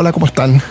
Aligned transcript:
Hola, 0.00 0.12
¿cómo 0.12 0.26
están? 0.26 0.62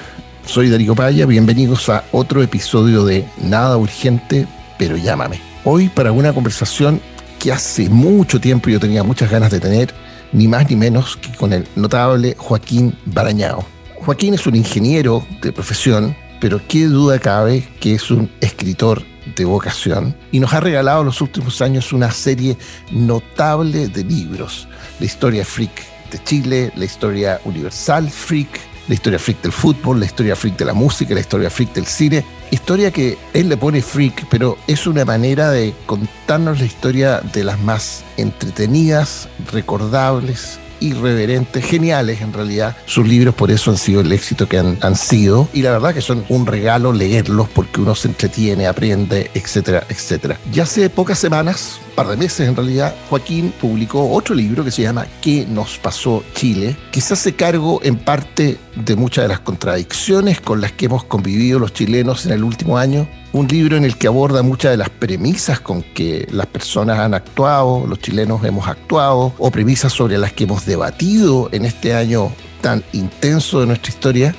Soy 0.46 0.70
Darío 0.70 0.96
Paya, 0.96 1.26
bienvenidos 1.26 1.90
a 1.90 2.06
otro 2.14 2.42
episodio 2.42 3.04
de 3.04 3.28
Nada 3.44 3.76
Urgente, 3.76 4.48
pero 4.78 4.96
llámame. 4.96 5.42
Hoy 5.66 5.90
para 5.90 6.14
una 6.14 6.32
conversación 6.32 7.02
que 7.38 7.52
hace 7.52 7.90
mucho 7.90 8.40
tiempo 8.40 8.70
yo 8.70 8.80
tenía 8.80 9.04
muchas 9.04 9.30
ganas 9.30 9.52
de 9.52 9.60
tener, 9.60 9.94
ni 10.32 10.48
más 10.48 10.70
ni 10.70 10.78
menos 10.78 11.18
que 11.18 11.34
con 11.34 11.52
el 11.52 11.68
notable 11.76 12.38
Joaquín 12.38 12.98
Barañao. 13.04 13.66
Joaquín 13.96 14.34
es 14.34 14.48
un 14.48 14.56
ingeniero 14.56 15.28
de 15.42 15.52
profesión, 15.52 16.16
pero 16.40 16.62
qué 16.66 16.86
duda 16.86 17.20
cabe 17.20 17.68
que 17.82 17.96
es 17.96 18.10
un 18.10 18.32
escritor 18.40 19.04
de 19.36 19.44
vocación 19.44 20.16
y 20.32 20.40
nos 20.40 20.54
ha 20.54 20.62
regalado 20.62 21.04
los 21.04 21.20
últimos 21.20 21.62
años 21.62 21.92
una 21.92 22.12
serie 22.12 22.56
notable 22.92 23.90
de 23.90 24.06
libros. 24.06 24.70
La 25.02 25.06
historia 25.06 25.44
freak 25.44 25.84
de 26.12 26.24
Chile, 26.24 26.72
la 26.78 26.86
historia 26.86 27.42
universal 27.44 28.10
freak, 28.10 28.77
la 28.88 28.94
historia 28.94 29.20
freak 29.20 29.42
del 29.42 29.52
fútbol, 29.52 30.00
la 30.00 30.06
historia 30.06 30.36
freak 30.36 30.58
de 30.58 30.66
la 30.66 30.74
música, 30.74 31.14
la 31.14 31.20
historia 31.20 31.50
freak 31.50 31.74
del 31.74 31.86
cine. 31.86 32.24
Historia 32.52 32.92
que 32.92 33.18
él 33.34 33.50
le 33.50 33.58
pone 33.58 33.82
freak, 33.82 34.28
pero 34.30 34.58
es 34.68 34.88
una 34.88 35.06
manera 35.06 35.52
de 35.52 35.74
contarnos 35.86 36.60
la 36.60 36.66
historia 36.66 37.20
de 37.20 37.44
las 37.44 37.60
más 37.60 38.04
entretenidas, 38.18 39.28
recordables 39.52 40.60
irreverentes, 40.80 41.66
geniales 41.66 42.22
en 42.22 42.34
realidad. 42.34 42.76
Sus 42.86 43.08
libros 43.08 43.36
por 43.36 43.52
eso 43.52 43.72
han 43.72 43.78
sido 43.78 44.02
el 44.02 44.12
éxito 44.12 44.48
que 44.48 44.58
han, 44.58 44.78
han, 44.82 44.96
sido 44.96 45.48
y 45.54 45.62
la 45.62 45.72
verdad 45.72 45.94
que 45.94 46.02
son 46.02 46.26
un 46.30 46.46
regalo 46.46 46.92
leerlos 46.94 47.48
porque 47.50 47.82
uno 47.82 47.96
se 47.96 48.08
entretiene, 48.08 48.68
aprende, 48.68 49.32
etcétera, 49.34 49.86
etcétera. 49.90 50.38
Ya 50.52 50.64
hace 50.64 50.90
pocas 50.90 51.20
semanas, 51.20 51.80
par 51.96 52.08
de 52.08 52.18
meses 52.18 52.48
en 52.48 52.56
realidad, 52.56 52.96
Joaquín 53.10 53.54
publicó 53.60 54.12
otro 54.12 54.36
libro 54.36 54.64
que 54.64 54.72
se 54.72 54.84
llama 54.84 55.08
¿Qué 55.22 55.46
nos 55.48 55.78
pasó 55.78 56.24
Chile? 56.34 56.76
que 56.92 57.02
se 57.02 57.14
hace 57.14 57.36
cargo 57.36 57.80
en 57.84 57.98
parte 57.98 58.58
de 58.76 58.96
muchas 58.96 59.26
de 59.26 59.30
las 59.30 59.40
contradicciones 59.40 60.42
con 60.42 60.62
las 60.62 60.72
que 60.72 60.86
hemos 60.86 61.04
convivido 61.04 61.60
los 61.60 61.74
chilenos 61.74 62.26
en 62.26 62.34
el 62.34 62.44
último 62.44 62.78
año 62.78 63.08
un 63.38 63.48
libro 63.48 63.78
en 63.78 63.84
el 63.84 63.98
que 63.98 64.08
aborda 64.08 64.42
muchas 64.42 64.72
de 64.72 64.78
las 64.78 64.90
premisas 64.90 65.60
con 65.60 65.84
que 65.84 66.28
las 66.32 66.48
personas 66.48 66.98
han 66.98 67.14
actuado, 67.14 67.86
los 67.86 68.00
chilenos 68.00 68.44
hemos 68.44 68.68
actuado, 68.68 69.32
o 69.38 69.52
premisas 69.52 69.94
sobre 69.94 70.18
las 70.18 70.34
que 70.34 70.46
hemos 70.46 70.66
debatido 70.66 71.48
en 71.52 71.66
este 71.66 71.94
año 71.94 72.32
tan 72.62 72.84
intenso 72.94 73.60
de 73.60 73.68
nuestra 73.68 73.92
historia, 73.92 74.36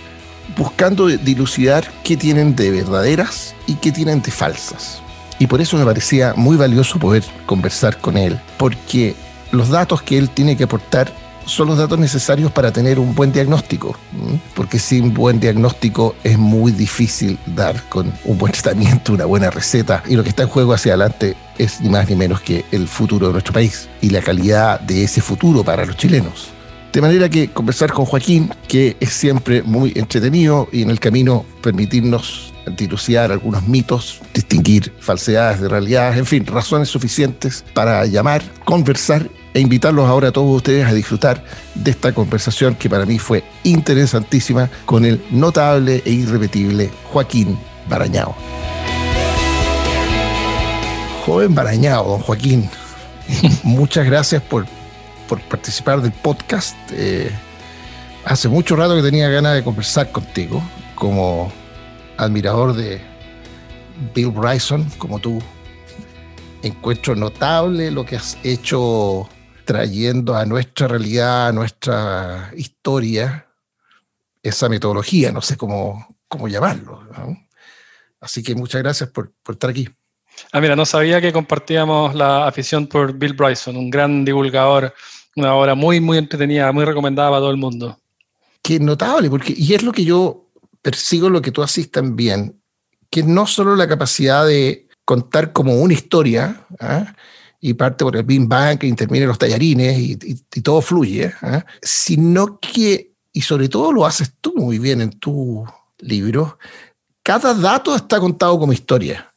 buscando 0.56 1.06
dilucidar 1.06 1.88
qué 2.02 2.16
tienen 2.16 2.56
de 2.56 2.72
verdaderas 2.72 3.54
y 3.68 3.74
qué 3.74 3.92
tienen 3.92 4.20
de 4.20 4.32
falsas. 4.32 5.00
Y 5.38 5.46
por 5.46 5.60
eso 5.60 5.76
me 5.76 5.84
parecía 5.84 6.34
muy 6.36 6.56
valioso 6.56 6.98
poder 6.98 7.22
conversar 7.46 7.98
con 7.98 8.16
él, 8.16 8.40
porque 8.56 9.14
los 9.52 9.68
datos 9.68 10.02
que 10.02 10.18
él 10.18 10.28
tiene 10.28 10.56
que 10.56 10.64
aportar 10.64 11.12
son 11.48 11.68
los 11.68 11.78
datos 11.78 11.98
necesarios 11.98 12.52
para 12.52 12.70
tener 12.72 12.98
un 12.98 13.14
buen 13.14 13.32
diagnóstico, 13.32 13.96
porque 14.54 14.78
sin 14.78 15.14
buen 15.14 15.40
diagnóstico 15.40 16.14
es 16.22 16.38
muy 16.38 16.72
difícil 16.72 17.38
dar 17.46 17.82
con 17.88 18.12
un 18.24 18.38
buen 18.38 18.52
tratamiento, 18.58 19.14
una 19.14 19.24
buena 19.24 19.50
receta, 19.50 20.02
y 20.06 20.14
lo 20.14 20.22
que 20.22 20.28
está 20.28 20.42
en 20.44 20.48
juego 20.50 20.74
hacia 20.74 20.92
adelante 20.92 21.36
es 21.56 21.80
ni 21.80 21.88
más 21.88 22.08
ni 22.08 22.16
menos 22.16 22.40
que 22.42 22.64
el 22.70 22.86
futuro 22.86 23.28
de 23.28 23.32
nuestro 23.32 23.52
país 23.52 23.88
y 24.00 24.10
la 24.10 24.20
calidad 24.20 24.78
de 24.80 25.04
ese 25.04 25.20
futuro 25.20 25.64
para 25.64 25.84
los 25.86 25.96
chilenos. 25.96 26.48
De 26.92 27.00
manera 27.00 27.28
que 27.28 27.48
conversar 27.48 27.92
con 27.92 28.06
Joaquín, 28.06 28.50
que 28.66 28.96
es 29.00 29.10
siempre 29.10 29.62
muy 29.62 29.92
entretenido 29.94 30.68
y 30.72 30.82
en 30.82 30.90
el 30.90 31.00
camino 31.00 31.44
permitirnos 31.62 32.52
dilucidar 32.76 33.32
algunos 33.32 33.66
mitos, 33.66 34.20
distinguir 34.34 34.92
falsedades 35.00 35.60
de 35.60 35.68
realidades, 35.68 36.18
en 36.18 36.26
fin, 36.26 36.46
razones 36.46 36.88
suficientes 36.88 37.64
para 37.72 38.04
llamar, 38.06 38.42
conversar 38.64 39.28
e 39.58 39.60
invitarlos 39.60 40.06
ahora 40.06 40.28
a 40.28 40.32
todos 40.32 40.54
ustedes 40.54 40.86
a 40.86 40.92
disfrutar 40.92 41.42
de 41.74 41.90
esta 41.90 42.14
conversación 42.14 42.76
que 42.76 42.88
para 42.88 43.04
mí 43.04 43.18
fue 43.18 43.42
interesantísima 43.64 44.70
con 44.84 45.04
el 45.04 45.20
notable 45.32 46.00
e 46.06 46.12
irrepetible 46.12 46.92
Joaquín 47.10 47.58
Barañao. 47.88 48.36
Joven 51.26 51.56
Barañao, 51.56 52.08
don 52.08 52.20
Joaquín, 52.20 52.70
muchas 53.64 54.06
gracias 54.06 54.40
por, 54.42 54.64
por 55.28 55.40
participar 55.40 56.02
del 56.02 56.12
podcast. 56.12 56.76
Eh, 56.92 57.28
hace 58.24 58.46
mucho 58.46 58.76
rato 58.76 58.94
que 58.94 59.02
tenía 59.02 59.28
ganas 59.28 59.54
de 59.54 59.64
conversar 59.64 60.12
contigo 60.12 60.62
como 60.94 61.50
admirador 62.16 62.74
de 62.74 63.00
Bill 64.14 64.30
Bryson, 64.30 64.84
como 64.98 65.18
tú. 65.18 65.42
Encuentro 66.62 67.16
notable 67.16 67.90
lo 67.90 68.04
que 68.04 68.14
has 68.14 68.38
hecho 68.44 69.28
trayendo 69.68 70.34
a 70.34 70.46
nuestra 70.46 70.88
realidad, 70.88 71.48
a 71.48 71.52
nuestra 71.52 72.50
historia, 72.56 73.46
esa 74.42 74.66
metodología, 74.66 75.30
no 75.30 75.42
sé 75.42 75.58
cómo, 75.58 76.08
cómo 76.26 76.48
llamarlo. 76.48 77.06
Así 78.18 78.42
que 78.42 78.54
muchas 78.54 78.80
gracias 78.80 79.10
por, 79.10 79.30
por, 79.42 79.56
estar 79.56 79.68
aquí. 79.68 79.86
Ah, 80.52 80.62
mira, 80.62 80.74
no 80.74 80.86
sabía 80.86 81.20
que 81.20 81.34
compartíamos 81.34 82.14
la 82.14 82.46
afición 82.46 82.86
por 82.86 83.12
Bill 83.12 83.34
Bryson, 83.34 83.76
un 83.76 83.90
gran 83.90 84.24
divulgador, 84.24 84.94
una 85.36 85.52
obra 85.52 85.74
muy, 85.74 86.00
muy 86.00 86.16
entretenida, 86.16 86.72
muy 86.72 86.86
recomendada 86.86 87.28
para 87.28 87.40
todo 87.40 87.50
el 87.50 87.58
mundo. 87.58 88.00
Qué 88.62 88.80
notable, 88.80 89.28
porque, 89.28 89.52
y 89.54 89.74
es 89.74 89.82
lo 89.82 89.92
que 89.92 90.06
yo 90.06 90.46
persigo, 90.80 91.28
lo 91.28 91.42
que 91.42 91.52
tú 91.52 91.62
haces 91.62 91.90
también, 91.90 92.58
que 93.10 93.22
no 93.22 93.46
solo 93.46 93.76
la 93.76 93.86
capacidad 93.86 94.46
de 94.46 94.88
contar 95.04 95.52
como 95.52 95.74
una 95.74 95.92
historia, 95.92 96.64
¿ah? 96.80 97.14
Y 97.60 97.74
parte 97.74 98.04
por 98.04 98.16
el 98.16 98.22
Big 98.22 98.46
Bang, 98.46 98.78
que 98.78 98.86
interviene 98.86 99.26
los 99.26 99.38
tallarines 99.38 99.98
y, 99.98 100.36
todo 100.62 100.80
fluye, 100.80 101.32
¿eh? 101.42 101.62
sino 101.82 102.58
que, 102.60 103.12
y 103.32 103.40
sobre 103.40 103.68
todo 103.68 103.92
lo 103.92 104.06
haces 104.06 104.34
tú 104.40 104.54
muy 104.56 104.78
bien 104.78 105.00
en 105.00 105.10
tu 105.10 105.64
libro, 105.98 106.58
cada 107.22 107.54
dato 107.54 107.94
está 107.94 108.20
contado 108.20 108.58
como 108.58 108.72
historia. 108.72 109.32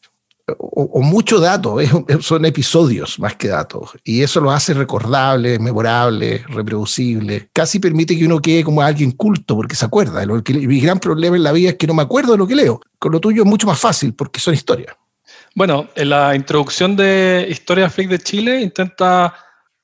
O, 0.57 1.01
mucho 1.01 1.39
dato, 1.39 1.77
son 2.21 2.45
episodios 2.45 3.19
más 3.19 3.35
que 3.35 3.47
datos. 3.47 3.91
Y 4.03 4.21
eso 4.21 4.41
lo 4.41 4.51
hace 4.51 4.73
recordable, 4.73 5.59
memorable, 5.59 6.43
reproducible. 6.49 7.49
Casi 7.53 7.79
permite 7.79 8.17
que 8.17 8.25
uno 8.25 8.41
quede 8.41 8.63
como 8.63 8.81
alguien 8.81 9.11
culto 9.11 9.55
porque 9.55 9.75
se 9.75 9.85
acuerda. 9.85 10.25
Lo 10.25 10.43
que, 10.43 10.53
mi 10.53 10.81
gran 10.81 10.99
problema 10.99 11.37
en 11.37 11.43
la 11.43 11.51
vida 11.51 11.69
es 11.69 11.75
que 11.75 11.87
no 11.87 11.93
me 11.93 12.01
acuerdo 12.01 12.33
de 12.33 12.37
lo 12.37 12.47
que 12.47 12.55
leo. 12.55 12.81
Con 12.99 13.13
lo 13.13 13.19
tuyo 13.19 13.43
es 13.43 13.49
mucho 13.49 13.67
más 13.67 13.79
fácil 13.79 14.13
porque 14.13 14.39
son 14.39 14.53
historias. 14.53 14.95
Bueno, 15.53 15.89
en 15.95 16.09
la 16.09 16.33
introducción 16.33 16.95
de 16.95 17.45
Historia 17.49 17.89
Freak 17.89 18.09
de 18.09 18.19
Chile 18.19 18.61
intenta 18.61 19.35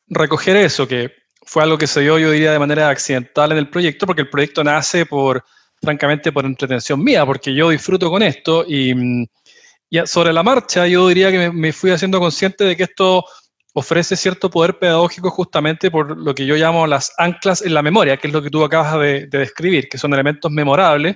recoger 0.07 0.55
eso, 0.55 0.87
que 0.87 1.11
fue 1.45 1.63
algo 1.63 1.77
que 1.77 1.87
se 1.87 2.01
dio, 2.01 2.17
yo 2.17 2.31
diría, 2.31 2.53
de 2.53 2.59
manera 2.59 2.89
accidental 2.89 3.51
en 3.51 3.57
el 3.57 3.69
proyecto, 3.69 4.05
porque 4.05 4.21
el 4.21 4.29
proyecto 4.29 4.63
nace 4.63 5.05
por, 5.05 5.43
francamente, 5.81 6.31
por 6.31 6.45
entretención 6.45 7.03
mía, 7.03 7.25
porque 7.25 7.53
yo 7.53 7.69
disfruto 7.69 8.09
con 8.09 8.23
esto 8.23 8.65
y, 8.67 9.27
sobre 10.05 10.33
la 10.33 10.43
marcha 10.43 10.85
yo 10.87 11.07
diría 11.07 11.31
que 11.31 11.49
me, 11.49 11.71
fui 11.71 11.91
haciendo 11.91 12.19
consciente 12.19 12.65
de 12.65 12.75
que 12.75 12.83
esto 12.83 13.23
ofrece 13.73 14.15
cierto 14.15 14.49
poder 14.49 14.79
pedagógico 14.79 15.29
justamente 15.29 15.89
por 15.91 16.17
lo 16.17 16.35
que 16.35 16.45
yo 16.45 16.55
llamo 16.55 16.87
las 16.87 17.13
anclas 17.17 17.61
en 17.61 17.73
la 17.73 17.81
memoria, 17.81 18.17
que 18.17 18.27
es 18.27 18.33
lo 18.33 18.41
que 18.41 18.49
tú 18.49 18.63
acabas 18.63 18.99
de 18.99 19.27
describir, 19.27 19.87
que 19.89 19.97
son 19.97 20.13
elementos 20.13 20.51
memorables 20.51 21.15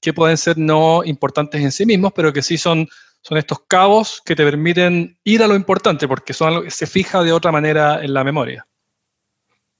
que 0.00 0.12
pueden 0.12 0.36
ser 0.36 0.58
no 0.58 1.02
importantes 1.04 1.62
en 1.62 1.70
sí 1.70 1.86
mismos, 1.86 2.12
pero 2.14 2.32
que 2.32 2.42
sí 2.42 2.58
son 2.58 2.88
son 3.22 3.38
estos 3.38 3.60
cabos 3.66 4.20
que 4.24 4.36
te 4.36 4.44
permiten 4.44 5.18
ir 5.24 5.42
a 5.42 5.46
lo 5.46 5.54
importante, 5.54 6.06
porque 6.08 6.34
son 6.34 6.48
algo 6.48 6.62
que 6.62 6.70
se 6.70 6.86
fija 6.86 7.22
de 7.22 7.32
otra 7.32 7.52
manera 7.52 8.02
en 8.02 8.12
la 8.12 8.24
memoria. 8.24 8.66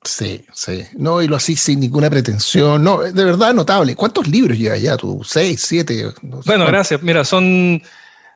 Sí, 0.05 0.45
sí. 0.53 0.85
No, 0.97 1.23
y 1.23 1.29
lo 1.29 1.37
así 1.37 1.55
sin 1.55 1.81
ninguna 1.81 2.11
pretensión. 2.11 2.83
No, 2.83 3.03
de 3.03 3.25
verdad 3.25 3.55
notable. 3.55 3.95
¿Cuántos 3.95 4.27
libros 4.27 4.59
llevas 4.59 4.81
ya 4.81 4.97
tú? 4.97 5.23
¿Seis, 5.25 5.63
siete? 5.63 6.13
bueno, 6.23 6.67
gracias. 6.67 7.03
Mira, 7.03 7.25
son, 7.25 7.81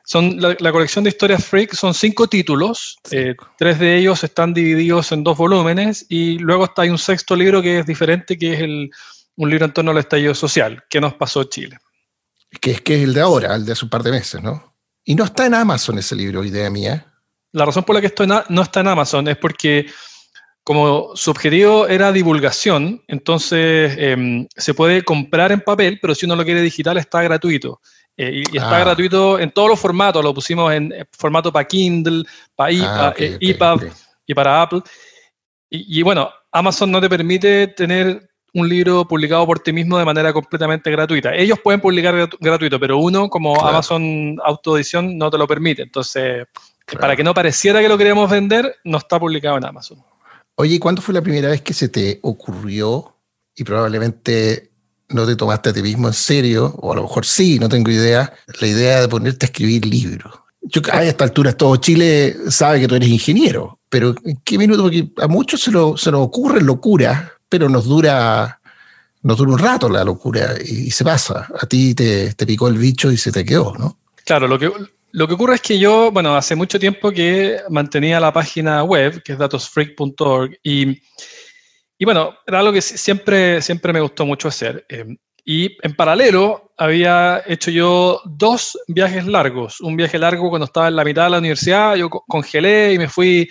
son 0.05 0.39
la, 0.39 0.71
colección 0.71 1.03
de 1.03 1.09
historias 1.09 1.43
freak 1.43 1.73
son 1.73 1.93
cinco 1.93 2.27
títulos. 2.27 2.97
Eh, 3.11 3.35
tres 3.57 3.79
de 3.79 3.97
ellos 3.97 4.23
están 4.23 4.53
divididos 4.53 5.11
en 5.11 5.23
dos 5.23 5.37
volúmenes 5.37 6.05
y 6.07 6.37
luego 6.39 6.65
está 6.65 6.83
hay 6.83 6.89
un 6.89 6.97
sexto 6.97 7.35
libro 7.35 7.61
que 7.61 7.79
es 7.79 7.85
diferente, 7.85 8.37
que 8.37 8.53
es 8.53 8.61
el, 8.61 8.89
un 9.35 9.49
libro 9.49 9.65
en 9.65 9.73
torno 9.73 9.91
al 9.91 9.97
estallido 9.97 10.33
social. 10.35 10.83
¿Qué 10.89 11.01
nos 11.01 11.15
pasó 11.15 11.43
Chile? 11.45 11.79
Que 12.61 12.71
es, 12.71 12.81
que 12.81 12.95
es 12.95 13.03
el 13.03 13.13
de 13.13 13.21
ahora, 13.21 13.55
el 13.55 13.65
de 13.65 13.73
hace 13.73 13.83
un 13.83 13.89
par 13.89 14.03
de 14.03 14.11
meses, 14.11 14.41
¿no? 14.41 14.76
Y 15.07 15.15
no 15.15 15.23
está 15.23 15.45
en 15.45 15.53
Amazon 15.53 15.97
ese 15.97 16.17
libro, 16.17 16.43
idea 16.43 16.69
mía. 16.69 17.05
La 17.53 17.63
razón 17.63 17.85
por 17.85 17.95
la 17.95 18.01
que 18.01 18.07
esto 18.07 18.25
no 18.27 18.61
está 18.61 18.81
en 18.81 18.89
Amazon 18.89 19.25
es 19.29 19.37
porque 19.37 19.85
como 20.65 21.15
su 21.15 21.31
objetivo 21.31 21.87
era 21.87 22.11
divulgación, 22.11 23.01
entonces 23.07 23.95
em, 23.97 24.45
se 24.53 24.73
puede 24.73 25.03
comprar 25.03 25.53
en 25.53 25.61
papel, 25.61 25.97
pero 26.01 26.13
si 26.13 26.25
uno 26.25 26.35
lo 26.35 26.43
quiere 26.43 26.61
digital 26.61 26.97
está 26.97 27.21
gratuito. 27.21 27.79
Eh, 28.17 28.43
y, 28.51 28.57
está 28.57 28.75
ah. 28.75 28.79
gratuito 28.81 29.39
en 29.39 29.49
todos 29.51 29.69
los 29.69 29.79
formatos, 29.79 30.21
lo 30.21 30.33
pusimos 30.33 30.73
en 30.73 30.91
eh, 30.91 31.05
formato 31.17 31.53
para 31.53 31.65
Kindle, 31.65 32.25
para 32.53 32.71
ah, 32.73 33.13
iPad 33.39 33.83
y 34.25 34.33
para 34.33 34.61
Apple. 34.61 34.81
Y, 35.69 35.99
y, 35.99 36.01
bueno, 36.01 36.29
Amazon 36.51 36.91
no 36.91 36.99
te 36.99 37.07
permite 37.07 37.67
tener 37.67 38.29
un 38.53 38.69
libro 38.69 39.07
publicado 39.07 39.45
por 39.45 39.59
ti 39.59 39.73
mismo 39.73 39.97
de 39.97 40.05
manera 40.05 40.33
completamente 40.33 40.89
gratuita. 40.89 41.35
Ellos 41.35 41.59
pueden 41.63 41.81
publicar 41.81 42.29
gratuito, 42.39 42.79
pero 42.79 42.97
uno 42.97 43.29
como 43.29 43.59
Amazon 43.65 44.37
Autoedición 44.43 45.17
no 45.17 45.29
te 45.29 45.37
lo 45.37 45.47
permite. 45.47 45.83
Entonces, 45.83 46.45
para 46.99 47.15
que 47.15 47.23
no 47.23 47.33
pareciera 47.33 47.81
que 47.81 47.89
lo 47.89 47.97
queríamos 47.97 48.29
vender, 48.29 48.77
no 48.83 48.97
está 48.97 49.19
publicado 49.19 49.57
en 49.57 49.65
Amazon. 49.65 50.03
Oye, 50.55 50.79
¿cuándo 50.79 51.01
fue 51.01 51.13
la 51.13 51.21
primera 51.21 51.49
vez 51.49 51.61
que 51.61 51.73
se 51.73 51.89
te 51.89 52.19
ocurrió 52.23 53.15
y 53.55 53.63
probablemente 53.63 54.71
no 55.09 55.25
te 55.25 55.35
tomaste 55.35 55.69
a 55.69 55.73
ti 55.73 55.81
mismo 55.81 56.07
en 56.07 56.13
serio, 56.13 56.73
o 56.79 56.91
a 56.91 56.95
lo 56.95 57.03
mejor 57.03 57.25
sí, 57.25 57.59
no 57.59 57.69
tengo 57.69 57.91
idea, 57.91 58.33
la 58.59 58.67
idea 58.67 59.01
de 59.01 59.07
ponerte 59.07 59.45
a 59.45 59.47
escribir 59.47 59.85
libros. 59.85 60.33
Yo 60.61 60.81
a 60.91 61.03
esta 61.03 61.23
altura 61.23 61.53
todo 61.53 61.77
Chile 61.77 62.35
sabe 62.49 62.81
que 62.81 62.87
tú 62.87 62.95
eres 62.95 63.07
ingeniero, 63.07 63.79
pero 63.89 64.15
¿en 64.25 64.37
qué 64.43 64.57
minuto? 64.57 64.83
Porque 64.83 65.09
a 65.17 65.27
muchos 65.27 65.61
se, 65.61 65.71
lo, 65.71 65.95
se 65.95 66.11
nos 66.11 66.21
ocurre 66.21 66.61
locura, 66.61 67.36
pero 67.49 67.69
nos 67.69 67.85
dura, 67.85 68.59
nos 69.23 69.37
dura 69.37 69.51
un 69.51 69.59
rato 69.59 69.89
la 69.89 70.03
locura 70.03 70.55
y, 70.63 70.91
se 70.91 71.03
pasa. 71.03 71.47
A 71.59 71.65
ti 71.65 71.93
te, 71.95 72.33
te, 72.33 72.45
picó 72.45 72.67
el 72.67 72.77
bicho 72.77 73.11
y 73.11 73.17
se 73.17 73.31
te 73.31 73.45
quedó, 73.45 73.73
¿no? 73.77 73.97
Claro, 74.25 74.47
lo 74.47 74.59
que, 74.59 74.71
lo 75.11 75.27
que 75.27 75.33
ocurre 75.33 75.55
es 75.55 75.61
que 75.61 75.79
yo, 75.79 76.11
bueno, 76.11 76.35
hace 76.35 76.55
mucho 76.55 76.79
tiempo 76.79 77.11
que 77.11 77.61
mantenía 77.69 78.19
la 78.19 78.33
página 78.33 78.83
web, 78.83 79.23
que 79.23 79.33
es 79.33 79.37
datosfreak.org, 79.39 80.57
y, 80.63 81.01
y, 81.97 82.05
bueno, 82.05 82.35
era 82.45 82.59
algo 82.59 82.73
que 82.73 82.81
siempre, 82.81 83.61
siempre 83.61 83.93
me 83.93 84.01
gustó 84.01 84.25
mucho 84.25 84.49
hacer. 84.49 84.85
Eh, 84.89 85.15
y 85.49 85.77
en 85.81 85.95
paralelo 85.95 86.73
había 86.77 87.41
hecho 87.47 87.71
yo 87.71 88.21
dos 88.25 88.77
viajes 88.89 89.25
largos. 89.25 89.79
Un 89.79 89.95
viaje 89.95 90.19
largo 90.19 90.49
cuando 90.49 90.65
estaba 90.65 90.89
en 90.89 90.97
la 90.97 91.05
mitad 91.05 91.23
de 91.23 91.29
la 91.29 91.37
universidad, 91.37 91.95
yo 91.95 92.09
congelé 92.09 92.93
y 92.93 92.97
me 92.97 93.07
fui, 93.07 93.49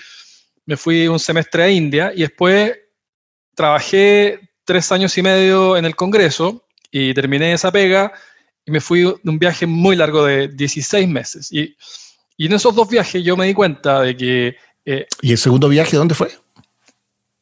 me 0.66 0.76
fui 0.76 1.08
un 1.08 1.18
semestre 1.18 1.62
a 1.62 1.70
India 1.70 2.12
y 2.14 2.20
después 2.20 2.76
trabajé 3.56 4.38
tres 4.64 4.92
años 4.92 5.18
y 5.18 5.22
medio 5.22 5.76
en 5.76 5.84
el 5.84 5.96
Congreso 5.96 6.64
y 6.92 7.12
terminé 7.14 7.52
esa 7.52 7.72
pega 7.72 8.12
y 8.64 8.70
me 8.70 8.80
fui 8.80 9.00
de 9.00 9.30
un 9.30 9.38
viaje 9.38 9.66
muy 9.66 9.96
largo 9.96 10.24
de 10.24 10.46
16 10.46 11.08
meses. 11.08 11.52
Y, 11.52 11.76
y 12.36 12.46
en 12.46 12.52
esos 12.52 12.72
dos 12.72 12.88
viajes 12.88 13.24
yo 13.24 13.36
me 13.36 13.46
di 13.46 13.54
cuenta 13.54 14.02
de 14.02 14.16
que... 14.16 14.56
Eh, 14.84 15.06
¿Y 15.22 15.32
el 15.32 15.38
segundo 15.38 15.68
viaje 15.68 15.96
dónde 15.96 16.14
fue? 16.14 16.30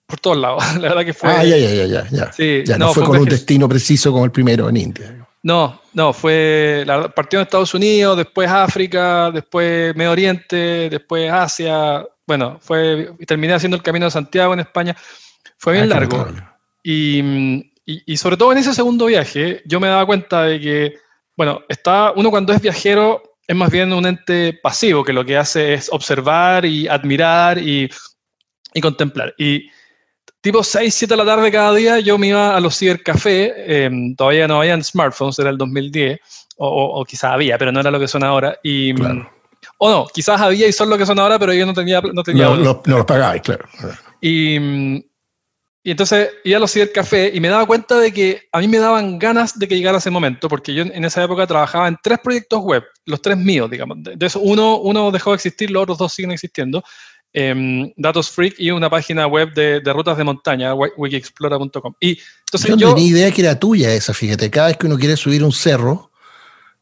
por 0.07 0.21
todos 0.21 0.37
lados. 0.37 0.63
La 0.81 0.89
verdad 0.89 1.05
que 1.05 1.15
fue. 1.15 1.31
Ah, 1.31 1.45
ya, 1.45 1.57
ya, 1.57 1.71
ya, 1.71 1.87
ya. 1.87 2.09
ya. 2.11 2.33
Sí, 2.33 2.63
ya 2.65 2.79
no, 2.79 2.93
fue, 2.93 3.05
con 3.05 3.19
un 3.19 3.29
destino 3.29 3.69
preciso 3.69 4.13
como 4.13 4.25
el 4.25 4.31
primero 4.31 4.69
en 4.69 4.77
India. 4.77 5.27
No, 5.43 5.81
no, 5.93 6.13
fue. 6.13 6.85
La, 6.87 7.09
partió 7.09 7.39
en 7.39 7.45
Estados 7.45 7.75
Unidos, 7.75 8.17
después 8.17 8.49
África, 8.51 9.31
después 9.31 9.95
Medio 9.95 10.13
Oriente, 10.13 10.89
después 10.91 11.31
Asia. 11.31 12.05
Bueno, 12.27 12.59
fue. 12.61 13.11
Terminé 13.27 13.55
haciendo 13.55 13.77
el 13.77 13.83
camino 13.83 14.07
de 14.07 14.11
Santiago 14.11 14.55
en 14.55 14.61
España. 14.61 14.97
Fue 15.59 15.75
bien 15.75 15.85
ah, 15.85 15.97
largo. 15.97 16.27
Y, 16.83 17.21
y, 17.87 18.03
y, 18.07 18.17
sobre 18.17 18.37
todo 18.37 18.53
en 18.53 18.59
ese 18.59 18.75
segundo 18.75 19.07
viaje, 19.07 19.63
yo 19.67 19.81
me 19.81 19.89
daba 19.89 20.07
cuenta 20.07 20.43
de 20.43 20.61
que, 20.61 20.95
bueno, 21.37 21.63
está, 21.69 22.13
uno 22.15 22.31
cuando 22.31 22.53
es 22.53 22.61
viajero 22.61 23.23
es 23.47 23.57
más 23.57 23.71
bien 23.71 23.93
un 23.93 24.07
ente 24.07 24.59
pasivo, 24.63 25.05
que 25.05 25.13
lo 25.13 25.25
que 25.25 25.37
hace 25.37 25.75
es 25.75 25.89
observar 25.93 26.65
y 26.65 26.89
admirar 26.89 27.59
y, 27.59 27.91
y 28.73 28.81
contemplar. 28.81 29.35
Y 29.39 29.69
tipo 30.41 30.63
6, 30.63 30.95
7 30.95 31.13
de 31.13 31.17
la 31.17 31.25
tarde 31.25 31.51
cada 31.53 31.75
día 31.75 32.01
yo 32.01 32.19
me 32.19 32.29
iba 32.29 32.57
a 32.57 32.61
los 32.61 32.79
cibercafés, 32.79 33.53
eh, 33.57 33.91
todavía 34.17 34.49
no 34.49 34.61
habían 34.61 34.83
smartphones, 34.83 35.39
era 35.39 35.51
el 35.51 35.59
2010, 35.59 36.19
o, 36.57 37.01
o, 37.01 37.05
quizás 37.05 37.33
había, 37.33 37.59
pero 37.59 37.73
no 37.73 37.81
era 37.81 37.91
lo 37.91 38.01
que 38.01 38.09
son 38.09 38.25
ahora. 38.25 38.59
Y, 38.63 38.95
O 39.79 39.91
no, 39.91 40.07
quizás 40.13 40.41
había 40.41 40.69
y 40.69 40.73
son 40.73 40.89
lo 40.91 40.99
que 40.99 41.07
son 41.07 41.19
ahora, 41.19 41.39
pero 41.39 41.53
yo 41.53 41.67
no 41.67 41.75
tenía... 41.75 42.01
No, 42.01 42.23
tenía 42.23 42.45
no, 42.45 42.57
no, 42.57 42.83
los 42.85 43.05
pagaba, 43.05 43.39
claro. 43.39 43.67
Y, 44.21 45.05
y 45.87 45.91
entonces 45.91 46.31
iba 46.45 46.57
a 46.57 46.61
los 46.61 46.73
cibercafés 46.73 47.35
y 47.35 47.41
me 47.41 47.49
daba 47.49 47.67
cuenta 47.67 47.99
de 47.99 48.11
que 48.11 48.49
a 48.51 48.59
mí 48.61 48.69
me 48.69 48.79
daban 48.79 49.19
ganas 49.19 49.59
de 49.59 49.69
que 49.69 49.77
llegara 49.77 49.99
ese 49.99 50.11
momento, 50.11 50.49
porque 50.49 50.73
yo 50.73 50.83
en 50.83 51.05
esa 51.05 51.23
época 51.23 51.47
trabajaba 51.47 51.87
en 51.87 51.99
tres 52.03 52.19
proyectos 52.25 52.61
web, 52.63 52.83
los 53.05 53.21
tres 53.21 53.37
míos, 53.37 53.71
digamos. 53.71 53.99
De 54.01 54.27
eso 54.27 54.41
uno, 54.41 54.79
uno 54.79 55.11
dejó 55.11 55.33
de 55.33 55.37
existir, 55.37 55.71
los 55.71 55.83
otros 55.83 55.99
dos 55.99 56.15
siguen 56.15 56.31
existiendo. 56.31 56.83
Em, 57.35 57.93
Datos 57.99 58.31
Freak 58.31 58.55
y 58.59 58.71
una 58.71 58.89
página 58.89 59.27
web 59.27 59.53
de, 59.53 59.81
rutas 59.93 60.17
de 60.17 60.25
montaña, 60.25 60.73
wikiexplora.com. 60.73 61.95
Y 62.01 62.19
entonces 62.47 62.71
yo, 62.71 62.77
no 62.77 62.95
tenía 62.95 63.11
idea 63.11 63.31
que 63.31 63.43
era 63.43 63.61
tuya 63.61 63.93
esa, 63.93 64.15
fíjate. 64.15 64.49
Cada 64.51 64.69
vez 64.69 64.79
que 64.79 64.87
uno 64.87 64.97
quiere 64.97 65.19
subir 65.19 65.45
un 65.45 65.53
cerro, 65.53 66.13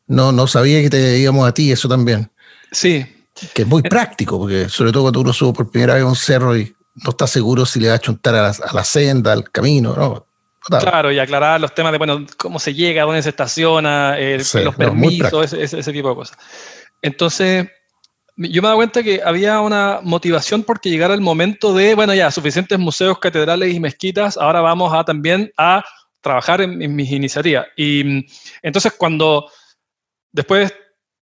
no, 0.07 0.31
no 0.31 0.47
sabía 0.47 0.81
que 0.81 0.91
te 0.91 1.19
íbamos 1.19 1.49
a 1.49 1.53
ti 1.53 1.73
eso 1.73 1.89
también. 1.89 2.31
Sí. 2.71 3.05
Que 3.53 3.63
es 3.63 3.69
muy 3.69 3.83
práctico, 3.83 4.39
porque 4.39 4.69
sobre 4.69 4.93
todo 4.93 5.03
cuando 5.03 5.23
uno 5.23 5.33
sube 5.33 5.55
por 5.55 5.73
primera 5.73 5.95
vez 5.95 6.05
un 6.05 6.15
cerro 6.15 6.57
y 6.57 6.73
no 6.95 7.11
está 7.11 7.27
seguro 7.27 7.65
si 7.67 7.81
le 7.81 7.89
va 7.89 7.95
a 7.95 7.99
chuntar 7.99 8.35
a 8.35 8.53
la, 8.73 8.85
senda, 8.85 9.33
al 9.33 9.51
camino, 9.51 9.95
¿no? 9.97 10.27
Claro, 10.79 11.11
y 11.11 11.19
aclarar 11.19 11.61
los 11.61 11.75
temas 11.75 11.91
de, 11.91 11.99
bueno, 11.99 12.25
cómo 12.37 12.59
se 12.59 12.73
llega, 12.73 13.03
dónde 13.03 13.23
se 13.23 13.31
estaciona, 13.31 14.17
eh, 14.19 14.43
los 14.63 14.77
permisos, 14.77 15.53
ese, 15.53 15.79
ese, 15.79 15.93
tipo 15.93 16.11
de 16.11 16.15
cosas. 16.15 16.39
Entonces, 17.01 17.67
yo 18.37 18.63
me 18.63 18.69
daba 18.69 18.77
cuenta 18.77 19.03
que 19.03 19.21
había 19.25 19.61
una 19.61 20.01
motivación 20.03 20.63
porque 20.63 20.89
llegara 20.89 21.15
el 21.15 21.21
momento 21.21 21.75
de, 21.75 21.95
bueno, 21.95 22.15
ya, 22.15 22.31
suficientes 22.31 22.79
museos, 22.79 23.19
catedrales 23.19 23.75
y 23.75 23.81
mezquitas, 23.81 24.37
ahora 24.37 24.61
vamos 24.61 24.93
a 24.95 25.05
también 25.05 25.53
a 25.57 25.85
trabajar 26.21 26.61
en, 26.61 26.95
mis 26.95 27.11
iniciativas. 27.11 27.67
Y 27.77 28.05
mm, 28.05 28.25
entonces 28.63 28.93
cuando 28.97 29.51
después 30.31 30.73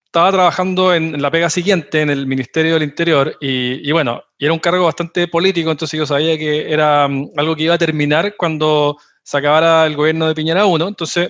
estaba 0.10 0.32
trabajando 0.32 0.92
en 0.96 1.22
la 1.22 1.30
pega 1.30 1.52
siguiente 1.52 2.02
en 2.02 2.10
el 2.10 2.26
Ministerio 2.26 2.74
del 2.74 2.82
Interior 2.82 3.38
y, 3.40 3.92
bueno, 3.92 4.24
y 4.40 4.46
era 4.46 4.54
un 4.54 4.60
cargo 4.60 4.86
bastante 4.86 5.28
político, 5.28 5.70
entonces 5.70 6.00
yo 6.00 6.08
sabía 6.08 6.36
que 6.36 6.74
era 6.74 7.08
mm, 7.08 7.34
algo 7.38 7.56
que 7.56 7.64
iba 7.64 7.76
a 7.76 7.78
terminar 7.78 8.36
cuando 8.36 8.98
se 9.22 9.38
acabara 9.38 9.86
el 9.86 9.96
gobierno 9.96 10.28
de 10.28 10.34
Piñera 10.34 10.66
1, 10.66 10.88
entonces 10.88 11.30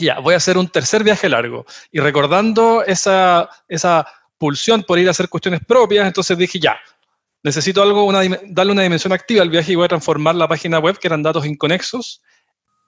ya, 0.00 0.18
voy 0.18 0.34
a 0.34 0.38
hacer 0.38 0.58
un 0.58 0.66
tercer 0.66 1.04
viaje 1.04 1.28
largo. 1.28 1.64
Y 1.92 2.00
recordando 2.00 2.82
esa, 2.84 3.48
esa 3.68 4.04
pulsión 4.36 4.82
por 4.82 4.98
ir 4.98 5.06
a 5.06 5.12
hacer 5.12 5.28
cuestiones 5.28 5.60
propias, 5.64 6.04
entonces 6.04 6.36
dije, 6.36 6.58
ya, 6.58 6.80
necesito 7.44 7.84
algo, 7.84 8.04
una, 8.04 8.22
darle 8.48 8.72
una 8.72 8.82
dimensión 8.82 9.12
activa 9.12 9.42
al 9.42 9.50
viaje 9.50 9.70
y 9.70 9.76
voy 9.76 9.84
a 9.84 9.88
transformar 9.88 10.34
la 10.34 10.48
página 10.48 10.80
web, 10.80 10.98
que 10.98 11.06
eran 11.06 11.22
datos 11.22 11.46
inconexos, 11.46 12.20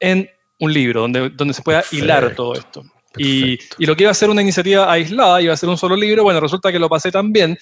en 0.00 0.28
un 0.58 0.72
libro 0.72 1.02
donde, 1.02 1.30
donde 1.30 1.54
se 1.54 1.62
pueda 1.62 1.84
hilar 1.92 2.34
todo 2.34 2.54
esto. 2.54 2.82
Y, 3.16 3.58
y, 3.78 3.86
lo 3.86 3.94
que 3.94 4.04
iba 4.04 4.10
a 4.10 4.14
ser 4.14 4.30
una 4.30 4.42
iniciativa 4.42 4.90
aislada, 4.90 5.40
iba 5.40 5.54
a 5.54 5.56
ser 5.56 5.68
un 5.68 5.78
solo 5.78 5.94
libro, 5.94 6.24
bueno, 6.24 6.40
resulta 6.40 6.72
que 6.72 6.78
lo 6.78 6.88
pasé 6.88 7.12
tan 7.12 7.32
bien 7.32 7.56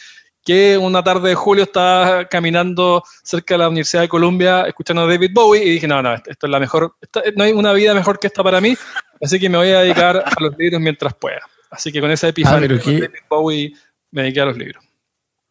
que 0.45 0.77
una 0.77 1.03
tarde 1.03 1.31
de 1.31 1.35
julio 1.35 1.65
estaba 1.65 2.27
caminando 2.27 3.03
cerca 3.23 3.55
de 3.55 3.59
la 3.59 3.69
Universidad 3.69 4.03
de 4.03 4.09
Columbia 4.09 4.63
escuchando 4.63 5.03
a 5.03 5.07
David 5.07 5.31
Bowie 5.33 5.65
y 5.65 5.71
dije, 5.71 5.87
no, 5.87 6.03
no, 6.03 6.15
esto 6.15 6.47
es 6.47 6.51
la 6.51 6.59
mejor, 6.59 6.97
no 7.37 7.45
hay 7.45 7.53
una 7.53 7.73
vida 7.73 7.95
mejor 7.95 8.19
que 8.19 8.27
esta 8.27 8.43
para 8.43 8.61
mí, 8.61 8.77
así 9.21 9.39
que 9.39 9.49
me 9.49 9.59
voy 9.59 9.69
a 9.69 9.81
dedicar 9.81 10.17
a 10.17 10.41
los 10.41 10.57
libros 10.59 10.81
mientras 10.81 11.15
pueda. 11.15 11.41
Así 11.71 11.91
que 11.93 12.01
con 12.01 12.11
esa 12.11 12.29
epifanía 12.29 12.69
ah, 12.71 12.89
de 12.91 13.11
Bowie 13.31 13.73
me 14.11 14.23
dediqué 14.23 14.41
a 14.41 14.47
los 14.47 14.59
libros. 14.59 14.85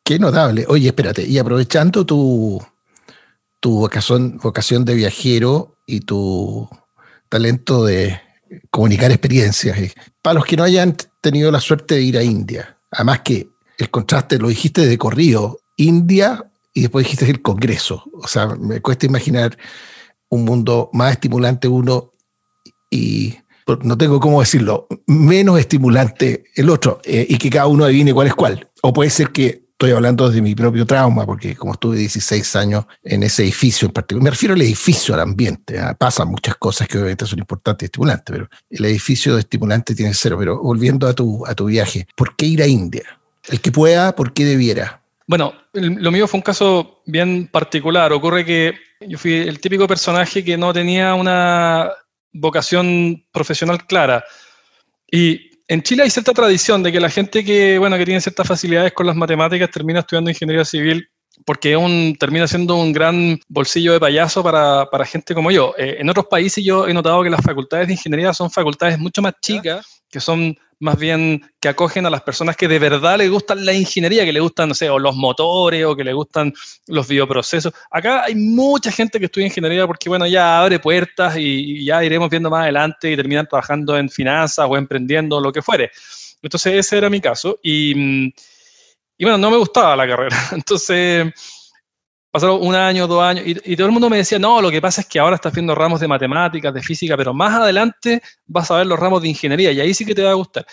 Qué 0.04 0.20
notable. 0.20 0.66
Oye, 0.68 0.88
espérate, 0.88 1.24
y 1.24 1.38
aprovechando 1.38 2.06
tu, 2.06 2.62
tu 3.60 3.80
vocación, 3.80 4.38
vocación 4.38 4.84
de 4.84 4.94
viajero 4.96 5.78
y 5.88 6.02
tu 6.02 6.70
talento 7.30 7.86
de 7.86 8.20
comunicar 8.70 9.12
experiencias, 9.12 9.78
eh, 9.78 9.94
para 10.22 10.36
los 10.36 10.46
que 10.46 10.58
no 10.58 10.64
hayan 10.64 10.96
tenido 11.22 11.52
la 11.52 11.60
suerte 11.60 11.96
de 11.96 12.02
ir 12.02 12.18
a 12.18 12.24
India, 12.24 12.78
además 12.92 13.22
que 13.22 13.50
el 13.78 13.90
contraste 13.90 14.38
lo 14.38 14.50
dijiste 14.50 14.86
de 14.86 14.98
corrido, 14.98 15.60
India 15.78 16.52
y 16.74 16.82
después 16.82 17.06
dijiste 17.06 17.30
el 17.30 17.42
Congreso. 17.42 18.04
O 18.14 18.28
sea, 18.28 18.48
me 18.48 18.82
cuesta 18.82 19.06
imaginar 19.06 19.58
un 20.30 20.46
mundo 20.46 20.90
más 20.94 21.14
estimulante 21.14 21.68
uno 21.68 22.12
y 22.90 23.36
no 23.84 23.98
tengo 23.98 24.20
cómo 24.20 24.40
decirlo, 24.42 24.88
menos 25.08 25.60
estimulante 25.60 26.46
el 26.56 26.70
otro 26.70 27.00
eh, 27.04 27.26
y 27.28 27.38
que 27.38 27.50
cada 27.50 27.68
uno 27.68 27.86
adivine 27.86 28.14
cuál 28.14 28.28
es 28.28 28.36
cuál. 28.36 28.70
O 28.82 28.94
puede 28.94 29.10
ser 29.10 29.32
que 29.32 29.61
estoy 29.82 29.96
hablando 29.96 30.30
de 30.30 30.44
mi 30.44 30.54
propio 30.54 30.86
trauma, 30.86 31.26
porque 31.26 31.56
como 31.56 31.74
estuve 31.74 31.98
16 31.98 32.56
años 32.56 32.86
en 33.04 33.24
ese 33.24 33.42
edificio 33.42 33.88
en 33.88 33.92
particular, 33.92 34.24
me 34.24 34.30
refiero 34.30 34.54
al 34.54 34.62
edificio, 34.62 35.16
al 35.16 35.22
ambiente, 35.22 35.80
¿ah? 35.80 35.96
pasan 35.98 36.28
muchas 36.28 36.56
cosas 36.58 36.88
que 36.88 37.00
obviamente 37.00 37.26
son 37.26 37.40
importantes 37.40 37.86
y 37.86 37.88
estimulantes, 37.88 38.32
pero 38.32 38.48
el 38.70 38.86
edificio 38.86 39.34
de 39.34 39.40
estimulante 39.40 39.96
tiene 39.96 40.14
cero. 40.14 40.36
Pero 40.38 40.62
volviendo 40.62 41.08
a 41.08 41.16
tu, 41.16 41.44
a 41.48 41.56
tu 41.56 41.66
viaje, 41.66 42.06
¿por 42.16 42.36
qué 42.36 42.46
ir 42.46 42.62
a 42.62 42.68
India? 42.68 43.02
El 43.48 43.60
que 43.60 43.72
pueda, 43.72 44.16
¿por 44.16 44.34
qué 44.34 44.46
debiera? 44.46 45.02
Bueno, 45.26 45.56
lo 45.74 46.12
mío 46.12 46.28
fue 46.28 46.38
un 46.38 46.44
caso 46.44 47.02
bien 47.08 47.48
particular. 47.52 48.14
Ocurre 48.14 48.46
que 48.46 48.76
yo 49.00 49.18
fui 49.18 49.34
el 49.34 49.60
típico 49.60 49.88
personaje 49.88 50.44
que 50.44 50.60
no 50.60 50.74
tenía 50.74 51.16
una 51.16 51.90
vocación 52.34 53.26
profesional 53.32 53.88
clara. 53.88 54.24
Y 55.12 55.51
en 55.72 55.82
Chile 55.84 56.04
hay 56.04 56.10
cierta 56.10 56.34
tradición 56.34 56.84
de 56.84 56.92
que 56.92 57.00
la 57.00 57.10
gente 57.10 57.46
que, 57.46 57.80
bueno, 57.80 57.98
que 57.98 58.04
tiene 58.04 58.20
ciertas 58.20 58.46
facilidades 58.46 58.92
con 58.92 59.08
las 59.08 59.16
matemáticas 59.16 59.72
termina 59.72 60.02
estudiando 60.02 60.30
ingeniería 60.30 60.66
civil 60.66 61.10
porque 61.46 61.76
un, 61.76 62.16
termina 62.20 62.48
siendo 62.48 62.76
un 62.76 62.94
gran 62.94 63.40
bolsillo 63.48 63.94
de 63.94 64.00
payaso 64.00 64.44
para, 64.44 64.90
para 64.90 65.06
gente 65.06 65.34
como 65.34 65.52
yo. 65.52 65.74
Eh, 65.78 65.98
en 66.00 66.10
otros 66.10 66.28
países 66.28 66.64
yo 66.64 66.88
he 66.88 66.94
notado 66.94 67.24
que 67.24 67.30
las 67.30 67.42
facultades 67.42 67.88
de 67.88 67.94
ingeniería 67.94 68.34
son 68.34 68.52
facultades 68.52 69.00
mucho 69.00 69.22
más 69.22 69.34
chicas, 69.42 70.04
que 70.10 70.20
son 70.20 70.58
más 70.82 70.98
bien 70.98 71.42
que 71.60 71.70
acogen 71.70 72.08
a 72.08 72.10
las 72.10 72.24
personas 72.24 72.58
que 72.58 72.68
de 72.68 72.80
verdad 72.80 73.18
les 73.20 73.30
gustan 73.30 73.64
la 73.66 73.74
ingeniería, 73.74 74.26
que 74.26 74.34
le 74.34 74.40
gustan, 74.40 74.70
no 74.70 74.74
sé, 74.74 74.90
o 74.90 74.98
los 74.98 75.16
motores 75.16 75.86
o 75.86 75.96
que 75.96 76.04
le 76.04 76.12
gustan 76.12 76.52
los 76.88 77.08
bioprocesos. 77.08 77.72
Acá 77.92 78.24
hay 78.24 78.34
mucha 78.34 78.92
gente 78.92 79.20
que 79.20 79.26
estudia 79.26 79.46
ingeniería 79.46 79.86
porque, 79.86 80.10
bueno, 80.10 80.26
ya 80.26 80.60
abre 80.60 80.80
puertas 80.80 81.36
y, 81.38 81.86
ya 81.86 82.04
iremos 82.04 82.32
viendo 82.32 82.50
más 82.50 82.64
adelante 82.64 83.12
y 83.12 83.16
terminan 83.16 83.48
trabajando 83.48 83.96
en 83.96 84.10
finanzas 84.10 84.66
o 84.68 84.76
emprendiendo, 84.76 85.40
lo 85.40 85.52
que 85.52 85.62
fuere. 85.62 85.92
Entonces, 86.42 86.74
ese 86.74 86.98
era 86.98 87.12
mi 87.12 87.22
caso. 87.22 87.60
Y, 87.62 88.34
y 89.22 89.24
bueno, 89.24 89.38
no 89.38 89.52
me 89.52 89.58
gustaba 89.58 89.96
la 89.96 90.08
carrera. 90.08 90.36
Entonces, 90.52 91.32
pasaron 92.32 92.58
un 92.60 92.74
año, 92.74 93.06
dos 93.06 93.22
años, 93.22 93.46
y, 93.46 93.76
todo 93.76 93.86
el 93.86 93.94
mundo 93.94 94.10
me 94.10 94.18
decía, 94.18 94.40
no, 94.40 94.60
lo 94.60 94.72
que 94.72 94.82
pasa 94.82 95.02
es 95.02 95.08
que 95.08 95.20
ahora 95.20 95.36
estás 95.36 95.54
viendo 95.54 95.76
ramos 95.76 96.00
de 96.00 96.08
matemáticas, 96.08 96.74
de 96.74 96.82
física, 96.82 97.16
pero 97.16 97.32
más 97.32 97.54
adelante 97.54 98.20
vas 98.48 98.72
a 98.72 98.78
ver 98.78 98.88
los 98.88 99.00
ramos 99.00 99.22
de 99.22 99.28
ingeniería 99.28 99.72
y 99.74 99.80
ahí 99.80 99.94
sí 99.94 100.08
que 100.08 100.16
te 100.16 100.24
va 100.24 100.32
a 100.32 100.34
gustar. 100.34 100.66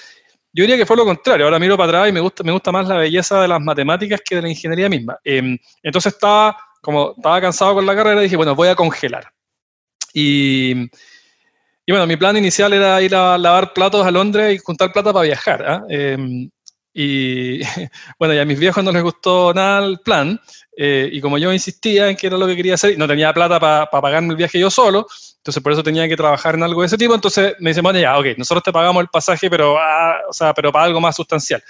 Yo 0.50 0.62
diría 0.62 0.78
que 0.78 0.86
fue 0.86 0.96
lo 0.96 1.04
contrario, 1.04 1.44
ahora 1.44 1.58
miro 1.58 1.76
para 1.76 1.90
atrás 1.90 2.08
y 2.08 2.12
me 2.12 2.20
gusta, 2.20 2.42
me 2.42 2.52
gusta 2.52 2.72
más 2.72 2.88
la 2.88 2.96
belleza 2.96 3.38
de 3.42 3.48
las 3.48 3.60
matemáticas 3.60 4.18
que 4.24 4.36
de 4.36 4.40
la 4.40 4.48
ingeniería 4.48 4.88
misma. 4.88 5.18
Em, 5.22 5.58
entonces 5.82 6.14
estaba, 6.14 6.56
como 6.80 7.12
estaba 7.18 7.42
cansado 7.42 7.74
con 7.74 7.84
la 7.84 7.94
carrera, 7.94 8.22
dije, 8.22 8.36
bueno, 8.36 8.54
voy 8.54 8.68
a 8.68 8.74
congelar. 8.74 9.30
Y, 10.14 10.72
bueno, 11.86 12.06
mi 12.06 12.16
plan 12.16 12.34
inicial 12.38 12.72
era 12.72 13.02
ir 13.02 13.14
a 13.14 13.36
lavar 13.36 13.74
platos 13.74 14.06
a 14.06 14.10
Londres 14.10 14.54
y 14.54 14.58
juntar 14.58 14.90
plata 14.90 15.12
para 15.12 15.26
viajar. 15.26 15.62
¿ah? 15.68 15.84
Em, 15.90 16.48
y 17.00 17.60
bueno, 18.18 18.34
ya 18.34 18.42
a 18.42 18.44
mis 18.44 18.58
viejos 18.58 18.82
no 18.82 18.90
les 18.90 19.04
gustó 19.04 19.54
nada 19.54 19.86
el 19.86 20.00
plan. 20.00 20.40
Eh, 20.76 21.08
y 21.12 21.20
como 21.20 21.38
yo 21.38 21.52
insistía 21.52 22.08
en 22.08 22.16
que 22.16 22.26
era 22.26 22.36
lo 22.36 22.44
que 22.44 22.56
quería 22.56 22.74
hacer, 22.74 22.92
y 22.92 22.96
no 22.96 23.06
tenía 23.06 23.32
plata 23.32 23.60
para 23.60 23.88
pagarme 23.88 24.30
el 24.30 24.36
viaje 24.36 24.58
yo 24.58 24.68
solo, 24.68 25.06
entonces 25.36 25.62
por 25.62 25.72
eso 25.72 25.84
tenía 25.84 26.08
que 26.08 26.16
trabajar 26.16 26.56
en 26.56 26.64
algo 26.64 26.80
de 26.80 26.88
ese 26.88 26.98
tipo. 26.98 27.14
Entonces 27.14 27.54
me 27.60 27.70
dicen, 27.70 27.84
bueno, 27.84 28.00
ya, 28.00 28.18
ok, 28.18 28.26
nosotros 28.36 28.64
te 28.64 28.72
pagamos 28.72 29.00
el 29.00 29.08
pasaje, 29.08 29.48
pero, 29.48 29.78
ah, 29.78 30.16
o 30.28 30.32
sea, 30.32 30.52
pero 30.52 30.72
para 30.72 30.86
algo 30.86 31.00
más 31.00 31.14
sustancial. 31.14 31.62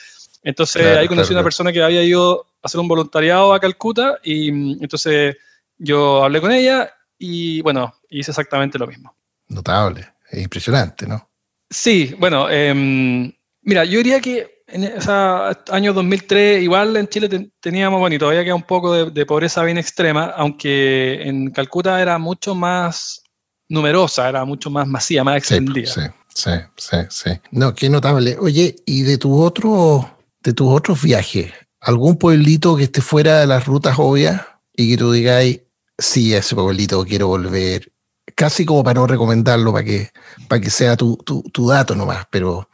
Entonces 0.42 0.97
ahí 0.97 1.06
conocí 1.06 1.35
a 1.35 1.37
una 1.37 1.44
persona 1.44 1.73
que 1.73 1.82
había 1.82 2.02
ido 2.02 2.47
a 2.62 2.66
hacer 2.66 2.80
un 2.80 2.88
voluntariado 2.88 3.52
a 3.52 3.61
Calcuta 3.61 4.18
y 4.25 4.50
mm, 4.50 4.78
entonces 4.80 5.37
yo 5.76 6.25
hablé 6.25 6.40
con 6.40 6.52
ella 6.52 6.90
y 7.18 7.61
bueno, 7.61 7.94
hice 8.08 8.30
exactamente 8.30 8.78
lo 8.78 8.87
mismo. 8.87 9.14
Notable, 9.49 10.08
es 10.30 10.42
impresionante, 10.42 11.06
¿no? 11.06 11.28
Sí, 11.68 12.14
bueno, 12.18 12.49
em, 12.49 13.30
mira, 13.61 13.85
yo 13.85 13.99
diría 13.99 14.20
que 14.23 14.58
en 14.69 14.85
ese 14.85 15.11
año 15.11 15.93
2003, 15.95 16.63
igual 16.63 16.97
en 16.97 17.09
Chile 17.09 17.51
teníamos, 17.61 18.01
bueno, 18.01 18.15
y 18.15 18.19
todavía 18.19 18.45
queda 18.45 18.55
un 18.55 18.63
poco 18.63 19.11
de, 19.11 19.27
pobreza 19.27 19.63
bien 19.65 19.79
extrema, 19.79 20.27
aunque 20.37 21.23
en 21.23 21.51
Calcuta 21.51 22.01
era 22.01 22.19
mucho 22.19 22.55
más 22.55 23.23
numerosa, 23.69 24.29
era 24.29 24.45
mucho 24.45 24.71
más 24.71 24.87
masiva, 24.87 25.25
más 25.25 25.39
extendida. 25.39 25.91
Sí, 25.91 26.03
sí, 26.35 26.51
sí, 26.77 26.97
sí. 27.09 27.31
No, 27.51 27.75
qué 27.75 27.89
notable. 27.89 28.37
Oye, 28.39 28.77
y 28.85 29.03
de 29.03 29.17
tu 29.17 29.41
otro, 29.41 30.19
de 30.43 30.53
tus 30.53 30.69
otros 30.69 31.03
viajes, 31.03 31.53
¿algún 31.81 32.19
pueblito 32.19 32.77
que 32.77 32.85
esté 32.85 33.01
fuera 33.01 33.41
de 33.41 33.47
las 33.47 33.67
rutas 33.67 33.97
obvias 33.99 34.43
y 34.77 34.91
que 34.91 34.99
tú 34.99 35.13
digáis, 35.13 35.63
sí, 35.97 36.35
ese 36.35 36.55
pueblito 36.55 37.05
quiero 37.07 37.29
volver? 37.29 37.91
Casi 38.35 38.67
como 38.67 38.85
para 38.85 39.01
no 39.01 39.07
recomendarlo, 39.07 39.73
para 39.73 39.85
que, 39.85 40.11
para 40.47 40.61
que 40.61 40.69
sea 40.69 40.95
tu, 40.97 41.19
dato 41.67 41.95
nomás, 41.95 42.27
pero... 42.31 42.69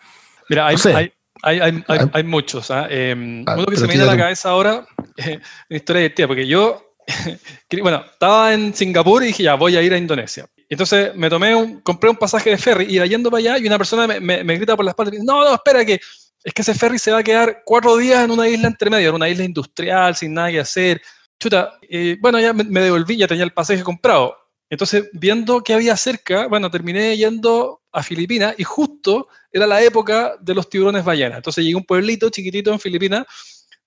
Mira, 0.50 0.66
hay, 0.66 0.76
hay, 0.94 1.12
hay, 1.44 1.60
hay, 1.60 1.98
hay 2.12 2.24
muchos. 2.24 2.70
¿ah? 2.70 2.86
Em, 2.90 3.44
ah, 3.46 3.54
uno 3.56 3.66
que 3.66 3.76
se 3.76 3.82
me 3.82 3.88
viene 3.88 4.04
a 4.04 4.06
la 4.06 4.16
cabeza 4.16 4.50
ahora 4.50 4.86
es 5.16 5.26
una 5.68 5.76
historia 5.76 6.00
divertida, 6.00 6.26
porque 6.26 6.46
yo, 6.46 6.96
bueno, 7.82 8.04
estaba 8.10 8.54
en 8.54 8.74
Singapur 8.74 9.22
y 9.22 9.28
dije, 9.28 9.42
ya, 9.42 9.54
voy 9.54 9.76
a 9.76 9.82
ir 9.82 9.92
a 9.92 9.98
Indonesia. 9.98 10.46
Entonces 10.68 11.14
me 11.14 11.28
tomé 11.28 11.54
un, 11.54 11.80
compré 11.82 12.10
un 12.10 12.16
pasaje 12.16 12.50
de 12.50 12.58
ferry, 12.58 12.86
iba 12.88 13.06
yendo 13.06 13.30
para 13.30 13.38
allá 13.40 13.58
y 13.58 13.66
una 13.66 13.78
persona 13.78 14.06
me, 14.06 14.42
me, 14.42 14.56
grita 14.56 14.74
por 14.74 14.84
la 14.84 14.92
espalda 14.92 15.10
y 15.10 15.16
dice, 15.16 15.26
no, 15.26 15.44
no, 15.44 15.54
espera 15.54 15.84
que 15.84 16.00
es 16.42 16.52
que 16.52 16.62
ese 16.62 16.74
ferry 16.74 16.98
se 16.98 17.12
va 17.12 17.18
a 17.18 17.22
quedar 17.22 17.62
cuatro 17.64 17.96
días 17.96 18.24
en 18.24 18.30
una 18.30 18.48
isla 18.48 18.68
intermedia, 18.68 19.08
en 19.08 19.14
una 19.14 19.28
isla 19.28 19.44
industrial, 19.44 20.16
sin 20.16 20.34
nada 20.34 20.50
que 20.50 20.60
hacer. 20.60 21.00
Chuta, 21.38 21.78
bueno, 22.20 22.40
ya 22.40 22.52
me, 22.52 22.64
me 22.64 22.80
devolví, 22.80 23.16
ya 23.16 23.28
tenía 23.28 23.44
el 23.44 23.52
pasaje 23.52 23.82
comprado. 23.82 24.36
Entonces, 24.70 25.08
viendo 25.12 25.62
qué 25.62 25.74
había 25.74 25.96
cerca, 25.96 26.46
bueno, 26.46 26.70
terminé 26.70 27.16
yendo 27.16 27.82
a 27.92 28.02
Filipinas 28.02 28.54
y 28.58 28.64
justo 28.64 29.28
era 29.54 29.68
la 29.68 29.80
época 29.82 30.34
de 30.40 30.52
los 30.52 30.68
tiburones 30.68 31.04
ballenas. 31.04 31.36
Entonces 31.36 31.64
llegué 31.64 31.74
a 31.74 31.78
un 31.78 31.84
pueblito 31.84 32.28
chiquitito 32.28 32.72
en 32.72 32.80
Filipinas 32.80 33.24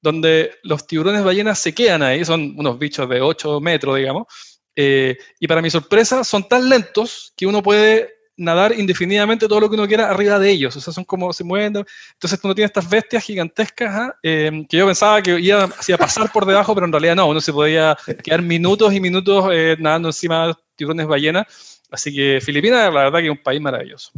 donde 0.01 0.51
los 0.63 0.87
tiburones 0.87 1.23
ballenas 1.23 1.59
se 1.59 1.73
quedan 1.73 2.03
ahí, 2.03 2.23
son 2.23 2.55
unos 2.57 2.79
bichos 2.79 3.09
de 3.09 3.19
8 3.19 3.59
metros, 3.59 3.97
digamos, 3.97 4.27
eh, 4.75 5.17
y 5.39 5.47
para 5.47 5.61
mi 5.61 5.69
sorpresa 5.69 6.23
son 6.23 6.47
tan 6.47 6.69
lentos 6.69 7.33
que 7.35 7.45
uno 7.45 7.61
puede 7.61 8.13
nadar 8.37 8.79
indefinidamente 8.79 9.47
todo 9.47 9.59
lo 9.59 9.69
que 9.69 9.75
uno 9.75 9.87
quiera 9.87 10.09
arriba 10.09 10.39
de 10.39 10.51
ellos, 10.51 10.77
o 10.77 10.79
sea, 10.79 10.93
son 10.93 11.03
como 11.03 11.33
se 11.33 11.43
mueven. 11.43 11.83
Entonces 12.13 12.39
uno 12.43 12.55
tiene 12.55 12.67
estas 12.67 12.87
bestias 12.87 13.23
gigantescas 13.23 13.93
¿ah? 13.93 14.15
eh, 14.23 14.65
que 14.69 14.77
yo 14.77 14.85
pensaba 14.85 15.21
que 15.21 15.37
iba 15.39 15.63
a 15.63 15.97
pasar 15.97 16.31
por 16.31 16.45
debajo, 16.45 16.73
pero 16.75 16.85
en 16.85 16.93
realidad 16.93 17.15
no, 17.15 17.27
uno 17.27 17.41
se 17.41 17.51
podía 17.51 17.97
quedar 18.23 18.41
minutos 18.41 18.93
y 18.93 19.01
minutos 19.01 19.49
eh, 19.51 19.75
nadando 19.79 20.09
encima 20.09 20.47
de 20.47 20.53
tiburones 20.75 21.07
ballenas 21.07 21.77
Así 21.89 22.13
que 22.13 22.39
Filipinas, 22.41 22.93
la 22.93 23.05
verdad 23.05 23.19
que 23.19 23.25
es 23.25 23.31
un 23.31 23.43
país 23.43 23.61
maravilloso. 23.61 24.11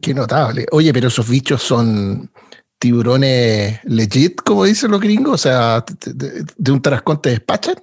Qué, 0.00 0.14
notable. 0.14 0.66
Oye, 0.70 0.92
pero 0.92 1.08
esos 1.08 1.28
bichos 1.28 1.60
son 1.62 2.30
tiburones 2.78 3.80
legit, 3.84 4.40
como 4.42 4.64
dicen 4.64 4.90
los 4.90 5.00
gringos, 5.00 5.34
o 5.34 5.38
sea, 5.38 5.84
de, 6.04 6.72
un 6.72 6.80
tarascón 6.80 7.20
te 7.20 7.30
despachan. 7.30 7.76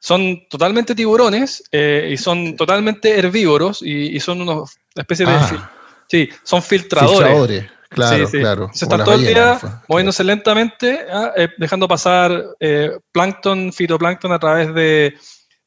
Son 0.00 0.48
totalmente 0.48 0.94
tiburones 0.94 1.62
eh, 1.70 2.10
y 2.12 2.16
son 2.16 2.56
totalmente 2.56 3.16
herbívoros 3.16 3.82
y, 3.82 4.18
son 4.18 4.40
unos 4.40 4.76
especies 4.94 5.28
de... 5.28 5.34
Ah. 5.34 5.72
Sí, 6.08 6.28
son 6.42 6.62
filtradores. 6.62 7.18
Filtradores, 7.18 7.70
claro, 7.88 8.28
claro. 8.30 8.70
Se 8.72 8.84
están 8.86 9.04
todo 9.04 9.14
el 9.14 9.26
día 9.26 9.60
moviéndose 9.86 10.24
lentamente, 10.24 11.06
ah, 11.12 11.32
eh, 11.36 11.50
dejando 11.56 11.86
pasar 11.86 12.44
eh, 12.58 12.98
plancton, 13.12 13.72
fitoplancton 13.72 14.32
a 14.32 14.38
través 14.40 14.74
de, 14.74 15.14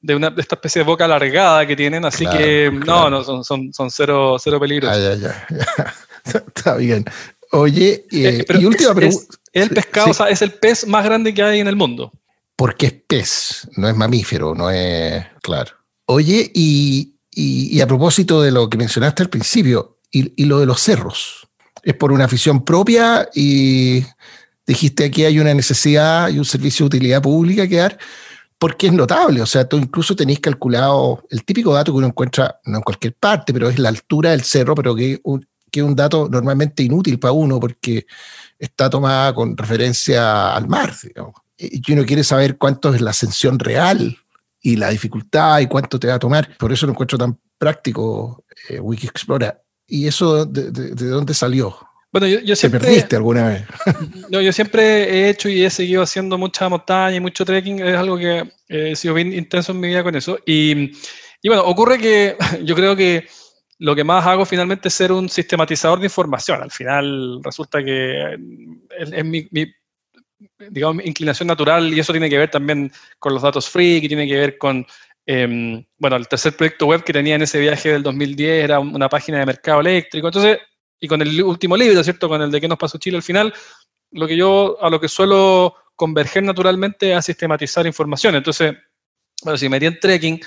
de, 0.04 0.16
una, 0.16 0.30
de 0.30 0.42
esta 0.42 0.56
especie 0.56 0.82
de 0.82 0.86
boca 0.86 1.06
alargada 1.06 1.66
que 1.66 1.76
tienen, 1.76 2.04
así 2.04 2.28
que 2.28 2.70
no, 2.86 3.10
no, 3.10 3.24
son, 3.24 3.44
son, 3.44 3.74
son 3.74 3.90
cero, 3.90 4.36
cero 4.38 4.60
peligros. 4.60 4.92
Ah, 4.92 5.00
ya, 5.00 5.16
ya, 5.16 5.94
Está 6.48 6.76
bien. 6.76 7.06
Oye, 7.52 8.06
eh, 8.12 8.46
y 8.60 8.66
última 8.66 8.94
pregunta. 8.94 9.26
Es, 9.54 9.64
el 9.64 9.70
pescado, 9.70 10.12
o 10.12 10.14
sea, 10.14 10.28
es 10.28 10.42
el 10.42 10.52
pez 10.52 10.86
más 10.88 11.06
grande 11.06 11.34
que 11.34 11.42
hay 11.42 11.60
en 11.62 11.68
el 11.68 11.78
mundo. 11.78 12.12
Porque 12.56 12.88
es 12.88 12.94
pez, 13.08 13.70
no 13.78 13.88
es 13.88 13.96
mamífero, 13.96 14.54
no 14.54 14.70
es. 14.70 15.26
Claro. 15.42 15.72
Oye, 16.06 16.52
y, 16.54 17.16
y, 17.32 17.80
a 17.80 17.88
propósito 17.88 18.42
de 18.42 18.52
lo 18.52 18.70
que 18.70 18.78
mencionaste 18.78 19.24
al 19.24 19.30
principio, 19.30 20.00
y, 20.12 20.34
y, 20.36 20.46
lo 20.46 20.60
de 20.60 20.66
los 20.66 20.82
cerros, 20.82 21.48
¿es 21.82 21.94
por 21.94 22.12
una 22.12 22.26
afición 22.26 22.66
propia 22.66 23.30
y 23.34 24.04
dijiste 24.68 25.06
aquí 25.06 25.24
hay 25.24 25.40
una 25.40 25.54
necesidad 25.54 26.30
y 26.30 26.40
un 26.40 26.46
servicio 26.46 26.84
de 26.84 26.98
utilidad 26.98 27.22
pública 27.22 27.68
que 27.68 27.78
dar? 27.78 27.98
Porque 28.64 28.88
es 28.88 28.94
notable, 28.94 29.42
o 29.42 29.46
sea, 29.46 29.68
tú 29.68 29.76
incluso 29.76 30.16
tenéis 30.16 30.40
calculado 30.40 31.22
el 31.30 31.44
típico 31.44 31.74
dato 31.74 31.92
que 31.92 31.98
uno 31.98 32.08
encuentra, 32.08 32.62
no 32.64 32.78
en 32.78 32.82
cualquier 32.82 33.14
parte, 33.14 33.52
pero 33.52 33.68
es 33.68 33.78
la 33.78 33.90
altura 33.90 34.32
del 34.32 34.44
cerro, 34.44 34.74
pero 34.74 34.96
que, 34.96 35.22
que 35.70 35.82
es 35.82 35.86
un 35.86 35.94
dato 35.94 36.30
normalmente 36.32 36.82
inútil 36.82 37.20
para 37.20 37.34
uno 37.34 37.60
porque 37.60 38.06
está 38.58 38.90
tomada 38.90 39.36
con 39.36 39.58
referencia 39.58 40.56
al 40.56 40.70
mar. 40.70 40.94
Y 41.58 41.92
uno 41.92 42.06
quiere 42.06 42.24
saber 42.24 42.58
cuánto 42.58 42.94
es 42.94 43.02
la 43.02 43.10
ascensión 43.10 43.60
real 43.60 44.18
y 44.62 44.78
la 44.78 44.92
dificultad 44.92 45.60
y 45.60 45.68
cuánto 45.68 46.00
te 46.00 46.08
va 46.08 46.14
a 46.14 46.20
tomar. 46.20 46.56
Por 46.58 46.72
eso 46.72 46.86
lo 46.86 46.94
encuentro 46.94 47.18
tan 47.18 47.38
práctico 47.58 48.46
eh, 48.70 48.80
Wiki 48.80 49.08
Explora. 49.08 49.62
¿Y 49.86 50.08
eso 50.08 50.46
de, 50.46 50.72
de 50.72 51.08
dónde 51.10 51.34
salió? 51.34 51.76
Bueno, 52.14 52.28
yo, 52.28 52.56
siempre, 52.56 52.80
¿Te 52.80 52.86
perdiste 52.86 53.16
alguna 53.16 53.50
vez? 53.50 53.64
no, 54.30 54.40
yo 54.40 54.54
siempre 54.54 55.10
he 55.10 55.30
hecho 55.30 55.50
y 55.50 55.66
he 55.66 55.70
seguido 55.72 56.04
haciendo 56.04 56.38
mucha 56.38 56.70
montaña 56.70 57.16
y 57.16 57.20
mucho 57.20 57.44
trekking. 57.44 57.80
Es 57.80 57.96
algo 57.96 58.20
que 58.20 58.44
he 58.70 58.96
sido 58.96 59.16
bien 59.16 59.34
intenso 59.34 59.72
en 59.72 59.80
mi 59.80 59.88
vida 59.88 60.04
con 60.04 60.16
eso. 60.16 60.38
Y, 60.46 60.92
y 61.42 61.48
bueno, 61.48 61.64
ocurre 61.64 61.98
que 61.98 62.38
yo 62.64 62.76
creo 62.76 62.96
que 62.96 63.26
lo 63.80 63.96
que 63.96 64.04
más 64.04 64.28
hago 64.28 64.46
finalmente 64.46 64.90
es 64.90 64.94
ser 64.94 65.12
un 65.12 65.28
sistematizador 65.28 65.98
de 65.98 66.06
información. 66.06 66.62
Al 66.62 66.70
final 66.70 67.40
resulta 67.44 67.84
que 67.84 68.38
es, 69.00 69.26
mi, 69.26 69.50
digamos, 70.70 70.98
mi 70.98 71.10
inclinación 71.10 71.48
natural 71.48 71.92
y 71.92 72.00
eso 72.00 72.14
tiene 72.14 72.30
que 72.30 72.38
ver 72.38 72.52
también 72.52 72.92
con 73.18 73.34
los 73.34 73.42
datos 73.42 73.68
free, 73.68 74.00
que 74.00 74.08
tiene 74.08 74.28
que 74.28 74.38
ver 74.38 74.60
con, 74.60 74.86
em, 75.26 75.84
bueno, 75.98 76.16
el 76.16 76.28
tercer 76.28 76.56
proyecto 76.56 76.86
web 76.86 77.04
que 77.04 77.12
tenía 77.12 77.34
en 77.34 77.42
ese 77.42 77.60
viaje 77.60 77.90
del 77.90 78.04
2010 78.04 78.66
era 78.66 78.80
una 78.80 79.10
página 79.10 79.40
de 79.40 79.48
mercado 79.48 79.82
eléctrico. 79.82 80.28
Entonces, 80.28 80.60
y 81.04 81.08
con 81.10 81.22
el 81.22 81.44
último 81.44 81.76
libro, 81.76 82.02
¿cierto? 82.02 82.30
Con 82.30 82.42
el 82.42 82.50
de 82.50 82.62
qué 82.62 82.68
nos 82.70 82.78
pasó 82.78 82.98
Chile 82.98 83.18
al 83.18 83.24
final, 83.24 83.54
lo 84.12 84.26
que 84.26 84.38
yo 84.38 84.78
a 84.82 84.90
lo 84.90 85.02
que 85.02 85.10
suelo 85.10 85.76
converger 85.98 86.44
naturalmente 86.44 87.12
es 87.12 87.18
a 87.18 87.22
sistematizar 87.22 87.86
información. 87.86 88.36
Entonces, 88.36 88.74
bueno, 89.44 89.58
si 89.58 89.68
metí 89.68 89.86
en 89.86 90.00
trekking, 90.00 90.40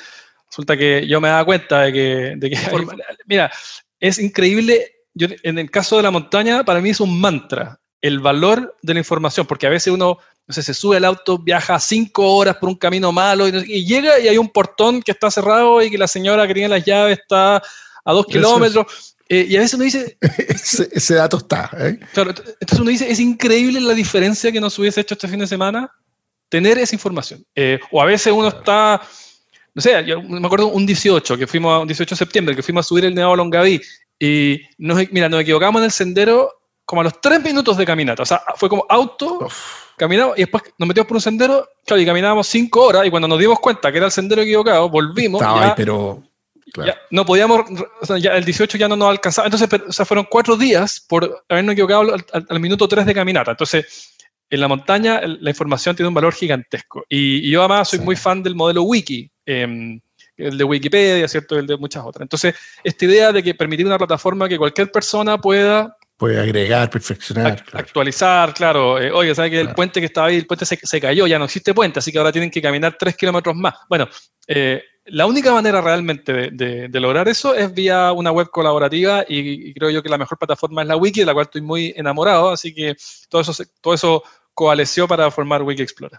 resulta 0.49 0.75
que 0.75 1.07
yo 1.07 1.21
me 1.21 1.29
daba 1.29 1.45
cuenta 1.45 1.83
de 1.83 1.93
que, 1.93 2.39
mira, 3.27 3.53
es 4.01 4.19
increíble, 4.19 4.93
yo, 5.13 5.29
en 5.43 5.59
el 5.59 5.71
caso 5.71 5.99
de 5.99 6.05
la 6.05 6.11
montaña, 6.11 6.65
para 6.65 6.81
mí 6.81 6.89
es 6.89 7.01
un 7.01 7.21
mantra, 7.21 7.79
el 8.01 8.21
valor 8.21 8.79
de 8.81 8.95
la 8.95 9.01
información, 9.01 9.45
porque 9.45 9.67
a 9.67 9.71
veces 9.71 9.93
uno, 9.93 10.17
no 10.47 10.55
sé, 10.55 10.63
se 10.63 10.73
sube 10.73 10.97
al 10.97 11.05
auto, 11.05 11.37
viaja 11.37 11.79
cinco 11.81 12.35
horas 12.35 12.57
por 12.57 12.71
un 12.71 12.77
camino 12.77 13.13
malo 13.13 13.47
y, 13.47 13.85
llega 13.85 14.19
y 14.19 14.29
hay 14.29 14.39
un 14.39 14.49
portón 14.49 15.03
que 15.03 15.13
está 15.13 15.31
cerrado 15.31 15.83
y 15.83 15.91
que 15.91 15.99
la 15.99 16.09
señora 16.09 16.47
que 16.47 16.55
tiene 16.55 16.71
las 16.71 16.85
llaves 16.87 17.19
está 17.19 17.57
a 17.57 18.13
dos 18.15 18.25
kilómetros. 18.25 19.16
Eh, 19.29 19.47
y 19.49 19.57
a 19.57 19.61
veces 19.61 19.75
uno 19.75 19.85
dice... 19.85 20.17
ese, 20.93 21.15
dato 21.15 21.39
está. 21.39 21.71
¿eh? 21.79 21.99
Claro, 22.13 22.31
entonces 22.31 22.79
uno 22.79 22.91
dice, 22.91 23.11
es 23.11 23.21
increíble 23.21 23.81
la 23.81 23.95
diferencia 23.95 24.53
que 24.53 24.61
nos 24.61 24.79
hubiese 24.79 25.01
hecho 25.01 25.15
este 25.15 25.29
fin 25.29 25.41
de 25.41 25.47
semana 25.47 25.91
tener 26.49 26.79
esa 26.79 26.95
información. 26.95 27.45
Eh, 27.55 27.79
o 27.91 28.01
a 28.01 28.05
veces 28.05 28.33
uno 28.33 28.49
está, 28.49 29.01
no 29.75 29.83
sé, 29.83 30.05
yo 30.07 30.23
me 30.23 30.47
acuerdo 30.47 30.69
un 30.69 30.87
18, 30.87 31.37
que 31.37 31.47
fuimos, 31.47 31.83
un 31.83 31.89
18 31.89 32.15
de 32.15 32.19
septiembre, 32.19 32.57
que 32.57 32.63
fuimos 32.63 32.87
a 32.87 32.89
subir 32.89 33.05
el 33.05 33.15
Nevado 33.15 33.37
Longaví, 33.37 33.81
y 34.19 34.61
nos, 34.79 35.11
mira, 35.11 35.29
nos 35.29 35.41
equivocamos 35.41 35.81
en 35.81 35.85
el 35.87 35.91
sendero 35.91 36.51
como 36.85 37.01
a 37.01 37.05
los 37.05 37.21
tres 37.21 37.43
minutos 37.43 37.77
de 37.77 37.85
caminata. 37.85 38.23
O 38.23 38.27
sea, 38.27 38.43
fue 38.57 38.69
como 38.69 38.87
auto, 38.89 39.49
caminamos 39.97 40.39
y 40.39 40.43
después 40.43 40.63
nos 40.79 40.87
metimos 40.87 41.07
por 41.09 41.17
un 41.17 41.21
sendero, 41.21 41.69
claro, 41.85 42.01
y 42.01 42.07
caminábamos 42.07 42.47
cinco 42.47 42.85
horas 42.85 43.05
y 43.07 43.11
cuando 43.11 43.29
nos 43.29 43.39
dimos 43.39 43.59
cuenta 43.59 43.91
que 43.91 43.99
era 43.99 44.07
el 44.07 44.13
sendero 44.13 44.43
equivocado, 44.43 44.89
volvimos. 44.89 45.41
ya, 45.41 45.75
pero... 45.77 46.23
no 47.11 47.25
podíamos, 47.25 47.63
o 48.01 48.07
sea, 48.07 48.19
ya 48.19 48.37
el 48.37 48.45
18 48.45 48.79
ya 48.79 48.89
no 48.89 48.97
nos 48.97 49.09
alcanzaba. 49.09 49.47
Entonces, 49.47 49.69
o 49.89 49.93
sea, 49.93 50.05
fueron 50.05 50.27
cuatro 50.31 50.57
días 50.57 51.05
por 51.09 51.45
habernos 51.49 51.73
equivocado 51.75 52.15
al, 52.33 52.61
minuto 52.61 52.89
tres 52.89 53.07
de 53.07 53.15
caminata. 53.15 53.53
Entonces, 53.53 54.17
en 54.51 54.61
la 54.61 54.69
montaña 54.69 55.21
la 55.23 55.51
información 55.51 55.97
tiene 55.97 56.09
un 56.09 56.15
valor 56.15 56.35
gigantesco. 56.35 57.05
Y, 57.09 57.51
yo 57.51 57.61
además 57.61 57.89
soy 57.89 58.01
muy 58.01 58.17
fan 58.17 58.43
del 58.43 58.55
modelo 58.55 58.83
wiki. 58.83 59.31
Eh, 59.47 60.01
el 60.37 60.59
de 60.59 60.65
Wikipedia, 60.65 61.27
¿cierto? 61.29 61.59
El 61.59 61.67
de 61.67 61.77
muchas 61.77 62.05
otras. 62.05 62.23
Entonces, 62.23 62.55
esta 62.85 63.05
idea 63.05 63.33
de 63.33 63.43
que 63.43 63.55
permitir 63.55 63.87
una 63.87 63.99
plataforma 63.99 64.49
que 64.49 64.59
cualquier 64.59 64.91
persona 64.91 65.39
pueda... 65.39 65.97
Puede 66.17 66.41
agregar, 66.41 66.89
perfeccionar. 66.89 67.63
Actualizar, 67.75 68.55
claro. 68.55 68.99
Eh, 68.99 69.13
oye, 69.13 69.35
¿sabes 69.35 69.51
que 69.51 69.61
el 69.61 69.75
puente 69.75 70.01
que 70.01 70.07
estaba 70.07 70.29
ahí, 70.29 70.37
el 70.37 70.47
puente 70.47 70.65
se, 70.65 70.79
se, 70.83 71.01
cayó, 71.01 71.27
ya 71.27 71.39
no 71.39 71.45
existe 71.45 71.75
puente, 71.75 71.99
así 71.99 72.11
que 72.11 72.19
ahora 72.19 72.33
tienen 72.33 72.51
que 72.51 72.63
caminar 72.63 72.97
tres 72.99 73.17
kilómetros 73.17 73.55
más? 73.55 73.75
Bueno, 73.89 74.09
eh, 74.47 74.83
la 75.05 75.27
única 75.27 75.53
manera 75.53 75.81
realmente 75.83 76.51
de, 76.51 76.89
de, 76.89 77.01
lograr 77.01 77.29
eso 77.29 77.55
es 77.55 77.73
vía 77.73 78.13
una 78.13 78.33
web 78.33 78.49
colaborativa 78.51 79.25
y, 79.29 79.75
creo 79.75 79.91
yo 79.91 80.03
que 80.03 80.09
la 80.09 80.19
mejor 80.19 80.39
plataforma 80.39 80.83
es 80.83 80.89
la 80.89 80.97
Wiki, 80.97 81.21
de 81.21 81.27
la 81.27 81.35
cual 81.35 81.45
estoy 81.47 81.61
muy 81.61 81.93
enamorado, 81.97 82.51
así 82.51 82.75
que 82.75 82.97
todo 83.29 83.43
eso, 83.43 83.53
todo 83.83 83.95
eso 83.95 84.23
coalesció 84.55 85.07
para 85.07 85.31
formar 85.31 85.63
Wiki 85.63 85.83
Explorer. 85.83 86.19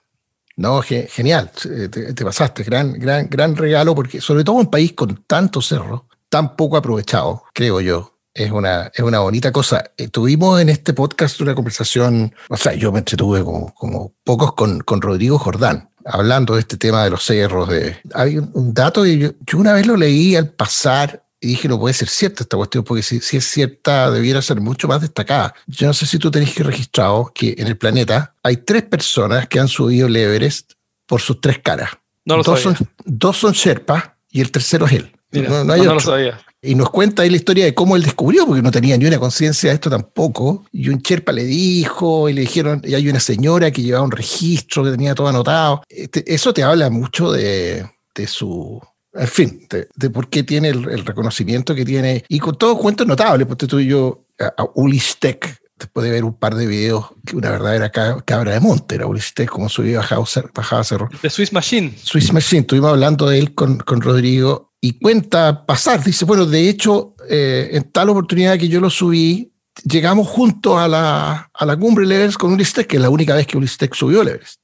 No, 0.58 0.82
genial, 0.82 1.51
te, 1.51 2.25
pasaste, 2.25 2.63
gran, 2.63 2.94
gran, 2.94 3.27
gran 3.30 3.56
regalo, 3.56 3.94
porque 3.94 4.22
sobre 4.22 4.44
todo 4.44 4.56
un 4.56 4.72
país 4.72 4.94
con 4.94 5.24
tantos 5.25 5.68
cerros, 5.68 6.04
tan 6.30 6.56
poco 6.56 6.77
aprovechado, 6.77 7.44
creo 7.54 7.82
yo. 7.82 8.17
Es 8.38 8.51
una, 8.51 8.91
es 8.94 9.00
una 9.00 9.20
bonita 9.20 9.51
cosa. 9.51 9.91
Eh, 9.98 10.10
tuvimos 10.10 10.62
en 10.62 10.70
este 10.70 10.94
podcast 10.94 11.41
una 11.41 11.56
conversación, 11.56 12.36
o 12.50 12.56
sea, 12.56 12.75
yo 12.75 12.91
me 12.91 13.00
entretuve 13.00 13.44
como, 13.44 13.74
como 13.74 14.13
pocos 14.24 14.53
con, 14.53 14.82
con 14.82 15.01
Rodrigo 15.01 15.39
Jordán, 15.39 15.89
hablando 16.06 16.53
de 16.53 16.60
este 16.60 16.77
tema 16.77 17.03
de 17.03 17.10
los 17.10 17.24
cerros. 17.24 17.67
De, 17.67 17.98
hay 18.13 18.38
un, 18.38 18.75
dato 18.75 19.08
y 19.08 19.17
yo, 19.17 19.29
yo, 19.39 19.58
una 19.58 19.74
vez 19.74 19.88
lo 19.88 19.98
leí 19.98 20.36
al 20.36 20.50
pasar 20.50 21.24
y 21.41 21.48
dije, 21.48 21.67
no 21.67 21.79
puede 21.79 21.96
ser 21.96 22.10
cierta 22.10 22.44
esta 22.44 22.58
cuestión, 22.58 22.84
porque 22.84 23.01
si, 23.01 23.22
si, 23.22 23.38
es 23.38 23.46
cierta, 23.50 24.12
debiera 24.12 24.39
ser 24.44 24.62
mucho 24.62 24.88
más 24.88 25.01
destacada. 25.01 25.56
Yo 25.65 25.88
no 25.88 25.94
sé 25.94 26.06
si 26.06 26.20
tú 26.20 26.29
tenés 26.29 26.53
que 26.53 26.62
registrado 26.62 27.32
que 27.34 27.56
en 27.58 27.65
el 27.65 27.75
planeta 27.75 28.36
hay 28.44 28.58
tres 28.58 28.84
personas 28.84 29.48
que 29.48 29.60
han 29.60 29.67
subido 29.67 30.06
el 30.06 30.15
Everest 30.15 30.74
por 31.08 31.22
sus 31.22 31.41
tres 31.41 31.58
caras. 31.58 31.89
No 32.24 32.38
lo 32.38 32.44
dos, 32.44 32.62
sabía. 32.62 32.77
Son, 32.77 32.88
dos 33.03 33.38
son 33.38 33.53
Sherpa 33.53 34.15
y 34.29 34.41
el 34.41 34.51
tercero 34.51 34.86
es 34.86 34.91
él. 34.91 35.12
no, 35.32 35.63
no, 35.63 35.74
hay 35.74 35.82
no 35.82 35.96
lo 35.96 36.00
sabía. 36.00 36.39
Y 36.68 36.76
nos 36.76 36.90
cuenta 36.90 37.22
ahí 37.22 37.30
la 37.30 37.38
historia 37.38 37.64
de 37.64 37.74
cómo 37.74 37.96
él 37.96 38.04
descubrió, 38.04 38.46
porque 38.46 38.62
no 38.62 38.72
tenía 38.72 38.98
ni 38.98 39.06
una 39.06 39.20
conciencia 39.20 39.70
de 39.70 39.76
esto 39.76 39.90
tampoco. 39.90 40.66
Y 40.74 40.90
un 40.90 41.00
Sherpa 41.00 41.32
le 41.32 41.46
dijo, 41.46 42.28
y 42.28 42.34
le 42.34 42.42
dijeron, 42.42 42.82
y 42.84 42.94
hay 42.94 43.08
una 43.08 43.22
señora 43.22 43.72
que 43.72 43.82
llevaba 43.82 44.04
un 44.04 44.12
registro 44.12 44.84
que 44.84 44.92
tenía 44.92 45.16
todo 45.16 45.30
anotado. 45.30 45.82
Este, 45.88 46.24
eso 46.34 46.54
te 46.54 46.64
habla 46.64 46.90
mucho 46.90 47.32
de, 47.32 47.90
de 48.14 48.28
su 48.28 48.82
en 49.14 49.28
fin, 49.28 49.68
de, 49.70 50.10
por 50.10 50.30
qué 50.30 50.44
tiene 50.44 50.70
el, 50.70 51.06
reconocimiento 51.06 51.74
que 51.74 51.86
tiene. 51.86 52.24
Y 52.28 52.40
con 52.40 52.58
todo 52.58 52.78
cuentos 52.78 53.08
notables, 53.08 53.48
porque 53.48 53.66
tú 53.66 53.80
y 53.80 53.88
yo, 53.88 54.26
a, 54.40 54.54
Ulis 54.76 55.18
Tech, 55.20 55.60
después 55.80 56.04
de 56.04 56.12
ver 56.12 56.24
un 56.24 56.34
par 56.34 56.56
de 56.56 56.68
videos, 56.68 57.06
que 57.26 57.36
una 57.36 57.50
verdadera 57.50 57.90
cabra 57.92 58.54
de 58.54 58.60
monte 58.60 58.96
era 58.96 59.08
Ulis 59.08 59.34
Tech, 59.34 59.50
como 59.50 59.70
subía 59.70 60.00
bajaba, 60.00 60.26
bajaba 60.54 60.84
cerro. 60.84 61.10
De 61.22 61.30
Swiss 61.30 61.54
Machine. 61.54 61.96
Swiss 62.02 62.34
Machine, 62.34 62.62
estuvimos 62.62 62.92
hablando 62.92 63.28
de 63.28 63.40
él 63.40 63.56
con, 63.56 63.78
con 63.78 64.02
Rodrigo 64.02 64.68
y 64.88 65.00
cuenta 65.00 65.65
pasar, 65.65 66.01
dice, 66.01 66.24
bueno, 66.24 66.46
de 66.46 66.70
hecho, 66.70 67.13
eh, 67.29 67.72
en 67.74 67.91
tal 67.91 68.08
oportunidad 68.10 68.58
que 68.58 68.70
yo 68.70 68.79
lo 68.79 68.89
subí, 68.89 69.51
llegamos 69.84 70.29
juntos 70.29 70.77
a 70.77 70.88
la, 70.88 71.51
a 71.53 71.65
la 71.65 71.75
cumbre 71.75 72.06
del 72.06 72.13
Everest 72.13 72.38
con 72.38 72.53
Ulis 72.53 72.72
Tech, 72.72 72.88
que 72.88 72.96
es 72.96 73.01
la 73.01 73.10
única 73.10 73.36
vez 73.36 73.46
que 73.46 73.58
Ulis 73.58 73.77
Tech 73.77 73.94
subió 73.94 74.22
el 74.22 74.29
Everest 74.29 74.62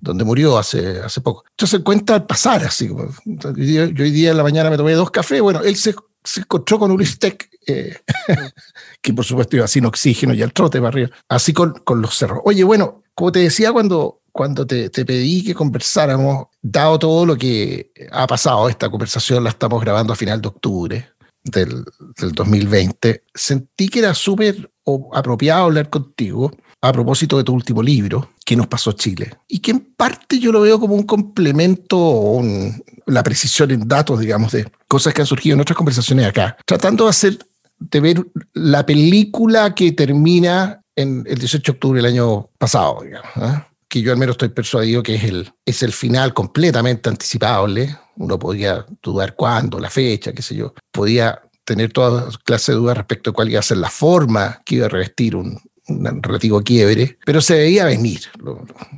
donde 0.00 0.22
murió 0.22 0.58
hace, 0.58 1.00
hace 1.00 1.20
poco. 1.22 1.44
Entonces 1.50 1.80
cuenta 1.80 2.24
pasar, 2.24 2.62
así 2.62 2.88
como 2.88 3.08
yo, 3.24 3.50
hoy 3.50 4.10
día 4.10 4.30
en 4.30 4.36
la 4.36 4.44
mañana 4.44 4.70
me 4.70 4.76
tomé 4.76 4.92
dos 4.92 5.10
cafés, 5.10 5.40
bueno, 5.40 5.62
él 5.62 5.74
se, 5.76 5.94
se 6.22 6.40
encontró 6.40 6.78
con 6.78 6.90
Ulises 6.90 7.18
eh, 7.66 7.96
que 9.02 9.12
por 9.14 9.24
supuesto 9.24 9.56
iba 9.56 9.66
sin 9.66 9.86
oxígeno 9.86 10.34
y 10.34 10.42
al 10.42 10.52
trote 10.52 10.78
para 10.78 10.88
arriba, 10.88 11.10
así 11.28 11.54
con, 11.54 11.72
con 11.84 12.02
los 12.02 12.16
cerros. 12.16 12.40
Oye, 12.44 12.62
bueno, 12.64 13.02
como 13.18 13.32
te 13.32 13.40
decía 13.40 13.72
cuando, 13.72 14.22
cuando 14.30 14.64
te, 14.64 14.90
te, 14.90 15.04
pedí 15.04 15.42
que 15.42 15.52
conversáramos, 15.52 16.46
dado 16.62 17.00
todo 17.00 17.26
lo 17.26 17.36
que 17.36 17.90
ha 18.12 18.28
pasado, 18.28 18.68
esta 18.68 18.88
conversación 18.88 19.42
la 19.42 19.50
estamos 19.50 19.80
grabando 19.80 20.12
a 20.12 20.16
final 20.16 20.40
de 20.40 20.46
octubre 20.46 21.08
del, 21.42 21.84
del 22.16 22.30
2020, 22.30 23.24
sentí 23.34 23.88
que 23.88 23.98
era 23.98 24.14
súper 24.14 24.70
apropiado 25.12 25.64
hablar 25.64 25.90
contigo 25.90 26.52
a 26.80 26.92
propósito 26.92 27.38
de 27.38 27.42
tu 27.42 27.52
último 27.54 27.82
libro, 27.82 28.30
¿Qué 28.44 28.54
nos 28.54 28.68
pasó 28.68 28.92
Chile? 28.92 29.36
Y 29.48 29.58
que 29.58 29.72
en 29.72 29.80
parte 29.80 30.38
yo 30.38 30.52
lo 30.52 30.60
veo 30.60 30.78
como 30.78 30.94
un 30.94 31.02
complemento 31.02 31.98
o 31.98 32.40
la 33.06 33.24
precisión 33.24 33.72
en 33.72 33.88
datos, 33.88 34.20
digamos, 34.20 34.52
de 34.52 34.70
cosas 34.86 35.12
que 35.12 35.22
han 35.22 35.26
surgido 35.26 35.54
en 35.54 35.60
otras 35.62 35.76
conversaciones 35.76 36.24
acá, 36.24 36.56
tratando 36.64 37.02
de 37.02 37.10
hacer, 37.10 37.38
de 37.80 37.98
ver 37.98 38.24
la 38.52 38.86
película 38.86 39.74
que 39.74 39.90
termina 39.90 40.82
en 40.98 41.24
el 41.28 41.38
18 41.38 41.62
de 41.62 41.76
octubre 41.76 42.02
del 42.02 42.12
año 42.12 42.50
pasado, 42.58 43.02
digamos, 43.04 43.30
¿ah? 43.36 43.68
que 43.88 44.02
yo 44.02 44.10
al 44.10 44.18
menos 44.18 44.34
estoy 44.34 44.48
persuadido 44.48 45.00
que 45.00 45.14
es 45.14 45.24
el, 45.24 45.52
es 45.64 45.84
el 45.84 45.92
final 45.92 46.34
completamente 46.34 47.08
anticipable. 47.08 47.96
Uno 48.16 48.36
podía 48.36 48.84
dudar 49.00 49.36
cuándo, 49.36 49.78
la 49.78 49.90
fecha, 49.90 50.32
qué 50.32 50.42
sé 50.42 50.56
yo. 50.56 50.74
Podía 50.90 51.40
tener 51.64 51.92
toda 51.92 52.28
clase 52.44 52.72
de 52.72 52.78
dudas 52.78 52.96
respecto 52.96 53.30
a 53.30 53.32
cuál 53.32 53.48
iba 53.48 53.60
a 53.60 53.62
ser 53.62 53.76
la 53.76 53.90
forma 53.90 54.60
que 54.64 54.74
iba 54.74 54.86
a 54.86 54.88
revestir 54.88 55.36
un, 55.36 55.60
un 55.88 56.22
relativo 56.22 56.62
quiebre, 56.62 57.18
pero 57.24 57.40
se 57.40 57.54
veía 57.54 57.84
venir. 57.84 58.20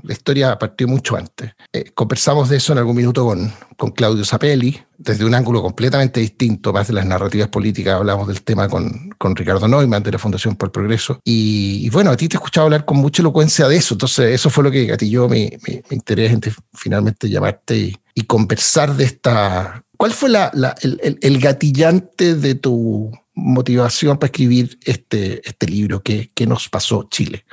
la 0.03 0.13
historia 0.13 0.59
partió 0.59 0.89
mucho 0.89 1.17
antes. 1.17 1.53
Eh, 1.73 1.91
conversamos 1.95 2.49
de 2.49 2.57
eso 2.57 2.73
en 2.73 2.79
algún 2.79 2.97
minuto 2.97 3.25
con, 3.25 3.53
con 3.77 3.91
Claudio 3.93 4.25
Zapelli, 4.25 4.79
desde 4.99 5.25
un 5.25 5.35
ángulo 5.35 5.63
completamente 5.63 6.21
distinto, 6.21 6.73
más 6.73 6.89
de 6.89 6.95
las 6.95 7.07
narrativas 7.07 7.49
políticas, 7.49 7.95
hablamos 7.95 8.29
del 8.29 8.43
tema 8.43 8.69
con, 8.69 9.11
con 9.17 9.35
Ricardo 9.35 9.67
Neumann 9.67 10.03
de 10.03 10.13
la 10.13 10.19
Fundación 10.19 10.57
por 10.57 10.69
el 10.69 10.73
Progreso. 10.73 11.21
Y, 11.25 11.89
bueno, 11.91 12.11
a 12.11 12.17
ti 12.17 12.29
te 12.29 12.37
he 12.37 12.39
escuchado 12.39 12.67
hablar 12.67 12.85
con 12.85 12.99
mucha 12.99 13.23
elocuencia 13.23 13.67
de 13.69 13.77
eso, 13.77 13.95
entonces 13.95 14.35
eso 14.35 14.51
fue 14.51 14.65
lo 14.65 14.71
que 14.71 14.85
gatilló 14.87 15.29
mi, 15.29 15.51
mi, 15.67 15.81
interés 15.91 16.33
en 16.33 16.41
finalmente 16.75 17.29
llamarte 17.31 17.77
y, 17.77 17.97
y, 18.15 18.23
conversar 18.25 18.95
de 18.95 19.05
esta... 19.05 19.83
¿Cuál 19.97 20.13
fue 20.13 20.31
la, 20.31 20.51
la, 20.55 20.75
el, 20.83 21.19
el 21.21 21.39
gatillante 21.39 22.35
de 22.35 22.55
tu 22.55 23.11
motivación 23.35 24.19
para 24.19 24.27
escribir 24.27 24.79
este, 24.85 25.41
este 25.49 25.67
libro? 25.67 26.03
¿Qué, 26.03 26.31
¿Qué, 26.35 26.47
nos 26.47 26.69
pasó 26.69 27.09
Chile? 27.11 27.45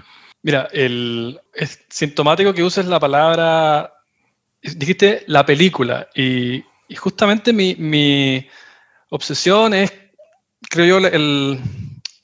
Mira, 0.43 0.67
el, 0.71 1.39
es 1.53 1.79
sintomático 1.89 2.53
que 2.53 2.63
uses 2.63 2.85
la 2.85 2.99
palabra, 2.99 3.93
dijiste 4.61 5.23
la 5.27 5.45
película, 5.45 6.07
y, 6.15 6.63
y 6.87 6.95
justamente 6.95 7.53
mi, 7.53 7.75
mi, 7.75 8.47
obsesión 9.09 9.73
es, 9.73 9.91
creo 10.69 10.99
yo, 10.99 11.07
el, 11.07 11.59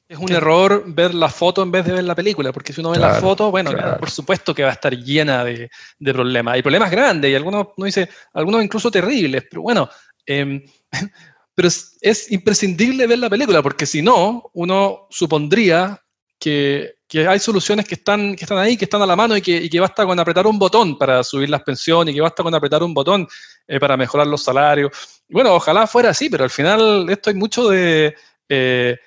es 0.08 0.18
un 0.18 0.32
error 0.32 0.84
ver 0.88 1.14
la 1.14 1.30
foto 1.30 1.64
en 1.64 1.72
vez 1.72 1.86
de 1.86 1.94
ver 1.94 2.04
la 2.04 2.16
película, 2.16 2.52
porque 2.52 2.74
si 2.74 2.82
uno 2.82 2.92
ve 2.92 3.00
la 3.00 3.16
foto, 3.16 3.52
bueno, 3.52 3.72
claro. 3.72 4.00
por 4.00 4.12
supuesto 4.12 4.54
que 4.54 4.64
va 4.64 4.70
a 4.70 4.74
estar 4.74 4.94
llena 4.96 5.44
de, 5.44 5.70
de, 6.00 6.14
problemas. 6.14 6.56
Hay 6.56 6.62
problemas 6.62 6.92
grandes 6.92 7.32
y 7.32 7.36
algunos, 7.36 7.68
no 7.78 7.86
dice, 7.86 8.10
algunos 8.34 8.64
incluso 8.64 8.92
terribles, 8.92 9.44
pero 9.50 9.62
bueno, 9.62 9.90
eh, 10.26 10.64
pero 11.56 11.68
es, 11.68 12.32
imprescindible 12.32 13.08
ver 13.08 13.20
la 13.20 13.30
película, 13.30 13.62
porque 13.62 13.86
si 13.86 14.02
no, 14.02 14.50
uno 14.54 15.08
supondría 15.10 16.02
que, 16.40 16.96
hay 17.16 17.40
soluciones 17.40 17.88
que 17.88 17.94
están, 17.94 18.36
que 18.36 18.44
están 18.44 18.58
ahí, 18.58 18.76
que 18.76 18.86
están 18.86 19.04
a 19.04 19.06
la 19.06 19.16
mano 19.16 19.38
y 19.38 19.42
que, 19.42 19.56
y 19.56 19.70
que, 19.70 19.80
basta 19.80 20.04
con 20.04 20.20
apretar 20.20 20.48
un 20.48 20.58
botón 20.58 20.98
para 20.98 21.24
subir 21.24 21.48
las 21.48 21.62
pensiones 21.62 22.12
y 22.12 22.16
que 22.16 22.22
basta 22.22 22.42
con 22.42 22.56
apretar 22.56 22.82
un 22.82 22.94
botón 22.94 23.28
eh, 23.68 23.80
para 23.80 23.96
mejorar 23.96 24.26
los 24.26 24.42
salarios. 24.42 25.22
Bueno, 25.30 25.54
ojalá 25.54 25.86
fuera 25.86 26.10
así, 26.10 26.30
pero 26.30 26.44
al 26.44 26.50
final 26.50 27.08
esto 27.10 27.30
hay 27.30 27.36
mucho 27.36 27.70
de, 27.70 28.16
eh, 28.50 28.98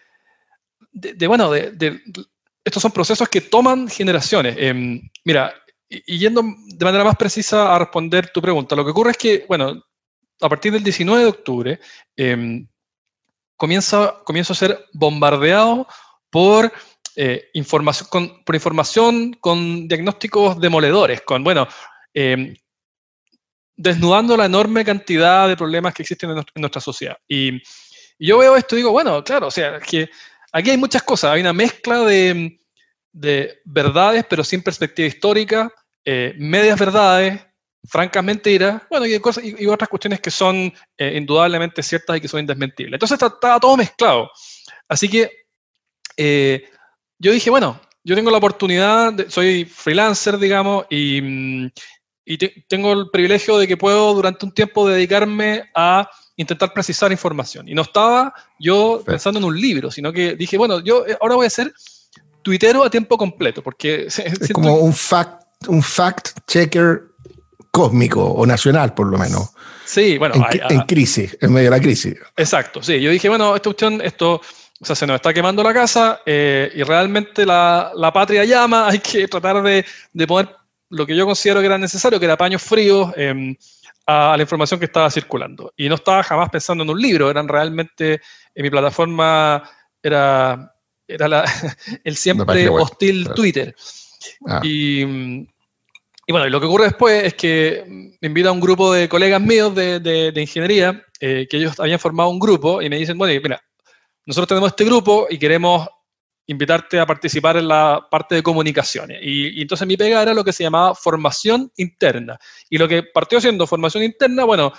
de, 0.92 1.26
bueno, 1.26 1.50
de, 1.50 2.00
estos 2.64 2.80
son 2.80 2.92
procesos 2.92 3.28
que 3.28 3.40
toman 3.40 3.88
generaciones. 3.88 4.54
Eh, 4.56 5.00
mira, 5.24 5.52
y 5.88 6.18
yendo 6.18 6.42
de 6.42 6.84
manera 6.84 7.04
más 7.04 7.16
precisa 7.16 7.74
a 7.74 7.78
responder 7.78 8.30
tu 8.30 8.40
pregunta, 8.40 8.76
lo 8.76 8.84
que 8.84 8.92
ocurre 8.92 9.10
es 9.10 9.16
que, 9.16 9.44
bueno, 9.48 9.82
a 10.40 10.48
partir 10.48 10.72
del 10.72 10.82
19 10.82 11.22
de 11.22 11.28
octubre, 11.28 11.80
eh, 12.16 12.66
comienza, 13.56 14.20
comienzo 14.24 14.52
a 14.52 14.56
ser 14.56 14.86
bombardeado 14.92 15.86
por, 16.30 16.72
eh, 17.16 17.48
información, 17.54 18.08
con, 18.10 18.44
por 18.44 18.54
información 18.54 19.32
con 19.40 19.88
diagnósticos 19.88 20.60
demoledores, 20.60 21.22
con, 21.22 21.42
bueno, 21.42 21.66
eh, 22.12 22.54
desnudando 23.76 24.36
la 24.36 24.46
enorme 24.46 24.84
cantidad 24.84 25.48
de 25.48 25.56
problemas 25.56 25.94
que 25.94 26.02
existen 26.02 26.30
en, 26.30 26.38
en 26.38 26.44
nuestra 26.60 26.80
sociedad. 26.80 27.16
Y, 27.26 27.56
y, 28.18 28.28
yo 28.28 28.38
veo 28.38 28.56
esto 28.56 28.74
y 28.74 28.78
digo, 28.78 28.92
bueno, 28.92 29.22
claro, 29.24 29.46
o 29.46 29.50
sea, 29.50 29.80
que 29.80 30.10
aquí 30.52 30.70
hay 30.70 30.76
muchas 30.76 31.02
cosas, 31.02 31.32
hay 31.32 31.40
una 31.40 31.52
mezcla 31.52 32.00
de, 32.00 32.58
de 33.12 33.60
verdades, 33.64 34.26
pero 34.28 34.44
sin 34.44 34.62
perspectiva 34.62 35.08
histórica, 35.08 35.72
eh, 36.04 36.34
medias 36.36 36.78
verdades, 36.78 37.40
francamente 37.88 38.50
mentiras, 38.50 38.82
bueno, 38.90 39.06
y, 39.06 39.18
cosas, 39.20 39.44
y, 39.44 39.54
y, 39.62 39.66
otras 39.66 39.88
cuestiones 39.88 40.20
que 40.20 40.30
son 40.30 40.72
eh, 40.98 41.14
indudablemente 41.16 41.82
ciertas 41.82 42.16
y 42.16 42.20
que 42.20 42.28
son 42.28 42.40
indesmentibles. 42.40 42.94
Entonces 42.94 43.20
estaba 43.20 43.60
todo 43.60 43.76
mezclado. 43.76 44.30
Así 44.88 45.08
que, 45.08 45.30
eh, 46.16 46.64
yo 47.18 47.32
dije, 47.32 47.50
bueno, 47.50 47.80
yo 48.04 48.14
tengo 48.14 48.30
la 48.30 48.38
oportunidad, 48.38 49.14
soy 49.28 49.64
freelancer, 49.64 50.38
digamos, 50.38 50.86
y, 50.90 51.20
mm, 51.20 51.70
tengo 52.68 52.92
el 52.92 53.10
privilegio 53.10 53.58
de 53.58 53.68
que 53.68 53.76
puedo 53.76 54.12
durante 54.14 54.44
un 54.44 54.52
tiempo 54.52 54.88
dedicarme 54.88 55.70
a 55.74 56.08
intentar 56.36 56.72
precisar 56.72 57.12
información. 57.12 57.68
Y 57.68 57.74
no 57.74 57.82
estaba 57.82 58.34
yo 58.58 59.02
pensando 59.06 59.38
en 59.38 59.44
un 59.44 59.60
libro, 59.60 59.90
sino 59.90 60.12
que 60.12 60.34
dije, 60.34 60.58
bueno, 60.58 60.80
yo 60.80 61.06
eh, 61.06 61.16
ahora 61.20 61.36
voy 61.36 61.46
a 61.46 61.50
ser 61.50 61.72
tuitero 62.42 62.84
a 62.84 62.90
tiempo 62.90 63.16
completo, 63.16 63.62
porque... 63.62 64.06
Es 64.40 64.52
como 64.52 64.76
un 64.76 64.92
fact, 64.92 65.42
un 65.68 65.82
fact 65.82 66.30
checker 66.46 67.15
cósmico 67.76 68.24
o 68.24 68.46
nacional, 68.46 68.94
por 68.94 69.06
lo 69.06 69.18
menos. 69.18 69.50
Sí, 69.84 70.16
bueno. 70.16 70.34
En, 70.70 70.80
crisis, 70.80 71.36
en 71.42 71.52
medio 71.52 71.70
de 71.70 71.76
la 71.76 71.82
crisis. 71.82 72.14
Exacto, 72.34 72.82
sí. 72.82 72.98
Yo 73.02 73.10
dije, 73.10 73.28
bueno, 73.28 73.54
esta 73.54 73.68
cuestión, 73.68 74.00
esto, 74.00 74.40
o 74.80 74.84
sea, 74.84 74.96
se 74.96 75.06
nos 75.06 75.16
está 75.16 75.34
quemando 75.34 75.62
la 75.62 75.74
casa 75.74 76.22
eh, 76.24 76.72
y 76.74 76.82
realmente 76.84 77.44
la, 77.44 77.92
la, 77.94 78.10
patria 78.14 78.46
llama, 78.46 78.88
hay 78.88 79.00
que 79.00 79.28
tratar 79.28 79.62
de, 79.62 79.84
de, 80.10 80.26
poner 80.26 80.56
lo 80.88 81.04
que 81.04 81.14
yo 81.14 81.26
considero 81.26 81.60
que 81.60 81.66
era 81.66 81.76
necesario, 81.76 82.18
que 82.18 82.24
era 82.24 82.38
paños 82.38 82.62
fríos 82.62 83.12
em, 83.14 83.54
a, 84.06 84.34
la 84.38 84.42
información 84.42 84.80
que 84.80 84.86
estaba 84.86 85.10
circulando. 85.10 85.74
Y 85.76 85.90
no 85.90 85.96
estaba 85.96 86.22
jamás 86.22 86.48
pensando 86.48 86.82
en 86.82 86.88
un 86.88 86.98
libro, 86.98 87.28
eran 87.28 87.46
realmente, 87.46 88.22
en 88.54 88.62
mi 88.62 88.70
plataforma 88.70 89.62
era, 90.02 90.74
era 91.06 91.44
el 92.04 92.16
siempre 92.16 92.70
hostil 92.70 93.28
Twitter. 93.34 93.76
Ah. 94.46 94.62
Y 94.64 95.46
y 96.26 96.32
bueno, 96.32 96.46
y 96.46 96.50
lo 96.50 96.60
que 96.60 96.66
ocurre 96.66 96.86
después 96.86 97.24
es 97.24 97.34
que 97.34 97.84
me 98.20 98.26
invita 98.26 98.48
a 98.48 98.52
un 98.52 98.60
grupo 98.60 98.92
de 98.92 99.08
colegas 99.08 99.40
míos 99.40 99.74
de, 99.74 100.00
de, 100.00 100.40
ingeniería, 100.40 101.04
eh, 101.20 101.46
que 101.48 101.58
ellos 101.58 101.78
habían 101.78 102.00
formado 102.00 102.30
un 102.30 102.40
grupo 102.40 102.82
y 102.82 102.90
me 102.90 102.96
dicen, 102.96 103.16
bueno, 103.16 103.38
mira, 103.40 103.62
nosotros 104.24 104.48
tenemos 104.48 104.70
este 104.70 104.84
grupo 104.84 105.28
y 105.30 105.38
queremos 105.38 105.88
invitarte 106.48 106.98
a 106.98 107.06
participar 107.06 107.56
en 107.56 107.68
la 107.68 108.06
parte 108.10 108.34
de 108.34 108.42
comunicaciones. 108.42 109.20
Y, 109.22 109.58
y, 109.58 109.62
entonces 109.62 109.86
mi 109.86 109.96
pega 109.96 110.22
era 110.22 110.34
lo 110.34 110.42
que 110.42 110.52
se 110.52 110.64
llamaba 110.64 110.96
formación 110.96 111.70
interna. 111.76 112.38
Y 112.68 112.78
lo 112.78 112.88
que 112.88 113.04
partió 113.04 113.40
siendo 113.40 113.66
formación 113.66 114.02
interna, 114.02 114.44
bueno, 114.44 114.72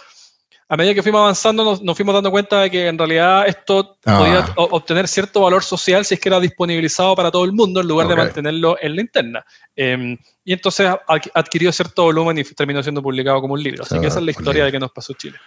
a 0.70 0.76
medida 0.76 0.94
que 0.94 1.04
fuimos 1.04 1.20
avanzando 1.20 1.80
nos, 1.82 1.96
fuimos 1.96 2.14
dando 2.14 2.30
cuenta 2.30 2.62
de 2.62 2.70
que 2.70 2.88
en 2.88 2.98
realidad 2.98 3.48
esto 3.48 3.98
ah. 4.06 4.18
podía 4.18 4.46
obtener 4.56 5.08
cierto 5.08 5.42
valor 5.42 5.64
social 5.64 6.04
si 6.04 6.16
es 6.16 6.20
que 6.20 6.28
era 6.28 6.40
disponibilizado 6.40 7.16
para 7.16 7.32
todo 7.32 7.46
el 7.46 7.54
mundo 7.54 7.80
en 7.80 7.88
lugar 7.88 8.08
de 8.08 8.16
mantenerlo 8.16 8.78
en 8.82 8.96
la 8.96 9.02
interna. 9.02 9.46
Em, 9.76 10.18
y 10.44 10.54
entonces 10.54 10.90
adquirió 11.34 11.72
cierto 11.72 12.04
volumen 12.04 12.38
y 12.38 12.44
terminó 12.44 12.84
siendo 12.84 13.02
publicado 13.02 13.40
como 13.40 13.54
un 13.54 13.64
libro. 13.64 13.84
Así 13.84 14.00
que 14.00 14.08
esa 14.08 14.20
es 14.20 14.26
la 14.26 14.32
historia 14.32 14.66
de 14.66 14.72
que 14.72 14.80
nos 14.80 14.92
pasó 14.92 15.14
Chile. 15.14 15.38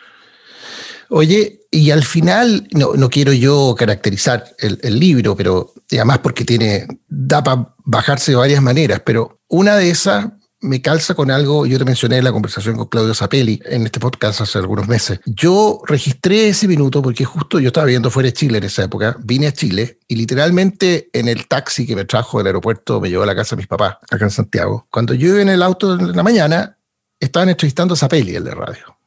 Oye, 1.11 1.63
y 1.71 1.91
al 1.91 2.05
final, 2.05 2.69
no, 2.71 2.95
no 2.95 3.11
quiero 3.11 3.33
yo 3.33 3.75
caracterizar 3.77 4.45
el, 4.59 4.79
el, 4.83 5.01
libro, 5.01 5.37
pero 5.37 5.73
además 5.91 6.21
porque 6.21 6.45
tiene, 6.45 6.87
da 7.09 7.43
para 7.43 7.75
bajarse 7.79 8.31
de 8.31 8.37
varias 8.37 8.63
maneras, 8.63 9.03
pero 9.05 9.41
una 9.49 9.77
de 9.77 9.91
esas 9.91 10.29
me 10.63 10.83
calza 10.83 11.15
con 11.15 11.31
algo, 11.31 11.65
yo 11.65 11.79
te 11.79 11.85
mencioné 11.85 12.19
en 12.19 12.25
la 12.25 12.33
conversación 12.33 12.77
con 12.77 12.87
Claudio 12.87 13.15
Zapelli 13.15 13.61
en 13.65 13.87
este 13.87 13.99
podcast 13.99 14.43
hace 14.43 14.59
algunos 14.59 14.89
meses. 14.89 15.21
Yo 15.25 15.81
registré 15.87 16.49
ese 16.49 16.69
minuto 16.69 17.01
porque 17.01 17.25
justo 17.25 17.59
yo 17.59 17.69
estaba 17.69 17.87
viendo 17.87 18.11
fuera 18.11 18.27
de 18.27 18.35
Chile 18.35 18.59
en 18.59 18.65
esa 18.65 18.85
época, 18.85 19.17
vine 19.21 19.47
a 19.47 19.53
Chile 19.53 19.99
y 20.07 20.17
literalmente 20.17 21.09
en 21.13 21.29
el 21.29 21.47
taxi 21.47 21.87
que 21.87 21.97
me 21.97 22.05
trajo 22.05 22.39
del 22.39 22.49
aeropuerto 22.49 23.01
me 23.01 23.09
llevó 23.09 23.23
a 23.23 23.27
la 23.27 23.35
casa 23.35 23.57
de 23.57 23.61
mis 23.61 23.69
papás, 23.69 23.97
acá 24.11 24.25
en 24.25 24.31
Santiago. 24.31 24.87
Cuando 24.91 25.15
yo 25.15 25.29
iba 25.29 25.41
en 25.41 25.49
el 25.49 25.63
auto 25.63 25.95
en 25.95 26.15
la 26.15 26.23
mañana, 26.23 26.77
estaban 27.19 27.49
entrevistando 27.49 27.95
a 27.95 27.97
Zapelli, 27.97 28.37
el 28.37 28.45
de 28.45 28.55
radio, 28.55 28.99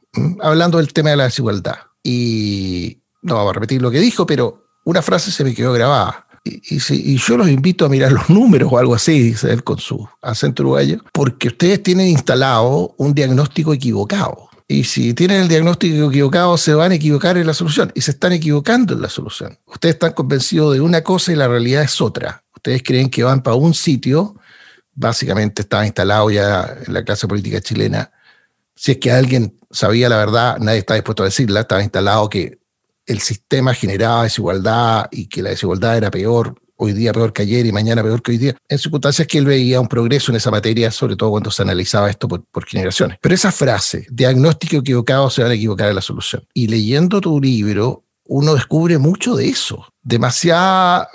hablando 0.41 0.79
del 0.79 0.91
tema 0.91 1.11
de 1.11 1.17
la 1.17 1.25
desigualdad. 1.25 1.77
Y 2.01 2.99
no 3.21 3.35
vamos 3.35 3.51
a 3.51 3.53
repetir 3.53 3.81
lo 3.81 3.91
que 3.91 3.99
dijo, 3.99 4.25
pero 4.25 4.65
una 4.85 5.01
frase 5.01 5.31
se 5.31 5.43
me 5.43 5.53
quedó 5.53 5.71
grabada 5.71 6.22
y, 6.43 7.17
yo 7.17 7.37
los 7.37 7.47
invito 7.47 7.85
a 7.85 7.89
mirar 7.89 8.11
los 8.11 8.29
números 8.29 8.69
o 8.71 8.77
algo 8.77 8.93
así, 8.93 9.19
dice 9.19 9.51
él 9.51 9.63
con 9.63 9.79
su 9.79 10.07
acento 10.21 10.63
uruguayo, 10.63 10.99
porque 11.13 11.47
ustedes 11.47 11.81
tienen 11.81 12.07
instalado 12.07 12.93
un 12.97 13.13
diagnóstico 13.13 13.73
equivocado. 13.73 14.49
Y 14.67 14.85
si 14.85 15.13
tienen 15.13 15.41
el 15.41 15.47
diagnóstico 15.47 16.09
equivocado, 16.09 16.57
se 16.57 16.73
van 16.73 16.91
a 16.91 16.95
equivocar 16.95 17.37
en 17.37 17.47
la 17.47 17.53
solución. 17.53 17.91
Y 17.95 18.01
se 18.01 18.11
están 18.11 18.33
equivocando 18.33 18.93
en 18.93 19.01
la 19.01 19.09
solución. 19.09 19.57
Ustedes 19.65 19.95
están 19.95 20.13
convencidos 20.13 20.73
de 20.73 20.81
una 20.81 21.01
cosa 21.01 21.31
y 21.31 21.35
la 21.35 21.47
realidad 21.47 21.83
es 21.83 22.01
otra. 22.01 22.43
Ustedes 22.55 22.81
creen 22.81 23.09
que 23.09 23.23
van 23.23 23.43
para 23.43 23.55
un 23.55 23.73
sitio, 23.73 24.35
básicamente 24.93 25.61
estaba 25.61 25.85
instalado 25.85 26.29
ya 26.31 26.75
en 26.85 26.93
la 26.93 27.03
clase 27.03 27.27
política 27.27 27.61
chilena. 27.61 28.11
Si 28.75 28.93
es 28.93 28.97
que 28.97 29.11
alguien 29.11 29.59
sabía 29.69 30.09
la 30.09 30.17
verdad, 30.17 30.57
nadie 30.59 30.79
está 30.79 30.95
dispuesto 30.95 31.23
a 31.23 31.27
decirla, 31.27 31.61
estaba 31.61 31.83
instalado 31.83 32.29
que 32.29 32.62
el 33.05 33.19
sistema 33.19 33.73
generaba 33.73 34.23
desigualdad 34.23 35.07
y 35.11 35.27
que 35.27 35.41
la 35.41 35.49
desigualdad 35.51 35.97
era 35.97 36.11
peor, 36.11 36.55
hoy 36.75 36.93
día 36.93 37.13
peor 37.13 37.33
que 37.33 37.43
ayer 37.43 37.65
y 37.65 37.71
mañana 37.71 38.03
peor 38.03 38.21
que 38.21 38.31
hoy 38.31 38.37
día, 38.37 38.55
en 38.67 38.77
circunstancias 38.77 39.27
que 39.27 39.37
él 39.37 39.45
veía 39.45 39.79
un 39.79 39.87
progreso 39.87 40.31
en 40.31 40.37
esa 40.37 40.51
materia, 40.51 40.91
sobre 40.91 41.15
todo 41.15 41.31
cuando 41.31 41.51
se 41.51 41.61
analizaba 41.61 42.09
esto 42.09 42.27
por, 42.27 42.65
generaciones. 42.65 43.17
Pero 43.21 43.35
esa 43.35 43.51
frase, 43.51 44.07
diagnóstico 44.09 44.77
equivocado, 44.77 45.29
se 45.29 45.41
van 45.43 45.51
a 45.51 45.55
equivocar 45.55 45.89
en 45.89 45.95
la 45.95 46.01
solución. 46.01 46.45
Y 46.53 46.67
leyendo 46.67 47.21
tu 47.21 47.39
libro, 47.39 48.05
uno 48.25 48.53
descubre 48.53 48.97
mucho 48.97 49.35
de 49.35 49.47
eso. 49.49 49.85
Demasiado, 50.01 51.07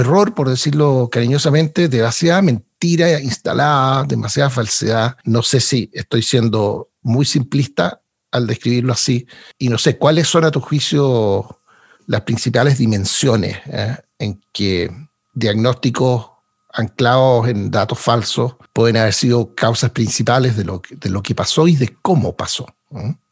error, 0.00 0.34
por 0.34 0.48
decirlo 0.48 1.08
cariñosamente, 1.10 1.88
demasiada 1.88 2.42
mentira 2.42 3.20
instalada, 3.20 4.04
demasiada 4.04 4.50
falsedad. 4.50 5.16
No 5.24 5.42
sé 5.42 5.60
si 5.60 5.90
estoy 5.92 6.22
siendo 6.22 6.90
muy 7.02 7.24
simplista 7.24 8.02
al 8.32 8.46
describirlo 8.46 8.92
así. 8.92 9.26
Y 9.58 9.68
no 9.68 9.78
sé, 9.78 9.96
¿cuáles 9.98 10.28
son 10.28 10.44
a 10.44 10.50
tu 10.50 10.60
juicio 10.60 11.60
las 12.06 12.22
principales 12.22 12.78
dimensiones 12.78 13.58
eh, 13.66 13.96
en 14.18 14.40
que 14.52 14.90
diagnósticos 15.32 16.30
anclados 16.72 17.48
en 17.48 17.70
datos 17.70 17.98
falsos 17.98 18.54
pueden 18.72 18.96
haber 18.96 19.12
sido 19.12 19.54
causas 19.54 19.90
principales 19.90 20.56
de 20.56 20.64
lo, 20.64 20.82
de 20.90 21.10
lo 21.10 21.22
que 21.22 21.34
pasó 21.34 21.66
y 21.66 21.76
de 21.76 21.96
cómo 22.02 22.36
pasó? 22.36 22.66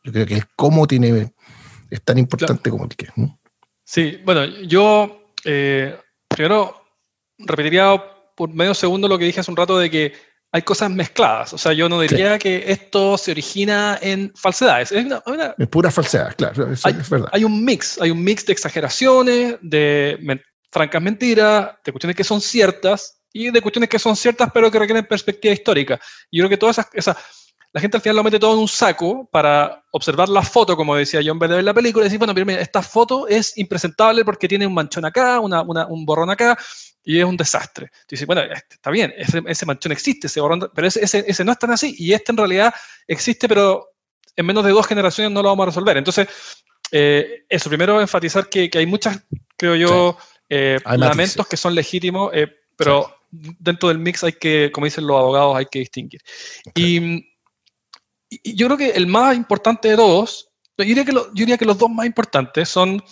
Yo 0.04 0.12
creo 0.12 0.26
que 0.26 0.34
el 0.34 0.48
cómo 0.56 0.86
tiene, 0.86 1.32
es 1.90 2.02
tan 2.02 2.18
importante 2.18 2.70
como 2.70 2.84
el 2.84 2.96
qué. 2.96 3.08
Sí, 3.84 4.20
bueno, 4.24 4.44
yo 4.66 5.32
eh, 5.44 5.98
primero 6.28 6.74
repetiría 7.38 8.02
por 8.36 8.52
medio 8.54 8.74
segundo 8.74 9.08
lo 9.08 9.18
que 9.18 9.24
dije 9.24 9.40
hace 9.40 9.50
un 9.50 9.56
rato 9.56 9.78
de 9.78 9.90
que 9.90 10.12
hay 10.50 10.62
cosas 10.62 10.90
mezcladas. 10.90 11.52
O 11.52 11.58
sea, 11.58 11.72
yo 11.72 11.88
no 11.88 12.00
diría 12.00 12.38
que 12.38 12.64
esto 12.66 13.18
se 13.18 13.32
origina 13.32 13.98
en 14.00 14.32
falsedades. 14.34 14.92
Es, 14.92 15.06
pura 15.68 15.90
falsedad, 15.90 16.34
claro. 16.36 16.68
hay, 16.84 16.96
es 16.98 17.10
verdad. 17.10 17.28
Hay 17.32 17.44
un 17.44 17.64
mix, 17.64 18.00
hay 18.00 18.10
un 18.10 18.22
mix 18.22 18.46
de 18.46 18.52
exageraciones, 18.52 19.56
de 19.60 20.40
francas 20.70 21.02
mentiras, 21.02 21.70
de 21.84 21.92
cuestiones 21.92 22.16
que 22.16 22.24
son 22.24 22.40
ciertas 22.40 23.20
y 23.32 23.50
de 23.50 23.60
cuestiones 23.60 23.88
que 23.90 23.98
son 23.98 24.16
ciertas 24.16 24.50
pero 24.52 24.70
que 24.70 24.78
requieren 24.78 25.06
perspectiva 25.06 25.52
histórica. 25.52 26.00
Yo 26.32 26.42
creo 26.42 26.50
que 26.50 26.56
todas 26.56 26.78
esas, 26.78 26.88
esas 26.94 27.16
la 27.72 27.80
gente 27.80 27.98
al 27.98 28.02
final 28.02 28.16
lo 28.16 28.24
mete 28.24 28.38
todo 28.38 28.54
en 28.54 28.60
un 28.60 28.68
saco 28.68 29.28
para 29.30 29.84
observar 29.92 30.28
la 30.28 30.42
foto, 30.42 30.76
como 30.76 30.96
decía 30.96 31.20
yo, 31.20 31.32
en 31.32 31.38
vez 31.38 31.50
de 31.50 31.56
ver 31.56 31.64
la 31.64 31.74
película 31.74 32.02
y 32.02 32.06
decir, 32.06 32.18
bueno, 32.18 32.32
mira, 32.34 32.60
esta 32.60 32.82
foto 32.82 33.28
es 33.28 33.56
impresentable 33.58 34.24
porque 34.24 34.48
tiene 34.48 34.66
un 34.66 34.74
manchón 34.74 35.04
acá, 35.04 35.38
una, 35.40 35.62
un 35.62 36.06
borrón 36.06 36.30
acá, 36.30 36.56
y 37.08 37.18
es 37.18 37.24
un 37.24 37.38
desastre. 37.38 37.90
Dice, 38.06 38.26
bueno, 38.26 38.42
este, 38.42 38.74
está 38.74 38.90
bien, 38.90 39.14
ese, 39.16 39.64
manchón 39.64 39.92
existe, 39.92 40.26
ese 40.26 40.42
borrón, 40.42 40.70
pero 40.74 40.86
ese, 40.86 41.00
ese, 41.02 41.42
no 41.42 41.52
es 41.52 41.58
tan 41.58 41.70
así, 41.70 41.96
y 41.98 42.12
este 42.12 42.32
en 42.32 42.36
realidad 42.36 42.74
existe, 43.06 43.48
pero 43.48 43.94
en 44.36 44.44
menos 44.44 44.62
de 44.62 44.72
dos 44.72 44.86
generaciones 44.86 45.32
no 45.32 45.42
lo 45.42 45.48
vamos 45.48 45.62
a 45.62 45.66
resolver. 45.70 45.96
Entonces, 45.96 46.28
eh, 46.92 47.46
eso, 47.48 47.70
primero 47.70 47.98
enfatizar 47.98 48.50
que, 48.50 48.68
que, 48.68 48.76
hay 48.76 48.84
muchas, 48.84 49.24
creo 49.56 49.74
yo, 49.74 50.18
eh, 50.50 50.80
lamentos 50.84 51.48
que 51.48 51.56
son 51.56 51.74
legítimos, 51.74 52.30
eh, 52.34 52.48
pero 52.76 53.10
dentro 53.30 53.88
del 53.88 54.00
mix 54.00 54.22
hay 54.24 54.34
que, 54.34 54.70
como 54.70 54.84
dicen 54.84 55.06
los 55.06 55.16
abogados, 55.16 55.56
hay 55.56 55.64
que 55.64 55.78
distinguir. 55.78 56.20
Y 56.74 57.24
y 58.30 58.54
yo 58.54 58.66
creo 58.66 58.76
que 58.76 58.90
el 58.90 59.06
más 59.06 59.34
importante 59.34 59.88
de 59.88 59.96
todos, 59.96 60.50
yo 60.76 60.84
diría 60.84 61.06
que, 61.06 61.12
yo 61.12 61.24
diría 61.32 61.56
que 61.56 61.64
los 61.64 61.78
dos 61.78 61.88
más 61.88 62.04
importantes 62.04 62.68
son, 62.68 63.02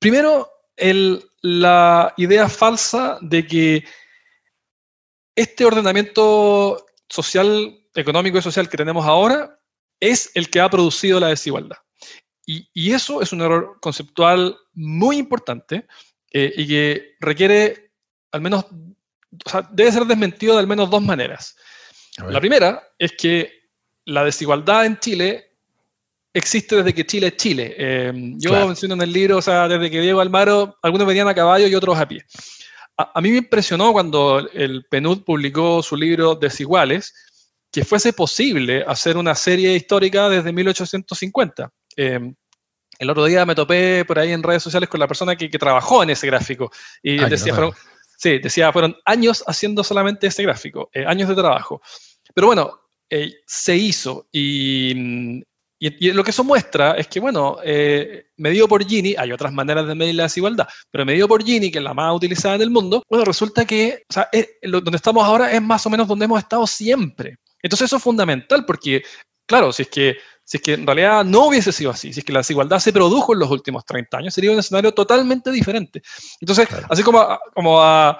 primero, 0.00 0.53
el, 0.76 1.24
la 1.42 2.14
idea 2.16 2.48
falsa 2.48 3.18
de 3.20 3.46
que 3.46 3.84
este 5.36 5.64
ordenamiento 5.64 6.84
social, 7.08 7.78
económico 7.94 8.38
y 8.38 8.42
social 8.42 8.68
que 8.68 8.76
tenemos 8.76 9.04
ahora 9.06 9.58
es 10.00 10.30
el 10.34 10.50
que 10.50 10.60
ha 10.60 10.70
producido 10.70 11.20
la 11.20 11.28
desigualdad. 11.28 11.78
Y, 12.46 12.68
y 12.74 12.92
eso 12.92 13.22
es 13.22 13.32
un 13.32 13.40
error 13.40 13.78
conceptual 13.80 14.56
muy 14.74 15.16
importante 15.16 15.86
eh, 16.32 16.52
y 16.56 16.66
que 16.66 17.14
requiere 17.20 17.92
al 18.32 18.40
menos, 18.40 18.64
o 18.64 19.48
sea, 19.48 19.68
debe 19.70 19.92
ser 19.92 20.04
desmentido 20.04 20.54
de 20.54 20.60
al 20.60 20.66
menos 20.66 20.90
dos 20.90 21.00
maneras. 21.00 21.56
La 22.28 22.40
primera 22.40 22.82
es 22.98 23.12
que 23.12 23.52
la 24.04 24.24
desigualdad 24.24 24.86
en 24.86 24.98
Chile 24.98 25.53
existe 26.34 26.76
desde 26.76 26.92
que 26.92 27.06
Chile 27.06 27.28
es 27.28 27.36
Chile. 27.36 27.74
Eh, 27.78 28.12
yo 28.36 28.66
menciono 28.66 28.94
en 28.94 29.02
el 29.02 29.12
libro, 29.12 29.38
o 29.38 29.42
sea, 29.42 29.68
desde 29.68 29.90
que 29.90 30.00
Diego 30.00 30.20
Almaro, 30.20 30.76
algunos 30.82 31.06
venían 31.06 31.28
a 31.28 31.34
caballo 31.34 31.66
y 31.66 31.74
otros 31.74 31.98
a 31.98 32.06
pie. 32.06 32.24
A, 32.96 33.20
mí 33.20 33.30
me 33.30 33.38
impresionó 33.38 33.92
cuando 33.92 34.38
el 34.52 34.84
PNUD 34.88 35.24
publicó 35.24 35.82
su 35.82 35.96
libro 35.96 36.34
Desiguales, 36.34 37.12
que 37.72 37.84
fuese 37.84 38.12
posible 38.12 38.84
hacer 38.86 39.16
una 39.16 39.34
serie 39.34 39.74
histórica 39.74 40.28
desde 40.28 40.52
1850. 40.52 41.70
Eh, 41.96 42.20
el 42.98 43.10
otro 43.10 43.24
día 43.24 43.44
me 43.44 43.56
topé 43.56 44.04
por 44.04 44.18
ahí 44.18 44.30
en 44.30 44.42
redes 44.42 44.62
sociales 44.62 44.88
con 44.88 45.00
la 45.00 45.08
persona 45.08 45.34
que, 45.34 45.48
trabajó 45.48 46.02
en 46.02 46.10
ese 46.10 46.26
gráfico 46.28 46.70
y 47.02 47.16
decía, 47.16 47.54
Sí, 48.16 48.38
decía, 48.38 48.72
fueron 48.72 48.96
años 49.04 49.42
haciendo 49.46 49.82
solamente 49.82 50.28
ese 50.28 50.42
gráfico, 50.44 50.88
eh, 50.92 51.04
años 51.04 51.28
de 51.28 51.34
trabajo. 51.34 51.82
Pero 52.32 52.46
bueno, 52.46 52.80
eh, 53.10 53.32
se 53.46 53.76
hizo 53.76 54.28
y, 54.32 55.42
y, 55.86 56.12
lo 56.12 56.24
que 56.24 56.30
eso 56.30 56.44
muestra 56.44 56.92
es 56.92 57.08
que, 57.08 57.20
bueno, 57.20 57.58
eh, 57.64 58.26
medido 58.36 58.68
por 58.68 58.84
Gini, 58.84 59.14
hay 59.18 59.32
otras 59.32 59.52
maneras 59.52 59.86
de 59.86 59.94
medir 59.94 60.14
la 60.14 60.24
desigualdad, 60.24 60.68
pero 60.90 61.04
medido 61.04 61.28
por 61.28 61.44
Gini, 61.44 61.70
que 61.70 61.78
es 61.78 61.84
la 61.84 61.94
más 61.94 62.14
utilizada 62.14 62.54
en 62.54 62.62
el 62.62 62.70
mundo, 62.70 63.02
bueno, 63.08 63.24
resulta 63.24 63.64
que, 63.64 64.04
o 64.08 64.12
sea, 64.12 64.28
donde 64.62 64.96
estamos 64.96 65.24
ahora 65.24 65.52
es 65.52 65.62
más 65.62 65.84
o 65.86 65.90
menos 65.90 66.08
donde 66.08 66.24
hemos 66.24 66.38
estado 66.38 66.66
siempre. 66.66 67.38
Entonces 67.62 67.86
eso 67.86 67.96
es 67.96 68.02
fundamental 68.02 68.64
porque, 68.64 69.02
claro, 69.46 69.72
si 69.72 69.82
es 69.82 69.88
que 69.88 70.16
si 70.44 70.58
es 70.58 70.62
que 70.62 70.74
en 70.74 70.86
realidad 70.86 71.24
no 71.24 71.46
hubiese 71.46 71.72
sido 71.72 71.90
así, 71.90 72.12
si 72.12 72.20
es 72.20 72.24
que 72.24 72.32
la 72.32 72.40
desigualdad 72.40 72.78
se 72.78 72.92
produjo 72.92 73.32
en 73.32 73.38
los 73.40 73.50
últimos 73.50 73.84
30 73.84 74.18
años, 74.18 74.34
sería 74.34 74.52
un 74.52 74.58
escenario 74.58 74.92
totalmente 74.92 75.50
diferente. 75.50 76.02
Entonces, 76.40 76.68
así 76.88 77.02
como 77.02 77.20
a, 77.20 77.40
como 77.54 77.80
a, 77.80 78.18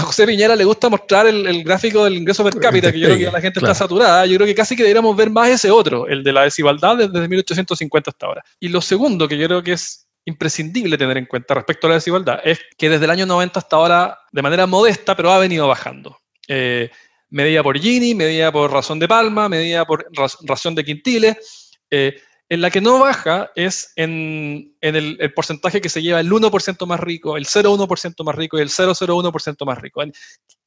José 0.00 0.26
Piñera 0.26 0.56
le 0.56 0.64
gusta 0.64 0.88
mostrar 0.88 1.26
el, 1.26 1.62
gráfico 1.62 2.04
del 2.04 2.16
ingreso 2.16 2.42
per 2.42 2.58
cápita, 2.58 2.90
que 2.90 2.98
yo 2.98 3.06
creo 3.06 3.18
que 3.18 3.30
la 3.30 3.40
gente 3.40 3.60
está 3.60 3.74
saturada, 3.74 4.26
yo 4.26 4.36
creo 4.36 4.46
que 4.46 4.54
casi 4.54 4.74
que 4.74 4.82
deberíamos 4.82 5.16
ver 5.16 5.30
más 5.30 5.48
ese 5.48 5.70
otro, 5.70 6.08
el 6.08 6.24
de 6.24 6.32
la 6.32 6.42
desigualdad 6.42 6.96
desde 6.96 7.28
1850 7.28 8.10
hasta 8.10 8.26
ahora. 8.26 8.44
Y 8.58 8.68
lo 8.68 8.80
segundo 8.80 9.28
que 9.28 9.38
yo 9.38 9.46
creo 9.46 9.62
que 9.62 9.72
es 9.72 10.08
imprescindible 10.24 10.98
tener 10.98 11.16
en 11.16 11.26
cuenta 11.26 11.54
respecto 11.54 11.86
a 11.86 11.90
la 11.90 11.96
desigualdad 11.96 12.40
es 12.44 12.58
que 12.76 12.88
desde 12.88 13.04
el 13.04 13.10
año 13.10 13.26
90 13.26 13.58
hasta 13.58 13.76
ahora, 13.76 14.18
de 14.32 14.42
manera 14.42 14.66
modesta, 14.66 15.14
pero 15.14 15.30
ha 15.30 15.38
venido 15.38 15.68
bajando. 15.68 16.18
Eh, 16.48 16.90
medida 17.30 17.62
por 17.62 17.78
Gini, 17.78 18.14
medida 18.14 18.50
por 18.50 18.72
razón 18.72 18.98
de 18.98 19.08
Palma, 19.08 19.48
medida 19.48 19.84
por 19.84 20.06
razón 20.42 20.74
de 20.74 20.84
Quintile. 20.84 21.38
Eh, 21.90 22.14
en 22.48 22.60
la 22.60 22.70
que 22.70 22.80
no 22.80 22.98
baja 22.98 23.50
es 23.54 23.92
en, 23.96 24.76
el, 24.80 25.32
porcentaje 25.34 25.80
que 25.80 25.88
se 25.88 26.02
lleva 26.02 26.20
el 26.20 26.30
1% 26.30 26.86
más 26.86 27.00
rico, 27.00 27.36
el 27.36 27.46
0,1% 27.46 28.24
más 28.24 28.34
rico 28.34 28.58
y 28.58 28.62
el 28.62 28.68
0,01% 28.68 29.66
más 29.66 29.78
rico. 29.78 30.02
En, 30.02 30.12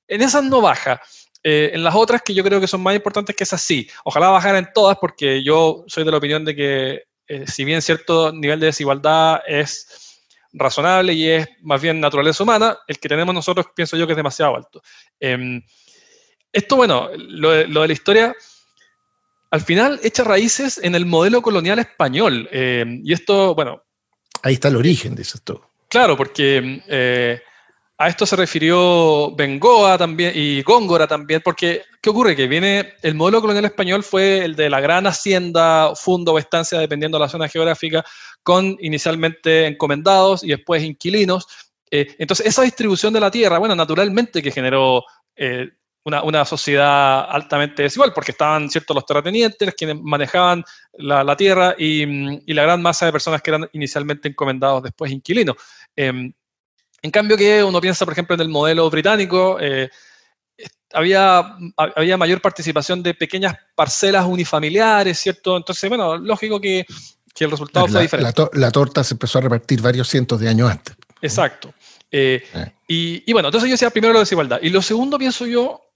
esas 0.08 0.44
no 0.44 0.62
baja. 0.62 1.02
Eh, 1.44 1.72
en 1.74 1.84
las 1.84 1.96
otras 1.96 2.24
que 2.24 2.34
yo 2.34 2.44
creo 2.44 2.60
que 2.60 2.68
son 2.68 2.82
más 2.82 2.96
importantes 2.96 3.36
que 3.36 3.44
esas 3.44 3.62
sí. 3.62 3.88
Ojalá 4.04 4.30
bajara 4.30 4.58
en 4.58 4.70
todas 4.74 4.98
porque 5.00 5.44
yo 5.44 5.84
soy 5.88 6.04
de 6.04 6.12
la 6.12 6.18
opinión 6.18 6.44
de 6.44 6.56
que 6.56 7.04
eh, 7.28 7.46
si 7.46 7.64
bien 7.64 7.82
cierto 7.82 8.32
nivel 8.32 8.60
de 8.60 8.68
desigualdad 8.68 9.42
es 9.46 10.18
razonable 10.54 11.14
y 11.14 11.30
es 11.30 11.48
más 11.62 11.82
bien 11.82 12.00
naturaleza 12.00 12.44
humana, 12.44 12.78
el 12.88 13.00
que 13.00 13.10
tenemos 13.10 13.36
nosotros 13.36 13.68
pienso 13.76 13.98
yo 13.98 14.08
que 14.08 14.14
es 14.14 14.18
demasiado 14.18 14.56
alto. 14.56 14.82
Em, 15.20 15.62
esto, 16.52 16.76
bueno, 16.76 17.10
lo, 17.16 17.52
de 17.52 17.68
la 17.68 17.94
historia, 17.94 18.36
al 19.50 19.62
final 19.62 20.00
echa 20.04 20.24
raíces 20.24 20.80
en 20.84 20.96
el 20.96 21.06
modelo 21.06 21.42
colonial 21.42 21.80
español. 21.80 22.50
Eh, 22.52 22.86
y 23.04 23.14
esto, 23.14 23.56
bueno. 23.56 23.84
Ahí 24.44 24.56
está 24.56 24.68
el 24.68 24.76
origen, 24.76 25.16
de 25.16 25.22
esto. 25.22 25.70
Claro, 25.90 26.18
porque 26.18 26.84
eh, 26.88 27.42
a 27.98 28.10
esto 28.10 28.26
se 28.26 28.36
refirió 28.36 29.34
Bengoa 29.36 29.98
también 29.98 30.34
y 30.36 30.62
Góngora 30.62 31.08
también, 31.08 31.42
porque 31.44 31.84
¿qué 32.02 32.10
ocurre? 32.10 32.36
Que 32.36 32.48
viene, 32.48 32.94
el 33.02 33.16
modelo 33.16 33.42
colonial 33.42 33.66
español 33.66 34.04
fue 34.04 34.44
el 34.44 34.56
de 34.56 34.70
la 34.70 34.82
gran 34.82 35.08
hacienda, 35.08 35.96
fundo 35.96 36.34
o 36.34 36.40
estancia, 36.40 36.78
dependiendo 36.80 37.18
de 37.18 37.24
la 37.24 37.30
zona 37.30 37.48
geográfica, 37.48 38.04
con 38.44 38.78
inicialmente 38.82 39.66
encomendados 39.66 40.44
y 40.44 40.50
después 40.50 40.84
inquilinos. 40.84 41.48
Eh, 41.90 42.16
entonces, 42.20 42.46
esa 42.46 42.64
distribución 42.64 43.14
de 43.14 43.22
la 43.22 43.32
tierra, 43.32 43.60
bueno, 43.60 43.76
naturalmente 43.76 44.44
que 44.44 44.52
generó 44.52 45.04
una, 46.08 46.46
sociedad 46.46 47.30
altamente 47.30 47.84
desigual, 47.84 48.14
porque 48.14 48.32
estaban 48.32 48.70
ciertos 48.70 48.96
los 48.96 49.06
terratenientes, 49.06 49.74
quienes 49.76 49.98
manejaban 50.02 50.64
la, 50.94 51.36
tierra 51.36 51.76
y, 51.78 52.54
la 52.54 52.64
gran 52.64 52.82
masa 52.82 53.06
de 53.06 53.12
personas 53.12 53.42
que 53.42 53.52
eran 53.52 53.70
inicialmente 53.74 54.30
encomendados, 54.30 54.84
después 54.84 55.12
inquilinos. 55.12 55.56
Em, 55.96 56.32
en 57.02 57.12
cambio 57.12 57.38
que 57.38 57.64
uno 57.64 57.82
piensa, 57.82 58.06
por 58.06 58.14
ejemplo, 58.14 58.36
en 58.36 58.42
el 58.42 58.50
modelo 58.50 58.90
británico, 58.90 59.58
eh, 59.60 59.90
había, 60.94 61.58
había 61.76 62.18
mayor 62.18 62.42
participación 62.42 63.04
de 63.04 63.14
pequeñas 63.14 63.56
parcelas 63.76 64.26
unifamiliares, 64.26 65.20
¿cierto? 65.20 65.58
Entonces, 65.58 65.90
bueno, 65.90 66.18
lógico 66.18 66.60
que, 66.60 66.86
el 67.40 67.52
resultado 67.52 67.86
fue 67.88 68.02
diferente. 68.02 68.34
La, 68.54 68.72
torta 68.72 69.04
se 69.04 69.14
empezó 69.14 69.38
a 69.38 69.42
repartir 69.42 69.80
varios 69.80 70.08
cientos 70.08 70.40
de 70.40 70.50
años 70.50 70.72
antes. 70.72 70.96
Exacto. 71.22 71.72
Eh, 72.10 72.44
eh. 72.52 72.72
Y, 72.88 73.24
y, 73.28 73.34
bueno, 73.34 73.50
entonces 73.50 73.70
yo 73.70 73.74
decía 73.76 73.92
primero 73.92 74.12
la 74.12 74.22
desigualdad. 74.22 74.60
Y 74.60 74.70
lo 74.70 74.82
segundo, 74.82 75.20
pienso 75.20 75.46
yo, 75.46 75.87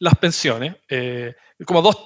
las 0.00 0.14
pensiones, 0.16 0.74
eh, 0.88 1.34
como 1.64 1.82
dos 1.82 1.96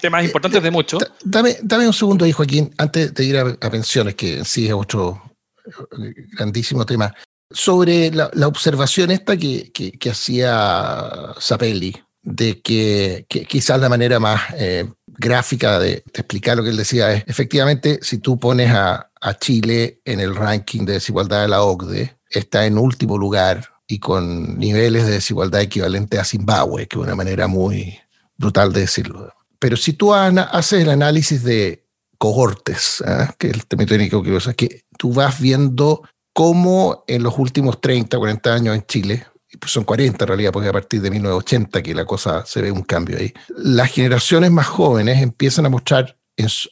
temas 0.00 0.24
importantes 0.24 0.62
de 0.62 0.70
mucho. 0.70 0.98
Dame, 1.24 1.56
dame 1.62 1.86
un 1.86 1.92
segundo 1.92 2.24
ahí, 2.24 2.32
Joaquín, 2.32 2.72
antes 2.78 3.12
de 3.12 3.24
ir 3.24 3.36
a, 3.36 3.70
pensiones, 3.70 4.14
que 4.14 4.44
sí 4.44 4.66
es 4.66 4.72
otro 4.72 5.20
eh, 5.66 6.14
grandísimo 6.32 6.86
tema, 6.86 7.14
sobre 7.50 8.10
la, 8.10 8.30
observación 8.46 9.10
esta 9.10 9.36
que, 9.36 9.70
que, 9.72 10.10
hacía 10.10 11.34
Zapelli, 11.38 11.94
de 12.22 12.62
que, 12.62 13.26
quizás 13.48 13.80
la 13.80 13.88
manera 13.88 14.18
más 14.18 14.40
eh, 14.56 14.90
gráfica 15.06 15.78
de, 15.78 15.88
de, 15.88 16.02
explicar 16.14 16.56
lo 16.56 16.62
que 16.62 16.70
él 16.70 16.76
decía 16.76 17.12
es, 17.12 17.24
efectivamente, 17.26 17.98
si 18.02 18.18
tú 18.18 18.38
pones 18.38 18.70
a, 18.70 19.10
a 19.20 19.38
Chile 19.38 20.00
en 20.04 20.20
el 20.20 20.34
ranking 20.34 20.84
de 20.86 20.94
desigualdad 20.94 21.42
de 21.42 21.48
la 21.48 21.62
OCDE, 21.62 22.16
está 22.30 22.64
en 22.66 22.78
último 22.78 23.18
lugar 23.18 23.71
y 23.92 23.98
con 23.98 24.58
niveles 24.58 25.04
de 25.04 25.12
desigualdad 25.12 25.60
equivalente 25.60 26.18
a 26.18 26.24
Zimbabue, 26.24 26.86
que 26.86 26.96
es 26.96 27.02
una 27.02 27.14
manera 27.14 27.46
muy 27.46 27.98
brutal 28.38 28.72
de 28.72 28.80
decirlo. 28.80 29.30
Pero 29.58 29.76
si 29.76 29.92
tú 29.92 30.14
haces 30.14 30.80
el 30.80 30.88
análisis 30.88 31.44
de 31.44 31.84
cohortes, 32.16 33.04
¿ah? 33.06 33.34
que 33.38 33.48
es 33.48 33.52
el 33.52 33.66
término 33.66 33.90
técnico 33.90 34.22
que 34.22 34.32
usas, 34.32 34.54
que 34.54 34.84
tú 34.96 35.12
vas 35.12 35.38
viendo 35.38 36.08
cómo 36.32 37.04
en 37.06 37.22
los 37.22 37.36
últimos 37.36 37.82
30, 37.82 38.16
40 38.16 38.54
años 38.54 38.74
en 38.74 38.86
Chile, 38.86 39.26
pues 39.60 39.70
son 39.70 39.84
40 39.84 40.24
en 40.24 40.28
realidad, 40.28 40.52
porque 40.52 40.70
a 40.70 40.72
partir 40.72 41.02
de 41.02 41.10
1980 41.10 41.82
que 41.82 41.94
la 41.94 42.06
cosa 42.06 42.46
se 42.46 42.62
ve 42.62 42.72
un 42.72 42.84
cambio 42.84 43.18
ahí, 43.18 43.34
las 43.58 43.90
generaciones 43.90 44.50
más 44.50 44.68
jóvenes 44.68 45.20
empiezan 45.20 45.66
a 45.66 45.68
mostrar 45.68 46.16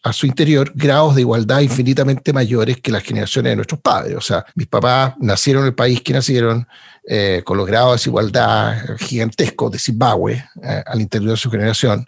a 0.02 0.12
su 0.12 0.26
interior 0.26 0.72
grados 0.74 1.14
de 1.14 1.20
igualdad 1.20 1.60
infinitamente 1.60 2.32
mayores 2.32 2.80
que 2.80 2.90
las 2.90 3.02
generaciones 3.02 3.52
de 3.52 3.56
nuestros 3.56 3.80
padres. 3.80 4.16
O 4.16 4.20
sea, 4.20 4.44
mis 4.54 4.66
papás 4.66 5.14
nacieron 5.20 5.62
en 5.62 5.68
el 5.68 5.74
país 5.74 6.00
que 6.02 6.12
nacieron, 6.12 6.66
eh, 7.12 7.42
con 7.44 7.56
los 7.56 7.66
grados 7.66 7.90
de 7.90 7.94
desigualdad 7.96 8.96
gigantescos 8.96 9.72
de 9.72 9.80
Zimbabue 9.80 10.44
eh, 10.62 10.82
al 10.86 11.00
interior 11.00 11.32
de 11.32 11.36
su 11.36 11.50
generación. 11.50 12.06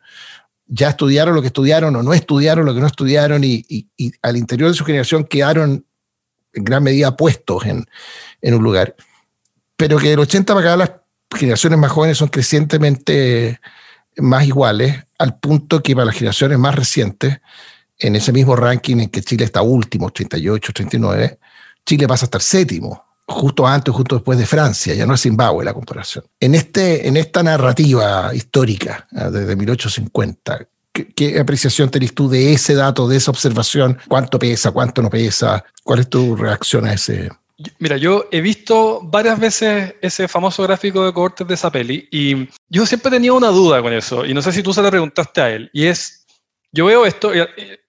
Ya 0.69 0.91
estudiaron 0.91 1.35
lo 1.35 1.41
que 1.41 1.49
estudiaron 1.49 1.97
o 1.97 2.05
no 2.05 2.15
estudiaron 2.15 2.65
lo 2.65 2.73
que 2.73 2.79
no 2.79 2.87
estudiaron 2.87 3.43
y, 3.43 3.89
al 4.23 4.37
interior 4.37 4.71
de 4.71 4.77
su 4.77 4.85
generación 4.85 5.25
quedaron 5.25 5.85
en 6.53 6.65
gran 6.65 6.85
medida 6.85 7.17
puestos 7.17 7.67
en, 7.67 7.85
en 8.43 8.55
un 8.55 8.63
lugar. 8.63 8.95
Pero 9.77 9.99
que 9.99 10.11
del 10.11 10.21
80 10.21 10.55
para 10.55 10.69
acá 10.69 10.77
las 10.77 10.93
generaciones 11.37 11.81
más 11.81 11.91
jóvenes 11.91 12.19
son 12.19 12.29
crecientemente 12.29 13.59
más 14.19 14.47
iguales, 14.47 15.05
al 15.19 15.37
punto 15.41 15.83
que 15.83 15.97
para 15.97 16.07
las 16.07 16.15
generaciones 16.15 16.61
más 16.61 16.77
recientes, 16.77 17.41
en 17.99 18.15
ese 18.15 18.31
mismo 18.31 18.55
ranking 18.55 18.99
en 18.99 19.09
que 19.09 19.21
Chile 19.23 19.47
está 19.47 19.63
último, 19.63 20.11
38, 20.11 20.73
39, 20.73 21.41
Chile 21.85 22.07
pasa 22.07 22.27
a 22.27 22.27
estar 22.27 22.41
séptimo, 22.41 23.12
justo 23.27 23.67
antes, 23.67 23.95
justo 23.95 24.17
después 24.17 24.39
de 24.39 24.47
Francia, 24.47 24.95
ya 24.95 25.07
no 25.07 25.15
es 25.15 25.21
Zimbabue 25.21 25.65
la 25.65 25.75
comparación. 25.75 26.25
En, 26.41 26.55
este, 26.55 27.07
en 27.07 27.17
esta 27.17 27.43
narrativa 27.43 28.35
histórica, 28.35 29.07
ah, 29.15 29.31
desde 29.31 29.57
1850, 29.57 30.67
¿qué, 30.93 31.39
apreciación 31.41 31.91
tenés 31.91 32.15
tú 32.15 32.29
de 32.29 32.53
ese 32.53 32.75
dato, 32.75 33.09
de 33.09 33.17
esa 33.17 33.31
observación? 33.31 33.99
¿Cuánto 34.09 34.39
pesa, 34.39 34.71
cuánto 34.73 35.03
no 35.03 35.11
pesa? 35.11 35.65
¿Cuál 35.83 36.01
es 36.01 36.09
tu 36.09 36.37
reacción 36.37 36.87
a 36.87 36.93
ese, 36.93 37.31
Mira, 37.79 37.97
yo 37.97 38.29
he 38.33 38.41
visto 38.41 39.01
varias 39.03 39.39
veces 39.39 39.95
ese 40.01 40.27
famoso 40.27 40.63
gráfico 40.63 41.05
de 41.05 41.13
cohortes 41.13 41.47
de 41.47 41.57
Zapelli 41.57 42.09
y 42.11 42.49
yo 42.69 42.87
siempre 42.87 43.11
tenido 43.11 43.37
una 43.37 43.49
duda 43.49 43.81
con 43.83 43.93
eso 43.93 44.25
y 44.25 44.35
no 44.35 44.43
sé 44.43 44.53
si 44.53 44.63
tú 44.63 44.73
se 44.73 44.83
la 44.83 44.91
preguntaste 44.91 45.41
a 45.41 45.51
él 45.51 45.71
y 45.73 45.87
es, 45.87 46.27
yo 46.73 46.87
veo 46.87 47.07
esto, 47.07 47.31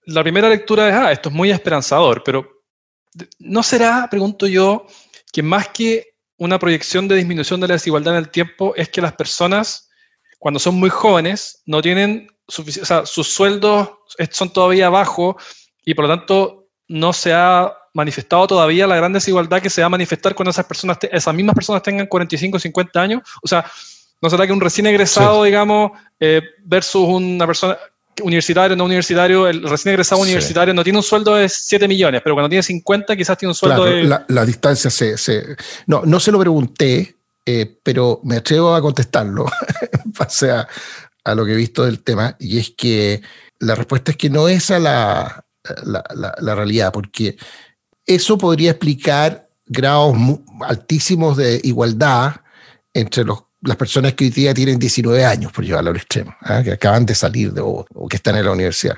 la 0.05 0.21
primera 0.21 0.49
lectura 0.49 0.89
es, 0.89 0.95
ah, 0.95 1.11
esto 1.11 1.29
es 1.29 1.35
muy 1.35 1.49
esperanzador, 1.49 2.23
pero 2.23 2.63
¿no 3.39 3.63
será, 3.63 4.07
pregunto 4.09 4.47
yo, 4.47 4.85
que 5.33 5.43
más 5.43 5.67
que 5.69 6.13
una 6.37 6.59
proyección 6.59 7.07
de 7.07 7.15
disminución 7.15 7.59
de 7.59 7.67
la 7.67 7.73
desigualdad 7.73 8.13
en 8.13 8.19
el 8.19 8.29
tiempo 8.29 8.73
es 8.75 8.87
que 8.87 9.01
las 9.01 9.13
personas, 9.13 9.89
cuando 10.39 10.59
son 10.59 10.75
muy 10.75 10.89
jóvenes, 10.89 11.63
no 11.65 11.81
tienen 11.81 12.27
suficiente, 12.47 12.83
o 12.83 12.85
sea, 12.85 13.05
sus 13.05 13.27
sueldos 13.27 13.89
son 14.31 14.53
todavía 14.53 14.89
bajos 14.89 15.35
y 15.83 15.93
por 15.93 16.07
lo 16.07 16.15
tanto 16.15 16.67
no 16.87 17.11
se 17.13 17.33
ha 17.33 17.73
manifestado 17.93 18.47
todavía 18.47 18.87
la 18.87 18.95
gran 18.95 19.13
desigualdad 19.13 19.61
que 19.61 19.69
se 19.69 19.81
va 19.81 19.87
a 19.87 19.89
manifestar 19.89 20.35
cuando 20.35 20.51
esas 20.51 20.65
personas, 20.65 20.97
esas 21.11 21.33
mismas 21.33 21.55
personas 21.55 21.81
tengan 21.81 22.07
45 22.07 22.57
o 22.57 22.59
50 22.59 23.01
años. 23.01 23.21
O 23.41 23.47
sea, 23.47 23.65
¿no 24.21 24.29
será 24.29 24.45
que 24.45 24.53
un 24.53 24.61
recién 24.61 24.87
egresado, 24.87 25.43
digamos, 25.43 25.91
eh, 26.19 26.41
versus 26.63 27.07
una 27.07 27.45
persona 27.45 27.77
universitario, 28.21 28.75
no 28.75 28.85
universitario, 28.85 29.47
el 29.47 29.63
recién 29.63 29.93
egresado 29.93 30.21
universitario 30.21 30.73
no 30.73 30.83
tiene 30.83 30.99
un 30.99 31.03
sueldo 31.03 31.35
de 31.35 31.49
7 31.49 31.87
millones, 31.87 32.21
pero 32.23 32.35
cuando 32.35 32.49
tiene 32.49 32.63
50 32.63 33.15
quizás 33.15 33.37
tiene 33.37 33.51
un 33.51 33.55
sueldo 33.55 33.85
de... 33.85 34.03
La, 34.03 34.25
la, 34.27 34.45
distancia 34.45 34.89
se, 34.89 35.17
se... 35.17 35.55
No, 35.87 36.03
no 36.05 36.19
se 36.19 36.31
lo 36.31 36.39
pregunté, 36.39 37.15
eh, 37.45 37.79
pero 37.81 38.21
me 38.23 38.37
atrevo 38.37 38.75
a 38.75 38.81
contestarlo. 38.81 39.45
En 40.03 40.11
base 40.11 40.51
a, 40.51 40.67
a, 41.23 41.35
lo 41.35 41.45
que 41.45 41.53
he 41.53 41.57
visto 41.57 41.85
del 41.85 42.03
tema, 42.03 42.35
y 42.39 42.59
es 42.59 42.73
que 42.77 43.21
la 43.59 43.75
respuesta 43.75 44.11
es 44.11 44.17
que 44.17 44.29
no 44.29 44.47
es 44.47 44.69
a 44.71 44.79
la, 44.79 45.45
la, 45.83 46.35
la 46.39 46.55
realidad, 46.55 46.91
porque 46.91 47.37
eso 48.05 48.37
podría 48.37 48.71
explicar 48.71 49.49
grados 49.65 50.15
altísimos 50.61 51.37
de 51.37 51.61
igualdad 51.63 52.35
entre 52.93 53.23
las 53.63 53.77
personas 53.77 54.13
que 54.13 54.25
hoy 54.25 54.29
día 54.29 54.53
tienen 54.53 54.77
19 54.77 55.25
años, 55.25 55.51
por 55.51 55.65
llevarlo 55.65 55.91
al 55.91 55.97
extremo, 55.97 56.35
¿ah? 56.41 56.61
que 56.63 56.71
acaban 56.71 57.05
de 57.05 57.15
salir 57.15 57.53
de, 57.53 57.61
o, 57.61 57.85
que 58.09 58.17
están 58.17 58.35
en 58.35 58.45
la 58.45 58.51
universidad. 58.51 58.97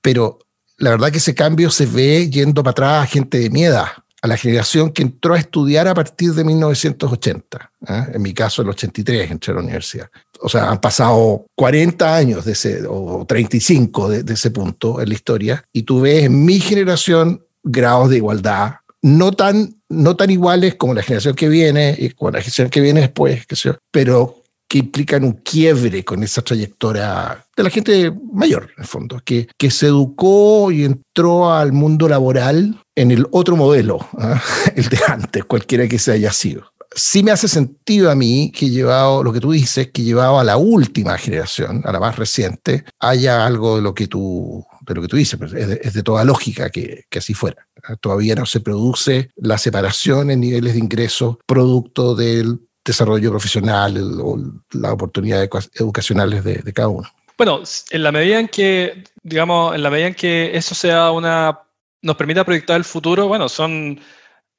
Pero 0.00 0.38
la 0.78 0.90
verdad 0.90 1.10
que 1.10 1.18
ese 1.18 1.34
cambio 1.34 1.70
se 1.70 1.86
ve 1.86 2.28
yendo 2.30 2.62
para 2.62 2.72
atrás 2.72 3.04
a 3.04 3.06
gente 3.06 3.38
de 3.38 3.50
mi 3.50 3.64
edad, 3.64 3.88
a 4.20 4.26
la 4.26 4.36
generación 4.36 4.90
que 4.90 5.02
entró 5.02 5.34
a 5.34 5.38
estudiar 5.38 5.86
a 5.86 5.94
partir 5.94 6.32
de 6.32 6.44
1980. 6.44 7.72
¿ah? 7.86 8.06
En 8.12 8.22
mi 8.22 8.32
caso, 8.32 8.62
el 8.62 8.68
83 8.70 9.30
entré 9.30 9.52
a 9.52 9.56
la 9.56 9.62
universidad. 9.62 10.10
O 10.40 10.48
sea, 10.48 10.70
han 10.70 10.80
pasado 10.80 11.46
40 11.54 12.16
años 12.16 12.44
de 12.44 12.52
ese, 12.52 12.82
o 12.88 13.26
35 13.26 14.08
de, 14.08 14.22
de 14.22 14.34
ese 14.34 14.50
punto 14.50 15.00
en 15.00 15.08
la 15.08 15.14
historia, 15.14 15.64
y 15.72 15.82
tú 15.82 16.00
ves 16.00 16.24
en 16.24 16.44
mi 16.44 16.60
generación 16.60 17.44
grados 17.62 18.10
de 18.10 18.16
igualdad 18.16 18.76
no 19.02 19.32
tan, 19.32 19.74
no 19.88 20.16
tan 20.16 20.30
iguales 20.30 20.74
como 20.74 20.94
la 20.94 21.02
generación 21.02 21.34
que 21.34 21.48
viene 21.48 21.94
y 21.98 22.10
como 22.10 22.30
la 22.30 22.40
generación 22.40 22.70
que 22.70 22.80
viene 22.80 23.00
después, 23.00 23.46
qué 23.46 23.56
sé 23.56 23.70
yo, 23.70 23.78
pero 23.90 24.42
que 24.68 24.78
implican 24.78 25.24
un 25.24 25.32
quiebre 25.32 26.04
con 26.04 26.22
esa 26.22 26.42
trayectoria 26.42 27.44
de 27.56 27.62
la 27.62 27.70
gente 27.70 28.12
mayor, 28.32 28.70
en 28.76 28.82
el 28.82 28.86
fondo, 28.86 29.20
que, 29.24 29.48
que 29.56 29.70
se 29.70 29.86
educó 29.86 30.70
y 30.70 30.84
entró 30.84 31.50
al 31.50 31.72
mundo 31.72 32.06
laboral 32.06 32.78
en 32.94 33.10
el 33.10 33.26
otro 33.30 33.56
modelo, 33.56 34.06
¿ah? 34.18 34.40
el 34.76 34.88
de 34.88 34.98
antes, 35.08 35.44
cualquiera 35.44 35.88
que 35.88 35.98
se 35.98 36.12
haya 36.12 36.32
sido. 36.32 36.70
Sí 36.94 37.22
me 37.22 37.30
hace 37.30 37.48
sentido 37.48 38.10
a 38.10 38.14
mí 38.14 38.50
que 38.50 38.70
llevado, 38.70 39.22
lo 39.22 39.32
que 39.32 39.40
tú 39.40 39.52
dices, 39.52 39.90
que 39.92 40.02
llevado 40.02 40.38
a 40.38 40.44
la 40.44 40.56
última 40.56 41.18
generación, 41.18 41.82
a 41.84 41.92
la 41.92 42.00
más 42.00 42.16
reciente, 42.16 42.84
haya 42.98 43.44
algo 43.44 43.76
de 43.76 43.82
lo 43.82 43.94
que 43.94 44.06
tú, 44.06 44.64
de 44.80 44.94
lo 44.94 45.02
que 45.02 45.08
tú 45.08 45.16
dices, 45.16 45.38
pues, 45.38 45.52
es, 45.52 45.92
de, 45.92 46.02
toda 46.02 46.24
lógica 46.24 46.70
que, 46.70 47.04
que 47.10 47.18
así 47.18 47.34
fuera. 47.34 47.66
Todavía 48.00 48.34
no 48.34 48.46
se 48.46 48.60
produce 48.60 49.30
la 49.36 49.58
separación 49.58 50.30
en 50.30 50.40
niveles 50.40 50.72
de 50.72 50.78
ingresos 50.78 51.36
producto 51.46 52.14
del 52.14 52.60
desarrollo 52.88 53.30
profesional 53.30 53.96
o 54.20 54.38
las 54.72 54.92
oportunidades 54.92 55.48
educacionales 55.74 56.42
de, 56.42 56.72
cada 56.72 56.88
uno. 56.88 57.08
Bueno, 57.36 57.62
en 57.90 58.02
la 58.02 58.10
medida 58.10 58.40
en 58.40 58.48
que, 58.48 59.04
digamos, 59.22 59.74
en 59.74 59.82
la 59.82 59.90
medida 59.90 60.12
que 60.12 60.56
eso 60.56 60.74
sea 60.74 61.12
una, 61.12 61.60
nos 62.02 62.16
permita 62.16 62.44
proyectar 62.44 62.76
el 62.76 62.84
futuro, 62.84 63.28
bueno, 63.28 63.48
son, 63.48 64.00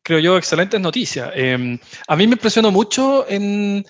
creo 0.03 0.19
yo, 0.19 0.37
excelentes 0.37 0.79
noticias. 0.79 1.31
Em, 1.35 1.79
a 2.07 2.15
mí 2.15 2.27
me 2.27 2.33
impresionó 2.33 2.71
mucho 2.71 3.25
en 3.29 3.85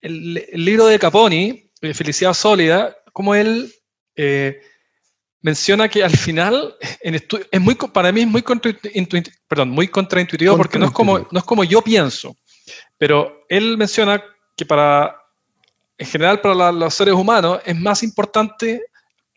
el, 0.00 0.34
libro 0.52 0.86
de 0.86 0.98
Caponi, 0.98 1.70
eh, 1.80 1.94
Felicidad 1.94 2.34
Sólida, 2.34 2.96
como 3.12 3.34
él 3.34 3.72
eh, 4.16 4.60
menciona 5.40 5.88
que 5.88 6.02
al 6.02 6.16
final, 6.16 6.74
en 7.00 7.14
es 7.14 7.60
muy, 7.60 7.74
para 7.74 8.10
mí 8.12 8.22
es 8.22 8.26
muy, 8.26 8.42
contraintuitivo, 8.42 9.36
perdón, 9.46 9.70
muy 9.70 9.88
contraintuitivo 9.88 10.56
porque 10.56 10.78
no 10.78 10.86
es, 10.86 10.92
como, 10.92 11.18
no 11.18 11.38
es 11.38 11.44
como 11.44 11.64
yo 11.64 11.82
pienso. 11.82 12.36
Pero 12.96 13.44
él 13.48 13.76
menciona 13.76 14.22
que 14.56 14.64
para, 14.64 15.14
en 15.98 16.06
general, 16.06 16.40
para 16.40 16.72
los 16.72 16.94
seres 16.94 17.14
humanos 17.14 17.60
es 17.64 17.78
más 17.78 18.02
importante, 18.02 18.86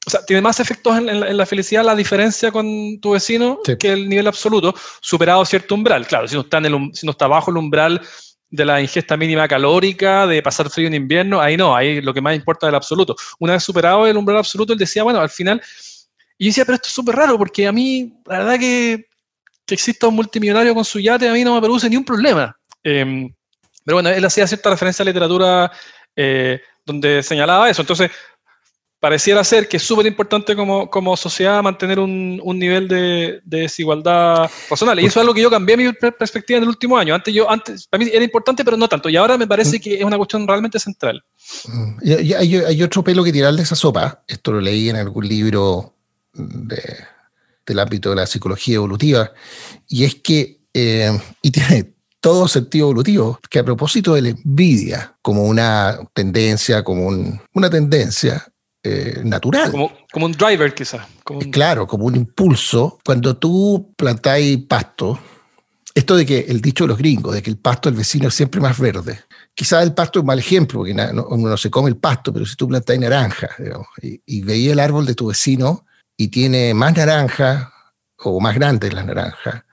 o 0.07 0.09
sea, 0.09 0.23
tiene 0.25 0.41
más 0.41 0.57
efectos 0.61 0.97
en, 0.97 1.37
la, 1.37 1.45
felicidad 1.45 1.83
la 1.83 1.93
diferencia 1.93 2.49
con 2.49 2.97
tu 3.01 3.11
vecino 3.11 3.59
que 3.77 3.91
el 3.91 4.07
nivel 4.07 4.25
absoluto, 4.27 4.73
superado 5.01 5.43
cierto 5.43 5.75
umbral. 5.75 6.07
Claro, 6.07 6.29
si 6.29 6.35
no, 6.35 6.43
está 6.43 6.59
en 6.59 6.95
si 6.95 7.05
no 7.05 7.11
está 7.11 7.27
bajo 7.27 7.51
el 7.51 7.57
umbral 7.57 8.01
de 8.49 8.63
la 8.63 8.79
ingesta 8.79 9.17
mínima 9.17 9.49
calórica, 9.49 10.25
de 10.25 10.41
pasar 10.41 10.69
frío 10.69 10.87
en 10.87 10.93
invierno, 10.93 11.41
ahí 11.41 11.57
no, 11.57 11.75
ahí 11.75 11.99
lo 11.99 12.13
que 12.13 12.21
más 12.21 12.37
importa 12.37 12.67
es 12.67 12.69
el 12.69 12.75
absoluto. 12.75 13.17
Una 13.37 13.51
vez 13.51 13.63
superado 13.63 14.07
el 14.07 14.15
umbral 14.15 14.37
absoluto, 14.37 14.71
él 14.71 14.79
decía, 14.79 15.03
bueno, 15.03 15.19
al 15.19 15.29
final, 15.29 15.61
y 16.37 16.47
decía, 16.47 16.63
pero 16.63 16.75
esto 16.75 16.87
es 16.87 16.93
súper 16.93 17.13
raro, 17.13 17.37
porque 17.37 17.67
a 17.67 17.73
mí, 17.73 18.13
la 18.27 18.37
verdad 18.37 18.59
que, 18.59 19.07
que 19.65 19.75
exista 19.75 20.07
un 20.07 20.15
multimillonario 20.15 20.73
con 20.73 20.85
su 20.85 21.01
yate, 21.01 21.27
a 21.27 21.33
mí 21.33 21.43
no 21.43 21.53
me 21.55 21.59
produce 21.59 21.89
ni 21.89 21.97
un 21.97 22.05
problema. 22.05 22.57
Em, 22.81 23.29
pero 23.83 23.97
bueno, 23.97 24.07
él 24.07 24.23
hacía 24.23 24.47
cierta 24.47 24.69
referencia 24.69 25.03
a 25.03 25.05
la 25.05 25.09
literatura 25.09 25.69
eh, 26.15 26.61
donde 26.85 27.21
señalaba 27.21 27.69
eso. 27.69 27.81
Entonces, 27.81 28.09
pareciera 28.99 29.43
ser 29.43 29.67
que 29.67 29.77
es 29.77 29.83
súper 29.83 30.05
importante 30.05 30.55
como, 30.55 30.89
como 30.89 31.15
sociedad 31.15 31.61
mantener 31.61 31.99
un, 31.99 32.39
un 32.43 32.59
nivel 32.59 32.87
de, 32.87 33.41
de, 33.43 33.59
desigualdad 33.59 34.49
razonable. 34.69 35.03
Y 35.03 35.05
eso 35.05 35.19
es 35.19 35.21
algo 35.21 35.33
que 35.33 35.41
yo 35.41 35.49
cambié 35.49 35.77
mi 35.77 35.91
perspectiva 35.93 36.57
en 36.57 36.63
el 36.63 36.69
último 36.69 36.97
año. 36.97 37.13
Antes, 37.13 37.33
yo, 37.33 37.49
antes, 37.49 37.87
para 37.87 38.03
mí 38.03 38.09
era 38.11 38.23
importante, 38.23 38.65
pero 38.65 38.75
no 38.75 38.87
tanto. 38.87 39.09
Y 39.09 39.15
ahora 39.15 39.37
me 39.37 39.47
parece 39.47 39.77
mm. 39.77 39.81
que 39.81 39.93
es 39.95 40.03
una 40.03 40.17
cuestión 40.17 40.47
realmente 40.47 40.79
central. 40.79 41.23
Mm. 41.67 41.97
Y 42.01 42.33
hay, 42.33 42.55
hay, 42.55 42.83
otro 42.83 43.03
pelo 43.03 43.23
que 43.23 43.31
tirar 43.31 43.53
de 43.53 43.63
esa 43.63 43.75
sopa. 43.75 44.23
Esto 44.27 44.51
lo 44.51 44.61
leí 44.61 44.89
en 44.89 44.95
algún 44.95 45.27
libro 45.27 45.93
de, 46.33 46.81
del 47.65 47.79
ámbito 47.79 48.09
de 48.09 48.15
la 48.15 48.25
psicología 48.25 48.75
evolutiva. 48.75 49.31
Y 49.87 50.05
es 50.05 50.15
que, 50.15 50.61
eh, 50.73 51.17
y 51.43 51.51
tiene 51.51 51.93
todo 52.19 52.47
sentido 52.47 52.87
evolutivo, 52.87 53.39
que 53.49 53.59
a 53.59 53.63
propósito 53.63 54.15
de 54.15 54.23
la 54.23 54.29
envidia 54.29 55.15
como 55.21 55.43
una 55.43 55.99
tendencia, 56.13 56.83
como 56.83 57.07
una 57.53 57.69
tendencia 57.69 58.45
eh, 58.87 59.21
natural. 59.23 59.71
Como, 59.71 59.91
como, 60.11 60.25
un 60.25 60.31
driver 60.31 60.73
quizás. 60.73 61.05
Claro, 61.51 61.85
como 61.85 62.05
un 62.05 62.15
impulso. 62.15 62.99
Cuando 63.03 63.35
tú 63.37 63.93
plantáis 63.97 64.57
pasto, 64.67 65.19
esto 65.93 66.15
de 66.15 66.25
que 66.25 66.45
el 66.47 66.61
dicho 66.61 66.83
de 66.83 66.89
los 66.89 66.97
gringos, 66.97 67.33
de 67.33 67.41
que 67.41 67.49
el 67.49 67.57
pasto 67.57 67.89
del 67.89 67.97
vecino 67.97 68.27
es 68.27 68.33
siempre 68.33 68.61
más 68.61 68.79
verde. 68.79 69.19
Quizás 69.53 69.83
el 69.83 69.93
pasto 69.93 70.19
es 70.19 70.21
un 70.21 70.27
mal 70.27 70.39
ejemplo, 70.39 70.79
porque 70.79 70.93
uno 70.93 71.49
no 71.49 71.57
se 71.57 71.71
come 71.71 71.89
el 71.89 71.97
pasto, 71.97 72.31
pero 72.31 72.45
si 72.45 72.55
tú 72.55 72.67
plantáis 72.67 72.99
naranja 72.99 73.49
y, 74.01 74.21
y 74.25 74.41
veías 74.41 74.73
el 74.73 74.79
árbol 74.79 75.05
de 75.05 75.15
tu 75.15 75.27
vecino 75.27 75.85
y 76.15 76.27
tiene 76.27 76.73
más 76.73 76.95
naranja 76.95 77.73
o 78.19 78.39
más 78.39 78.55
grandes 78.55 78.93
las 78.93 79.05
naranjas, 79.05 79.63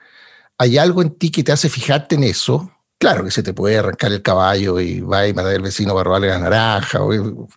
hay 0.58 0.78
algo 0.78 1.02
en 1.02 1.10
ti 1.10 1.30
que 1.30 1.42
te 1.42 1.52
hace 1.52 1.68
fijarte 1.68 2.14
en 2.14 2.24
eso. 2.24 2.70
Claro 2.98 3.24
que 3.24 3.30
se 3.30 3.42
te 3.42 3.52
puede 3.52 3.78
arrancar 3.78 4.12
el 4.12 4.22
caballo 4.22 4.80
y 4.80 5.00
va 5.00 5.26
y 5.26 5.34
matar 5.34 5.52
al 5.52 5.62
vecino 5.62 5.92
para 5.92 6.04
robarle 6.04 6.28
la 6.28 6.38
naranja 6.38 7.02
o, 7.02 7.48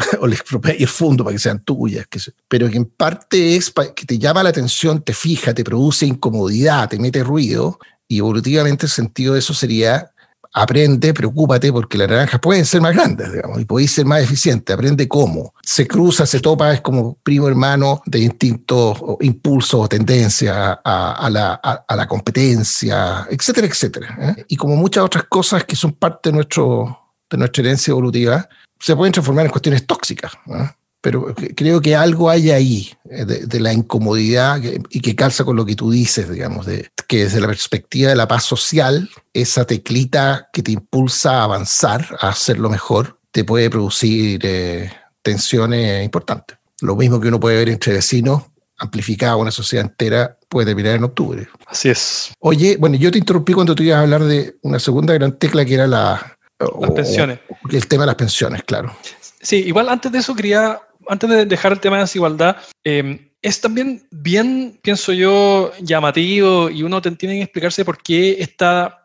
o 0.20 0.26
le 0.26 0.34
expropia 0.34 0.72
el 0.72 0.88
fondo 0.88 1.24
para 1.24 1.34
que 1.34 1.40
sean 1.40 1.64
tuyas. 1.64 2.06
Que 2.06 2.20
pero 2.48 2.68
que 2.68 2.76
en 2.76 2.86
parte 2.86 3.56
es 3.56 3.72
que 3.94 4.06
te 4.06 4.18
llama 4.18 4.42
la 4.42 4.50
atención, 4.50 5.02
te 5.02 5.12
fija, 5.12 5.54
te 5.54 5.64
produce 5.64 6.06
incomodidad, 6.06 6.88
te 6.88 6.98
mete 6.98 7.22
ruido 7.22 7.78
y 8.08 8.18
evolutivamente 8.18 8.86
el 8.86 8.92
sentido 8.92 9.34
de 9.34 9.40
eso 9.40 9.54
sería 9.54 10.10
aprende, 10.52 11.14
preocúpate, 11.14 11.72
porque 11.72 11.96
las 11.96 12.08
naranjas 12.08 12.40
pueden 12.40 12.64
ser 12.66 12.80
más 12.80 12.94
grandes, 12.94 13.32
digamos, 13.32 13.60
y 13.60 13.64
podéis 13.64 13.92
ser 13.92 14.04
más 14.04 14.22
eficiente, 14.22 14.72
aprende 14.72 15.06
cómo. 15.06 15.54
Se 15.62 15.86
cruza, 15.86 16.26
se 16.26 16.40
topa, 16.40 16.72
es 16.72 16.80
como 16.80 17.18
primo 17.22 17.48
hermano 17.48 18.02
de 18.06 18.20
instintos, 18.20 18.98
impulsos, 19.20 19.88
tendencia 19.88 20.80
a, 20.84 21.28
la, 21.30 21.54
a, 21.54 21.96
la, 21.96 22.08
competencia, 22.08 23.26
etcétera, 23.30 23.66
etcétera. 23.66 24.16
¿eh? 24.20 24.44
Y 24.48 24.56
como 24.56 24.76
muchas 24.76 25.04
otras 25.04 25.24
cosas 25.24 25.64
que 25.64 25.76
son 25.76 25.92
parte 25.92 26.30
de, 26.30 26.36
nuestro, 26.36 26.98
de 27.30 27.38
nuestra 27.38 27.62
herencia 27.62 27.92
evolutiva, 27.92 28.48
se 28.80 28.96
pueden 28.96 29.12
transformar 29.12 29.46
en 29.46 29.52
cuestiones 29.52 29.86
tóxicas. 29.86 30.32
¿eh? 30.48 30.70
pero 31.00 31.34
creo 31.56 31.80
que 31.80 31.96
algo 31.96 32.28
hay 32.28 32.50
ahí 32.50 32.90
eh, 33.08 33.24
de, 33.24 33.60
la 33.60 33.72
incomodidad 33.72 34.60
y 34.90 35.00
que 35.00 35.16
calza 35.16 35.44
con 35.44 35.56
lo 35.56 35.64
que 35.64 35.74
tú 35.74 35.90
dices, 35.90 36.30
digamos, 36.30 36.66
de, 36.66 36.90
que 37.08 37.24
desde 37.24 37.40
la 37.40 37.46
perspectiva 37.46 38.10
de 38.10 38.16
la 38.16 38.28
paz 38.28 38.44
social, 38.44 39.08
esa 39.32 39.64
teclita 39.64 40.48
que 40.52 40.62
te 40.62 40.72
impulsa 40.72 41.40
a 41.40 41.44
avanzar, 41.44 42.06
a 42.20 42.28
hacerlo 42.28 42.68
mejor, 42.68 43.18
te 43.30 43.44
puede 43.44 43.70
producir 43.70 44.40
eh, 44.42 44.92
tensiones 45.22 46.04
importantes. 46.04 46.58
Lo 46.82 46.96
mismo 46.96 47.20
que 47.20 47.28
uno 47.28 47.40
puede 47.40 47.56
ver 47.56 47.70
entre 47.70 47.94
vecinos, 47.94 48.44
amplificado 48.78 49.34
a 49.34 49.42
una 49.42 49.50
sociedad 49.50 49.86
entera, 49.86 50.38
puede 50.48 50.66
terminar 50.66 50.96
en 50.96 51.04
octubre. 51.04 51.48
Así 51.66 51.88
es. 51.88 52.32
Oye, 52.40 52.76
bueno, 52.78 52.96
yo 52.96 53.10
te 53.10 53.18
interrumpí 53.18 53.52
cuando 53.52 53.74
tú 53.74 53.82
ibas 53.82 53.98
a 53.98 54.02
hablar 54.02 54.24
de 54.24 54.56
una 54.62 54.78
segunda 54.78 55.14
gran 55.14 55.38
tecla 55.38 55.64
que 55.64 55.74
era 55.74 55.86
la... 55.86 56.36
Las 56.80 56.90
pensiones. 56.90 57.40
el 57.70 57.86
tema 57.88 58.02
de 58.02 58.08
las 58.08 58.16
pensiones, 58.16 58.62
claro. 58.64 58.94
Sí, 59.40 59.56
igual 59.56 59.88
antes 59.88 60.12
de 60.12 60.18
eso 60.18 60.34
quería 60.34 60.80
antes 61.08 61.28
de 61.28 61.44
dejar 61.44 61.72
el 61.72 61.80
tema 61.80 61.96
de 61.96 62.02
desigualdad, 62.02 62.56
eh, 62.84 63.32
es 63.42 63.60
también 63.60 64.06
bien, 64.10 64.78
pienso 64.82 65.12
yo, 65.12 65.72
llamativo 65.80 66.70
y 66.70 66.82
uno 66.82 67.00
tiene 67.00 67.36
que 67.36 67.42
explicarse 67.42 67.84
por 67.84 68.02
qué 68.02 68.36
esta 68.38 69.04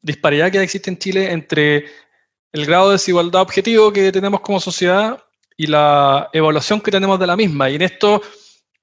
disparidad 0.00 0.50
que 0.50 0.62
existe 0.62 0.90
en 0.90 0.98
Chile 0.98 1.32
entre 1.32 1.86
el 2.52 2.66
grado 2.66 2.88
de 2.88 2.94
desigualdad 2.94 3.42
objetivo 3.42 3.92
que 3.92 4.12
tenemos 4.12 4.40
como 4.40 4.60
sociedad 4.60 5.18
y 5.56 5.66
la 5.66 6.30
evaluación 6.32 6.80
que 6.80 6.90
tenemos 6.90 7.18
de 7.18 7.26
la 7.26 7.36
misma. 7.36 7.68
Y 7.68 7.76
en 7.76 7.82
esto 7.82 8.22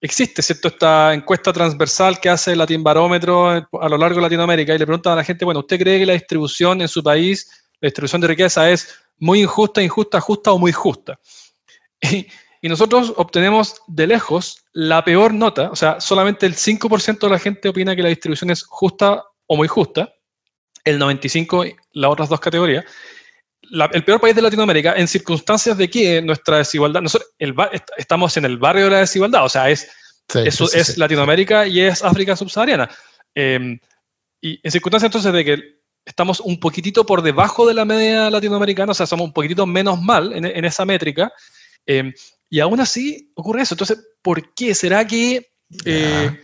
existe, 0.01 0.41
¿cierto? 0.41 0.67
Esta 0.67 1.13
encuesta 1.13 1.53
transversal 1.53 2.19
que 2.19 2.29
hace 2.29 2.51
el 2.51 2.57
Latin 2.57 2.83
Barómetro 2.83 3.49
a 3.49 3.89
lo 3.89 3.97
largo 3.97 4.17
de 4.17 4.23
Latinoamérica 4.23 4.75
y 4.75 4.77
le 4.77 4.85
preguntan 4.85 5.13
a 5.13 5.17
la 5.17 5.23
gente, 5.23 5.45
bueno, 5.45 5.61
¿usted 5.61 5.79
cree 5.79 5.99
que 5.99 6.05
la 6.05 6.13
distribución 6.13 6.81
en 6.81 6.87
su 6.87 7.01
país, 7.01 7.49
la 7.81 7.87
distribución 7.87 8.21
de 8.21 8.27
riqueza 8.27 8.69
es 8.69 8.95
muy 9.17 9.41
injusta, 9.41 9.81
injusta, 9.81 10.21
justa 10.21 10.51
o 10.51 10.59
muy 10.59 10.71
justa? 10.71 11.19
Y, 12.03 12.25
y 12.63 12.69
nosotros 12.69 13.13
obtenemos 13.15 13.81
de 13.87 14.07
lejos 14.07 14.63
la 14.73 15.03
peor 15.03 15.33
nota, 15.33 15.71
o 15.71 15.75
sea, 15.75 15.99
solamente 15.99 16.45
el 16.45 16.55
5% 16.55 17.19
de 17.19 17.29
la 17.29 17.39
gente 17.39 17.69
opina 17.69 17.95
que 17.95 18.03
la 18.03 18.09
distribución 18.09 18.51
es 18.51 18.63
justa 18.63 19.23
o 19.47 19.55
muy 19.55 19.67
justa, 19.67 20.13
el 20.83 20.99
95% 20.99 21.75
las 21.93 22.11
otras 22.11 22.29
dos 22.29 22.39
categorías. 22.39 22.85
el 23.93 24.03
peor 24.03 24.21
país 24.21 24.35
de 24.35 24.41
Latinoamérica 24.41 24.93
en 24.93 25.07
circunstancias 25.07 25.77
de 25.77 25.89
que 25.89 26.21
nuestra 26.21 26.57
desigualdad, 26.57 27.01
nosotros 27.01 27.31
estamos 27.97 28.37
en 28.37 28.45
el 28.45 28.57
barrio 28.57 28.85
de 28.85 28.91
la 28.91 28.99
desigualdad, 28.99 29.43
o 29.45 29.49
sea, 29.49 29.69
es, 29.69 29.89
eso 30.33 30.71
es 30.71 30.97
Latinoamérica 30.97 31.65
y 31.67 31.81
es 31.81 32.03
África 32.03 32.35
subsahariana. 32.35 32.89
Em, 33.33 33.79
y 34.39 34.59
en 34.63 34.71
circunstancias 34.71 35.09
entonces 35.09 35.33
de 35.33 35.45
que 35.45 35.80
estamos 36.05 36.39
un 36.39 36.59
poquitito 36.59 37.05
por 37.05 37.21
debajo 37.21 37.67
de 37.67 37.73
la 37.73 37.85
media 37.85 38.29
latinoamericana, 38.29 38.91
o 38.91 38.95
sea, 38.95 39.05
somos 39.05 39.27
un 39.27 39.33
poquitito 39.33 39.65
menos 39.65 40.01
mal 40.01 40.33
en, 40.33 40.65
esa 40.65 40.85
métrica, 40.85 41.31
em, 41.85 42.13
y 42.49 42.59
aún 42.59 42.79
así 42.79 43.31
ocurre 43.35 43.61
eso. 43.61 43.75
Entonces, 43.75 44.05
¿por 44.21 44.53
qué? 44.53 44.75
¿Será 44.75 45.05
que... 45.05 45.51
Eh, 45.85 46.43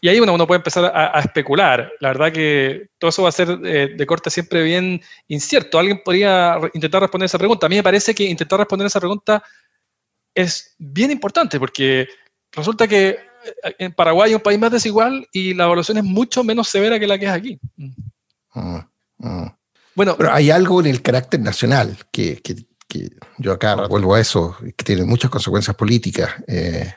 y 0.00 0.08
ahí 0.08 0.18
uno, 0.18 0.34
uno 0.34 0.48
puede 0.48 0.56
empezar 0.56 0.90
a, 0.92 1.20
especular. 1.20 1.92
La 2.00 2.08
verdad 2.08 2.32
que 2.32 2.88
todo 2.98 3.10
eso 3.10 3.22
va 3.22 3.28
a 3.28 3.32
ser 3.32 3.60
eh, 3.64 3.94
de 3.96 4.06
corte 4.06 4.30
siempre 4.30 4.62
bien 4.64 5.00
incierto. 5.28 5.78
Alguien 5.78 6.02
podría 6.04 6.58
intentar 6.74 7.02
responder 7.02 7.26
esa 7.26 7.38
pregunta. 7.38 7.66
A 7.66 7.68
mí 7.68 7.76
me 7.76 7.84
parece 7.84 8.12
que 8.12 8.24
intentar 8.24 8.58
responder 8.58 8.88
esa 8.88 8.98
pregunta 8.98 9.44
es 10.34 10.74
bien 10.78 11.12
importante 11.12 11.60
porque 11.60 12.08
resulta 12.50 12.88
que 12.88 13.10
eh, 13.10 13.74
en 13.78 13.92
Paraguay 13.92 14.32
es 14.32 14.36
un 14.36 14.42
país 14.42 14.58
más 14.58 14.72
desigual 14.72 15.24
y 15.32 15.54
la 15.54 15.64
evaluación 15.66 15.98
es 15.98 16.04
mucho 16.04 16.42
menos 16.42 16.66
severa 16.66 16.98
que 16.98 17.06
la 17.06 17.16
que 17.16 17.26
es 17.26 17.30
aquí. 17.30 17.60
Mm, 17.76 18.78
mm. 19.22 19.46
Bueno, 19.94 20.16
pero 20.16 20.32
hay 20.32 20.50
algo 20.50 20.80
en 20.80 20.86
el 20.86 21.02
carácter 21.02 21.40
nacional 21.40 21.98
que, 22.10 22.40
que, 22.40 22.56
yo 23.38 23.52
acá 23.52 23.86
vuelvo 23.86 24.14
a 24.14 24.20
eso, 24.20 24.56
que 24.76 24.84
tiene 24.84 25.04
muchas 25.04 25.30
consecuencias 25.30 25.74
políticas, 25.76 26.30
eh, 26.46 26.94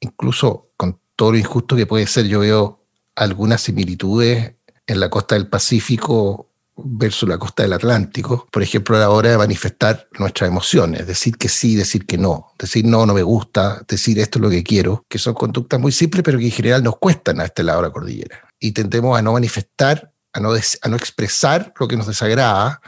incluso 0.00 0.70
con 0.76 0.98
todo 1.16 1.32
lo 1.32 1.38
injusto 1.38 1.76
que 1.76 1.86
puede 1.86 2.06
ser, 2.06 2.26
yo 2.26 2.40
veo 2.40 2.80
algunas 3.14 3.60
similitudes 3.60 4.54
en 4.86 5.00
la 5.00 5.10
costa 5.10 5.34
del 5.34 5.48
Pacífico 5.48 6.50
versus 6.76 7.28
la 7.28 7.38
costa 7.38 7.62
del 7.62 7.72
Atlántico, 7.72 8.48
por 8.50 8.62
ejemplo, 8.62 8.96
a 8.96 9.00
la 9.00 9.10
hora 9.10 9.30
de 9.30 9.38
manifestar 9.38 10.08
nuestras 10.18 10.48
emociones, 10.48 11.06
decir 11.06 11.36
que 11.36 11.48
sí, 11.48 11.76
decir 11.76 12.06
que 12.06 12.18
no, 12.18 12.52
decir 12.58 12.84
no, 12.84 13.06
no 13.06 13.14
me 13.14 13.22
gusta, 13.22 13.84
decir 13.86 14.18
esto 14.18 14.38
es 14.38 14.42
lo 14.42 14.50
que 14.50 14.64
quiero, 14.64 15.04
que 15.08 15.18
son 15.18 15.34
conductas 15.34 15.78
muy 15.78 15.92
simples, 15.92 16.24
pero 16.24 16.38
que 16.38 16.46
en 16.46 16.50
general 16.50 16.82
nos 16.82 16.96
cuestan 16.96 17.40
a 17.40 17.44
este 17.44 17.62
lado 17.62 17.82
de 17.82 17.88
la 17.88 17.92
cordillera. 17.92 18.48
Y 18.58 18.72
tendemos 18.72 19.16
a 19.16 19.22
no 19.22 19.34
manifestar, 19.34 20.13
a 20.34 20.40
no, 20.40 20.52
a 20.52 20.88
no 20.88 20.96
expresar 20.96 21.72
lo 21.78 21.88
que 21.88 21.96
nos 21.96 22.06
desagrada, 22.06 22.80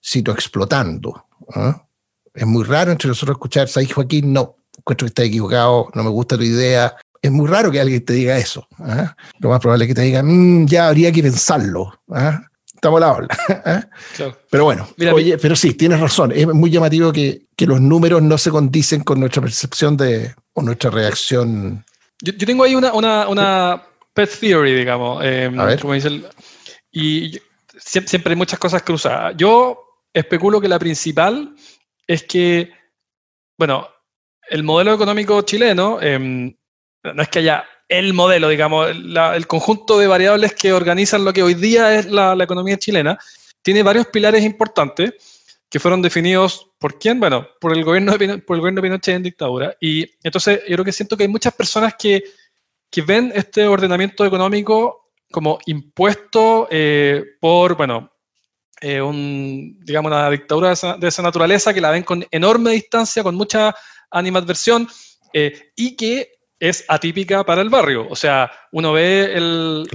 sino 0.00 0.32
explotando. 0.32 1.26
¿ah? 1.54 1.86
Es 2.34 2.46
muy 2.46 2.64
raro 2.64 2.90
entre 2.90 3.08
nosotros 3.08 3.36
escuchar, 3.36 3.68
¿sabes, 3.68 3.92
Joaquín? 3.92 4.32
No, 4.32 4.56
encuentro 4.76 5.04
que 5.04 5.10
está 5.10 5.22
equivocado, 5.22 5.90
no 5.94 6.02
me 6.02 6.10
gusta 6.10 6.36
tu 6.36 6.42
idea, 6.42 6.96
es 7.24 7.30
muy 7.30 7.48
raro 7.48 7.70
que 7.70 7.80
alguien 7.80 8.04
te 8.04 8.12
diga 8.12 8.36
eso. 8.36 8.68
¿ah? 8.78 9.16
Lo 9.38 9.48
más 9.48 9.58
probable 9.58 9.86
es 9.86 9.88
que 9.88 9.94
te 9.94 10.02
diga, 10.02 10.22
mm, 10.22 10.66
ya 10.66 10.88
habría 10.88 11.10
que 11.10 11.22
pensarlo. 11.22 11.98
¿ah? 12.10 12.42
Estamos 12.74 13.02
a 13.02 13.06
la. 13.06 13.28
¿ah? 13.64 13.88
Pero 14.50 14.64
bueno, 14.64 14.86
oye, 15.10 15.38
pero 15.38 15.56
sí, 15.56 15.72
tienes 15.72 16.00
razón. 16.00 16.32
Es 16.32 16.46
muy 16.46 16.70
llamativo 16.70 17.12
que, 17.12 17.46
que, 17.56 17.66
los 17.66 17.80
números 17.80 18.20
no 18.20 18.36
se 18.36 18.50
condicen 18.50 19.02
con 19.02 19.20
nuestra 19.20 19.40
percepción 19.40 19.96
de, 19.96 20.34
o 20.52 20.60
nuestra 20.60 20.90
reacción. 20.90 21.82
Yo, 22.20 22.36
tengo 22.36 22.62
ahí 22.62 22.74
una, 22.74 22.92
una, 22.92 23.26
una, 23.26 23.82
pet 24.12 24.30
theory, 24.38 24.74
digamos. 24.74 25.22
A 25.22 25.24
ver. 25.24 25.80
Como 25.80 25.94
dice 25.94 26.24
y 26.94 27.40
siempre 27.76 28.30
hay 28.30 28.36
muchas 28.36 28.58
cosas 28.58 28.82
cruzadas. 28.82 29.34
Yo 29.36 29.84
especulo 30.12 30.60
que 30.60 30.68
la 30.68 30.78
principal 30.78 31.54
es 32.06 32.22
que, 32.22 32.70
bueno, 33.58 33.88
el 34.48 34.62
modelo 34.62 34.94
económico 34.94 35.42
chileno 35.42 35.98
eh, 36.00 36.18
no 36.18 37.22
es 37.22 37.28
que 37.28 37.40
haya 37.40 37.64
el 37.88 38.14
modelo, 38.14 38.48
digamos, 38.48 38.88
el 38.90 39.46
conjunto 39.48 39.98
de 39.98 40.06
variables 40.06 40.54
que 40.54 40.72
organizan 40.72 41.24
lo 41.24 41.32
que 41.32 41.42
hoy 41.42 41.54
día 41.54 41.98
es 41.98 42.06
la, 42.06 42.36
economía 42.40 42.78
chilena, 42.78 43.18
tiene 43.60 43.82
varios 43.82 44.06
pilares 44.06 44.44
importantes 44.44 45.14
que 45.68 45.80
fueron 45.80 46.00
definidos 46.00 46.70
por 46.78 46.98
quién, 46.98 47.18
bueno, 47.18 47.48
por 47.60 47.76
el 47.76 47.84
gobierno 47.84 48.16
de, 48.16 48.38
por 48.38 48.56
el 48.56 48.60
gobierno 48.60 48.80
de 48.80 48.86
Pinochet 48.86 49.16
en 49.16 49.22
dictadura. 49.24 49.76
Y 49.80 50.08
entonces 50.22 50.60
yo 50.68 50.76
creo 50.76 50.84
que 50.84 50.92
siento 50.92 51.16
que 51.16 51.24
hay 51.24 51.28
muchas 51.28 51.54
personas 51.54 51.94
que, 51.98 52.22
que 52.88 53.02
ven 53.02 53.32
este 53.34 53.66
ordenamiento 53.66 54.24
económico 54.24 55.03
como 55.34 55.58
impuesto 55.66 56.68
eh, 56.70 57.24
por, 57.40 57.76
bueno, 57.76 58.12
eh, 58.80 59.02
un, 59.02 59.80
digamos, 59.80 60.12
una 60.12 60.30
dictadura 60.30 60.68
de 60.68 60.74
esa, 60.74 60.96
de 60.96 61.08
esa, 61.08 61.22
naturaleza 61.22 61.74
que 61.74 61.80
la 61.80 61.90
ven 61.90 62.04
con 62.04 62.24
enorme 62.30 62.70
distancia, 62.70 63.24
con 63.24 63.34
mucha 63.34 63.74
animadversión 64.12 64.86
eh, 65.32 65.72
y 65.74 65.96
que 65.96 66.30
es 66.60 66.84
atípica 66.86 67.42
para 67.42 67.62
el 67.62 67.68
barrio. 67.68 68.06
O 68.08 68.14
sea, 68.14 68.48
uno 68.70 68.92
ve 68.92 69.32
el, 69.34 69.88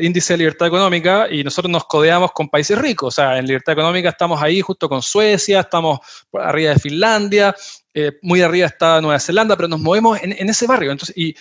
índice 0.00 0.34
de 0.34 0.38
libertad 0.38 0.68
económica 0.68 1.26
y 1.28 1.42
nosotros 1.42 1.72
nos 1.72 1.86
codeamos 1.86 2.30
con 2.30 2.48
países 2.48 2.78
ricos. 2.78 3.08
O 3.08 3.16
sea, 3.16 3.36
en 3.36 3.46
libertad 3.46 3.72
económica 3.72 4.10
estamos 4.10 4.40
ahí 4.40 4.60
justo 4.60 4.88
con 4.88 5.02
Suecia, 5.02 5.58
estamos 5.58 5.98
arriba 6.34 6.70
de 6.70 6.78
Finlandia, 6.78 7.52
eh, 7.92 8.12
muy 8.22 8.42
arriba 8.42 8.68
está 8.68 9.00
Nueva 9.00 9.18
Zelanda, 9.18 9.56
pero 9.56 9.68
nos 9.68 9.80
movemos 9.80 10.20
en, 10.22 10.48
ese 10.48 10.68
barrio. 10.68 10.92
Entonces, 10.92 11.16
y 11.16 11.34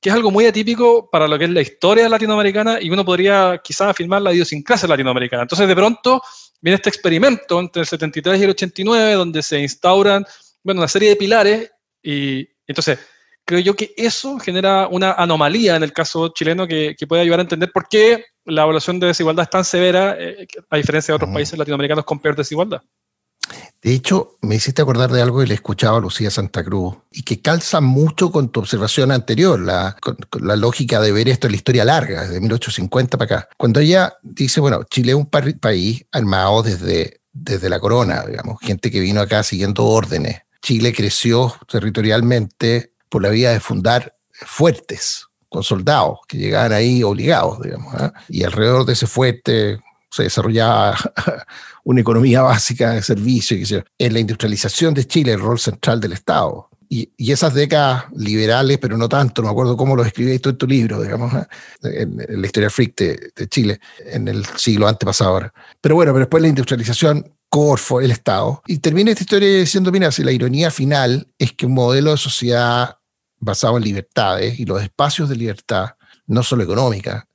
que 0.00 0.10
es 0.10 0.14
algo 0.14 0.30
muy 0.30 0.46
atípico 0.46 1.08
para 1.10 1.26
lo 1.26 1.38
que 1.38 1.44
es 1.44 1.50
la 1.50 1.60
historia 1.60 2.08
latinoamericana 2.08 2.78
y 2.80 2.90
uno 2.90 3.04
podría 3.04 3.60
quizás 3.62 3.88
afirmar 3.88 4.22
la 4.22 4.32
idiosincrasia 4.32 4.88
latinoamericana. 4.88 5.42
Entonces, 5.42 5.66
de 5.66 5.74
pronto 5.74 6.22
viene 6.60 6.76
este 6.76 6.88
experimento 6.88 7.58
entre 7.58 7.80
el 7.80 7.86
73 7.86 8.40
y 8.40 8.44
el 8.44 8.50
89 8.50 9.12
donde 9.14 9.42
se 9.42 9.58
instauran, 9.58 10.24
bueno, 10.62 10.80
una 10.80 10.88
serie 10.88 11.10
de 11.10 11.16
pilares 11.16 11.70
y 12.02 12.48
entonces 12.66 12.98
creo 13.44 13.60
yo 13.60 13.74
que 13.74 13.94
eso 13.96 14.38
genera 14.38 14.88
una 14.88 15.12
anomalía 15.12 15.74
en 15.76 15.82
el 15.82 15.92
caso 15.92 16.28
chileno 16.28 16.66
que, 16.66 16.94
puede 17.08 17.22
ayudar 17.22 17.40
a 17.40 17.42
entender 17.42 17.72
por 17.72 17.88
qué 17.88 18.26
la 18.44 18.62
evaluación 18.62 19.00
de 19.00 19.06
desigualdad 19.06 19.44
es 19.44 19.50
tan 19.50 19.64
severa, 19.64 20.16
eh, 20.18 20.46
a 20.68 20.76
diferencia 20.76 21.12
de 21.12 21.16
otros 21.16 21.30
países 21.32 21.58
latinoamericanos 21.58 22.04
con 22.04 22.20
peor 22.20 22.36
desigualdad. 22.36 22.82
De 23.80 23.94
hecho, 23.94 24.36
me 24.42 24.56
hiciste 24.56 24.82
acordar 24.82 25.10
de 25.12 25.22
algo 25.22 25.38
que 25.38 25.46
le 25.46 25.54
escuchaba 25.54 25.98
a 25.98 26.00
Lucía 26.00 26.30
Santa 26.30 26.64
Cruz 26.64 26.96
y 27.12 27.22
que 27.22 27.40
calza 27.40 27.80
mucho 27.80 28.32
con 28.32 28.50
tu 28.50 28.60
observación 28.60 29.12
anterior, 29.12 29.60
la, 29.60 29.96
la 30.40 30.56
lógica 30.56 31.00
de 31.00 31.12
ver 31.12 31.28
esto 31.28 31.46
en 31.46 31.52
la 31.52 31.56
historia 31.56 31.84
larga, 31.84 32.22
desde 32.22 32.40
1850 32.40 33.16
para 33.16 33.36
acá. 33.36 33.48
Cuando 33.56 33.78
ella 33.78 34.14
dice, 34.22 34.60
bueno, 34.60 34.82
Chile 34.90 35.12
es 35.12 35.16
un 35.16 35.26
país 35.26 36.04
armado 36.10 36.62
desde, 36.64 37.20
desde 37.32 37.70
la 37.70 37.78
corona, 37.78 38.24
digamos, 38.26 38.58
gente 38.60 38.90
que 38.90 39.00
vino 39.00 39.20
acá 39.20 39.44
siguiendo 39.44 39.84
órdenes. 39.84 40.42
Chile 40.60 40.92
creció 40.92 41.54
territorialmente 41.68 42.94
por 43.08 43.22
la 43.22 43.30
vía 43.30 43.52
de 43.52 43.60
fundar 43.60 44.16
fuertes 44.32 45.26
con 45.48 45.62
soldados 45.62 46.18
que 46.26 46.36
llegaban 46.36 46.72
ahí 46.72 47.02
obligados, 47.02 47.60
digamos. 47.62 47.94
¿ah? 47.94 48.12
Y 48.28 48.44
alrededor 48.44 48.84
de 48.84 48.92
ese 48.92 49.06
fuerte 49.06 49.78
se 50.10 50.24
desarrollaba 50.24 50.96
una 51.84 52.00
economía 52.00 52.42
básica 52.42 52.92
de 52.92 53.02
servicio. 53.02 53.84
En 53.98 54.12
la 54.12 54.20
industrialización 54.20 54.94
de 54.94 55.06
Chile, 55.06 55.32
el 55.32 55.40
rol 55.40 55.58
central 55.58 56.00
del 56.00 56.12
Estado. 56.12 56.68
Y, 56.90 57.10
esas 57.30 57.52
décadas 57.52 58.04
liberales, 58.16 58.78
pero 58.78 58.96
no 58.96 59.08
tanto, 59.08 59.42
no 59.42 59.48
me 59.48 59.52
acuerdo 59.52 59.76
cómo 59.76 59.94
lo 59.94 60.04
escribí 60.04 60.38
tú 60.38 60.48
en 60.48 60.56
tu 60.56 60.66
libro, 60.66 61.02
digamos, 61.02 61.34
¿ah? 61.34 61.46
en, 61.82 62.16
la 62.40 62.46
historia 62.46 62.70
freak 62.70 62.96
de, 62.96 63.32
de, 63.36 63.48
Chile, 63.48 63.78
en 64.06 64.26
el 64.26 64.46
siglo 64.56 64.88
antepasado 64.88 65.30
ahora. 65.30 65.52
Pero 65.80 65.96
bueno, 65.96 66.12
pero 66.12 66.20
después 66.20 66.42
la 66.42 66.48
industrialización 66.48 67.30
Corfo, 67.48 68.00
el 68.00 68.10
Estado. 68.10 68.62
Y 68.66 68.78
termina 68.78 69.10
esta 69.10 69.22
historia 69.22 69.48
diciendo, 69.48 69.90
mira, 69.90 70.12
si 70.12 70.22
la 70.22 70.32
ironía 70.32 70.70
final 70.70 71.28
es 71.38 71.52
que 71.52 71.66
un 71.66 71.74
modelo 71.74 72.10
de 72.10 72.18
sociedad 72.18 72.98
basado 73.38 73.76
en 73.76 73.84
libertades 73.84 74.58
y 74.58 74.64
los 74.64 74.82
espacios 74.82 75.28
de 75.28 75.36
libertad, 75.36 75.90
no 76.26 76.42
solo 76.42 76.62
económica, 76.62 77.28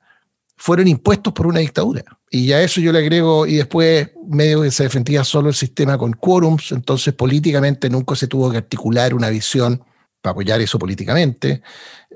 fueron 0.56 0.88
impuestos 0.88 1.34
por 1.34 1.48
una 1.48 1.60
dictadura. 1.60 2.04
Y 2.36 2.52
a 2.52 2.64
eso 2.64 2.82
yo 2.82 2.92
le 2.92 2.98
agrego, 2.98 3.46
y 3.46 3.58
después 3.58 4.10
medio 4.28 4.64
que 4.64 4.72
se 4.72 4.82
defendía 4.82 5.24
solo 5.24 5.50
el 5.50 5.56
sistema 5.56 6.00
con 6.00 6.14
quórums, 6.14 6.72
entonces 6.72 7.14
políticamente 7.14 7.92
nunca 7.92 8.16
se 8.16 8.26
tuvo 8.26 8.50
que 8.50 8.58
articular 8.58 9.14
una 9.14 9.30
visión 9.30 9.84
para 10.20 10.32
apoyar 10.32 10.60
eso 10.60 10.80
políticamente. 10.80 11.62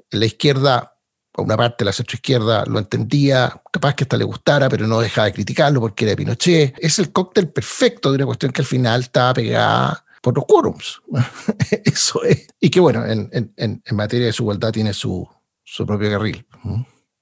La 0.09 0.25
izquierda, 0.25 0.97
una 1.37 1.55
parte 1.55 1.83
de 1.83 1.85
la 1.85 1.93
centroizquierda, 1.93 2.65
lo 2.65 2.79
entendía, 2.79 3.61
capaz 3.71 3.93
que 3.93 4.05
hasta 4.05 4.17
le 4.17 4.23
gustara, 4.23 4.69
pero 4.69 4.87
no 4.87 5.01
dejaba 5.01 5.25
de 5.25 5.33
criticarlo 5.33 5.81
porque 5.81 6.05
era 6.05 6.13
de 6.13 6.17
Pinochet. 6.17 6.73
Es 6.79 6.97
el 6.97 7.11
cóctel 7.11 7.49
perfecto 7.49 8.09
de 8.09 8.15
una 8.15 8.25
cuestión 8.25 8.51
que 8.51 8.63
al 8.63 8.67
final 8.67 9.01
estaba 9.01 9.35
pegada 9.35 10.03
por 10.23 10.35
los 10.35 10.45
quórums. 10.45 10.99
Eso 11.85 12.23
es. 12.23 12.47
Y 12.59 12.71
que 12.71 12.79
bueno, 12.79 13.05
en, 13.05 13.29
en, 13.31 13.53
en 13.85 13.95
materia 13.95 14.23
de 14.23 14.31
desigualdad 14.31 14.71
tiene 14.71 14.95
su, 14.95 15.29
su 15.63 15.85
propio 15.85 16.09
carril. 16.09 16.43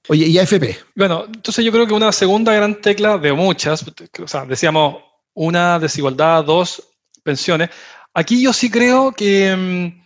Oye, 0.08 0.26
¿y 0.26 0.38
AFP? 0.38 0.78
Bueno, 0.94 1.24
entonces 1.26 1.64
yo 1.64 1.72
creo 1.72 1.86
que 1.86 1.94
una 1.94 2.12
segunda 2.12 2.52
gran 2.52 2.80
tecla 2.80 3.18
de 3.18 3.32
muchas, 3.32 3.84
o 4.22 4.28
sea, 4.28 4.44
decíamos 4.44 5.02
una 5.34 5.78
desigualdad, 5.78 6.44
dos 6.44 6.82
pensiones. 7.22 7.70
Aquí 8.14 8.42
yo 8.42 8.52
sí 8.52 8.70
creo 8.70 9.12
que, 9.12 9.54
mm, 9.56 10.02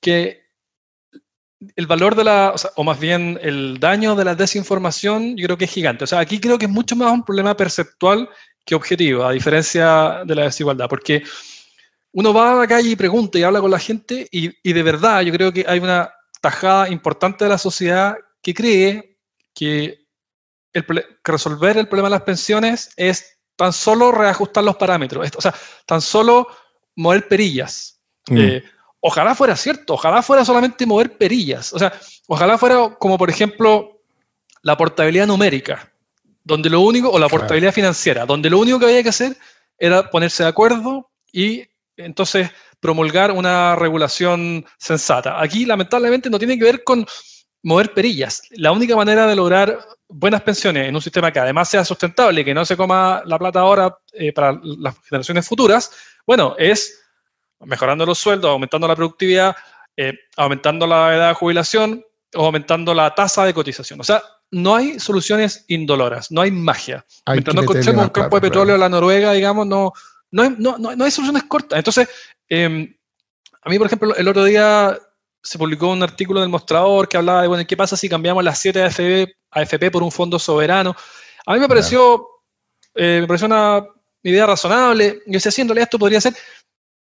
que 0.00 0.48
el 1.74 1.86
valor 1.86 2.14
de 2.14 2.24
la, 2.24 2.52
o, 2.54 2.58
sea, 2.58 2.70
o, 2.76 2.84
más 2.84 3.00
bien 3.00 3.38
el 3.42 3.80
daño 3.80 4.14
de 4.14 4.24
la 4.24 4.34
desinformación, 4.34 5.36
yo 5.36 5.46
creo 5.46 5.58
que 5.58 5.64
es 5.64 5.72
gigante. 5.72 6.04
O 6.04 6.06
sea, 6.06 6.20
aquí 6.20 6.38
creo 6.40 6.58
que 6.58 6.66
es 6.66 6.70
mucho 6.70 6.94
más 6.94 7.12
un 7.12 7.24
problema 7.24 7.56
perceptual 7.56 8.28
que 8.64 8.74
objetivo, 8.74 9.24
a 9.24 9.32
diferencia 9.32 10.22
de 10.24 10.34
la 10.34 10.44
desigualdad, 10.44 10.88
porque 10.88 11.22
uno 12.12 12.32
va 12.32 12.52
a 12.52 12.54
la 12.56 12.66
calle 12.66 12.90
y 12.90 12.96
pregunta 12.96 13.38
y 13.38 13.42
habla 13.42 13.60
con 13.60 13.70
la 13.70 13.78
gente 13.78 14.28
y, 14.30 14.72
de 14.72 14.82
verdad 14.82 15.22
yo 15.22 15.32
creo 15.32 15.52
que 15.52 15.64
hay 15.66 15.78
una 15.78 16.12
tajada 16.40 16.88
importante 16.88 17.44
de 17.44 17.50
la 17.50 17.58
sociedad 17.58 18.16
que 18.42 18.54
cree 18.54 19.17
que, 19.58 20.06
resolver 21.24 21.76
el 21.76 21.88
problema 21.88 22.08
de 22.08 22.16
las 22.16 22.22
pensiones 22.22 22.90
es 22.96 23.38
tan 23.56 23.72
solo 23.72 24.12
reajustar 24.12 24.62
los 24.62 24.76
parámetros, 24.76 25.28
o 25.36 25.40
sea, 25.40 25.52
tan 25.86 26.00
solo 26.00 26.46
mover 26.94 27.26
perillas. 27.26 28.00
Mm. 28.28 28.38
Eh, 28.38 28.64
ojalá 29.00 29.34
fuera 29.34 29.56
cierto, 29.56 29.94
ojalá 29.94 30.22
fuera 30.22 30.44
solamente 30.44 30.86
mover 30.86 31.18
perillas, 31.18 31.72
o 31.72 31.78
sea, 31.78 31.92
ojalá 32.28 32.56
fuera 32.58 32.96
como 32.98 33.18
por 33.18 33.28
ejemplo 33.28 34.00
la 34.62 34.76
portabilidad 34.76 35.26
numérica 35.26 35.92
donde 36.48 36.70
lo 36.70 36.80
único, 36.80 37.10
o 37.10 37.18
la 37.18 37.28
portabilidad 37.28 37.74
financiera, 37.74 38.24
donde 38.24 38.48
lo 38.48 38.58
único 38.58 38.78
que 38.78 38.86
había 38.86 39.02
que 39.02 39.10
hacer 39.10 39.36
era 39.78 40.10
ponerse 40.10 40.42
de 40.44 40.48
acuerdo 40.48 41.10
y 41.30 41.64
entonces 41.96 42.50
promulgar 42.80 43.32
una 43.32 43.76
regulación 43.76 44.64
sensata. 44.78 45.42
Aquí, 45.42 45.66
lamentablemente, 45.66 46.30
no 46.30 46.38
tiene 46.38 46.58
que 46.58 46.64
ver 46.64 46.84
con 46.84 47.06
mover 47.62 47.92
perillas. 47.92 48.42
La 48.50 48.72
única 48.72 48.96
manera 48.96 49.26
de 49.26 49.36
lograr 49.36 49.78
buenas 50.08 50.42
pensiones 50.42 50.88
en 50.88 50.94
un 50.94 51.02
sistema 51.02 51.32
que 51.32 51.38
además 51.38 51.68
sea 51.68 51.84
sustentable 51.84 52.40
y 52.40 52.44
que 52.44 52.54
no 52.54 52.64
se 52.64 52.76
coma 52.76 53.22
la 53.26 53.38
plata 53.38 53.60
ahora 53.60 53.98
eh, 54.12 54.32
para 54.32 54.58
las 54.62 54.96
generaciones 55.08 55.46
futuras, 55.46 55.90
bueno, 56.26 56.54
es 56.58 57.00
mejorando 57.60 58.06
los 58.06 58.18
sueldos, 58.18 58.50
aumentando 58.50 58.86
la 58.86 58.96
productividad, 58.96 59.56
eh, 59.96 60.14
aumentando 60.36 60.86
la 60.86 61.14
edad 61.14 61.28
de 61.28 61.34
jubilación 61.34 62.04
o 62.34 62.46
aumentando 62.46 62.94
la 62.94 63.14
tasa 63.14 63.44
de 63.44 63.54
cotización. 63.54 64.00
O 64.00 64.04
sea, 64.04 64.22
no 64.50 64.74
hay 64.74 64.98
soluciones 64.98 65.64
indoloras, 65.68 66.30
no 66.30 66.40
hay 66.40 66.50
magia. 66.50 67.04
Mientras 67.26 67.54
no 67.54 67.62
encontremos 67.62 68.04
un 68.04 68.10
campo 68.10 68.36
de 68.36 68.42
petróleo 68.42 68.74
en 68.76 68.80
la 68.80 68.88
Noruega, 68.88 69.32
digamos, 69.32 69.66
no, 69.66 69.92
no, 70.30 70.42
hay, 70.42 70.54
no, 70.58 70.78
no, 70.78 71.04
hay 71.04 71.10
soluciones 71.10 71.44
cortas. 71.44 71.78
Entonces, 71.78 72.08
em, 72.48 72.94
a 73.62 73.68
mí, 73.68 73.78
por 73.78 73.86
ejemplo, 73.88 74.14
el 74.14 74.28
otro 74.28 74.44
día 74.44 74.98
se 75.42 75.58
publicó 75.58 75.90
un 75.90 76.02
artículo 76.02 76.40
del 76.40 76.48
mostrador 76.48 77.08
que 77.08 77.16
hablaba 77.16 77.42
de, 77.42 77.48
bueno, 77.48 77.66
¿qué 77.66 77.76
pasa 77.76 77.96
si 77.96 78.08
cambiamos 78.08 78.44
las 78.44 78.58
7 78.58 78.82
AFP, 78.82 79.36
AFP 79.50 79.90
por 79.90 80.02
un 80.02 80.12
fondo 80.12 80.38
soberano? 80.38 80.94
A 81.46 81.54
mí 81.54 81.60
me 81.60 81.68
pareció, 81.68 82.26
eh, 82.94 83.18
me 83.20 83.26
pareció 83.26 83.46
una 83.46 83.84
idea 84.22 84.46
razonable. 84.46 85.22
Yo 85.26 85.32
decía, 85.32 85.52
sí, 85.52 85.62
en 85.62 85.68
realidad 85.68 85.84
esto 85.84 85.98
podría 85.98 86.20
ser, 86.20 86.34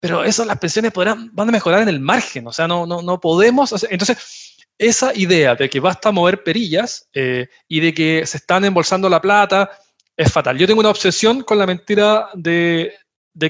pero 0.01 0.25
eso 0.25 0.45
las 0.45 0.59
pensiones 0.59 0.93
podrán, 0.93 1.31
van 1.33 1.49
a 1.49 1.53
mejorar 1.53 1.83
en 1.83 1.89
el 1.89 2.01
margen, 2.01 2.47
o 2.47 2.53
sea, 2.53 2.67
no, 2.67 2.87
no, 2.87 3.03
no 3.03 3.21
podemos. 3.21 3.85
entonces, 3.91 4.57
esa 4.81 5.15
idea 5.15 5.55
de 5.55 5.69
que 5.69 5.79
basta 5.79 6.11
mover 6.11 6.43
perillas 6.43 7.07
eh, 7.13 7.49
y 7.69 7.81
de 7.81 7.93
que 7.93 8.25
se 8.25 8.39
están 8.39 8.65
embolsando 8.65 9.11
la 9.11 9.21
plata 9.21 9.71
es 10.17 10.33
fatal. 10.33 10.57
Yo 10.57 10.67
tengo 10.67 10.81
una 10.81 10.89
obsesión 10.89 11.43
con 11.43 11.59
la 11.59 11.67
mentira 11.67 12.31
de, 12.33 12.95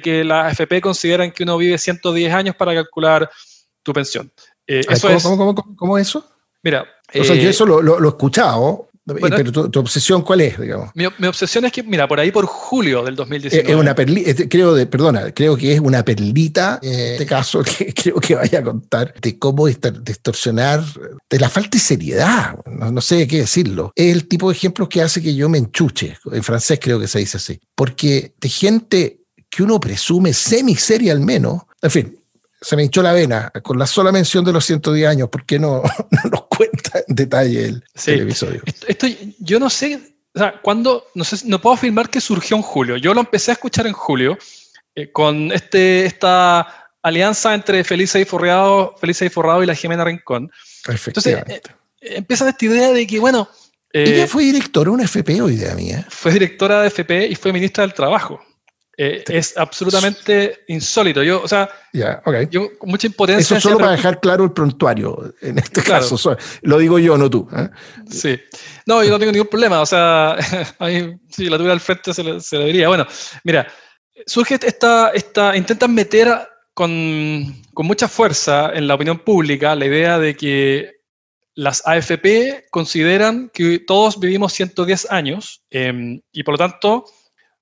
que 0.02 0.24
las 0.24 0.58
AFP 0.60 0.80
consideran 0.80 1.30
que 1.30 1.44
uno 1.44 1.56
vive 1.56 1.78
110 1.78 2.34
años 2.34 2.56
para 2.56 2.74
calcular 2.74 3.30
tu 3.84 3.92
pensión. 3.92 4.32
Eh, 4.70 4.86
eso 4.88 5.08
¿cómo, 5.08 5.50
es, 5.50 5.76
cómo, 5.76 5.98
eso? 5.98 6.24
Mira. 6.62 6.86
O 7.12 7.24
sea, 7.24 7.34
yo 7.34 7.48
eh, 7.48 7.50
eso 7.50 7.66
lo, 7.66 7.82
lo, 7.82 8.04
he 8.04 8.08
escuchado, 8.08 8.88
pero 9.04 9.68
tu, 9.68 9.80
obsesión, 9.80 10.22
¿cuál 10.22 10.42
es? 10.42 10.60
Digamos? 10.60 10.90
Mi, 10.94 11.06
obsesión 11.26 11.64
es 11.64 11.72
que, 11.72 11.82
mira, 11.82 12.06
por 12.06 12.20
ahí 12.20 12.30
por 12.30 12.46
julio 12.46 13.02
del 13.02 13.16
2019. 13.16 13.68
Es 13.68 13.76
una 13.76 13.96
perlita, 13.96 14.48
creo, 14.48 14.72
de, 14.72 14.86
perdona, 14.86 15.34
creo 15.34 15.56
que 15.56 15.72
es 15.72 15.80
una 15.80 16.04
perlita, 16.04 16.78
eh, 16.82 17.14
este 17.14 17.26
caso, 17.26 17.64
que 17.78 17.92
creo 17.92 18.20
que 18.20 18.36
vaya 18.36 18.60
a 18.60 18.62
contar 18.62 19.12
de 19.20 19.40
cómo 19.40 19.66
distorsionar, 19.66 20.84
de 21.28 21.38
la 21.40 21.48
falta 21.48 21.70
de 21.72 21.80
seriedad, 21.80 22.56
no, 22.66 23.00
sé 23.00 23.26
qué 23.26 23.38
decirlo. 23.38 23.92
Es 23.96 24.14
el 24.14 24.28
tipo 24.28 24.50
de 24.50 24.56
ejemplos 24.56 24.88
que 24.88 25.02
hace 25.02 25.20
que 25.20 25.34
yo 25.34 25.48
me 25.48 25.58
enchuche, 25.58 26.16
en 26.30 26.44
francés 26.44 26.78
creo 26.80 27.00
que 27.00 27.08
se 27.08 27.18
dice 27.18 27.38
así, 27.38 27.58
porque 27.74 28.34
de 28.40 28.48
gente 28.48 29.22
que 29.50 29.64
uno 29.64 29.80
presume 29.80 30.32
semi-seria 30.32 31.10
al 31.12 31.20
menos, 31.20 31.62
en 31.82 31.90
fin, 31.90 32.19
se 32.60 32.76
me 32.76 32.84
hinchó 32.84 33.02
la 33.02 33.12
vena 33.12 33.50
con 33.62 33.78
la 33.78 33.86
sola 33.86 34.12
mención 34.12 34.44
de 34.44 34.52
los 34.52 34.64
110 34.64 35.08
años, 35.08 35.28
¿por 35.28 35.44
qué 35.44 35.58
no, 35.60 35.82
nos 36.30 36.42
cuenta 36.46 37.02
en 37.06 37.14
detalle 37.14 37.66
el, 37.66 37.84
episodio? 38.06 38.62
Esto, 38.86 39.06
yo 39.38 39.58
no 39.58 39.70
sé, 39.70 40.00
o 40.34 40.38
sea, 40.38 40.60
cuando, 40.60 41.06
no 41.14 41.24
sé, 41.24 41.46
no 41.46 41.60
puedo 41.60 41.74
afirmar 41.74 42.10
que 42.10 42.20
surgió 42.20 42.56
en 42.56 42.62
julio. 42.62 42.96
Yo 42.96 43.14
lo 43.14 43.20
empecé 43.20 43.50
a 43.50 43.54
escuchar 43.54 43.86
en 43.86 43.92
julio 43.92 44.38
eh, 44.94 45.10
con 45.10 45.50
este, 45.52 46.04
esta 46.06 46.90
alianza 47.02 47.54
entre 47.54 47.82
Felice 47.84 48.20
y 48.20 48.24
Forrado, 48.24 48.94
Felice 49.00 49.26
y 49.26 49.30
Forrado 49.30 49.62
y 49.62 49.66
la 49.66 49.74
Jimena 49.74 50.04
Rincón. 50.04 50.50
Entonces, 50.86 51.38
eh, 51.48 51.60
empieza 52.00 52.48
esta 52.48 52.64
idea 52.64 52.92
de 52.92 53.06
que, 53.06 53.18
bueno... 53.18 53.48
Ella 53.92 54.24
eh, 54.24 54.26
fue 54.28 54.44
directora 54.44 54.90
de 54.90 54.94
una 54.94 55.04
FP 55.04 55.42
hoy 55.42 55.54
idea 55.54 55.74
mía. 55.74 56.06
Fue 56.08 56.32
directora 56.32 56.82
de 56.82 56.88
FP 56.88 57.26
y 57.26 57.34
fue 57.34 57.52
ministra 57.52 57.82
del 57.82 57.92
Trabajo. 57.92 58.40
Eh, 59.02 59.24
es 59.28 59.56
absolutamente 59.56 60.62
insólito. 60.68 61.22
Yo, 61.22 61.40
o 61.42 61.48
sea, 61.48 61.70
yo 62.50 62.78
con 62.78 62.90
mucha 62.90 63.06
impotencia. 63.06 63.56
Eso 63.56 63.68
solo 63.70 63.78
para 63.78 63.92
dejar 63.92 64.20
claro 64.20 64.44
el 64.44 64.52
prontuario, 64.52 65.32
en 65.40 65.56
este 65.56 65.82
caso. 65.82 66.36
Lo 66.60 66.76
digo 66.76 66.98
yo, 66.98 67.16
no 67.16 67.30
tú. 67.30 67.48
¿eh? 67.56 67.70
Sí. 68.10 68.38
No, 68.84 69.02
yo 69.02 69.08
no 69.08 69.18
tengo 69.18 69.32
ningún 69.32 69.48
problema. 69.48 69.80
O 69.80 69.86
sea, 69.86 70.36
si 71.30 71.48
la 71.48 71.56
tuviera 71.56 71.72
al 71.72 71.80
frente 71.80 72.12
se 72.12 72.22
le, 72.22 72.42
se 72.42 72.58
diría. 72.58 72.88
Bueno, 72.88 73.06
mira, 73.42 73.66
surge 74.26 74.58
esta, 74.62 75.12
esta 75.14 75.56
intentan 75.56 75.94
meter 75.94 76.28
con, 76.74 77.62
con 77.72 77.86
mucha 77.86 78.06
fuerza 78.06 78.70
en 78.74 78.86
la 78.86 78.96
opinión 78.96 79.18
pública 79.20 79.74
la 79.76 79.86
idea 79.86 80.18
de 80.18 80.36
que 80.36 81.00
las 81.54 81.82
AFP 81.86 82.66
consideran 82.70 83.50
que 83.54 83.78
todos 83.78 84.20
vivimos 84.20 84.52
110 84.52 85.10
años 85.10 85.62
em, 85.70 86.20
y 86.32 86.42
por 86.42 86.52
lo 86.52 86.58
tanto 86.58 87.06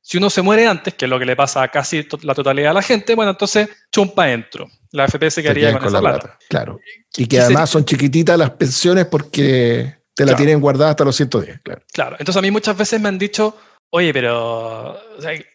si 0.09 0.17
uno 0.17 0.31
se 0.31 0.41
muere 0.41 0.67
antes, 0.67 0.95
que 0.95 1.05
es 1.05 1.11
lo 1.11 1.19
que 1.19 1.27
le 1.27 1.37
pasa 1.37 1.63
a 1.63 1.69
casi 1.69 2.09
la 2.23 2.35
totalidad 2.35 2.71
de 2.71 2.75
la 2.75 2.81
gente, 2.81 3.15
bueno, 3.15 3.33
entonces 3.33 3.69
chumpa 3.93 4.25
dentro. 4.25 4.67
La 4.93 5.05
AFP 5.05 5.31
se 5.31 5.43
quedaría 5.43 5.79
con, 5.79 5.87
esa 5.87 6.01
plata. 6.01 6.39
Claro. 6.49 6.81
Y 7.15 7.27
que 7.27 7.39
además 7.39 7.69
son 7.69 7.85
chiquititas 7.85 8.39
las 8.39 8.53
pensiones 8.53 9.05
porque 9.05 9.97
te 10.15 10.25
la 10.25 10.35
tienen 10.35 10.63
guardada 10.63 10.93
hasta 10.93 11.05
los 11.05 11.15
110, 11.15 11.61
claro. 11.63 11.83
Claro. 11.93 12.17
Entonces 12.19 12.39
a 12.39 12.41
mí 12.41 12.51
muchas 12.51 12.75
veces 12.75 12.99
me 12.99 13.11
han 13.11 13.19
dicho, 13.19 13.55
oye, 13.91 14.15
pero 14.15 14.99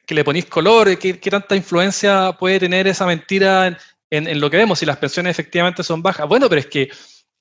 que 0.06 0.14
le 0.14 0.24
ponéis 0.24 0.46
color, 0.46 1.00
¿qué, 1.00 1.20
¿qué, 1.20 1.32
tanta 1.32 1.56
influencia 1.56 2.34
puede 2.40 2.60
tener 2.60 2.86
esa 2.86 3.08
mentira 3.08 3.66
en, 4.12 4.28
en, 4.28 4.40
lo 4.40 4.52
que 4.52 4.58
vemos 4.58 4.78
si 4.78 4.86
las 4.86 4.98
pensiones 4.98 5.32
efectivamente 5.32 5.82
son 5.82 6.04
bajas? 6.04 6.28
Bueno, 6.28 6.48
pero 6.48 6.60
es 6.60 6.68
que 6.68 6.92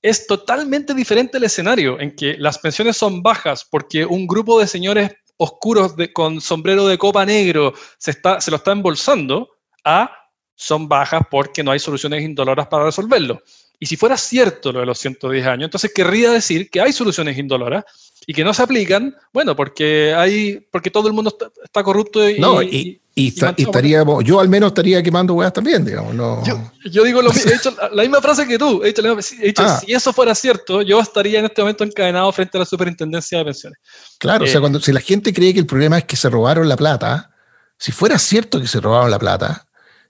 es 0.01 0.27
totalmente 0.27 0.95
diferente 0.95 1.37
el 1.37 1.45
escenario 1.45 2.01
en 2.01 2.17
que 2.17 2.37
las 2.39 2.59
pensiones 2.59 2.97
son 2.97 3.23
bajas 3.23 3.67
porque 3.71 4.07
un 4.07 4.27
grupo 4.27 4.59
de 4.59 4.67
señores 4.67 5.11
oscuros 5.43 5.95
con 6.13 6.41
sombrero 6.41 6.87
de 6.87 6.97
copa 6.97 7.27
negro 7.27 7.75
se, 7.99 8.13
está, 8.13 8.41
se 8.41 8.51
lo 8.51 8.59
está 8.59 8.71
embolsando, 8.71 9.49
a 9.85 10.11
son 10.55 10.89
bajas 10.89 11.23
porque 11.29 11.65
no 11.65 11.73
hay 11.73 11.81
soluciones 11.81 12.23
indoloras 12.23 12.69
para 12.69 12.85
resolverlo. 12.85 13.43
Y 13.81 13.87
si 13.87 13.97
fuera 13.97 14.17
cierto 14.17 14.71
lo 14.71 14.79
de 14.79 14.87
los 14.87 14.99
110 15.01 15.47
años, 15.47 15.65
entonces 15.65 15.93
querría 15.93 16.31
decir 16.31 16.71
que 16.71 16.81
hay 16.81 16.93
soluciones 16.93 17.37
indoloras 17.37 17.85
y 18.27 18.35
que 18.35 18.45
no 18.45 18.55
se 18.55 18.63
aplican, 18.63 19.15
bueno, 19.33 19.57
porque 19.57 20.15
hay, 20.15 20.65
porque 20.71 20.91
todo 20.91 21.09
el 21.09 21.15
mundo 21.15 21.37
está, 21.65 21.83
corrupto 21.83 22.29
y, 22.29 22.39
no, 22.39 22.63
y, 22.63 23.01
estaríamos, 23.15 24.25
yo 24.25 24.41
al 24.41 24.49
menos 24.49 24.69
estaría 24.69 25.03
quemando 25.03 25.35
huevas 25.35 25.53
también, 25.53 25.85
digamos. 25.85 26.15
No. 26.15 26.43
Yo, 26.85 27.05
digo 27.05 27.21
lo, 27.21 27.31
he 27.33 27.55
hecho 27.55 27.75
la 27.93 28.03
misma 28.03 28.21
frase 28.21 28.47
que 28.47 28.59
tú, 28.59 28.83
he 28.83 28.93
dicho, 28.93 29.63
ah. 29.63 29.81
si 29.85 29.93
eso 29.93 30.13
fuera 30.13 30.35
cierto, 30.35 30.83
yo 30.83 31.01
estaría 31.01 31.41
en 31.41 31.47
este 31.47 31.63
momento 31.63 31.85
encadenado 31.85 32.31
frente 32.33 32.59
a 32.59 32.61
la 32.61 32.65
superintendencia 32.65 33.39
de 33.39 33.45
pensiones. 33.45 33.79
Claro, 34.19 34.45
o 34.45 34.47
sea, 34.47 34.59
eh, 34.59 34.61
cuando 34.61 34.81
si 34.81 34.93
la 34.93 35.01
gente 35.01 35.33
cree 35.33 35.53
que 35.53 35.61
el 35.61 35.67
problema 35.67 35.99
es 35.99 36.05
que 36.05 36.17
se 36.17 36.31
robaron 36.31 36.69
la 36.69 36.77
plata, 36.77 37.31
si 37.79 37.91
fuera 37.93 38.19
cierto 38.19 38.61
que 38.61 38.69
se 38.69 38.81
robaron 38.81 39.11
la 39.11 39.19
plata, 39.19 39.67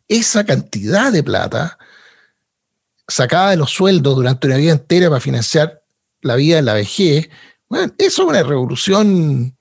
esa 0.06 0.44
cantidad 0.44 1.10
de 1.10 1.22
plata 1.22 1.78
sacada 3.08 3.50
de 3.50 3.56
los 3.56 3.70
sueldos 3.70 4.14
durante 4.14 4.46
una 4.46 4.56
vida 4.56 4.72
entera 4.72 5.08
para 5.08 5.20
financiar 5.20 5.82
la 6.20 6.36
vida 6.36 6.58
en 6.58 6.64
la 6.66 6.74
vejez, 6.74 7.28
bueno, 7.72 7.90
eso 7.96 8.22
es 8.22 8.28
una 8.28 8.42
revolución, 8.42 9.56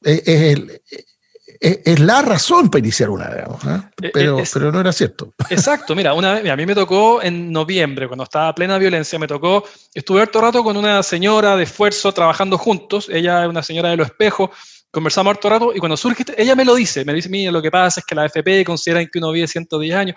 es, 0.00 2.00
la 2.00 2.22
razón 2.22 2.70
para 2.70 2.78
iniciar 2.78 3.10
una, 3.10 3.28
digamos, 3.28 3.62
¿eh? 3.62 3.82
Eh, 4.00 4.10
pero, 4.10 4.42
pero 4.50 4.72
no 4.72 4.80
era 4.80 4.90
cierto. 4.90 5.34
Exacto, 5.50 5.94
mira, 5.94 6.14
una 6.14 6.38
a 6.38 6.56
mí 6.56 6.64
me 6.64 6.74
tocó 6.74 7.20
en 7.20 7.52
noviembre, 7.52 8.08
cuando 8.08 8.24
estaba 8.24 8.54
plena 8.54 8.78
violencia, 8.78 9.18
me 9.18 9.26
tocó, 9.26 9.64
estuve 9.92 10.22
harto 10.22 10.40
rato 10.40 10.64
con 10.64 10.78
una 10.78 11.02
señora 11.02 11.56
de 11.56 11.64
esfuerzo 11.64 12.10
trabajando 12.14 12.56
juntos, 12.56 13.10
ella 13.12 13.42
es 13.42 13.50
una 13.50 13.62
señora 13.62 13.90
de 13.90 13.98
los 13.98 14.06
espejos, 14.06 14.48
conversamos 14.90 15.32
harto 15.32 15.50
rato 15.50 15.72
y 15.74 15.78
cuando 15.78 15.98
surge, 15.98 16.24
ella 16.38 16.56
me 16.56 16.64
lo 16.64 16.74
dice, 16.74 17.04
me 17.04 17.12
dice, 17.12 17.28
mira, 17.28 17.52
lo 17.52 17.60
que 17.60 17.70
pasa 17.70 18.00
es 18.00 18.06
que 18.06 18.14
la 18.14 18.24
FP 18.24 18.64
consideran 18.64 19.06
que 19.12 19.18
uno 19.18 19.30
vive 19.30 19.46
110 19.46 19.94
años, 19.94 20.16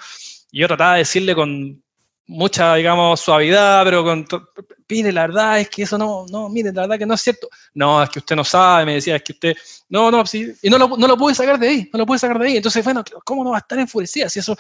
y 0.53 0.61
yo 0.61 0.67
trataba 0.67 0.93
de 0.93 0.99
decirle 0.99 1.35
con 1.35 1.83
mucha, 2.27 2.75
digamos, 2.75 3.19
suavidad, 3.19 3.83
pero 3.83 4.03
con, 4.03 4.25
pide 4.87 5.11
la 5.11 5.27
verdad 5.27 5.59
es 5.59 5.69
que 5.69 5.83
eso 5.83 5.97
no, 5.97 6.25
no, 6.29 6.49
mire, 6.49 6.71
la 6.71 6.81
verdad 6.81 6.97
que 6.99 7.05
no 7.05 7.13
es 7.13 7.21
cierto. 7.21 7.49
No, 7.73 8.01
es 8.01 8.09
que 8.09 8.19
usted 8.19 8.35
no 8.35 8.43
sabe, 8.43 8.85
me 8.85 8.95
decía, 8.95 9.15
es 9.15 9.23
que 9.23 9.33
usted, 9.33 9.55
no, 9.89 10.09
no, 10.11 10.25
sí, 10.25 10.51
y 10.61 10.69
no 10.69 10.77
lo, 10.77 10.97
no 10.97 11.07
lo 11.07 11.17
pude 11.17 11.35
sacar 11.35 11.59
de 11.59 11.67
ahí, 11.67 11.89
no 11.91 11.99
lo 11.99 12.05
pude 12.05 12.19
sacar 12.19 12.39
de 12.39 12.47
ahí. 12.47 12.57
Entonces, 12.57 12.83
bueno, 12.83 13.03
¿cómo 13.25 13.43
no 13.43 13.51
va 13.51 13.57
a 13.57 13.59
estar 13.59 13.79
enfurecida 13.79 14.29
si 14.29 14.39
eso? 14.39 14.55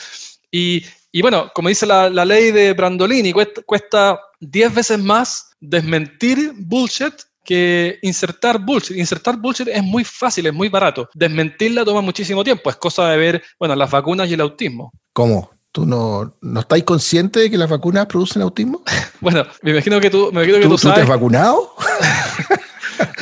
Y, 0.51 0.85
y 1.11 1.21
bueno, 1.21 1.51
como 1.53 1.69
dice 1.69 1.85
la, 1.85 2.09
la 2.09 2.25
ley 2.25 2.51
de 2.51 2.73
Brandolini, 2.73 3.33
cuesta 3.33 4.19
10 4.39 4.73
veces 4.73 4.99
más 4.99 5.51
desmentir 5.59 6.53
bullshit 6.55 7.13
que 7.43 7.99
insertar 8.01 8.59
bullshit. 8.59 8.97
Insertar 8.97 9.37
bullshit 9.37 9.67
es 9.67 9.83
muy 9.83 10.03
fácil, 10.03 10.47
es 10.47 10.53
muy 10.53 10.69
barato. 10.69 11.09
Desmentirla 11.13 11.83
toma 11.83 12.01
muchísimo 12.01 12.43
tiempo. 12.43 12.69
Es 12.69 12.77
cosa 12.77 13.09
de 13.09 13.17
ver, 13.17 13.43
bueno, 13.59 13.75
las 13.75 13.91
vacunas 13.91 14.29
y 14.29 14.33
el 14.33 14.41
autismo. 14.41 14.91
¿Cómo? 15.11 15.52
¿Tú 15.73 15.85
no, 15.85 16.37
no 16.39 16.59
estáis 16.61 16.85
consciente 16.85 17.41
de 17.41 17.51
que 17.51 17.57
las 17.57 17.69
vacunas 17.69 18.05
producen 18.05 18.41
autismo? 18.41 18.81
bueno, 19.19 19.45
me 19.61 19.71
imagino 19.71 19.99
que 19.99 20.09
tú, 20.09 20.29
me 20.31 20.43
imagino 20.43 20.59
que 20.59 20.67
tú, 20.69 20.77
¿tú, 20.77 20.93
te 20.93 21.01
has 21.01 21.07
vacunado? 21.07 21.73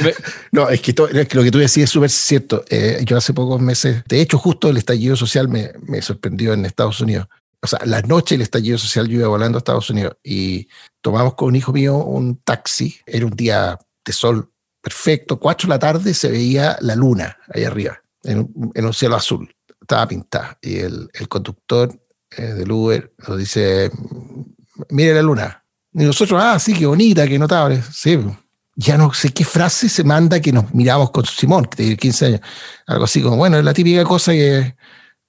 no, 0.52 0.70
es 0.70 0.82
que, 0.82 0.94
lo 0.94 1.44
que 1.44 1.52
tú 1.52 1.58
decís 1.58 1.78
es 1.78 1.90
súper 1.90 2.10
cierto. 2.10 2.64
Eh, 2.70 3.02
yo 3.06 3.18
hace 3.18 3.34
pocos 3.34 3.60
meses, 3.60 4.04
de 4.08 4.22
hecho, 4.22 4.38
justo 4.38 4.70
el 4.70 4.78
estallido 4.78 5.16
social 5.16 5.48
me, 5.48 5.72
me 5.88 6.02
sorprendió 6.04 6.54
en 6.54 6.66
Estados 6.66 7.00
Unidos. 7.02 7.28
O 7.64 7.68
sea, 7.68 7.80
la 7.86 8.02
noche 8.02 8.36
del 8.36 8.42
estallido 8.44 8.78
social 8.78 9.08
yo 9.08 9.20
iba 9.20 9.28
volando 9.28 9.58
a 9.58 9.60
Estados 9.60 9.90
Unidos 9.90 10.18
y 10.24 10.68
tomamos 11.02 11.36
con 11.36 11.50
un 11.50 11.56
hijo 11.56 11.72
mío 11.72 11.98
un 11.98 12.38
taxi. 12.38 13.00
Era 13.06 13.26
un 13.26 13.36
día 13.36 13.80
de 14.04 14.14
sol 14.14 14.52
perfecto, 14.82 15.40
4 15.40 15.68
de 15.68 15.70
la 15.70 15.80
tarde 15.80 16.14
se 16.14 16.30
veía 16.30 16.78
la 16.82 16.96
luna 16.96 17.38
ahí 17.54 17.64
arriba, 17.64 18.02
en, 18.24 18.50
un 18.56 18.94
cielo 18.94 19.16
azul, 19.16 19.54
estaba 19.80 20.08
pintada. 20.08 20.58
Y 20.62 20.80
el, 20.80 21.10
conductor 21.30 22.01
eh, 22.38 22.54
del 22.54 22.72
Uber 22.72 23.14
nos 23.28 23.38
dice, 23.38 23.92
mire 24.90 25.14
la 25.14 25.22
luna. 25.22 25.64
Y 25.94 26.04
nosotros, 26.04 26.42
ah, 26.42 26.58
sí, 26.60 26.74
qué 26.74 26.86
bonita, 26.86 27.28
qué 27.28 27.38
notable. 27.38 27.84
Sí, 27.92 28.18
ya 28.76 28.98
no 28.98 29.14
sé 29.14 29.32
qué 29.32 29.44
frase 29.44 29.90
se 29.90 30.04
manda 30.04 30.40
que 30.40 30.52
nos 30.52 30.74
miramos 30.74 31.12
con 31.12 31.26
Simón, 31.26 31.66
que 31.66 31.78
tiene 31.78 31.98
15 31.98 32.26
años. 32.26 32.42
Algo 32.88 33.04
así 33.04 33.22
como, 33.22 33.36
bueno, 33.36 33.58
es 33.58 33.66
la 33.66 33.74
típica 33.74 34.04
cosa 34.04 34.32
que 34.32 34.76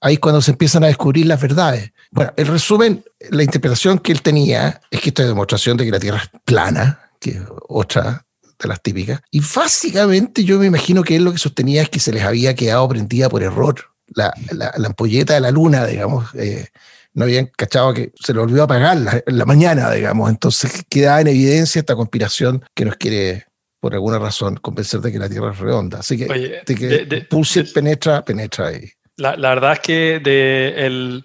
ahí 0.01 0.13
es 0.13 0.19
cuando 0.19 0.41
se 0.41 0.51
empiezan 0.51 0.83
a 0.83 0.87
descubrir 0.87 1.25
las 1.25 1.41
verdades. 1.41 1.91
Bueno, 2.11 2.31
el 2.37 2.47
resumen, 2.47 3.03
la 3.31 3.43
interpretación 3.43 3.99
que 3.99 4.11
él 4.11 4.21
tenía 4.21 4.81
es 4.89 5.01
que 5.01 5.09
esta 5.09 5.23
es 5.23 5.29
demostración 5.29 5.77
de 5.77 5.85
que 5.85 5.91
la 5.91 5.99
Tierra 5.99 6.21
es 6.23 6.41
plana, 6.45 7.11
que 7.19 7.31
es 7.31 7.41
otra 7.67 8.25
de 8.59 8.69
las 8.69 8.81
típicas. 8.81 9.21
Y 9.31 9.41
básicamente 9.41 10.43
yo 10.43 10.59
me 10.59 10.67
imagino 10.67 11.03
que 11.03 11.15
él 11.15 11.23
lo 11.23 11.33
que 11.33 11.39
sostenía 11.39 11.81
es 11.81 11.89
que 11.89 11.99
se 11.99 12.13
les 12.13 12.23
había 12.23 12.55
quedado 12.55 12.87
prendida 12.87 13.29
por 13.29 13.43
error 13.43 13.92
la, 14.15 14.33
la, 14.51 14.87
ampolleta 14.87 15.33
de 15.33 15.41
la 15.41 15.51
luna, 15.51 15.85
digamos. 15.85 16.33
Eh, 16.35 16.67
no 17.13 17.25
habían 17.25 17.45
cachado 17.45 17.93
que 17.93 18.11
se 18.19 18.33
le 18.33 18.39
olvidó 18.39 18.63
apagar 18.63 19.23
en 19.25 19.37
la 19.37 19.45
mañana, 19.45 19.91
digamos. 19.91 20.29
Entonces 20.29 20.83
queda 20.89 21.21
en 21.21 21.27
evidencia 21.27 21.79
esta 21.79 21.95
conspiración 21.95 22.63
que 22.73 22.85
nos 22.85 22.95
quiere, 22.95 23.45
por 23.79 23.93
alguna 23.93 24.19
razón, 24.19 24.55
convencer 24.57 24.99
de 25.01 25.11
que 25.11 25.19
la 25.19 25.29
Tierra 25.29 25.51
es 25.51 25.59
redonda. 25.59 25.99
Así 25.99 26.17
que, 26.17 26.25
de 26.65 26.75
que 26.75 27.63
penetra, 27.73 28.25
penetra 28.25 28.67
ahí. 28.67 28.89
La, 29.17 29.35
la, 29.35 29.49
verdad 29.49 29.73
es 29.73 29.79
que 29.81 30.19
de 30.23 30.73
el 30.85 31.23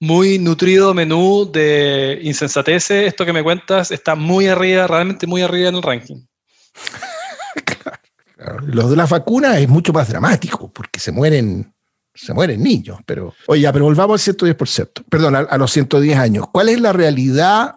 muy 0.00 0.38
nutrido 0.38 0.94
menú 0.94 1.48
de 1.50 2.18
insensateces, 2.22 3.06
esto 3.06 3.24
que 3.24 3.32
me 3.32 3.42
cuentas 3.42 3.90
está 3.90 4.14
muy 4.16 4.48
arriba, 4.48 4.86
realmente 4.86 5.26
muy 5.26 5.42
arriba 5.42 5.68
en 5.68 5.76
el 5.76 5.82
ranking. 5.82 6.26
claro, 8.36 8.60
Los 8.66 8.90
de 8.90 8.96
las 8.96 9.10
vacunas 9.10 9.58
es 9.58 9.68
mucho 9.68 9.92
más 9.92 10.08
dramático, 10.08 10.72
porque 10.72 10.98
se 10.98 11.12
mueren 11.12 11.72
se 12.20 12.34
mueren 12.34 12.62
niños, 12.62 12.98
pero... 13.06 13.34
Oye, 13.46 13.70
pero 13.72 13.86
volvamos 13.86 14.28
al 14.28 14.34
110%, 14.34 15.04
perdón, 15.08 15.36
a, 15.36 15.58
los 15.58 15.72
110 15.72 16.18
años. 16.18 16.46
¿Cuál 16.52 16.68
es 16.68 16.80
la 16.80 16.92
realidad 16.92 17.76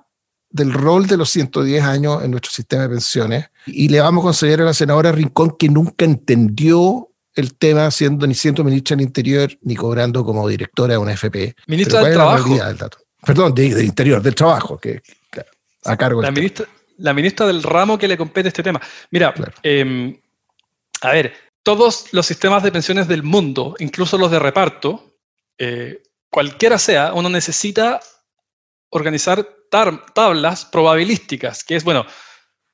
del 0.49 0.73
rol 0.73 1.07
de 1.07 1.17
los 1.17 1.29
110 1.29 1.83
años 1.83 2.23
en 2.23 2.31
nuestro 2.31 2.51
sistema 2.51 2.83
de 2.83 2.89
pensiones? 2.89 3.45
Y 3.65 3.87
le 3.87 4.01
vamos 4.01 4.23
a 4.23 4.27
conceder 4.27 4.61
a 4.61 4.65
la 4.65 4.73
senadora 4.73 5.11
Rincón 5.11 5.55
que 5.57 5.69
nunca 5.69 6.03
entendió 6.03 7.09
el 7.35 7.55
tema 7.55 7.89
siendo 7.89 8.27
ni 8.27 8.35
siendo 8.35 8.63
ministra 8.63 8.95
del 8.95 9.05
Interior 9.05 9.49
ni 9.61 9.75
cobrando 9.75 10.25
como 10.25 10.47
directora 10.47 10.93
de 10.93 10.97
una 10.97 11.13
FP. 11.13 11.55
Ministra 11.67 12.03
del 12.03 12.13
Trabajo. 12.13 12.57
Perdón, 13.25 13.53
del 13.55 13.83
Interior, 13.83 14.21
del 14.21 14.35
Trabajo, 14.35 14.77
que, 14.77 15.01
a 15.85 15.95
cargo 15.95 16.21
la 16.21 16.31
ministra, 16.31 16.65
la 16.97 17.13
ministra 17.13 17.47
del 17.47 17.63
ramo 17.63 17.97
que 17.97 18.09
le 18.09 18.17
compete 18.17 18.49
este 18.49 18.61
tema. 18.61 18.81
Mira, 19.09 19.33
em, 19.63 20.17
a 21.01 21.11
ver, 21.11 21.33
todos 21.63 22.13
los 22.13 22.25
sistemas 22.25 22.61
de 22.61 22.71
pensiones 22.71 23.07
del 23.07 23.23
mundo, 23.23 23.75
incluso 23.79 24.17
los 24.17 24.29
de 24.29 24.39
reparto, 24.39 25.17
eh, 25.57 26.03
cualquiera 26.29 26.77
sea, 26.77 27.13
uno 27.13 27.29
necesita 27.29 28.01
organizar 28.89 29.47
tablas 29.69 30.65
probabilísticas, 30.65 31.63
que 31.63 31.75
es, 31.75 31.83
bueno, 31.83 32.05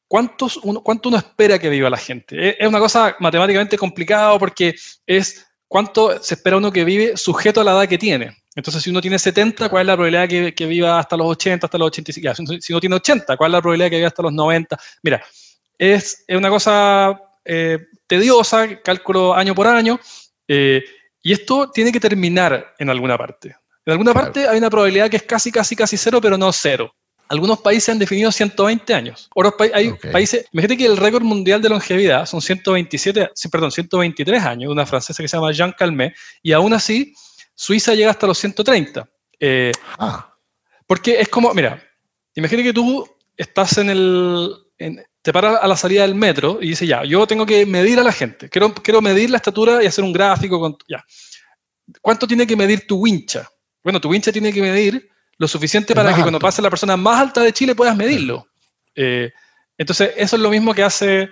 ¿cuántos 0.08 0.58
uno, 0.58 0.82
¿cuánto 0.82 1.10
uno 1.10 1.18
espera 1.18 1.60
que 1.60 1.70
viva 1.70 1.90
la 1.90 1.98
gente? 1.98 2.62
Es 2.62 2.68
una 2.68 2.80
cosa 2.80 3.16
matemáticamente 3.20 3.78
complicada 3.78 4.38
porque 4.38 4.76
es 5.06 5.46
cuánto 5.68 6.22
se 6.22 6.34
espera 6.34 6.58
uno 6.58 6.72
que 6.72 6.84
vive 6.84 7.16
sujeto 7.16 7.62
a 7.62 7.64
la 7.64 7.72
edad 7.72 7.88
que 7.88 7.98
tiene. 7.98 8.36
Entonces, 8.56 8.84
si 8.84 8.90
uno 8.90 9.00
tiene 9.00 9.20
70, 9.20 9.70
¿cuál 9.70 9.82
es 9.82 9.88
la 9.88 9.94
probabilidad 9.94 10.28
que, 10.28 10.54
que 10.54 10.66
viva 10.66 11.00
hasta 11.00 11.16
los 11.16 11.28
80, 11.28 11.68
hasta 11.68 11.78
los 11.78 11.88
85? 11.88 12.60
Si 12.60 12.74
uno 12.74 12.80
tiene 12.82 12.96
80, 12.96 13.38
¿cuál 13.38 13.52
es 13.52 13.54
la 13.54 13.62
probabilidad 13.62 13.90
que 13.90 13.96
viva 13.98 14.08
hasta 14.08 14.24
los 14.24 14.34
90? 14.34 14.78
Mira, 15.04 15.24
es, 15.78 16.26
es 16.28 16.38
una 16.38 16.50
cosa 16.50 17.29
eh, 17.52 17.80
tediosa, 18.06 18.80
cálculo 18.82 19.34
año 19.34 19.56
por 19.56 19.66
año, 19.66 20.00
eh, 20.48 20.84
y 21.24 21.34
esto 21.34 21.72
tiene 21.72 21.92
que 21.92 22.00
terminar 22.00 22.76
en 22.78 22.92
alguna 22.92 23.18
parte. 23.18 23.56
En 23.86 23.92
alguna 23.94 24.14
parte 24.14 24.48
hay 24.48 24.60
una 24.60 24.70
probabilidad 24.70 25.10
que 25.10 25.18
es 25.18 25.24
casi, 25.24 25.52
casi, 25.52 25.76
casi 25.76 25.98
cero, 25.98 26.20
pero 26.22 26.38
no 26.38 26.52
cero. 26.54 26.94
Algunos 27.28 27.60
países 27.60 27.90
han 27.90 27.98
definido 27.98 28.32
120 28.32 28.94
años. 28.94 29.30
Otros 29.34 29.56
hay 29.74 29.94
países, 30.12 30.46
imagínate 30.52 30.78
que 30.78 30.86
el 30.86 30.98
récord 30.98 31.24
mundial 31.24 31.60
de 31.60 31.70
longevidad 31.70 32.28
son 32.28 32.40
127, 32.40 33.32
perdón, 33.52 33.72
123 33.72 34.44
años, 34.44 34.70
de 34.70 34.74
una 34.74 34.86
francesa 34.86 35.24
que 35.24 35.28
se 35.28 35.36
llama 35.36 35.52
Jean 35.52 35.74
Calmet, 35.76 36.14
y 36.44 36.52
aún 36.52 36.74
así 36.74 37.16
Suiza 37.56 37.96
llega 37.96 38.12
hasta 38.12 38.28
los 38.28 38.38
130. 38.38 39.10
Eh, 39.40 39.72
ah. 39.98 40.36
Porque 40.86 41.20
es 41.20 41.30
como, 41.30 41.52
mira, 41.56 41.84
imagínate 42.36 42.68
que 42.68 42.74
tú 42.74 43.08
estás 43.36 43.78
en 43.80 43.90
el, 43.90 44.56
te 45.22 45.34
para 45.34 45.58
a 45.58 45.68
la 45.68 45.76
salida 45.76 46.04
del 46.04 46.16
metro 46.16 46.60
y 46.62 46.70
dice, 46.70 46.88
ya, 46.88 47.04
yo 47.04 47.28
tengo 47.28 47.46
que 47.46 47.66
medir 47.66 48.00
a 48.00 48.04
la 48.04 48.12
gente, 48.12 48.50
quiero, 48.50 48.74
quiero 48.74 49.02
medir 49.02 49.30
la 49.30 49.38
estatura 49.38 49.84
y 49.84 49.88
hacer 49.88 50.04
un 50.04 50.14
gráfico 50.14 50.60
con, 50.60 50.78
ya. 50.88 51.04
¿Cuánto 52.02 52.28
tiene 52.28 52.46
que 52.46 52.56
medir 52.56 52.86
tu 52.88 52.98
wincha? 52.98 53.50
Bueno, 53.84 54.00
tu 54.00 54.10
wincha 54.10 54.32
tiene 54.32 54.54
que 54.54 54.62
medir 54.62 55.10
lo 55.38 55.48
suficiente 55.48 55.96
para 55.96 56.14
que 56.14 56.22
cuando 56.22 56.40
pase 56.40 56.62
la 56.62 56.70
persona 56.70 56.96
más 56.98 57.20
alta 57.20 57.42
de 57.42 57.54
Chile 57.54 57.74
puedas 57.74 57.96
medirlo. 57.96 58.48
Eh, 58.96 59.32
entonces, 59.78 60.12
eso 60.18 60.36
es 60.36 60.42
lo 60.42 60.50
mismo 60.50 60.74
que 60.74 60.84
hace, 60.84 61.30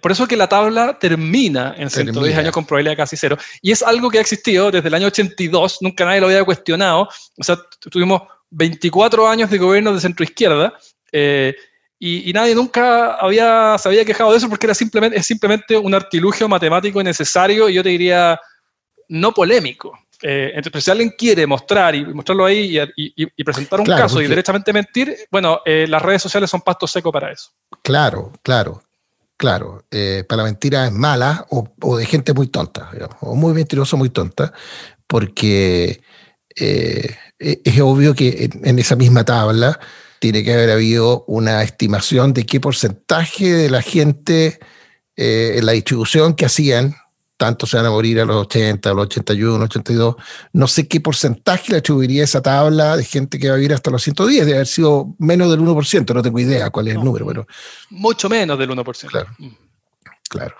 por 0.00 0.12
eso 0.12 0.26
que 0.26 0.36
la 0.36 0.48
tabla 0.48 0.98
termina 0.98 1.74
en 1.76 1.90
110 1.90 2.38
años 2.38 2.52
con 2.52 2.64
probabilidad 2.64 2.96
casi 2.96 3.16
cero. 3.16 3.36
Y 3.60 3.72
es 3.72 3.82
algo 3.82 4.08
que 4.08 4.18
ha 4.18 4.20
existido 4.20 4.70
desde 4.70 4.88
el 4.88 4.94
año 4.94 5.08
82, 5.08 5.78
nunca 5.80 6.04
nadie 6.04 6.20
lo 6.20 6.28
había 6.28 6.44
cuestionado. 6.44 7.08
O 7.36 7.42
sea, 7.42 7.58
tuvimos 7.90 8.22
24 8.50 9.28
años 9.28 9.50
de 9.50 9.58
gobierno 9.58 9.92
de 9.92 10.00
centro 10.00 10.24
izquierda. 10.24 10.72
Eh, 11.10 11.54
y, 12.02 12.32
nadie 12.32 12.54
nunca 12.54 13.16
había, 13.16 13.76
se 13.78 13.86
había 13.86 14.06
quejado 14.06 14.30
de 14.30 14.38
eso 14.38 14.48
porque 14.48 14.66
era 14.66 14.74
simplemente, 14.74 15.18
es 15.18 15.26
simplemente 15.26 15.76
un 15.76 15.94
artilugio 15.94 16.48
matemático 16.48 17.02
necesario 17.02 17.68
y 17.68 17.74
yo 17.74 17.82
te 17.82 17.90
diría 17.90 18.40
no 19.08 19.32
polémico. 19.34 19.98
Eh, 20.22 20.52
entonces, 20.54 20.84
si 20.84 20.90
alguien 20.90 21.10
quiere 21.10 21.46
mostrar 21.46 21.94
y 21.94 22.06
mostrarlo 22.06 22.46
ahí 22.46 22.78
y, 22.96 23.44
presentar 23.44 23.80
un 23.80 23.86
caso 23.86 24.22
y 24.22 24.28
derechamente 24.28 24.72
mentir, 24.72 25.14
bueno, 25.30 25.60
eh, 25.66 25.84
las 25.86 26.00
redes 26.00 26.22
sociales 26.22 26.48
son 26.48 26.62
pasto 26.62 26.86
seco 26.86 27.12
para 27.12 27.32
eso. 27.32 27.50
Claro, 27.82 28.32
claro, 28.42 28.82
claro. 29.36 29.84
Eh, 29.90 30.24
para 30.26 30.38
la 30.38 30.44
mentira 30.44 30.86
es 30.86 30.92
mala 30.92 31.46
o, 31.50 31.98
de 31.98 32.06
gente 32.06 32.32
muy 32.32 32.46
tonta, 32.46 32.88
digamos, 32.94 33.16
o 33.20 33.34
muy 33.34 33.52
mentiroso, 33.52 33.98
muy 33.98 34.08
tonta, 34.08 34.54
porque 35.06 36.00
es 36.56 37.80
obvio 37.80 38.14
que 38.14 38.48
en 38.62 38.78
esa 38.78 38.96
misma 38.96 39.24
tabla 39.24 39.78
tiene 40.20 40.44
que 40.44 40.52
haber 40.52 40.70
habido 40.70 41.24
una 41.26 41.62
estimación 41.62 42.32
de 42.34 42.46
qué 42.46 42.60
porcentaje 42.60 43.52
de 43.52 43.70
la 43.70 43.82
gente 43.82 44.60
eh, 45.16 45.54
en 45.56 45.66
la 45.66 45.72
distribución 45.72 46.34
que 46.34 46.44
hacían, 46.44 46.94
tanto 47.38 47.66
se 47.66 47.78
van 47.78 47.86
a 47.86 47.90
morir 47.90 48.20
a 48.20 48.26
los 48.26 48.36
80, 48.36 48.90
a 48.90 48.94
los 48.94 49.06
81, 49.06 49.64
82, 49.64 50.16
no 50.52 50.68
sé 50.68 50.86
qué 50.86 51.00
porcentaje 51.00 51.72
le 51.72 51.78
atribuiría 51.78 52.22
esa 52.22 52.42
tabla 52.42 52.98
de 52.98 53.04
gente 53.04 53.38
que 53.38 53.48
va 53.48 53.54
a 53.54 53.56
vivir 53.56 53.72
hasta 53.72 53.90
los 53.90 54.02
110, 54.02 54.44
debe 54.44 54.58
haber 54.58 54.66
sido 54.66 55.14
menos 55.18 55.50
del 55.50 55.60
1%, 55.60 56.14
no 56.14 56.22
tengo 56.22 56.38
idea 56.38 56.68
cuál 56.68 56.88
es 56.88 56.96
el 56.96 57.02
número, 57.02 57.26
pero... 57.26 57.46
Mucho 57.88 58.28
menos 58.28 58.58
del 58.58 58.70
1%. 58.70 59.06
Claro, 59.06 59.30
claro. 60.28 60.54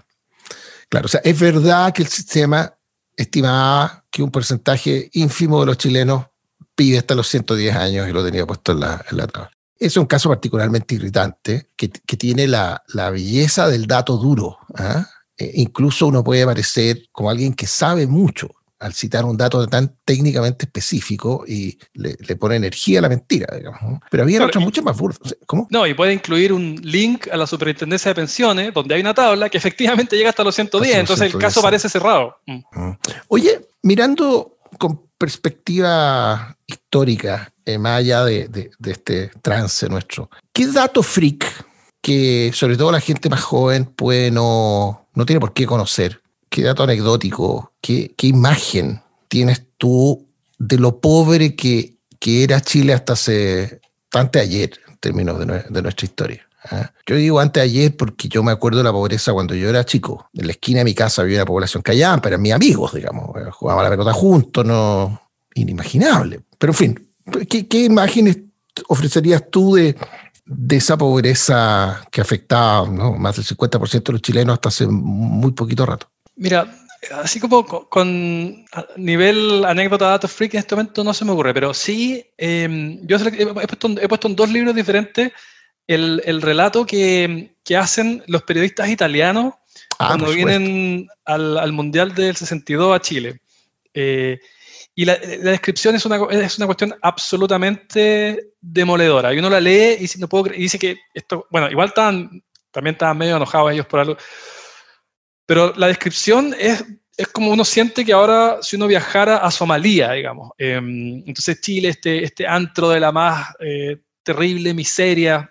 Claro, 0.88 1.06
o 1.06 1.08
sea, 1.08 1.20
es 1.22 1.38
verdad 1.38 1.92
que 1.92 2.02
el 2.02 2.08
sistema 2.08 2.74
estimaba 3.14 4.04
que 4.10 4.22
un 4.22 4.30
porcentaje 4.30 5.10
ínfimo 5.12 5.60
de 5.60 5.66
los 5.66 5.76
chilenos 5.76 6.24
vive 6.80 6.98
hasta 6.98 7.14
los 7.14 7.28
110 7.28 7.76
años 7.76 8.08
y 8.08 8.12
lo 8.12 8.24
tenía 8.24 8.46
puesto 8.46 8.72
en 8.72 8.80
la, 8.80 9.04
en 9.10 9.18
tabla. 9.18 9.50
Es 9.78 9.96
un 9.98 10.06
caso 10.06 10.30
particularmente 10.30 10.94
irritante 10.94 11.68
que, 11.76 11.88
tiene 12.16 12.48
la, 12.48 12.82
belleza 13.12 13.68
del 13.68 13.86
dato 13.86 14.16
duro. 14.16 14.58
¿ah? 14.76 15.06
E 15.36 15.52
incluso 15.56 16.06
uno 16.06 16.24
puede 16.24 16.44
parecer 16.46 17.08
como 17.12 17.28
alguien 17.28 17.52
que 17.52 17.66
sabe 17.66 18.06
mucho 18.06 18.48
al 18.78 18.94
citar 18.94 19.26
un 19.26 19.36
dato 19.36 19.66
tan 19.66 19.94
técnicamente 20.06 20.64
específico 20.64 21.44
y 21.46 21.78
le, 21.92 22.36
pone 22.36 22.56
energía 22.56 23.00
a 23.00 23.02
la 23.02 23.10
mentira, 23.10 23.54
digamos. 23.54 24.00
Pero 24.10 24.22
había 24.22 24.42
otras 24.44 24.64
mucho 24.64 24.82
más 24.82 24.96
burdas. 24.96 25.36
¿Cómo? 25.46 25.68
No, 25.70 25.86
y 25.86 25.92
puede 25.92 26.14
incluir 26.14 26.50
un 26.50 26.80
link 26.82 27.28
a 27.30 27.36
la 27.36 27.46
superintendencia 27.46 28.08
de 28.10 28.14
pensiones 28.14 28.72
donde 28.72 28.94
hay 28.94 29.02
una 29.02 29.12
tabla 29.12 29.50
que 29.50 29.58
efectivamente 29.58 30.16
llega 30.16 30.30
hasta 30.30 30.44
los 30.44 30.54
110, 30.54 30.96
entonces 30.96 31.34
el 31.34 31.38
caso 31.38 31.60
parece 31.60 31.90
cerrado. 31.90 32.36
Mm. 32.46 32.62
Oye, 33.28 33.68
mirando 33.82 34.56
con 34.78 35.09
perspectiva 35.20 36.56
histórica, 36.66 37.52
eh, 37.66 37.76
más 37.76 37.98
allá 37.98 38.24
de, 38.24 38.70
este 38.86 39.30
trance 39.42 39.86
nuestro, 39.86 40.30
¿qué 40.50 40.66
dato 40.66 41.02
freak 41.02 41.44
que 42.00 42.50
sobre 42.54 42.78
todo 42.78 42.90
la 42.90 43.00
gente 43.00 43.28
más 43.28 43.42
joven 43.42 43.84
puede 43.84 44.30
no, 44.30 45.08
no 45.14 45.26
tiene 45.26 45.38
por 45.38 45.52
qué 45.52 45.66
conocer? 45.66 46.22
¿Qué 46.48 46.62
dato 46.62 46.84
anecdótico? 46.84 47.74
¿Qué, 47.82 48.14
imagen 48.22 49.02
tienes 49.28 49.66
tú 49.76 50.26
de 50.58 50.78
lo 50.78 51.00
pobre 51.00 51.54
que, 51.54 51.98
que 52.18 52.42
era 52.42 52.62
Chile 52.62 52.94
hasta 52.94 53.12
hace, 53.12 53.82
ayer, 54.14 54.80
en 54.88 54.96
términos 54.96 55.38
de 55.38 55.82
nuestra 55.82 56.06
historia? 56.06 56.49
¿Ah? 56.70 56.92
Yo 57.06 57.16
digo 57.16 57.40
antes 57.40 57.62
ayer 57.62 57.96
porque 57.96 58.28
yo 58.28 58.42
me 58.42 58.52
acuerdo 58.52 58.78
de 58.78 58.84
la 58.84 58.92
pobreza 58.92 59.32
cuando 59.32 59.54
yo 59.54 59.68
era 59.68 59.84
chico. 59.84 60.28
En 60.34 60.46
la 60.46 60.52
esquina 60.52 60.78
de 60.78 60.84
mi 60.84 60.94
casa 60.94 61.22
había 61.22 61.38
una 61.38 61.46
población 61.46 61.82
callada, 61.82 62.16
pero 62.20 62.34
eran 62.34 62.42
mis 62.42 62.52
amigos, 62.52 62.94
digamos. 62.94 63.30
Jugaban 63.52 63.84
la 63.84 63.90
pelota 63.90 64.12
juntos, 64.12 64.64
no. 64.64 65.20
Inimaginable. 65.54 66.40
Pero 66.58 66.72
en 66.72 66.76
fin, 66.76 67.12
¿qué, 67.48 67.84
imágenes 67.84 68.38
ofrecerías 68.88 69.50
tú 69.50 69.74
de, 69.74 69.96
de 70.46 70.76
esa 70.76 70.98
pobreza 70.98 72.02
que 72.10 72.20
afectaba 72.20 72.84
más 72.84 73.36
del 73.36 73.44
50% 73.44 74.02
de 74.02 74.12
los 74.12 74.22
chilenos 74.22 74.54
hasta 74.54 74.68
hace 74.68 74.86
muy 74.86 75.52
poquito 75.52 75.86
rato. 75.86 76.10
Mira, 76.36 76.72
así 77.22 77.40
como 77.40 77.64
con, 77.64 78.64
nivel 78.96 79.64
anécdota 79.64 80.06
datos 80.06 80.32
freak 80.32 80.54
en 80.54 80.60
este 80.60 80.74
momento 80.74 81.04
no 81.04 81.14
se 81.14 81.24
me 81.24 81.32
ocurre, 81.32 81.54
pero 81.54 81.72
sí, 81.72 82.24
em, 82.36 82.98
yo 83.06 83.16
he 83.16 83.46
puesto, 84.08 84.28
en 84.28 84.36
dos 84.36 84.50
libros 84.50 84.74
diferentes 84.74 85.32
el, 85.86 86.42
relato 86.42 86.86
que, 86.86 87.54
hacen 87.76 88.22
los 88.26 88.42
periodistas 88.42 88.88
italianos 88.88 89.54
ah, 89.98 90.08
cuando 90.08 90.30
vienen 90.30 91.06
al, 91.24 91.72
Mundial 91.72 92.14
del 92.14 92.36
62 92.36 92.96
a 92.96 93.00
Chile. 93.00 93.40
Eh, 93.94 94.38
y 94.94 95.04
la, 95.04 95.16
descripción 95.16 95.94
es 95.94 96.04
una, 96.04 96.18
es 96.30 96.58
una 96.58 96.66
cuestión 96.66 96.94
absolutamente 97.00 98.52
demoledora. 98.60 99.32
Y 99.32 99.38
uno 99.38 99.48
la 99.48 99.60
lee 99.60 99.96
y, 100.00 100.18
no 100.18 100.28
puedo, 100.28 100.52
y 100.52 100.62
dice 100.62 100.78
que 100.78 100.98
esto, 101.14 101.46
bueno, 101.50 101.70
igual 101.70 101.88
están, 101.88 102.42
también 102.70 102.94
estaban 102.94 103.16
medio 103.16 103.36
enojados 103.36 103.72
ellos 103.72 103.86
por 103.86 104.00
algo. 104.00 104.16
Pero 105.46 105.72
la 105.76 105.86
descripción 105.88 106.54
es, 106.58 106.84
es 107.16 107.28
como 107.28 107.50
uno 107.50 107.64
siente 107.64 108.04
que 108.04 108.12
ahora 108.12 108.58
si 108.62 108.76
uno 108.76 108.86
viajara 108.86 109.38
a 109.38 109.50
Somalia, 109.50 110.12
digamos. 110.12 110.50
Em, 110.58 111.22
entonces 111.26 111.60
Chile, 111.60 111.88
este, 111.88 112.22
este 112.24 112.46
antro 112.46 112.88
de 112.90 113.00
la 113.00 113.12
más 113.12 113.54
eh, 113.60 113.98
terrible 114.32 114.74
miseria. 114.74 115.50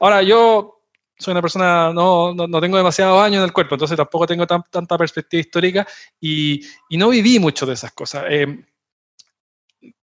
ahora 0.00 0.22
yo 0.22 0.82
soy 1.18 1.32
una 1.32 1.42
persona, 1.42 1.92
no, 1.92 2.34
no, 2.34 2.60
tengo 2.60 2.76
demasiados 2.76 3.22
años 3.22 3.38
en 3.38 3.44
el 3.44 3.52
cuerpo, 3.52 3.74
entonces 3.76 3.96
tampoco 3.96 4.26
tengo 4.26 4.46
tanta 4.46 4.98
perspectiva 4.98 5.40
histórica 5.40 5.86
y, 6.20 6.60
y, 6.88 6.96
no 6.96 7.10
viví 7.10 7.38
mucho 7.38 7.64
de 7.64 7.74
esas 7.74 7.92
cosas. 7.92 8.24
Em, 8.28 8.64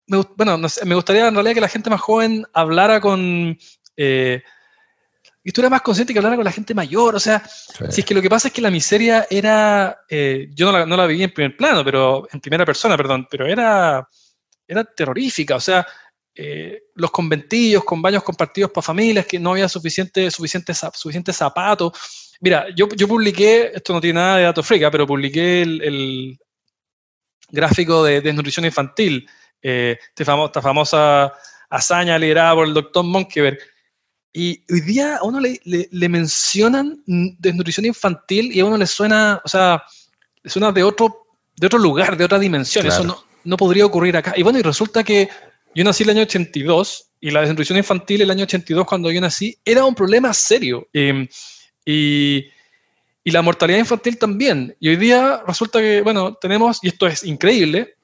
bueno, 0.08 0.58
me 0.58 0.96
gustaría 0.96 1.28
en 1.28 1.34
realidad 1.34 1.56
que 1.56 1.62
la 1.62 1.70
gente 1.70 1.90
más 1.90 2.02
joven 2.02 2.46
hablara 2.54 3.00
con... 3.00 3.58
Eh, 3.98 4.42
y 5.46 5.52
tú 5.52 5.60
eras 5.60 5.72
más 5.72 5.82
consciente 5.82 6.14
que 6.14 6.20
hablara 6.20 6.38
con 6.38 6.46
la 6.46 6.54
gente 6.54 6.74
mayor, 6.74 7.16
o 7.16 7.20
sea, 7.20 7.44
si 7.90 8.00
es 8.00 8.06
que 8.06 8.14
lo 8.14 8.22
que 8.22 8.30
pasa 8.30 8.48
es 8.48 8.54
que 8.54 8.62
la 8.62 8.72
miseria 8.72 9.28
era, 9.30 10.06
eh, 10.08 10.48
yo 10.54 10.68
no 10.68 10.80
la, 10.80 10.86
no 10.86 10.96
la, 10.96 11.06
viví 11.06 11.22
en 11.22 11.34
primer 11.34 11.58
plano, 11.58 11.84
pero 11.84 12.26
en 12.32 12.40
primera 12.40 12.66
persona, 12.66 12.96
perdón, 12.96 13.28
pero 13.30 13.46
era, 13.46 14.08
era 14.66 14.86
terrorífica, 14.86 15.58
o 15.58 15.60
sea, 15.60 15.86
eh, 16.36 16.84
los 16.96 17.12
conventillos 17.12 17.84
con 17.84 18.02
baños 18.02 18.24
compartidos 18.24 18.72
para 18.72 18.84
familias, 18.84 19.26
que 19.26 19.40
no 19.40 19.52
había 19.52 19.70
suficiente, 19.70 20.30
suficiente, 20.32 20.74
suficiente 20.74 21.34
zapatos. 21.34 21.94
Mira, 22.42 22.68
yo, 22.76 22.88
yo 22.90 23.08
publiqué, 23.08 23.72
esto 23.74 23.94
no 23.94 24.02
tiene 24.02 24.20
nada 24.20 24.38
de 24.38 24.44
datos 24.44 24.66
frica, 24.66 24.90
pero 24.90 25.06
publiqué 25.06 25.62
el, 25.62 25.82
el 25.82 26.40
gráfico 27.50 28.04
de 28.04 28.22
desnutrición 28.22 28.66
infantil 28.66 29.28
eh, 29.64 29.98
este 30.10 30.24
esta 30.24 30.62
famosa 30.62 31.34
hazaña 31.70 32.20
liderada 32.20 32.56
por 32.56 32.68
el 32.68 32.74
doctor 32.74 33.04
Monkeberg. 33.06 33.58
Y 34.34 34.64
hoy 34.72 34.82
día 34.82 35.18
a 35.18 35.24
uno 35.24 35.40
le, 35.40 35.60
le, 35.64 36.10
mencionan 36.10 37.02
desnutrición 37.06 37.86
infantil 37.86 38.52
y 38.52 38.60
a 38.60 38.66
uno 38.66 38.78
le 38.78 38.88
suena, 38.88 39.40
o 39.46 39.48
sea, 39.48 39.84
le 40.42 40.50
suena 40.50 40.72
de 40.72 40.84
otro, 40.84 41.28
de 41.56 41.68
otro 41.68 41.78
lugar, 41.78 42.18
de 42.18 42.26
otra 42.26 42.40
dimensión. 42.40 42.86
Eso 42.88 43.04
no, 43.04 43.24
no 43.44 43.58
podría 43.58 43.86
ocurrir 43.86 44.18
acá. 44.18 44.34
Y 44.36 44.42
bueno, 44.42 44.58
y 44.58 44.64
resulta 44.64 45.04
que 45.04 45.30
yo 45.76 45.84
nací 45.84 46.04
el 46.04 46.10
año 46.10 46.22
82 46.24 47.10
y 47.22 47.32
la 47.32 47.42
desnutrición 47.42 47.78
infantil 47.78 48.22
el 48.22 48.32
año 48.32 48.44
82 48.44 48.86
cuando 48.86 49.12
yo 49.12 49.22
nací 49.22 49.58
era 49.64 49.86
un 49.86 49.96
problema 49.96 50.34
serio. 50.34 50.88
Em, 50.94 51.28
y, 51.86 52.46
y, 53.24 53.32
la 53.32 53.42
mortalidad 53.42 53.80
infantil 53.80 54.18
también. 54.18 54.76
Y 54.80 54.90
hoy 54.90 54.96
día 54.96 55.44
resulta 55.48 55.80
que, 55.80 56.02
bueno, 56.02 56.36
tenemos, 56.36 56.80
y 56.82 56.88
esto 56.88 57.08
es 57.08 57.24
increíble, 57.24 57.96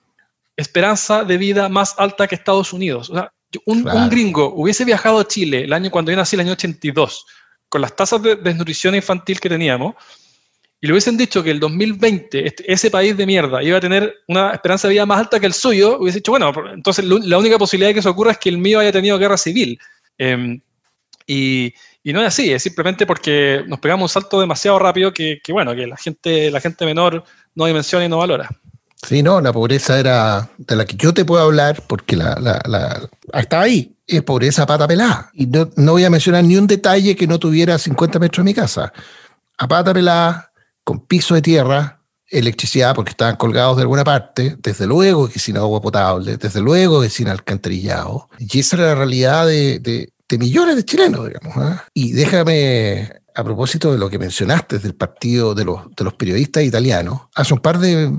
esperanza 0.56 1.24
de 1.24 1.38
vida 1.38 1.70
más 1.70 1.96
alta 1.98 2.28
que 2.28 2.36
Estados 2.36 2.74
Unidos. 2.74 3.10
O 3.10 3.14
sea, 3.14 3.32
un, 3.66 3.84
gringo 4.10 4.54
hubiese 4.54 4.86
viajado 4.86 5.20
a 5.20 5.28
Chile 5.28 5.64
el 5.64 5.74
año 5.74 5.90
cuando 5.90 6.12
yo 6.12 6.18
nací, 6.18 6.36
el 6.36 6.42
año 6.42 6.54
82, 6.54 7.26
con 7.68 7.82
las 7.82 7.96
tasas 7.96 8.22
de 8.22 8.36
desnutrición 8.36 8.96
infantil 8.96 9.40
que 9.40 9.50
teníamos, 9.50 9.96
y 10.82 10.88
le 10.88 10.94
hubiesen 10.94 11.18
dicho 11.18 11.44
que 11.44 11.52
el 11.52 11.60
2020 11.60 12.48
este, 12.48 12.72
ese 12.72 12.90
país 12.90 13.18
de 13.18 13.26
mierda 13.26 13.62
iba 13.62 13.78
a 13.78 13.82
tener 13.82 14.16
una 14.28 14.52
esperanza 14.52 14.88
de 14.88 14.94
vida 14.94 15.06
más 15.06 15.20
alta 15.20 15.40
que 15.40 15.46
el 15.46 15.54
suyo, 15.54 16.00
hubiese 16.00 16.20
dicho, 16.20 16.32
bueno, 16.32 16.54
entonces 16.74 17.04
la 17.06 17.38
única 17.38 17.58
posibilidad 17.58 17.90
de 17.90 17.96
que 17.96 18.00
eso 18.00 18.10
ocurra 18.10 18.32
es 18.32 18.38
que 18.38 18.50
el 18.50 18.58
mío 18.58 18.80
haya 18.80 18.92
tenido 18.92 19.18
guerra 19.18 19.38
civil. 19.38 19.78
Em, 20.18 20.62
y, 21.28 21.74
no 22.06 22.22
es 22.22 22.28
así, 22.28 22.52
es 22.52 22.64
simplemente 22.64 23.06
porque 23.06 23.64
nos 23.68 23.80
pegamos 23.80 24.10
un 24.10 24.22
salto 24.22 24.40
demasiado 24.40 24.80
rápido 24.80 25.14
que, 25.14 25.40
que, 25.44 25.52
bueno, 25.52 25.76
que 25.76 25.86
la 25.86 25.98
gente, 25.98 26.50
la 26.50 26.60
gente 26.60 26.86
menor 26.86 27.24
no 27.54 27.66
dimensiona 27.66 28.06
y 28.06 28.10
no 28.10 28.18
valora. 28.18 28.50
Sí, 29.06 29.22
no, 29.22 29.40
la 29.40 29.54
pobreza 29.54 30.00
era 30.00 30.50
de 30.58 30.76
la 30.76 30.86
que 30.86 30.98
yo 30.98 31.14
te 31.14 31.26
puedo 31.26 31.44
hablar 31.44 31.84
porque 31.88 32.16
la, 32.16 32.36
la, 32.40 32.62
la 32.66 33.10
estaba 33.40 33.64
ahí, 33.64 33.96
es 34.08 34.24
pobreza 34.24 34.66
pata 34.66 34.88
pelada. 34.88 35.30
Y 35.34 35.46
no, 35.46 35.70
no, 35.76 35.92
voy 35.94 36.04
a 36.04 36.10
mencionar 36.10 36.44
ni 36.44 36.58
un 36.58 36.68
detalle 36.68 37.16
que 37.16 37.28
no 37.28 37.38
tuviera 37.38 37.78
50 37.78 38.18
metros 38.18 38.44
de 38.44 38.50
mi 38.50 38.54
casa. 38.54 38.92
A 39.58 39.68
pata 39.68 39.94
pelada, 39.94 40.49
con 40.90 41.06
piso 41.06 41.36
de 41.36 41.44
tierra, 41.44 42.02
electricidad 42.32 42.96
porque 42.96 43.12
estaban 43.12 43.36
colgados 43.36 43.78
de 43.78 43.84
alguna 43.84 44.04
parte, 44.04 44.58
desde 44.58 44.88
luego 44.88 45.30
que 45.30 45.38
sin 45.38 45.56
agua 45.56 45.80
potable, 45.80 46.36
desde 46.38 46.62
luego 46.62 47.02
que 47.02 47.12
sin 47.12 47.28
alcantarillado. 47.28 48.28
Y 48.40 48.60
esa 48.60 48.76
era 48.76 48.86
la 48.88 48.96
realidad 48.96 49.46
de, 49.46 49.78
de, 49.78 50.12
de 50.28 50.38
millones 50.40 50.78
de 50.78 50.86
chilenos, 50.86 51.28
digamos. 51.28 51.56
¿eh? 51.58 51.78
Y 51.94 52.14
déjame 52.14 53.08
a 53.36 53.44
propósito 53.44 53.92
de 53.92 54.00
lo 54.00 54.10
que 54.10 54.18
mencionaste 54.18 54.80
del 54.80 54.96
partido 54.96 55.54
de 55.54 55.64
los, 55.64 55.82
de 55.96 56.04
los 56.04 56.16
periodistas 56.16 56.64
italianos, 56.64 57.22
hace 57.36 57.54
un 57.54 57.60
par 57.60 57.78
de 57.78 58.12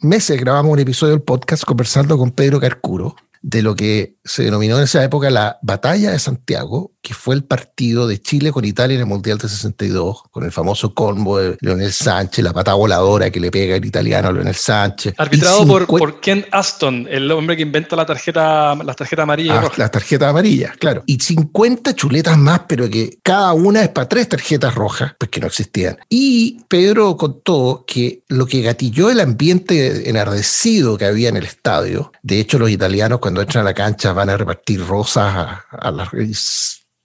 meses 0.00 0.40
grabamos 0.40 0.72
un 0.72 0.78
episodio 0.78 1.12
del 1.12 1.22
podcast 1.22 1.64
conversando 1.64 2.16
con 2.16 2.30
Pedro 2.30 2.58
Carcuro, 2.58 3.16
de 3.44 3.60
lo 3.60 3.76
que 3.76 4.16
se 4.24 4.44
denominó 4.44 4.78
en 4.78 4.84
esa 4.84 5.04
época 5.04 5.28
la 5.28 5.58
Batalla 5.60 6.12
de 6.12 6.18
Santiago, 6.18 6.92
que 7.02 7.12
fue 7.12 7.34
el 7.34 7.44
partido 7.44 8.08
de 8.08 8.18
Chile 8.18 8.52
con 8.52 8.64
Italia 8.64 8.94
en 8.94 9.02
el 9.02 9.06
Mundial 9.06 9.36
de 9.36 9.50
62, 9.50 10.22
con 10.30 10.44
el 10.44 10.50
famoso 10.50 10.94
combo 10.94 11.38
de 11.38 11.58
Leonel 11.60 11.92
Sánchez, 11.92 12.42
la 12.42 12.54
pata 12.54 12.72
voladora 12.72 13.30
que 13.30 13.40
le 13.40 13.50
pega 13.50 13.76
el 13.76 13.84
italiano 13.84 14.28
a 14.28 14.32
Leonel 14.32 14.54
Sánchez. 14.54 15.14
Arbitrado 15.18 15.66
por, 15.66 15.86
por, 15.86 16.20
Ken 16.20 16.46
Aston, 16.52 17.06
el 17.10 17.30
hombre 17.30 17.54
que 17.54 17.62
inventa 17.62 17.94
la 17.96 18.06
tarjeta, 18.06 18.74
la 18.76 18.94
tarjeta 18.94 19.24
amarilla. 19.24 19.60
Ah, 19.60 19.70
la 19.76 19.90
tarjeta 19.90 20.30
amarilla, 20.30 20.72
claro. 20.78 21.02
Y 21.04 21.18
50 21.20 21.94
chuletas 21.94 22.38
más, 22.38 22.62
pero 22.66 22.88
que 22.88 23.18
cada 23.22 23.52
una 23.52 23.82
es 23.82 23.90
para 23.90 24.08
tres 24.08 24.26
tarjetas 24.26 24.74
rojas, 24.74 25.12
pues 25.18 25.30
que 25.30 25.40
no 25.40 25.48
existían. 25.48 25.98
Y 26.08 26.62
Pedro 26.68 27.18
contó 27.18 27.84
que 27.86 28.22
lo 28.28 28.46
que 28.46 28.62
gatilló 28.62 29.10
el 29.10 29.20
ambiente 29.20 30.08
enardecido 30.08 30.96
que 30.96 31.04
había 31.04 31.28
en 31.28 31.36
el 31.36 31.44
estadio, 31.44 32.10
de 32.22 32.40
hecho 32.40 32.58
los 32.58 32.70
italianos 32.70 33.18
cuando 33.18 33.33
entran 33.42 33.62
a 33.62 33.70
la 33.70 33.74
cancha 33.74 34.12
van 34.12 34.30
a 34.30 34.36
repartir 34.36 34.84
rosas 34.86 35.34
a, 35.34 35.66
a 35.70 35.90
las 35.90 36.10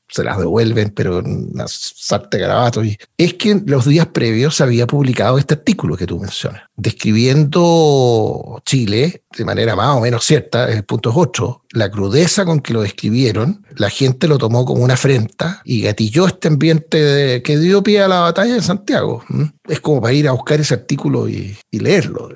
se 0.10 0.24
las 0.24 0.38
devuelven, 0.38 0.90
pero 0.90 1.20
una 1.20 1.66
sarta 1.68 2.38
de. 2.38 2.88
Y 2.88 2.98
es 3.18 3.34
que 3.36 3.62
los 3.66 3.86
días 3.86 4.08
previos 4.08 4.56
se 4.56 4.64
había 4.64 4.88
publicado 4.88 5.38
este 5.38 5.54
artículo 5.54 5.96
que 5.96 6.08
tú 6.08 6.20
mencionas, 6.20 6.64
describiendo 6.76 8.62
Chile 8.66 9.24
de 9.38 9.46
manera 9.46 9.76
más 9.76 9.96
o 9.96 10.02
menos 10.02 10.26
cierta, 10.26 10.70
el 10.72 10.84
punto 10.84 11.12
8, 11.16 11.66
la 11.74 11.92
crudeza 11.92 12.46
con 12.46 12.62
que 12.62 12.74
lo 12.74 12.82
describieron, 12.82 13.66
la 13.76 13.90
gente 13.90 14.28
lo 14.28 14.40
tomó 14.40 14.66
como 14.66 14.84
una 14.84 14.96
afrenta 14.96 15.62
y 15.64 15.82
gatilló 15.82 16.26
este 16.26 16.48
ambiente 16.48 17.44
que 17.44 17.58
dio 17.58 17.84
pie 17.84 18.02
a 18.02 18.08
la 18.08 18.22
batalla 18.22 18.56
de 18.56 18.62
Santiago. 18.62 19.24
Es 19.68 19.80
como 19.80 20.02
para 20.02 20.14
ir 20.14 20.28
a 20.28 20.32
buscar 20.32 20.60
ese 20.60 20.74
artículo 20.74 21.30
y, 21.30 21.56
leerlo. 21.72 22.30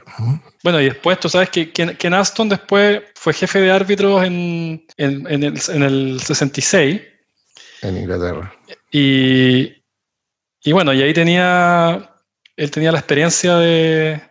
Bueno, 0.64 0.80
y 0.80 0.86
después 0.86 1.20
tú 1.20 1.30
sabes 1.30 1.50
que 1.50 1.72
Ken, 1.72 2.14
Aston 2.14 2.50
después 2.50 3.02
fue 3.16 3.34
jefe 3.34 3.60
de 3.60 3.72
árbitros 3.72 4.24
en, 4.24 4.86
en, 4.98 5.44
el, 5.44 5.60
en 5.68 5.84
el 5.84 6.22
66 6.22 7.02
en 7.88 7.98
Inglaterra. 7.98 8.54
Y, 8.92 9.74
y 10.64 10.72
bueno, 10.72 10.94
y 10.94 11.02
ahí 11.02 11.14
tenía, 11.14 12.12
él 12.56 12.72
tenía 12.72 12.92
la 12.92 13.00
experiencia 13.00 13.56
de, 13.58 14.22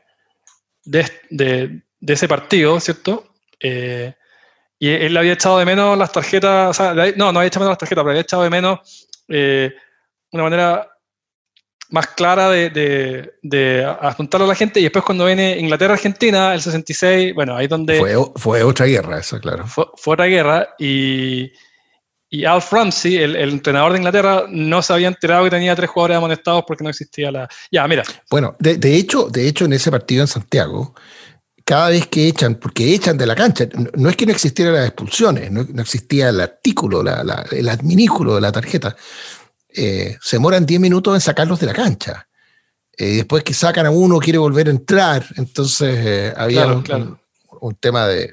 de, 0.84 1.82
ese 2.00 2.28
partido, 2.28 2.78
¿cierto? 2.80 3.34
Eh, 3.60 4.14
y 4.78 4.88
él 4.88 5.16
había 5.16 5.34
echado 5.34 5.58
de 5.58 5.64
menos 5.64 5.96
las 5.96 6.10
tarjetas, 6.10 6.70
o 6.70 6.74
sea, 6.74 6.94
no, 7.16 7.32
no 7.32 7.38
había 7.38 7.48
echado 7.48 7.64
de 7.64 7.68
menos 7.68 7.72
las 7.72 7.78
tarjetas, 7.78 8.02
pero 8.02 8.10
había 8.10 8.22
echado 8.22 8.42
de 8.42 8.50
menos 8.50 9.08
eh, 9.28 9.72
una 10.32 10.42
manera 10.44 10.88
más 11.90 12.06
clara 12.08 12.48
de, 12.48 12.70
de, 12.70 13.34
de 13.42 13.84
apuntar 14.00 14.40
a 14.42 14.46
la 14.46 14.54
gente. 14.54 14.80
Y 14.80 14.84
después 14.84 15.04
cuando 15.04 15.26
viene 15.26 15.58
Inglaterra-Argentina, 15.58 16.54
el 16.54 16.62
66, 16.62 17.34
bueno, 17.34 17.54
ahí 17.54 17.66
donde... 17.68 17.98
Fue, 17.98 18.14
fue 18.36 18.62
otra 18.62 18.86
guerra, 18.86 19.18
eso, 19.18 19.38
claro. 19.38 19.66
Fue, 19.66 19.84
fue 19.96 20.14
otra 20.14 20.24
guerra 20.26 20.70
y 20.78 21.52
y 22.34 22.46
Alf 22.46 22.72
Ramsey, 22.72 23.18
el, 23.18 23.36
entrenador 23.36 23.92
de 23.92 23.98
Inglaterra, 23.98 24.44
no 24.48 24.80
se 24.80 24.94
había 24.94 25.08
enterado 25.08 25.44
que 25.44 25.50
tenía 25.50 25.76
tres 25.76 25.90
jugadores 25.90 26.16
amonestados 26.16 26.64
porque 26.66 26.82
no 26.82 26.88
existía 26.88 27.30
la. 27.30 27.46
Ya, 27.70 27.86
mira. 27.86 28.04
Bueno, 28.30 28.56
de, 28.58 28.96
hecho, 28.96 29.28
de 29.28 29.46
hecho, 29.46 29.66
en 29.66 29.74
ese 29.74 29.90
partido 29.90 30.22
en 30.22 30.28
Santiago, 30.28 30.94
cada 31.62 31.90
vez 31.90 32.06
que 32.06 32.26
echan, 32.26 32.54
porque 32.54 32.94
echan 32.94 33.18
de 33.18 33.26
la 33.26 33.34
cancha, 33.34 33.68
no, 33.96 34.08
es 34.08 34.16
que 34.16 34.24
no 34.24 34.32
existieran 34.32 34.72
las 34.72 34.86
expulsiones, 34.86 35.52
no, 35.52 35.60
existía 35.82 36.30
el 36.30 36.40
artículo, 36.40 37.02
el 37.02 37.68
adminículo 37.68 38.36
de 38.36 38.40
la 38.40 38.50
tarjeta. 38.50 38.96
Eh, 39.68 40.16
se 40.22 40.36
demoran 40.36 40.64
10 40.64 40.80
minutos 40.80 41.14
en 41.14 41.20
sacarlos 41.20 41.60
de 41.60 41.66
la 41.66 41.74
cancha. 41.74 42.28
Eh, 42.96 43.16
después 43.16 43.44
que 43.44 43.52
sacan 43.52 43.84
a 43.84 43.90
uno, 43.90 44.18
quiere 44.18 44.38
volver 44.38 44.68
a 44.68 44.70
entrar. 44.70 45.22
Entonces 45.36 45.98
eh, 46.02 46.34
había 46.34 46.66
un, 46.66 47.74
tema 47.78 48.06
de, 48.06 48.32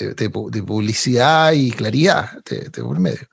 de, 0.00 0.30
publicidad 0.62 1.52
y 1.52 1.70
claridad 1.70 2.42
de, 2.44 2.70
por 2.82 2.98
medio. 2.98 3.28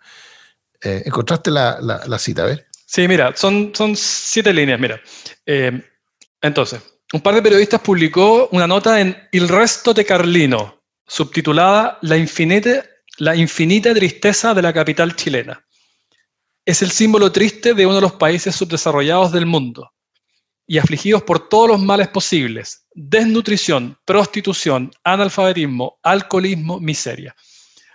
Eh, 0.82 1.03
¿Encontraste 1.05 1.51
la, 1.51 1.80
la, 1.82 2.20
cita? 2.20 2.43
A 2.43 2.47
ver. 2.47 2.68
Sí, 2.86 3.07
mira, 3.07 3.36
son, 3.36 3.72
son 3.74 3.95
siete 3.95 4.53
líneas, 4.53 4.80
mira. 4.80 5.01
Eh, 5.45 5.82
entonces, 6.41 6.82
un 7.13 7.22
par 7.22 7.36
de 7.36 7.41
periodistas 7.41 7.82
publicó 7.82 8.49
una 8.51 8.68
nota 8.68 8.99
en 9.01 9.18
Il 9.32 9.47
Resto 9.47 9.93
de 9.93 10.05
Carlino, 10.05 10.84
subtitulada 11.07 11.97
La 12.01 12.18
infinita, 12.18 12.86
la 13.18 13.36
infinita 13.36 13.93
tristeza 13.93 14.53
de 14.53 14.61
la 14.61 14.74
capital 14.74 15.15
chilena. 15.15 15.65
Es 16.65 16.82
el 16.82 16.91
símbolo 16.91 17.32
triste 17.32 17.74
de 17.74 17.86
uno 17.86 17.95
de 17.95 18.01
los 18.01 18.13
países 18.13 18.55
subdesarrollados 18.55 19.32
del 19.32 19.45
mundo 19.45 19.91
y 20.68 20.78
afligidos 20.78 21.24
por 21.24 21.47
todos 21.47 21.70
los 21.70 21.82
males 21.82 22.09
posibles, 22.09 22.86
desnutrición, 22.93 23.97
prostitución, 24.05 24.91
analfabetismo, 25.03 25.97
alcoholismo, 26.03 26.80
miseria. 26.80 27.36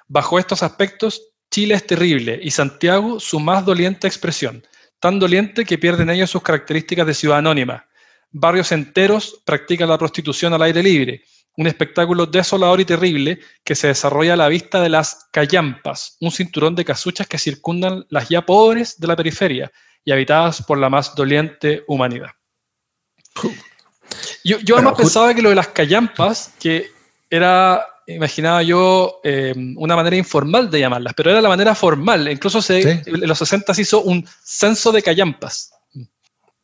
Bajo 0.08 0.38
estos 0.38 0.62
aspectos, 0.62 1.22
Chile 1.50 1.74
es 1.74 1.86
terrible 1.86 2.40
y 2.42 2.50
Santiago 2.50 3.20
su 3.20 3.38
más 3.38 3.64
doliente 3.66 4.06
expresión, 4.06 4.66
tan 4.98 5.18
doliente 5.18 5.66
que 5.66 5.76
pierden 5.76 6.08
ellos 6.08 6.30
sus 6.30 6.42
características 6.42 7.06
de 7.06 7.14
ciudad 7.14 7.38
anónima. 7.38 7.86
Barrios 8.30 8.72
enteros 8.72 9.42
practican 9.44 9.90
la 9.90 9.98
prostitución 9.98 10.54
al 10.54 10.62
aire 10.62 10.82
libre, 10.82 11.22
un 11.58 11.66
espectáculo 11.66 12.24
desolador 12.24 12.80
y 12.80 12.86
terrible 12.86 13.38
que 13.62 13.74
se 13.74 13.88
desarrolla 13.88 14.32
a 14.32 14.38
la 14.38 14.48
vista 14.48 14.80
de 14.80 14.88
las 14.88 15.28
callampas, 15.30 16.16
un 16.20 16.30
cinturón 16.30 16.74
de 16.74 16.86
casuchas 16.86 17.26
que 17.26 17.38
circundan 17.38 18.06
las 18.08 18.30
ya 18.30 18.46
pobres 18.46 18.98
de 18.98 19.08
la 19.08 19.16
periferia 19.16 19.70
y 20.04 20.12
habitadas 20.12 20.62
por 20.62 20.78
la 20.78 20.88
más 20.88 21.14
doliente 21.14 21.84
humanidad. 21.86 22.30
Yo, 24.44 24.58
yo 24.58 24.76
además 24.76 24.94
pensaba 24.96 25.34
que 25.34 25.42
lo 25.42 25.48
de 25.48 25.54
las 25.54 25.68
callampas, 25.68 26.52
que 26.60 26.90
era, 27.30 27.86
imaginaba 28.06 28.62
yo, 28.62 29.20
eh, 29.24 29.54
una 29.76 29.96
manera 29.96 30.16
informal 30.16 30.70
de 30.70 30.80
llamarlas, 30.80 31.14
pero 31.16 31.30
era 31.30 31.40
la 31.40 31.48
manera 31.48 31.74
formal. 31.74 32.30
Incluso 32.30 32.60
se, 32.60 33.02
en 33.06 33.26
los 33.26 33.38
60 33.38 33.72
se 33.72 33.82
hizo 33.82 34.02
un 34.02 34.26
censo 34.44 34.92
de 34.92 35.02
callampas. 35.02 35.72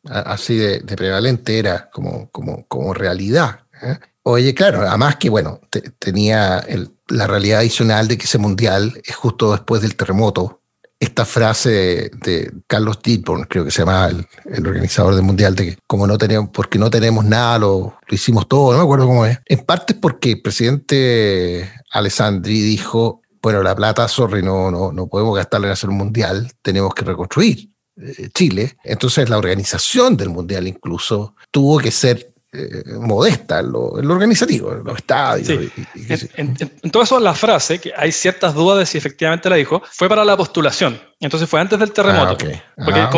Así 0.05 0.57
de, 0.57 0.81
prevalente 0.81 1.57
era 1.57 1.89
como, 1.89 2.29
como, 2.29 2.65
como 2.67 2.93
realidad. 2.93 3.61
¿eh? 3.81 3.97
Oye, 4.23 4.53
claro, 4.53 4.87
además 4.87 5.15
que, 5.15 5.29
bueno, 5.29 5.61
tenía 5.97 6.63
la 7.07 7.27
realidad 7.27 7.59
adicional 7.59 8.07
de 8.07 8.17
que 8.17 8.25
ese 8.25 8.37
mundial 8.37 9.01
es 9.03 9.15
justo 9.15 9.51
después 9.51 9.81
del 9.81 9.95
terremoto 9.95 10.58
esta 10.99 11.25
frase 11.25 12.11
de, 12.13 12.51
Carlos 12.67 12.99
Dittborn, 13.01 13.45
creo 13.45 13.63
que 13.63 13.71
se 13.71 13.79
llama 13.79 14.09
el, 14.09 14.67
organizador 14.67 15.15
del 15.15 15.23
mundial, 15.23 15.55
de 15.55 15.65
que 15.65 15.77
como 15.87 16.05
no 16.05 16.17
tenemos, 16.17 16.49
porque 16.51 16.77
no 16.77 16.89
tenemos 16.89 17.23
nada, 17.23 17.59
lo, 17.59 17.97
hicimos 18.09 18.47
todo, 18.47 18.73
no 18.73 18.79
me 18.79 18.83
acuerdo 18.83 19.07
cómo 19.07 19.25
es. 19.25 19.39
En 19.45 19.59
parte 19.59 19.93
porque 19.93 20.31
el 20.31 20.41
presidente 20.41 21.71
Alessandri 21.91 22.61
dijo, 22.61 23.21
bueno, 23.41 23.63
la 23.63 23.75
plata, 23.75 24.07
sorry, 24.09 24.43
no, 24.43 24.69
no, 24.69 24.91
no 24.91 25.07
podemos 25.07 25.35
gastarla 25.35 25.67
en 25.67 25.73
hacer 25.73 25.89
un 25.89 25.97
mundial, 25.97 26.51
tenemos 26.61 26.93
que 26.93 27.05
reconstruir 27.05 27.69
eh, 28.01 28.29
Chile. 28.33 28.77
Entonces 28.83 29.29
la 29.29 29.37
organización 29.37 30.15
del 30.15 30.29
mundial 30.29 30.67
incluso 30.67 31.35
tuvo 31.51 31.79
que 31.79 31.91
ser 31.91 32.28
eh, 32.51 32.83
modesta 32.99 33.59
en 33.59 33.71
lo, 33.71 33.89
organizativo, 33.91 34.73
en 34.73 34.83
los 34.83 34.97
estadios. 34.97 35.69
en, 36.35 36.89
todo 36.89 37.03
eso, 37.03 37.19
la 37.19 37.35
frase, 37.35 37.77
que 37.77 37.93
hay 37.95 38.11
ciertas 38.11 38.55
dudas 38.55 38.79
de 38.79 38.85
si 38.87 38.97
efectivamente 38.97 39.51
la 39.51 39.55
dijo, 39.55 39.83
fue 39.91 40.09
para 40.09 40.25
la 40.25 40.35
postulación. 40.35 40.99
Entonces 41.19 41.47
fue 41.47 41.61
antes 41.61 41.77
del 41.77 41.91
terremoto. 41.91 42.31
Ah, 42.31 42.83
porque 42.83 42.99
ah, 42.99 43.09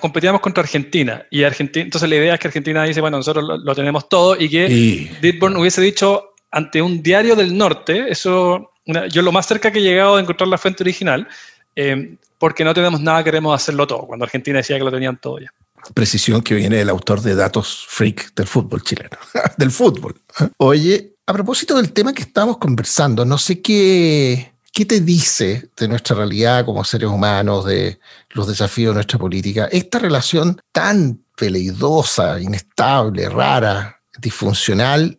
competíamos, 0.00 0.40
contra 0.42 0.62
Argentina. 0.62 1.24
Y 1.30 1.44
Argentina. 1.44 1.82
Entonces 1.82 2.10
la 2.10 2.16
idea 2.16 2.34
es 2.34 2.40
que 2.40 2.48
Argentina 2.48 2.84
dice, 2.84 3.00
bueno, 3.00 3.16
nosotros 3.16 3.58
lo, 3.64 3.74
tenemos 3.74 4.06
todo. 4.06 4.36
Y 4.38 4.50
que 4.50 4.66
y... 4.70 5.38
hubiese 5.40 5.80
dicho 5.80 6.34
ante 6.50 6.82
un 6.82 7.02
diario 7.02 7.36
del 7.36 7.56
norte, 7.56 8.10
eso, 8.10 8.70
yo 8.84 9.22
lo 9.22 9.32
más 9.32 9.46
cerca 9.46 9.70
que 9.70 9.78
he 9.78 9.82
llegado 9.82 10.16
de 10.16 10.22
encontrar 10.24 10.48
la 10.48 10.58
fuente 10.58 10.82
original, 10.82 11.26
eh, 11.74 12.16
porque 12.36 12.64
no 12.64 12.74
tenemos 12.74 13.00
nada, 13.00 13.24
queremos 13.24 13.54
hacerlo 13.54 13.86
todo. 13.86 14.00
Cuando 14.00 14.26
Argentina 14.26 14.58
decía 14.58 14.76
que 14.76 14.84
lo 14.84 14.90
tenían 14.90 15.16
todo 15.16 15.38
ya 15.38 15.50
precisión 15.92 16.42
que 16.42 16.54
viene 16.54 16.76
del 16.76 16.88
autor 16.90 17.20
de 17.20 17.34
Datos 17.34 17.84
Freak 17.88 18.34
del 18.34 18.46
fútbol 18.46 18.82
chileno, 18.82 19.18
del 19.58 19.70
fútbol. 19.70 20.20
Oye, 20.56 21.16
a 21.26 21.32
propósito 21.32 21.76
del 21.76 21.92
tema 21.92 22.12
que 22.12 22.22
estamos 22.22 22.58
conversando, 22.58 23.24
no 23.24 23.38
sé 23.38 23.60
qué, 23.60 24.54
qué 24.72 24.84
te 24.86 25.00
dice 25.00 25.70
de 25.76 25.88
nuestra 25.88 26.16
realidad 26.16 26.64
como 26.64 26.84
seres 26.84 27.08
humanos, 27.08 27.64
de 27.64 27.98
los 28.30 28.46
desafíos 28.46 28.90
de 28.90 28.94
nuestra 28.94 29.18
política, 29.18 29.68
esta 29.70 29.98
relación 29.98 30.60
tan 30.72 31.20
peleidosa, 31.36 32.40
inestable, 32.40 33.28
rara, 33.28 34.00
disfuncional 34.18 35.18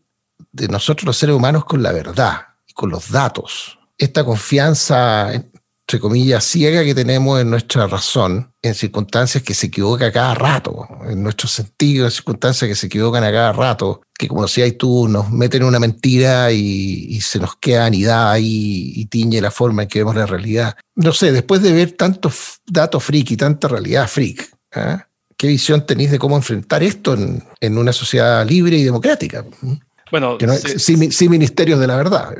de 0.51 0.68
nosotros 0.68 1.05
los 1.05 1.18
seres 1.18 1.36
humanos 1.36 1.66
con 1.66 1.84
la 1.84 1.91
verdad 1.91 2.47
y 2.68 2.74
con 2.74 2.89
los 2.89 3.11
datos. 3.11 3.78
Esta 3.97 4.24
confianza 4.24 5.32
entre 5.88 5.99
comillas, 5.99 6.43
ciega 6.43 6.83
que 6.83 6.95
tenemos 6.95 7.39
en 7.39 7.51
nuestra 7.51 7.86
razón, 7.86 8.51
en 8.63 8.73
circunstancias 8.73 9.43
que 9.43 9.53
se 9.53 9.67
equivoca 9.67 10.11
cada 10.11 10.33
rato, 10.33 10.88
en 11.07 11.21
nuestros 11.21 11.51
sentidos, 11.51 12.07
en 12.07 12.15
circunstancias 12.15 12.67
que 12.67 12.73
se 12.73 12.88
equivocan 12.88 13.23
a 13.23 13.31
cada 13.31 13.53
rato, 13.53 14.01
que 14.17 14.27
como 14.27 14.41
decías 14.41 14.73
tú, 14.79 15.07
nos 15.07 15.29
meten 15.29 15.63
una 15.63 15.77
mentira 15.77 16.51
y, 16.51 17.21
se 17.21 17.38
nos 17.38 17.57
queda 17.57 17.86
anidada 17.86 18.39
y, 18.39 18.93
y 18.95 19.05
tiñe 19.05 19.39
la 19.39 19.51
forma 19.51 19.83
en 19.83 19.88
que 19.88 19.99
vemos 19.99 20.15
la 20.15 20.25
realidad. 20.25 20.75
No 20.95 21.13
sé, 21.13 21.31
después 21.31 21.61
de 21.61 21.71
ver 21.71 21.91
tantos 21.91 22.61
datos 22.65 23.03
freak 23.03 23.29
y 23.31 23.38
tanta 23.38 23.67
realidad 23.67 24.07
freak, 24.07 24.49
¿eh? 24.75 24.97
¿qué 25.38 25.47
visión 25.47 25.86
tenéis 25.86 26.09
de 26.09 26.17
cómo 26.17 26.36
enfrentar 26.36 26.81
esto 26.81 27.13
en, 27.13 27.77
una 27.77 27.93
sociedad 27.93 28.43
libre 28.47 28.77
y 28.77 28.83
democrática? 28.83 29.45
Bueno, 30.09 30.39
sin, 30.77 31.29
ministerios 31.29 31.79
de 31.79 31.86
la 31.86 31.95
verdad. 31.95 32.33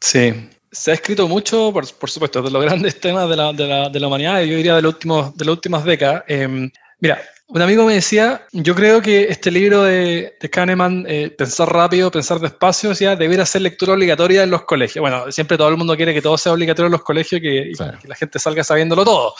Sí, 0.00 0.34
se 0.70 0.90
ha 0.90 0.94
escrito 0.94 1.28
mucho, 1.28 1.72
por, 1.72 1.86
supuesto, 1.86 2.42
de 2.42 2.50
los 2.50 2.62
grandes 2.62 3.00
temas 3.00 3.28
de 3.28 3.36
la, 3.36 3.52
de 3.52 3.66
la, 3.66 3.88
de 3.88 4.00
la 4.00 4.06
humanidad, 4.06 4.40
yo 4.42 4.56
diría 4.56 4.76
de, 4.76 4.82
los 4.82 4.94
últimos, 4.94 5.36
de 5.36 5.44
las 5.44 5.52
últimas 5.52 5.84
décadas. 5.84 6.24
Em, 6.28 6.70
mira, 7.00 7.20
un 7.46 7.62
amigo 7.62 7.86
me 7.86 7.94
decía, 7.94 8.46
yo 8.52 8.74
creo 8.74 9.00
que 9.00 9.24
este 9.24 9.50
libro 9.50 9.82
de, 9.82 10.36
de 10.38 10.50
Kahneman, 10.50 11.06
eh, 11.08 11.30
Pensar 11.30 11.72
rápido, 11.72 12.10
pensar 12.10 12.38
despacio, 12.40 12.90
decía, 12.90 13.16
debería 13.16 13.46
ser 13.46 13.62
lectura 13.62 13.94
obligatoria 13.94 14.42
en 14.42 14.50
los 14.50 14.64
colegios. 14.64 15.00
Bueno, 15.00 15.32
siempre 15.32 15.56
todo 15.56 15.70
el 15.70 15.78
mundo 15.78 15.96
quiere 15.96 16.12
que 16.12 16.20
todo 16.20 16.36
sea 16.36 16.52
obligatorio 16.52 16.86
en 16.86 16.92
los 16.92 17.02
colegios 17.02 17.40
y 17.40 17.42
que, 17.42 17.72
la 18.04 18.14
gente 18.14 18.38
salga 18.38 18.62
sabiéndolo 18.62 19.02
todo. 19.02 19.34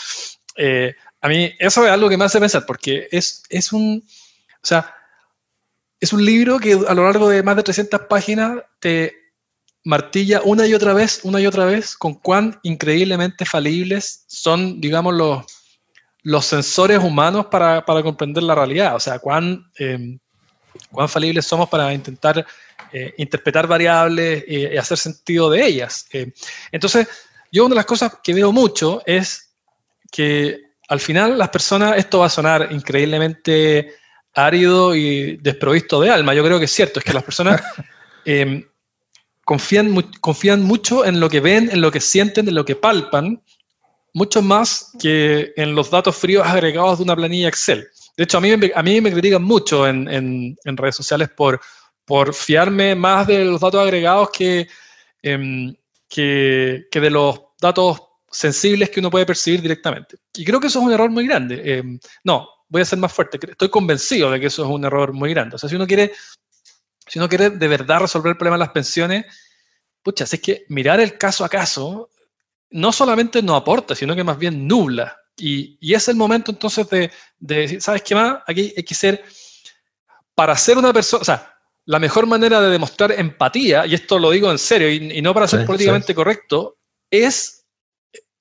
Eh, 0.57 0.95
a 1.21 1.29
mí 1.29 1.53
eso 1.59 1.85
es 1.85 1.93
algo 1.93 2.09
que 2.09 2.17
me 2.17 2.25
hace 2.25 2.41
pensar, 2.41 2.65
porque 2.65 3.09
es, 3.11 3.43
es 3.51 3.75
un, 3.75 4.03
o 4.03 4.67
sea, 4.67 4.95
es 6.01 6.13
un 6.13 6.25
libro 6.25 6.59
que 6.59 6.73
a 6.73 6.95
lo 6.95 7.05
largo 7.05 7.29
de 7.29 7.43
más 7.43 7.57
de 7.57 7.63
300 7.63 8.03
páginas 8.09 8.63
te 8.81 9.13
martilla 9.85 10.41
una 10.45 10.67
y 10.67 10.75
otra 10.75 10.93
vez, 10.93 11.21
una 11.23 11.41
y 11.41 11.47
otra 11.47 11.65
vez, 11.65 11.97
con 11.97 12.15
cuán 12.15 12.59
increíblemente 12.63 13.45
falibles 13.45 14.25
son, 14.27 14.81
digamos, 14.81 15.15
los, 15.15 15.45
los 16.23 16.45
sensores 16.45 16.99
humanos 16.99 17.47
para, 17.47 17.85
comprender 17.85 18.43
la 18.43 18.55
realidad. 18.55 18.95
O 18.97 19.01
sea, 19.01 19.19
cuán, 19.19 19.65
em, 19.77 20.19
cuán 20.91 21.09
falibles 21.09 21.47
somos 21.47 21.69
para 21.69 21.93
intentar 21.93 22.47
eh, 22.93 23.15
interpretar 23.19 23.67
variables 23.67 24.45
y 24.47 24.77
hacer 24.77 24.97
sentido 24.99 25.51
de 25.51 25.65
ellas. 25.65 26.07
Eh, 26.13 26.33
entonces, 26.73 27.07
yo 27.53 27.65
una 27.65 27.75
de 27.75 27.77
las 27.77 27.87
cosas 27.87 28.19
que 28.23 28.35
veo 28.35 28.53
mucho 28.53 29.03
es 29.07 29.55
que 30.11 30.69
al 30.89 31.01
final 31.01 31.39
las 31.39 31.51
personas, 31.51 31.99
esto 31.99 32.21
va 32.21 32.27
a 32.27 32.31
sonar 32.31 32.69
increíblemente 32.71 33.95
árido 34.35 34.95
y 34.95 35.37
desprovisto 35.39 36.01
de 36.01 36.11
alma. 36.11 36.35
Yo 36.35 36.45
creo 36.45 36.59
que 36.59 36.65
es 36.65 36.73
cierto, 36.73 36.99
es 36.99 37.05
que 37.05 37.13
las 37.13 37.25
personas 37.25 37.63
confían, 39.49 39.95
confían 40.21 40.63
mucho 40.63 41.07
en 41.07 41.21
lo 41.21 41.31
que 41.31 41.41
ven, 41.41 41.71
en 41.73 41.81
lo 41.81 41.91
que 41.91 42.03
sienten, 42.03 42.49
en 42.49 42.55
lo 42.55 42.67
que 42.67 42.77
palpan, 42.77 43.43
mucho 44.13 44.43
más 44.43 44.93
que 45.01 45.55
en 45.57 45.75
los 45.75 45.91
datos 45.91 46.17
fríos 46.17 46.47
agregados 46.47 46.99
de 46.99 47.05
una 47.05 47.17
planilla 47.17 47.49
Excel. 47.49 47.89
De 48.15 48.25
hecho, 48.25 48.37
a 48.37 48.41
mí, 48.43 48.51
a 48.53 48.83
mí 48.83 49.01
me 49.01 49.11
critican 49.11 49.43
mucho 49.43 49.89
en, 49.89 50.07
en, 50.07 50.77
redes 50.77 50.97
sociales 50.97 51.31
por, 51.35 51.59
por 52.05 52.35
fiarme 52.35 52.95
más 52.95 53.27
de 53.27 53.47
los 53.47 53.63
datos 53.63 53.81
agregados 53.81 54.29
que, 54.37 54.69
em, 55.23 55.75
que, 56.11 56.87
que, 56.91 57.01
de 57.01 57.09
los 57.09 57.41
datos 57.59 58.03
sensibles 58.31 58.91
que 58.91 59.01
uno 59.01 59.11
puede 59.11 59.25
percibir 59.25 59.63
directamente. 59.63 60.19
Y 60.35 60.45
creo 60.45 60.61
que 60.61 60.67
eso 60.67 60.81
es 60.81 60.85
un 60.85 60.93
error 60.93 61.09
muy 61.09 61.27
grande. 61.27 61.63
Em, 61.65 61.99
no, 62.23 62.47
voy 62.69 62.83
a 62.83 62.85
ser 62.85 62.99
más 62.99 63.15
fuerte. 63.15 63.39
Estoy 63.51 63.71
convencido 63.71 64.31
de 64.31 64.41
que 64.41 64.49
eso 64.49 64.63
es 64.63 64.69
un 64.69 64.85
error 64.85 65.15
muy 65.15 65.31
grande. 65.31 65.57
O 65.57 65.59
sea, 65.59 65.71
si 65.71 65.77
uno 65.77 65.87
quiere 65.87 66.13
si 67.09 67.19
uno 67.19 67.29
quiere 67.29 67.51
de 67.51 67.69
verdad 67.69 68.01
resolver 68.01 68.31
el 68.31 68.37
problema 68.37 68.57
de 68.57 68.65
las 68.65 68.73
pensiones, 68.73 69.27
pucha, 70.03 70.25
es 70.25 70.41
que 70.41 70.65
mirar 70.69 71.01
el 71.01 71.19
caso 71.19 71.45
a 71.45 71.49
caso 71.49 72.11
no 72.71 72.93
solamente 72.93 73.43
no 73.43 73.57
aporta, 73.57 73.95
sino 73.95 74.15
que 74.15 74.25
más 74.25 74.39
bien 74.39 74.67
nubla. 74.67 75.17
Y, 75.37 75.79
y 75.81 75.95
es 75.95 76.09
el 76.09 76.17
momento 76.17 76.51
entonces 76.51 76.89
de, 76.89 77.11
decir, 77.39 77.81
¿sabes 77.81 78.03
qué 78.03 78.15
más? 78.15 78.39
Aquí 78.47 78.73
hay 78.77 78.83
que 78.83 78.95
ser, 78.95 79.25
para 80.35 80.57
ser 80.57 80.77
una 80.79 80.93
persona, 80.93 81.23
o 81.23 81.25
sea, 81.25 81.55
la 81.85 81.99
mejor 81.99 82.27
manera 82.27 82.61
de 82.61 82.71
demostrar 82.71 83.13
empatía, 83.13 83.87
y 83.87 83.95
esto 83.95 84.19
lo 84.19 84.31
digo 84.31 84.51
en 84.51 84.59
serio, 84.59 84.91
y, 84.91 85.23
no 85.23 85.33
para 85.33 85.49
ser 85.49 85.65
políticamente 85.65 86.15
correcto, 86.15 86.77
es 87.11 87.67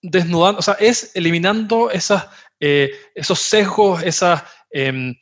desnudando, 0.02 0.60
o 0.60 0.62
sea, 0.62 0.74
es 0.80 1.12
eliminando 1.16 1.90
esas, 1.90 2.28
eh, 2.60 2.92
esos 3.16 3.40
sesgos, 3.40 4.04
esas... 4.04 4.44
Em, 4.70 5.16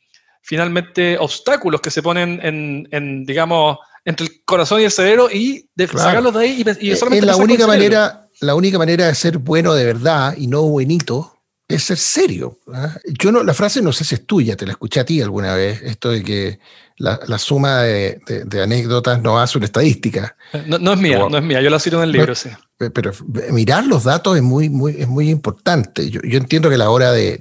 finalmente 0.46 1.18
obstáculos 1.18 1.80
que 1.80 1.90
se 1.90 2.02
ponen 2.02 2.38
en, 2.40 3.26
digamos, 3.26 3.78
entre 4.04 4.26
el 4.26 4.44
corazón 4.44 4.80
y 4.80 4.84
el 4.84 4.92
cerebro 4.92 5.28
y 5.30 5.68
de, 5.74 5.88
sacarlos 5.88 6.32
de 6.34 6.40
ahí 6.40 6.64
y, 6.80 6.94
solamente 6.94 7.26
es 7.26 7.36
la 7.36 7.36
única 7.36 7.66
manera 7.66 8.28
la 8.40 8.54
única 8.54 8.78
manera 8.78 9.06
de 9.06 9.14
ser 9.16 9.38
bueno 9.38 9.74
de 9.74 9.84
verdad 9.84 10.36
y 10.38 10.46
no 10.46 10.62
buenito 10.62 11.32
es 11.68 11.82
ser 11.82 11.96
serio. 11.96 12.58
¿ah? 12.72 12.96
Yo 13.18 13.32
no, 13.32 13.42
la 13.42 13.54
frase 13.54 13.82
no 13.82 13.92
sé 13.92 14.04
si 14.04 14.14
es 14.14 14.24
tuya, 14.24 14.56
te 14.56 14.66
la 14.66 14.72
escuché 14.72 15.00
a 15.00 15.04
ti 15.04 15.20
alguna 15.20 15.54
vez, 15.56 15.82
esto 15.82 16.10
de 16.10 16.22
que 16.22 16.60
la, 16.98 17.38
suma 17.38 17.82
de, 17.82 18.20
anécdotas 18.62 19.20
no 19.20 19.40
hace 19.40 19.58
una 19.58 19.64
estadística. 19.64 20.36
No, 20.66 20.92
es 20.92 20.98
mía, 21.00 21.18
no 21.28 21.36
es 21.36 21.42
mía, 21.42 21.60
yo 21.60 21.70
la 21.70 21.80
cito 21.80 21.96
en 21.96 22.04
el 22.04 22.12
libro, 22.12 22.36
sí. 22.36 22.50
Pero 22.78 23.12
mirar 23.52 23.86
los 23.86 24.04
datos 24.04 24.36
es 24.36 24.42
muy, 24.42 24.68
muy, 24.68 24.96
es 24.98 25.08
muy 25.08 25.30
importante. 25.30 26.10
Yo, 26.10 26.20
entiendo 26.22 26.68
que 26.68 26.76
la 26.76 26.90
hora 26.90 27.12
de, 27.12 27.40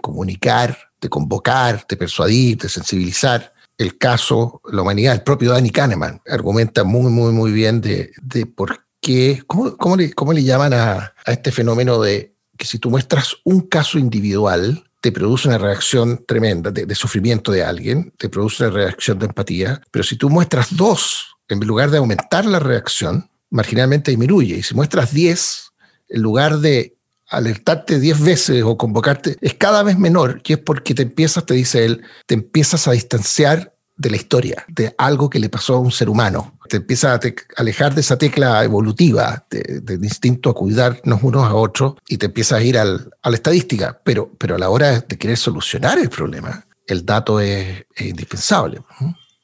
comunicar, 0.00 0.76
de 1.00 1.08
convocar, 1.08 1.86
de 1.88 1.96
persuadir, 1.96 2.58
de 2.58 2.68
sensibilizar, 2.68 3.52
el 3.76 3.98
caso, 3.98 4.60
la 4.70 4.82
humanidad, 4.82 5.14
el 5.14 5.22
propio 5.22 5.50
Danny 5.50 5.70
Kahneman 5.70 6.20
argumenta 6.26 6.84
muy, 6.84 7.10
muy, 7.10 7.32
muy 7.32 7.50
bien 7.50 7.80
de, 7.80 8.12
por 8.54 8.84
qué, 9.00 9.42
cómo, 9.46 9.76
cómo, 9.76 9.96
le, 9.96 10.12
cómo 10.12 10.32
le 10.32 10.44
llaman 10.44 10.72
a, 10.74 11.14
a 11.24 11.32
este 11.32 11.50
fenómeno 11.50 12.00
de 12.00 12.34
que 12.56 12.66
si 12.66 12.78
tú 12.78 12.90
muestras 12.90 13.36
un 13.44 13.62
caso 13.62 13.98
individual, 13.98 14.84
te 15.04 15.12
produce 15.12 15.48
una 15.48 15.58
reacción 15.58 16.24
tremenda 16.26 16.70
de, 16.70 16.94
sufrimiento 16.94 17.52
de 17.52 17.62
alguien, 17.62 18.10
te 18.16 18.30
produce 18.30 18.64
una 18.64 18.72
reacción 18.72 19.18
de 19.18 19.26
empatía, 19.26 19.82
pero 19.90 20.02
si 20.02 20.16
tú 20.16 20.30
muestras 20.30 20.74
dos, 20.74 21.36
en 21.46 21.60
lugar 21.60 21.90
de 21.90 21.98
aumentar 21.98 22.46
la 22.46 22.58
reacción, 22.58 23.28
marginalmente 23.54 24.10
disminuye. 24.10 24.56
Y 24.56 24.62
si 24.62 24.74
muestras 24.74 25.14
diez, 25.14 25.70
en 26.08 26.22
lugar 26.22 26.58
de 26.58 26.96
alertarte 27.28 28.00
diez 28.00 28.20
veces 28.20 28.62
o 28.64 28.76
convocarte, 28.76 29.36
es 29.40 29.54
cada 29.54 29.82
vez 29.82 29.96
menor, 29.96 30.42
y 30.44 30.54
es 30.54 30.58
porque 30.58 30.92
te 30.92 31.02
empiezas, 31.02 31.46
te 31.46 31.54
dice 31.54 31.84
él, 31.84 32.02
te 32.26 32.34
empiezas 32.34 32.86
a 32.88 32.92
distanciar 32.92 33.74
de 33.96 34.10
la 34.10 34.16
historia, 34.16 34.64
de 34.66 34.92
algo 34.98 35.30
que 35.30 35.38
le 35.38 35.48
pasó 35.48 35.76
a 35.76 35.78
un 35.78 35.92
ser 35.92 36.10
humano. 36.10 36.58
Te 36.68 36.78
empieza 36.78 37.14
a 37.14 37.20
alejar 37.56 37.94
de 37.94 38.00
esa 38.00 38.18
tecla 38.18 38.64
evolutiva, 38.64 39.46
del 39.48 40.02
instinto 40.02 40.50
a 40.50 40.54
cuidarnos 40.54 41.22
unos 41.22 41.44
a 41.44 41.54
otros, 41.54 41.94
y 42.08 42.16
te 42.16 42.26
empiezas 42.26 42.58
a 42.58 42.62
ir 42.62 42.76
al, 42.76 43.08
a 43.22 43.30
la 43.30 43.36
estadística. 43.36 44.00
Pero, 44.02 44.32
pero 44.36 44.56
a 44.56 44.58
la 44.58 44.68
hora 44.68 44.98
de 44.98 45.16
querer 45.16 45.36
solucionar 45.36 46.00
el 46.00 46.10
problema, 46.10 46.66
el 46.88 47.06
dato 47.06 47.38
es, 47.38 47.84
indispensable. 47.98 48.80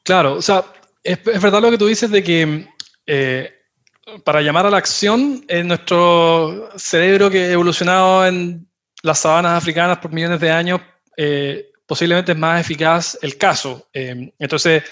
Claro, 0.02 0.34
o 0.34 0.42
sea, 0.42 0.64
es, 1.04 1.22
verdad 1.22 1.62
lo 1.62 1.70
que 1.70 1.78
tú 1.78 1.86
dices 1.86 2.11
de 2.11 2.24
que 2.24 2.66
eh, 3.06 3.59
para 4.24 4.42
llamar 4.42 4.66
a 4.66 4.70
la 4.70 4.78
acción, 4.78 5.44
en 5.48 5.68
nuestro 5.68 6.70
cerebro 6.76 7.30
que 7.30 7.44
ha 7.44 7.52
evolucionado 7.52 8.26
en 8.26 8.68
las 9.02 9.20
sabanas 9.20 9.56
africanas 9.56 9.98
por 9.98 10.12
millones 10.12 10.40
de 10.40 10.50
años, 10.50 10.80
eh, 11.16 11.70
posiblemente 11.86 12.32
es 12.32 12.38
más 12.38 12.61
eficaz 12.61 13.18
el 13.22 13.36
caso. 13.36 13.88
Eh, 13.92 14.32
entonces, 14.38 14.84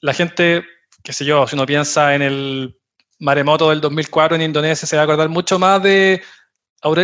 la 0.00 0.14
gente, 0.14 0.64
qué 1.02 1.12
sé 1.12 1.24
yo, 1.24 1.46
si 1.46 1.54
uno 1.54 1.66
piensa 1.66 2.14
en 2.14 2.22
el 2.22 2.78
maremoto 3.18 3.70
del 3.70 3.80
2004 3.80 4.36
en 4.36 4.42
Indonesia, 4.42 4.86
se 4.86 4.96
va 4.96 5.02
a 5.02 5.04
acordar 5.04 5.28
mucho 5.28 5.58
más 5.58 5.82
de 5.82 6.22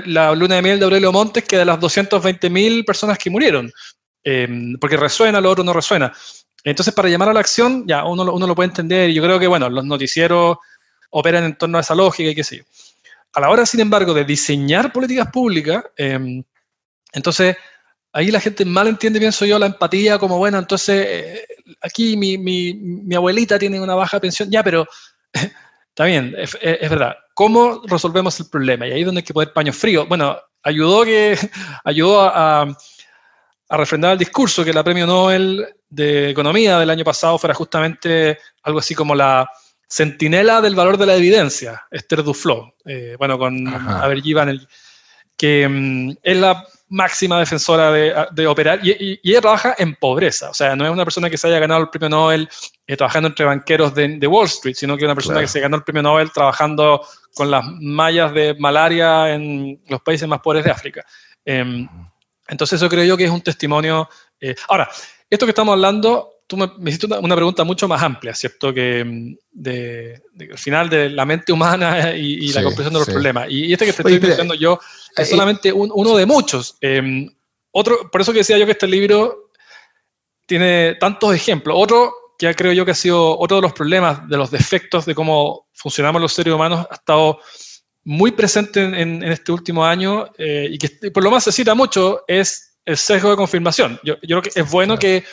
la 0.07 0.35
luna 0.35 0.57
de 0.57 0.63
miel 0.63 0.79
de 0.79 0.85
Aurelio 0.85 1.11
Montes 1.11 1.45
que 1.45 1.59
de 1.59 1.65
las 1.65 1.81
220.000 1.81 2.85
personas 2.85 3.19
que 3.19 3.31
murieron, 3.31 3.73
eh, 4.23 4.49
porque 4.81 4.97
resuena, 4.97 5.41
lo 5.41 5.51
otro 5.51 5.65
no 5.65 5.73
resuena. 5.73 6.13
Entonces, 6.63 6.95
para 6.95 7.09
llamar 7.09 7.29
a 7.29 7.35
la 7.35 7.41
acción, 7.41 7.85
ya 7.87 8.05
uno, 8.05 8.23
uno 8.33 8.47
lo 8.47 8.55
puede 8.55 8.69
entender 8.69 9.11
y 9.11 9.15
yo 9.15 9.23
creo 9.23 9.39
que, 9.39 9.47
bueno, 9.47 9.69
los 9.69 9.85
noticieros 9.85 10.59
operan 11.17 11.45
en 11.45 11.57
torno 11.57 11.79
a 11.79 11.81
esa 11.81 11.95
lógica 11.95 12.31
y 12.31 12.35
qué 12.35 12.43
sé 12.43 12.59
yo. 12.59 12.65
A 13.35 13.41
la 13.41 13.51
hora, 13.51 13.65
sin 13.65 13.81
embargo, 13.81 14.13
de 14.13 14.25
diseñar 14.25 14.93
políticas 14.93 15.29
públicas, 15.31 15.85
eh, 15.97 16.43
entonces 17.13 17.57
ahí 18.13 18.31
la 18.31 18.41
gente 18.41 18.65
mal 18.65 18.89
entiende, 18.89 19.21
pienso 19.21 19.45
yo, 19.45 19.59
la 19.59 19.67
empatía 19.67 20.19
como, 20.19 20.39
bueno, 20.39 20.59
entonces 20.59 21.07
eh, 21.09 21.47
aquí 21.81 22.17
mi, 22.17 22.37
mi, 22.37 22.75
mi, 22.75 23.15
abuelita 23.15 23.59
tiene 23.59 23.81
una 23.81 23.95
baja 23.95 24.21
pensión, 24.21 24.51
ya, 24.51 24.65
pero 24.65 24.87
está 25.89 26.05
bien, 26.05 26.35
es, 26.37 26.59
verdad. 26.61 27.15
¿Cómo 27.35 27.83
resolvemos 27.87 28.39
el 28.41 28.49
problema? 28.49 28.87
Y 28.87 28.93
ahí 28.93 29.01
es 29.01 29.07
donde 29.07 29.21
hay 29.21 29.25
que 29.25 29.35
poner 29.35 29.53
paño 29.53 29.73
frío. 29.73 30.07
Bueno, 30.07 30.37
ayudó, 30.65 31.05
que, 31.05 31.39
ayudó 31.85 32.23
a, 32.23 32.63
a 33.69 33.77
refrendar 33.77 34.13
el 34.13 34.19
discurso 34.19 34.65
que 34.65 34.73
la 34.73 34.83
premio 34.83 35.07
Nobel 35.07 35.65
de 35.89 36.31
Economía 36.31 36.79
del 36.81 36.91
año 36.91 37.05
pasado 37.05 37.39
fuera 37.39 37.55
justamente 37.55 38.39
algo 38.65 38.81
así 38.81 38.97
como 38.97 39.15
la 39.15 39.49
centinela 39.95 40.61
del 40.61 40.75
valor 40.75 40.99
de 40.99 41.07
la 41.07 41.15
evidencia, 41.15 41.87
Esther 41.91 42.25
Duflo, 42.25 42.75
eh, 42.85 43.15
bueno, 43.17 43.39
con 43.39 43.69
Abergivan, 43.69 44.67
que 45.37 45.69
mm, 45.69 46.11
es 46.21 46.37
la 46.37 46.67
máxima 46.89 47.39
defensora 47.39 47.93
de, 47.93 48.47
operar 48.47 48.81
y, 48.83 49.21
ella 49.23 49.41
trabaja 49.41 49.75
en 49.79 49.95
pobreza, 49.95 50.51
o 50.51 50.55
sea, 50.55 50.75
no 50.75 50.85
es 50.85 50.91
una 50.91 51.05
persona 51.05 51.31
que 51.31 51.39
se 51.39 51.47
haya 51.47 51.61
ganado 51.61 51.81
el 51.81 51.91
premio 51.91 52.09
Nobel 52.09 52.49
eh, 52.87 52.97
trabajando 52.97 53.29
entre 53.29 53.45
banqueros 53.45 53.95
de, 53.95 54.27
Wall 54.27 54.47
Street, 54.47 54.75
sino 54.75 54.97
que 54.97 55.05
es 55.05 55.07
una 55.07 55.15
persona 55.15 55.41
que 55.41 55.49
se 55.49 55.61
ganó 55.61 55.77
el 55.77 55.85
premio 55.85 56.03
Nobel 56.03 56.33
trabajando 56.33 57.01
con 57.33 57.51
las 57.51 57.65
mallas 57.81 58.35
de 58.35 58.55
malaria 58.59 59.33
en 59.33 59.81
los 59.89 60.03
países 60.03 60.27
más 60.27 60.41
pobres 60.41 60.65
de 60.65 60.71
África. 60.73 61.05
Em, 61.45 61.89
entonces 62.49 62.81
eso 62.81 62.89
creo 62.89 63.05
yo 63.05 63.17
que 63.17 63.25
es 63.25 63.31
un 63.31 63.43
testimonio. 63.43 64.09
Eh, 64.41 64.55
ahora, 64.69 64.89
esto 65.31 65.47
que 65.47 65.51
estamos 65.51 65.73
hablando, 65.73 66.34
tú 66.47 66.57
me, 66.57 66.69
hiciste 66.87 67.07
una, 67.07 67.35
pregunta 67.35 67.65
mucho 67.65 67.89
más 67.89 68.03
amplia, 68.03 68.35
¿cierto? 68.35 68.73
Que 68.73 69.01
em, 69.01 69.37
de, 69.51 70.23
al 70.51 70.59
final 70.59 70.89
de 70.89 71.11
la 71.11 71.25
mente 71.25 71.53
humana 71.53 72.13
y, 72.17 72.53
la 72.53 72.63
comprensión 72.63 72.95
de 72.95 73.01
los 73.01 73.09
problemas. 73.09 73.47
Y, 73.51 73.73
este 73.73 73.87
que 73.87 73.93
te 73.93 74.03
estoy 74.03 74.15
explicando 74.15 74.55
yo 74.55 74.79
es 75.17 75.29
solamente 75.29 75.73
uno 75.73 76.17
de 76.17 76.27
muchos. 76.27 76.77
Em, 76.81 77.29
otro, 77.71 78.11
por 78.11 78.21
eso 78.21 78.33
que 78.33 78.39
decía 78.39 78.59
yo 78.59 78.67
que 78.67 78.73
este 78.73 78.87
libro 78.87 79.51
tiene 80.47 80.97
tantos 80.97 81.35
ejemplos. 81.35 81.77
Otro 81.79 82.13
que 82.39 82.55
creo 82.55 82.73
yo 82.73 82.85
que 82.85 82.93
ha 82.93 82.97
sido 82.97 83.39
otro 83.39 83.57
de 83.57 83.63
los 83.63 83.73
problemas, 83.73 84.29
de 84.29 84.37
los 84.37 84.51
defectos 84.51 85.07
de 85.07 85.15
cómo 85.15 85.69
funcionamos 85.73 86.21
los 86.21 86.33
seres 86.33 86.53
humanos, 86.53 86.87
ha 86.91 86.95
estado 86.95 87.41
muy 88.05 88.33
presente 88.33 88.83
en, 88.83 89.23
este 89.23 89.51
último 89.51 89.85
año 89.85 90.27
eh, 90.37 90.69
y 90.71 90.77
que 90.77 91.11
por 91.11 91.25
lo 91.25 91.31
más 91.31 91.45
se 91.45 91.53
cita 91.53 91.75
mucho 91.75 92.23
es 92.29 92.77
el 92.85 92.99
sesgo 92.99 93.31
de 93.31 93.37
confirmación. 93.37 93.99
Yo, 94.05 94.17
yo 94.23 94.41
creo 94.41 94.43
que 94.43 94.61
es 94.61 94.71
bueno 94.71 94.99
que 94.99 95.25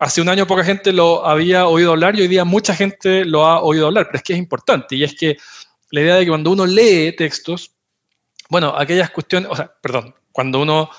hace 0.00 0.22
un 0.22 0.28
año 0.30 0.46
poca 0.46 0.64
gente 0.64 0.92
lo 0.92 1.24
había 1.26 1.66
oído 1.66 1.92
hablar 1.92 2.18
y 2.18 2.22
hoy 2.22 2.28
día 2.28 2.44
mucha 2.44 2.74
gente 2.74 3.24
lo 3.24 3.46
ha 3.46 3.62
oído 3.62 3.86
hablar, 3.86 4.06
pero 4.06 4.16
es 4.16 4.22
que 4.24 4.32
es 4.32 4.38
importante 4.38 4.96
y 4.96 5.04
es 5.04 5.14
que 5.14 5.36
la 5.90 6.00
idea 6.00 6.14
de 6.16 6.24
que 6.24 6.30
cuando 6.30 6.50
uno 6.50 6.66
lee 6.66 7.14
textos, 7.16 7.72
bueno, 8.48 8.74
aquellas 8.76 9.10
cuestiones, 9.10 9.50
o 9.50 9.56
sea, 9.56 9.72
perdón, 9.80 10.14
cuando 10.32 10.60
uno 10.60 10.90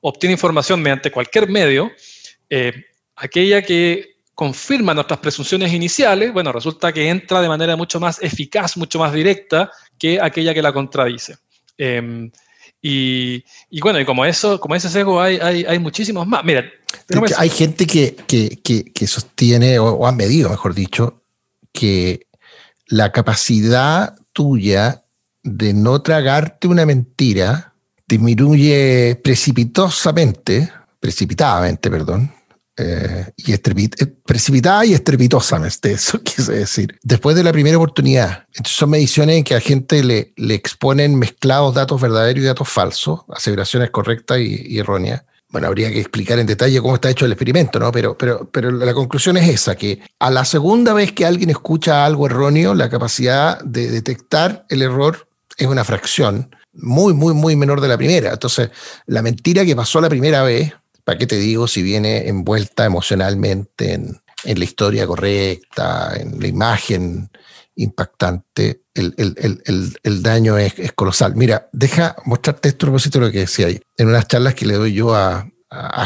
obtiene 0.00 0.34
información 0.34 0.80
mediante 0.80 1.10
cualquier 1.10 1.48
medio, 1.48 1.90
eh, 2.48 2.72
aquella 3.16 3.62
que 3.62 4.16
confirma 4.34 4.94
nuestras 4.94 5.18
presunciones 5.18 5.72
iniciales, 5.72 6.32
bueno, 6.32 6.52
resulta 6.52 6.92
que 6.92 7.08
entra 7.08 7.40
de 7.40 7.48
manera 7.48 7.74
mucho 7.74 7.98
más 7.98 8.22
eficaz, 8.22 8.76
mucho 8.76 8.98
más 9.00 9.12
directa 9.12 9.72
que 9.98 10.20
aquella 10.20 10.54
que 10.54 10.62
la 10.62 10.72
contradice. 10.72 11.36
Em, 11.78 12.30
y, 12.88 13.80
bueno, 13.80 13.98
y 13.98 14.04
como 14.04 14.24
eso, 14.24 14.60
como 14.60 14.74
ese 14.74 14.88
sesgo 14.88 15.20
hay, 15.20 15.38
hay, 15.38 15.78
muchísimos 15.78 16.26
más. 16.26 16.44
Mira, 16.44 16.64
hay 17.36 17.48
gente 17.48 17.86
que, 17.86 18.14
que, 18.14 19.06
sostiene, 19.06 19.78
o, 19.78 19.86
o, 19.92 20.06
han 20.06 20.16
medido, 20.16 20.50
mejor 20.50 20.74
dicho, 20.74 21.22
que 21.72 22.26
la 22.86 23.10
capacidad 23.10 24.16
tuya 24.32 25.04
de 25.42 25.74
no 25.74 26.00
tragarte 26.02 26.68
una 26.68 26.86
mentira 26.86 27.72
disminuye 28.06 29.18
precipitosamente, 29.22 30.70
precipitadamente, 31.00 31.90
perdón, 31.90 32.35
eh, 32.78 33.24
y 33.36 33.52
eh, 33.52 33.58
precipitada 34.24 34.84
y 34.84 34.92
estrepitosamente, 34.92 35.92
eso 35.92 36.20
quise 36.22 36.52
decir, 36.52 36.98
después 37.02 37.34
de 37.34 37.42
la 37.42 37.52
primera 37.52 37.76
oportunidad. 37.76 38.44
Entonces 38.48 38.76
son 38.76 38.90
mediciones 38.90 39.36
en 39.38 39.44
que 39.44 39.54
a 39.54 39.60
gente 39.60 40.04
le, 40.04 40.32
le 40.36 40.54
exponen 40.54 41.18
mezclados 41.18 41.74
datos 41.74 42.00
verdaderos 42.00 42.42
y 42.42 42.46
datos 42.46 42.68
falsos, 42.68 43.20
aseveraciones 43.34 43.90
correctas 43.90 44.38
y, 44.40 44.78
erróneas. 44.78 45.22
Bueno, 45.48 45.68
habría 45.68 45.90
que 45.90 46.00
explicar 46.00 46.38
en 46.38 46.46
detalle 46.46 46.80
cómo 46.82 46.96
está 46.96 47.08
hecho 47.08 47.24
el 47.24 47.32
experimento, 47.32 47.78
¿no? 47.78 47.90
Pero, 47.92 48.18
pero, 48.18 48.50
pero 48.50 48.70
la 48.70 48.92
conclusión 48.92 49.36
es 49.38 49.48
esa, 49.48 49.76
que 49.76 50.00
a 50.18 50.30
la 50.30 50.44
segunda 50.44 50.92
vez 50.92 51.12
que 51.12 51.24
alguien 51.24 51.50
escucha 51.50 52.04
algo 52.04 52.26
erróneo, 52.26 52.74
la 52.74 52.90
capacidad 52.90 53.58
de 53.60 53.90
detectar 53.90 54.66
el 54.68 54.82
error 54.82 55.28
es 55.56 55.66
una 55.66 55.84
fracción 55.84 56.50
muy, 56.74 57.14
muy, 57.14 57.32
muy 57.32 57.56
menor 57.56 57.80
de 57.80 57.88
la 57.88 57.96
primera. 57.96 58.32
Entonces, 58.32 58.70
la 59.06 59.22
mentira 59.22 59.64
que 59.64 59.74
pasó 59.74 60.00
la 60.00 60.08
primera 60.08 60.42
vez, 60.42 60.74
¿para 61.06 61.18
qué 61.18 61.26
te 61.28 61.38
digo 61.38 61.68
si 61.68 61.82
viene 61.82 62.28
envuelta 62.28 62.84
emocionalmente 62.84 63.94
en, 63.94 64.20
la 64.44 64.64
historia 64.64 65.06
correcta, 65.06 66.14
en 66.16 66.40
la 66.40 66.46
imagen 66.46 67.30
impactante, 67.76 68.82
el, 68.94 70.22
daño 70.22 70.56
es, 70.58 70.74
colosal. 70.94 71.34
Mira, 71.34 71.68
deja 71.72 72.16
mostrarte 72.24 72.68
esto 72.68 72.86
a 72.86 72.88
propósito 72.88 73.18
de 73.18 73.26
lo 73.26 73.32
que 73.32 73.40
decía 73.40 73.66
ahí. 73.66 73.80
En 73.96 74.08
unas 74.08 74.28
charlas 74.28 74.54
que 74.54 74.66
le 74.66 74.74
doy 74.74 74.94
yo 74.94 75.14
a, 75.14 75.48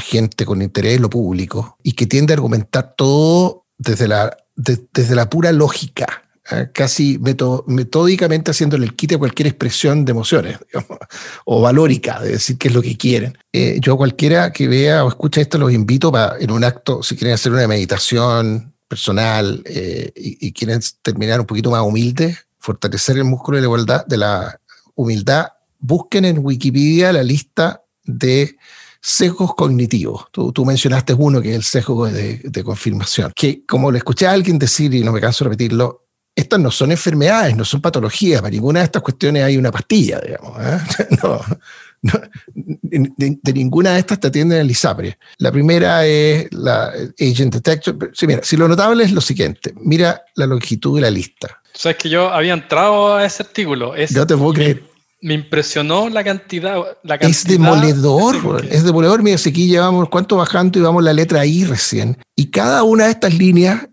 gente 0.02 0.44
con 0.44 0.62
interés 0.62 0.96
en 0.96 1.02
lo 1.02 1.10
público 1.10 1.76
y 1.82 1.92
que 1.92 2.06
tiende 2.06 2.32
a 2.32 2.36
argumentar 2.36 2.94
todo 2.96 3.66
desde 3.78 4.08
la, 4.08 4.36
desde 4.56 5.14
la 5.14 5.28
pura 5.28 5.52
lógica. 5.52 6.29
Casi 6.72 7.18
metódicamente 7.18 8.50
haciéndole 8.50 8.84
el 8.84 8.94
quite 8.94 9.14
a 9.14 9.18
cualquier 9.18 9.48
expresión 9.48 10.04
de 10.04 10.12
emociones, 10.12 10.58
o 11.44 11.60
valórica, 11.60 12.20
de 12.20 12.32
decir 12.32 12.58
qué 12.58 12.68
es 12.68 12.74
lo 12.74 12.82
que 12.82 12.96
quieren. 12.96 13.36
Eh, 13.52 13.78
yo 13.80 13.96
cualquiera 13.96 14.52
que 14.52 14.68
vea 14.68 15.04
o 15.04 15.08
escuche 15.08 15.40
esto 15.40 15.58
los 15.58 15.72
invito 15.72 16.10
para, 16.12 16.36
en 16.38 16.50
un 16.50 16.64
acto, 16.64 17.02
si 17.02 17.16
quieren 17.16 17.34
hacer 17.34 17.52
una 17.52 17.66
meditación 17.66 18.74
personal 18.88 19.62
eh, 19.66 20.12
y, 20.16 20.52
quieren 20.52 20.80
terminar 21.02 21.38
un 21.40 21.46
poquito 21.46 21.70
más 21.70 21.82
humilde, 21.82 22.36
fortalecer 22.58 23.16
el 23.16 23.24
músculo 23.24 23.56
de 23.56 23.62
la 23.62 23.66
igualdad, 23.66 24.06
de 24.06 24.16
la 24.16 24.60
humildad, 24.96 25.46
busquen 25.78 26.24
en 26.24 26.38
Wikipedia 26.44 27.12
la 27.12 27.22
lista 27.22 27.84
de 28.04 28.56
sesgos 29.00 29.54
cognitivos. 29.54 30.26
Tú, 30.32 30.52
mencionaste 30.64 31.14
uno 31.14 31.40
que 31.40 31.50
es 31.50 31.56
el 31.56 31.62
sesgo 31.62 32.06
de, 32.06 32.62
confirmación, 32.64 33.32
que 33.34 33.64
como 33.64 33.90
le 33.90 33.98
escuché 33.98 34.26
a 34.26 34.32
alguien 34.32 34.58
decir, 34.58 34.92
y 34.92 35.02
no 35.02 35.12
me 35.12 35.20
canso 35.20 35.44
de 35.44 35.50
repetirlo, 35.50 36.06
estas 36.34 36.60
no 36.60 36.70
son 36.70 36.90
enfermedades, 36.90 37.56
no 37.56 37.64
son 37.64 37.80
patologías, 37.80 38.40
para 38.40 38.50
ninguna 38.50 38.80
de 38.80 38.86
estas 38.86 39.02
cuestiones 39.02 39.44
hay 39.44 39.56
una 39.56 39.70
pastilla, 39.70 40.20
digamos. 40.20 40.58
¿eh? 40.60 41.06
No, 42.02 42.18
de, 42.62 43.52
ninguna 43.52 43.92
de 43.92 43.98
estas 43.98 44.18
te 44.18 44.28
atienden 44.28 44.58
el 44.58 44.70
ISAPRE. 44.70 45.18
La 45.36 45.52
primera 45.52 46.06
es 46.06 46.50
la 46.50 46.86
Agent 47.20 47.52
Detector. 47.52 48.10
Sí, 48.14 48.26
mira, 48.26 48.40
si 48.42 48.56
lo 48.56 48.68
notable 48.68 49.04
es 49.04 49.12
lo 49.12 49.20
siguiente, 49.20 49.74
mira 49.76 50.22
la 50.34 50.46
longitud 50.46 50.96
de 50.96 51.02
la 51.02 51.10
lista. 51.10 51.60
Sabes 51.74 51.98
que 51.98 52.08
yo 52.08 52.30
había 52.32 52.54
entrado 52.54 53.16
a 53.16 53.26
ese 53.26 53.42
artículo. 53.42 53.94
Es, 53.94 54.12
no 54.12 54.26
te 54.26 54.34
puedo 54.34 54.54
creer 54.54 54.90
me 55.22 55.34
impresionó 55.34 56.08
la 56.08 56.24
cantidad. 56.24 56.76
La 57.02 57.18
cantidad 57.18 57.30
es 57.30 57.44
demoledor, 57.44 58.66
es 58.70 58.84
demoledor. 58.84 59.22
Mira, 59.22 59.36
aquí 59.36 59.66
llevamos 59.66 60.08
cuánto 60.08 60.36
bajando 60.36 60.78
y 60.78 60.82
vamos 60.82 61.04
la 61.04 61.12
letra 61.12 61.44
I 61.44 61.64
recién. 61.64 62.16
Y 62.36 62.50
cada 62.50 62.82
una 62.82 63.04
de 63.04 63.10
estas 63.10 63.34
líneas 63.34 63.86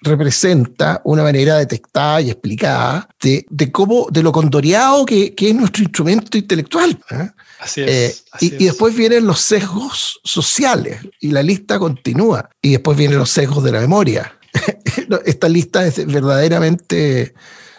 representa 0.00 1.00
una 1.04 1.22
manera 1.22 1.56
detectada 1.56 2.20
y 2.20 2.30
explicada 2.30 3.08
de, 3.20 3.44
de 3.48 3.72
cómo, 3.72 4.08
de 4.10 4.22
lo 4.22 4.32
condoreado 4.32 5.04
que, 5.04 5.34
que 5.34 5.50
es 5.50 5.54
nuestro 5.54 5.82
instrumento 5.82 6.38
intelectual. 6.38 6.98
¿eh? 7.10 7.30
Así 7.58 7.82
es, 7.82 7.88
eh, 7.88 8.14
y, 8.40 8.64
después 8.64 8.94
vienen 8.94 9.26
los 9.26 9.40
sesgos 9.40 10.20
sociales 10.22 11.00
y 11.20 11.32
la 11.32 11.42
lista 11.42 11.78
continúa. 11.78 12.48
Y 12.62 12.72
después 12.72 12.96
vienen 12.96 13.18
los 13.18 13.30
sesgos 13.30 13.64
de 13.64 13.72
la 13.72 13.80
memoria. 13.80 14.38
Esta 15.24 15.48
lista 15.48 15.86
es 15.86 16.06
verdaderamente 16.06 17.34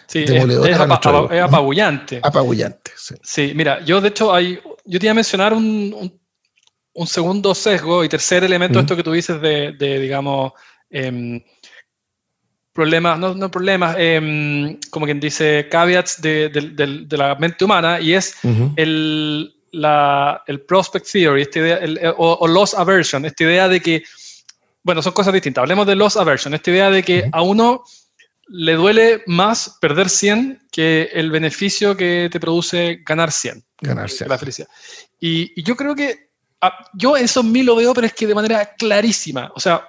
Sí, 0.10 0.26
es, 0.28 0.80
apabullante. 0.80 2.20
Apabullante, 2.24 2.92
sí. 3.22 3.54
mira, 3.56 3.86
yo 3.86 4.02
de 4.02 4.10
hecho, 4.10 4.34
hay, 4.34 4.60
yo 4.84 5.00
te 5.00 5.06
iba 5.06 5.12
a 5.12 5.14
mencionar 5.14 5.54
un, 5.54 6.20
un, 6.94 7.08
segundo 7.08 7.54
sesgo 7.54 8.04
y 8.04 8.10
tercer 8.10 8.44
elemento, 8.44 8.80
esto 8.80 8.96
que 8.96 9.04
tú 9.04 9.12
dices 9.12 9.40
de, 9.40 10.00
digamos, 10.00 10.54
em, 10.90 11.40
problemas, 12.80 13.20
no, 13.20 13.36
no 13.36 13.52
problemas, 13.52 13.94
em, 14.00 14.78
como 14.90 15.06
quien 15.06 15.20
dice, 15.20 15.68
caveats 15.70 16.22
de, 16.22 16.48
de, 16.48 17.18
la 17.18 17.36
mente 17.36 17.66
humana, 17.66 18.00
y 18.00 18.14
es 18.14 18.36
el, 18.78 19.54
la, 19.72 20.42
el 20.48 20.62
prospect 20.62 21.06
theory, 21.12 21.42
esta 21.42 21.60
idea, 21.60 22.14
o, 22.16 22.48
loss 22.48 22.74
aversion, 22.74 23.26
esta 23.26 23.44
idea 23.44 23.68
de 23.68 23.82
que, 23.82 24.04
bueno, 24.82 25.02
son 25.02 25.12
cosas 25.12 25.34
distintas. 25.34 25.62
Hablemos 25.62 25.88
de 25.88 25.96
loss 25.96 26.16
aversion, 26.16 26.54
esta 26.54 26.72
idea 26.72 26.90
de 26.90 27.04
que 27.04 27.30
a 27.34 27.42
uno 27.42 27.84
le 28.48 28.76
duele 28.76 29.24
más 29.28 29.78
perder 29.82 30.08
100 30.08 30.68
que 30.72 31.10
el 31.14 31.32
beneficio 31.32 31.98
que 31.98 32.30
te 32.32 32.40
produce 32.40 33.02
ganar 33.06 33.34
100. 33.34 33.62
Ganar 33.82 34.10
100. 34.10 34.30
La 34.30 34.38
felicidad. 34.38 34.70
Y, 35.20 35.62
yo 35.62 35.76
creo 35.76 35.96
que 35.96 36.30
ah, 36.62 36.74
yo 36.94 37.18
eso 37.18 37.42
en 37.42 37.52
mí 37.52 37.62
lo 37.62 37.76
veo, 37.76 37.94
pero 37.94 38.08
es 38.08 38.14
que 38.14 38.26
de 38.26 38.36
manera 38.36 38.74
clarísima. 38.78 39.52
O 39.54 39.60
sea, 39.60 39.86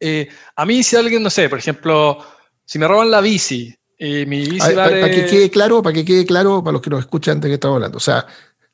eh, 0.00 0.28
a 0.54 0.64
mí 0.64 0.82
si 0.82 0.96
alguien, 0.96 1.22
no 1.22 1.30
sé, 1.30 1.48
por 1.48 1.58
ejemplo, 1.58 2.18
si 2.64 2.78
me 2.78 2.88
roban 2.88 3.10
la 3.10 3.20
bici, 3.20 3.74
y 3.98 4.26
mi 4.26 4.46
bici 4.46 4.74
Para 4.74 5.10
que 5.10 5.26
quede 5.26 5.50
claro, 5.50 5.82
para 5.82 5.94
que 5.94 6.04
quede 6.04 6.26
claro, 6.26 6.62
para 6.62 6.72
los 6.72 6.82
que 6.82 6.90
nos 6.90 7.00
escuchan 7.00 7.40
de 7.40 7.48
qué 7.48 7.54
estamos 7.54 7.76
hablando. 7.76 7.96
O 7.96 8.00
sea, 8.00 8.26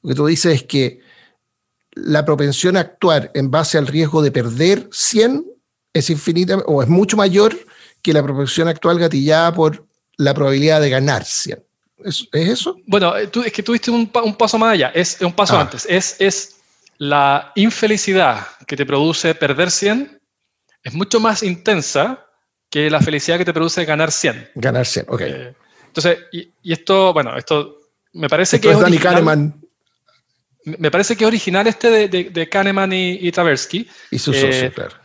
lo 0.03 0.09
que 0.09 0.15
tú 0.15 0.27
dices 0.27 0.55
es 0.55 0.63
que 0.65 1.01
la 1.93 2.25
propensión 2.25 2.77
a 2.77 2.81
actuar 2.81 3.31
en 3.35 3.51
base 3.51 3.79
al 3.79 3.87
riesgo 3.87 4.23
de 4.23 4.33
perder 4.33 4.89
100 4.91 5.47
es 5.93 6.11
infinita 6.11 6.57
o 6.67 6.83
es 6.83 6.89
mucho 6.89 7.17
mayor 7.17 7.57
que 8.01 8.13
la 8.13 8.23
proporción 8.23 8.69
actual 8.69 8.99
gatillada 8.99 9.55
por 9.55 9.87
la 10.17 10.35
probabilidad 10.35 10.81
de 10.81 10.91
ganar 10.91 11.25
100. 11.25 11.63
¿Es, 12.05 12.29
eso? 12.33 12.77
Bueno, 12.87 13.17
eh, 13.17 13.29
tú, 13.29 13.43
es 13.43 13.53
que 13.53 13.63
tuviste 13.63 13.91
un, 13.91 14.11
un, 14.25 14.35
paso 14.35 14.59
más 14.59 14.73
allá, 14.73 14.89
es 14.95 15.21
un 15.21 15.33
paso 15.33 15.57
ah. 15.57 15.61
antes. 15.61 15.87
Es, 15.89 16.17
es 16.19 16.57
la 16.99 17.53
infelicidad 17.55 18.47
que 18.67 18.77
te 18.77 18.87
produce 18.87 19.35
perder 19.35 19.71
100 19.71 20.22
es 20.83 20.95
mucho 20.95 21.21
más 21.21 21.43
intensa 21.43 22.27
que 22.71 22.91
la 22.91 23.01
felicidad 23.01 23.39
que 23.39 23.45
te 23.45 23.53
produce 23.53 23.85
ganar 23.85 24.11
100. 24.11 24.51
Ganar 24.55 24.87
100, 24.87 25.07
ok. 25.09 25.21
Eh, 25.21 25.55
entonces, 25.87 26.19
y, 26.33 26.51
y, 26.63 26.73
esto, 26.73 27.13
bueno, 27.13 27.37
esto 27.37 27.81
me 28.13 28.29
parece 28.29 28.61
que 28.61 28.71
es 28.71 28.79
Danny 28.79 28.99
Kahneman. 28.99 29.61
Me 30.65 30.91
parece 30.91 31.17
que 31.17 31.25
es 31.25 31.29
original 31.29 31.67
este 31.67 31.91
de, 31.91 32.09
de, 32.09 32.31
de 32.31 32.49
Kahneman 32.49 32.93
y, 32.93 33.19
y 33.21 33.33
Tversky. 33.33 33.89
Y 34.11 34.19
su 34.19 34.33
socio, 34.33 34.49
eh, 34.49 34.73
claro. 34.73 34.97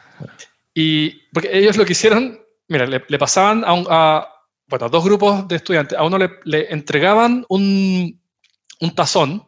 Y 0.73 1.09
porque 1.33 1.49
ellos 1.57 1.75
lo 1.77 1.85
que 1.85 1.93
hicieron 1.93 2.39
Mira, 2.69 2.85
le, 2.85 2.99
pasaban 3.17 3.63
a, 3.65 4.27
bueno, 4.67 4.89
dos 4.89 5.03
grupos 5.03 5.47
de 5.47 5.55
estudiantes. 5.55 5.97
A 5.97 6.03
uno 6.03 6.17
le, 6.17 6.73
entregaban 6.73 7.45
un, 7.47 8.21
tazón 8.93 9.45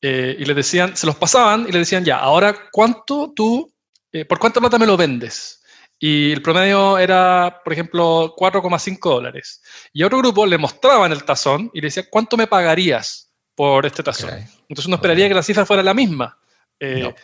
eh, 0.00 0.36
y 0.38 0.44
le 0.44 0.54
decían, 0.54 0.96
se 0.96 1.06
los 1.06 1.16
pasaban 1.16 1.66
y 1.68 1.72
le 1.72 1.80
decían, 1.80 2.04
ya, 2.04 2.18
ahora, 2.18 2.56
¿cuánto 2.70 3.32
tú, 3.34 3.72
eh, 4.12 4.24
por 4.24 4.38
cuánta 4.38 4.60
plata 4.60 4.78
me 4.78 4.86
lo 4.86 4.96
vendes? 4.96 5.62
Y 5.98 6.32
el 6.32 6.42
promedio 6.42 6.98
era, 6.98 7.60
por 7.64 7.72
ejemplo, 7.72 8.34
4,5 8.36 8.98
dólares. 9.00 9.62
Y 9.92 10.02
a 10.02 10.06
otro 10.06 10.18
grupo 10.18 10.44
le 10.44 10.58
mostraban 10.58 11.12
el 11.12 11.24
tazón 11.24 11.70
y 11.72 11.80
le 11.80 11.86
decían, 11.86 12.06
¿cuánto 12.10 12.36
me 12.36 12.46
pagarías 12.46 13.32
por 13.54 13.86
este 13.86 14.02
tazón? 14.02 14.30
Entonces 14.68 14.86
uno 14.86 14.96
esperaría 14.96 15.28
que 15.28 15.34
la 15.34 15.42
cifra 15.42 15.64
fuera 15.64 15.82
la 15.82 15.94
misma. 15.94 16.38
Eh, 16.78 17.14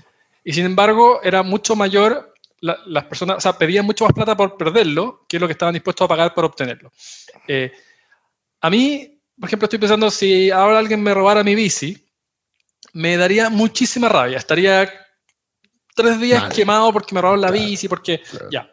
y 0.42 0.52
sin 0.52 0.64
embargo, 0.64 1.20
era 1.22 1.42
mucho 1.42 1.76
mayor 1.76 2.32
las 2.62 3.04
personas, 3.04 3.38
o 3.38 3.40
sea, 3.40 3.58
pedían 3.58 3.84
mucho 3.84 4.04
más 4.04 4.12
plata 4.12 4.36
por 4.36 4.56
perderlo 4.56 5.26
que 5.28 5.40
lo 5.40 5.48
que 5.48 5.52
estaban 5.52 5.74
dispuestos 5.74 6.04
a 6.04 6.08
pagar 6.08 6.32
por 6.32 6.44
obtenerlo. 6.44 6.92
Eh, 7.48 7.72
a 8.60 8.70
mí, 8.70 9.20
por 9.38 9.48
ejemplo, 9.48 9.66
estoy 9.66 9.80
pensando, 9.80 10.10
si 10.10 10.50
ahora 10.50 10.78
alguien 10.78 11.02
me 11.02 11.12
robara 11.12 11.42
mi 11.42 11.56
bici, 11.56 12.06
me 12.92 13.16
daría 13.16 13.50
muchísima 13.50 14.08
rabia. 14.08 14.38
Estaría 14.38 15.01
tres 15.94 16.20
días 16.20 16.52
quemado 16.52 16.92
porque 16.92 17.14
me 17.14 17.20
robaron 17.20 17.40
la 17.40 17.50
bici, 17.50 17.88
porque 17.88 18.22
ya. 18.50 18.70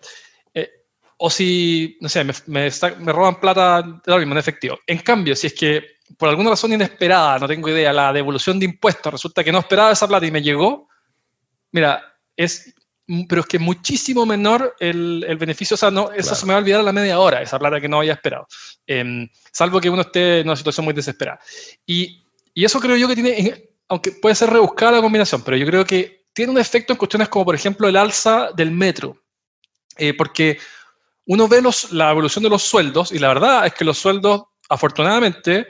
Eh, 0.53 0.69
o 1.17 1.29
si, 1.29 1.97
no 2.01 2.09
sé, 2.09 2.23
me, 2.23 2.33
me, 2.47 2.69
me 2.99 3.11
roban 3.13 3.39
plata 3.39 3.81
de 3.81 4.11
lo 4.11 4.17
mismo 4.17 4.33
en 4.33 4.39
efectivo. 4.39 4.79
En 4.87 4.99
cambio, 4.99 5.35
si 5.35 5.47
es 5.47 5.53
que 5.53 5.99
por 6.17 6.29
alguna 6.29 6.51
razón 6.51 6.73
inesperada, 6.73 7.39
no 7.39 7.47
tengo 7.47 7.69
idea, 7.69 7.93
la 7.93 8.11
devolución 8.13 8.59
de 8.59 8.65
impuestos, 8.65 9.11
resulta 9.11 9.43
que 9.43 9.51
no 9.51 9.59
esperaba 9.59 9.91
esa 9.91 10.07
plata 10.07 10.25
y 10.25 10.31
me 10.31 10.41
llegó, 10.41 10.87
mira, 11.71 12.03
es 12.35 12.73
pero 13.27 13.41
es 13.41 13.47
que 13.47 13.57
muchísimo 13.57 14.23
menor 14.23 14.75
el, 14.79 15.25
el 15.27 15.37
beneficio, 15.37 15.73
o 15.73 15.77
sea, 15.77 15.89
no, 15.89 16.11
eso 16.11 16.35
se 16.35 16.45
me 16.45 16.53
va 16.53 16.59
a 16.59 16.61
olvidar 16.61 16.81
a 16.81 16.83
la 16.83 16.93
media 16.93 17.19
hora, 17.19 17.41
esa 17.41 17.57
plata 17.57 17.81
que 17.81 17.89
no 17.89 17.97
había 17.99 18.13
esperado, 18.13 18.47
em, 18.85 19.27
salvo 19.51 19.81
que 19.81 19.89
uno 19.89 20.03
esté 20.03 20.41
en 20.41 20.47
una 20.47 20.55
situación 20.55 20.85
muy 20.85 20.93
desesperada. 20.93 21.39
Y, 21.87 22.23
y, 22.53 22.65
eso 22.65 22.79
creo 22.79 22.95
yo 22.97 23.07
que 23.07 23.15
tiene, 23.15 23.69
aunque 23.87 24.11
puede 24.11 24.35
ser 24.35 24.51
rebuscada 24.51 24.91
la 24.91 25.01
combinación, 25.01 25.41
pero 25.41 25.57
yo 25.57 25.65
creo 25.65 25.85
que 25.85 26.18
tiene 26.39 26.53
un 26.53 26.57
efecto 26.57 26.93
en 26.93 26.97
cuestiones 26.97 27.27
como, 27.27 27.43
por 27.43 27.55
ejemplo, 27.55 27.85
el 27.89 27.97
alza 27.97 28.51
del 28.55 28.71
metro, 28.71 29.21
eh, 29.97 30.13
porque 30.13 30.57
uno 31.25 31.49
ve 31.49 31.61
los, 31.61 31.91
la 31.91 32.11
evolución 32.11 32.45
de 32.45 32.49
los 32.49 32.63
sueldos 32.63 33.11
y 33.11 33.19
la 33.19 33.27
verdad 33.27 33.65
es 33.65 33.73
que 33.73 33.83
los 33.83 33.97
sueldos, 33.97 34.43
afortunadamente, 34.69 35.67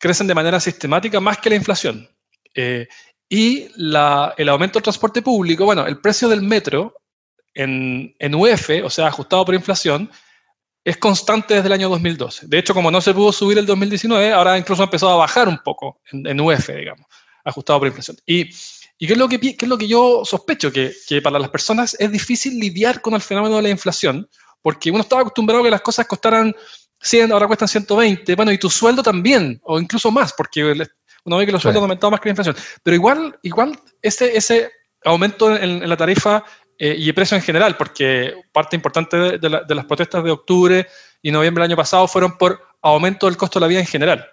crecen 0.00 0.26
de 0.26 0.34
manera 0.34 0.58
sistemática 0.58 1.20
más 1.20 1.38
que 1.38 1.50
la 1.50 1.54
inflación. 1.54 2.10
Eh, 2.52 2.88
y 3.28 3.68
el 3.76 4.48
aumento 4.48 4.80
del 4.80 4.82
transporte 4.82 5.22
público, 5.22 5.64
bueno, 5.64 5.86
el 5.86 6.00
precio 6.00 6.28
del 6.28 6.42
metro 6.42 6.92
en, 7.54 8.12
en 8.18 8.34
UF, 8.34 8.70
o 8.82 8.90
sea, 8.90 9.06
ajustado 9.06 9.44
por 9.44 9.54
inflación, 9.54 10.10
es 10.84 10.96
constante 10.96 11.54
desde 11.54 11.68
el 11.68 11.74
año 11.74 11.88
2012. 11.90 12.48
De 12.48 12.58
hecho, 12.58 12.74
como 12.74 12.90
no 12.90 13.00
se 13.00 13.14
pudo 13.14 13.30
subir 13.30 13.58
el 13.58 13.66
2019, 13.66 14.32
ahora 14.32 14.58
incluso 14.58 14.82
ha 14.82 14.86
empezado 14.86 15.12
a 15.12 15.18
bajar 15.18 15.46
un 15.46 15.58
poco 15.58 16.00
en, 16.10 16.40
UF, 16.40 16.70
digamos, 16.70 17.06
ajustado 17.44 17.78
por 17.78 17.86
inflación. 17.86 18.16
Y, 18.26 18.50
y 18.98 19.06
qué, 19.06 19.12
es 19.12 19.18
lo 19.18 19.28
que, 19.28 19.38
qué 19.38 19.56
es 19.60 19.68
lo 19.68 19.78
que 19.78 19.88
yo 19.88 20.22
sospecho? 20.24 20.72
Que, 20.72 20.92
que, 21.06 21.20
para 21.20 21.38
las 21.38 21.50
personas 21.50 21.96
es 21.98 22.10
difícil 22.10 22.58
lidiar 22.58 23.00
con 23.00 23.14
el 23.14 23.20
fenómeno 23.20 23.56
de 23.56 23.62
la 23.62 23.70
inflación, 23.70 24.28
porque 24.62 24.90
uno 24.90 25.00
estaba 25.00 25.22
acostumbrado 25.22 25.62
a 25.62 25.64
que 25.64 25.70
las 25.70 25.82
cosas 25.82 26.06
costaran 26.06 26.54
100, 27.00 27.32
ahora 27.32 27.46
cuestan 27.46 27.68
120, 27.68 28.34
bueno, 28.34 28.52
y 28.52 28.58
tu 28.58 28.70
sueldo 28.70 29.02
también, 29.02 29.60
o 29.64 29.78
incluso 29.78 30.10
más, 30.10 30.32
porque 30.32 30.64
uno 31.24 31.36
ve 31.36 31.46
que 31.46 31.52
los 31.52 31.62
sueldos 31.62 31.80
han 31.80 31.84
aumentado 31.84 32.10
más 32.10 32.20
que 32.20 32.28
la 32.28 32.32
inflación. 32.32 32.56
Pero 32.82 32.94
igual, 32.94 33.38
igual 33.42 33.78
ese, 34.00 34.36
ese 34.36 34.70
aumento 35.04 35.54
en, 35.54 35.88
la 35.88 35.96
tarifa 35.96 36.44
eh, 36.78 36.96
y 36.98 37.08
el 37.08 37.14
precio 37.14 37.36
en 37.36 37.42
general, 37.42 37.76
porque 37.76 38.34
parte 38.52 38.76
importante 38.76 39.38
de, 39.38 39.48
las 39.48 39.84
protestas 39.84 40.24
de 40.24 40.30
octubre 40.30 40.86
y 41.22 41.30
noviembre 41.30 41.62
del 41.62 41.70
año 41.70 41.76
pasado 41.76 42.08
fueron 42.08 42.36
por 42.36 42.60
aumento 42.82 43.26
del 43.26 43.36
costo 43.36 43.58
de 43.58 43.64
la 43.64 43.68
vida 43.68 43.80
en 43.80 43.86
general. 43.86 44.26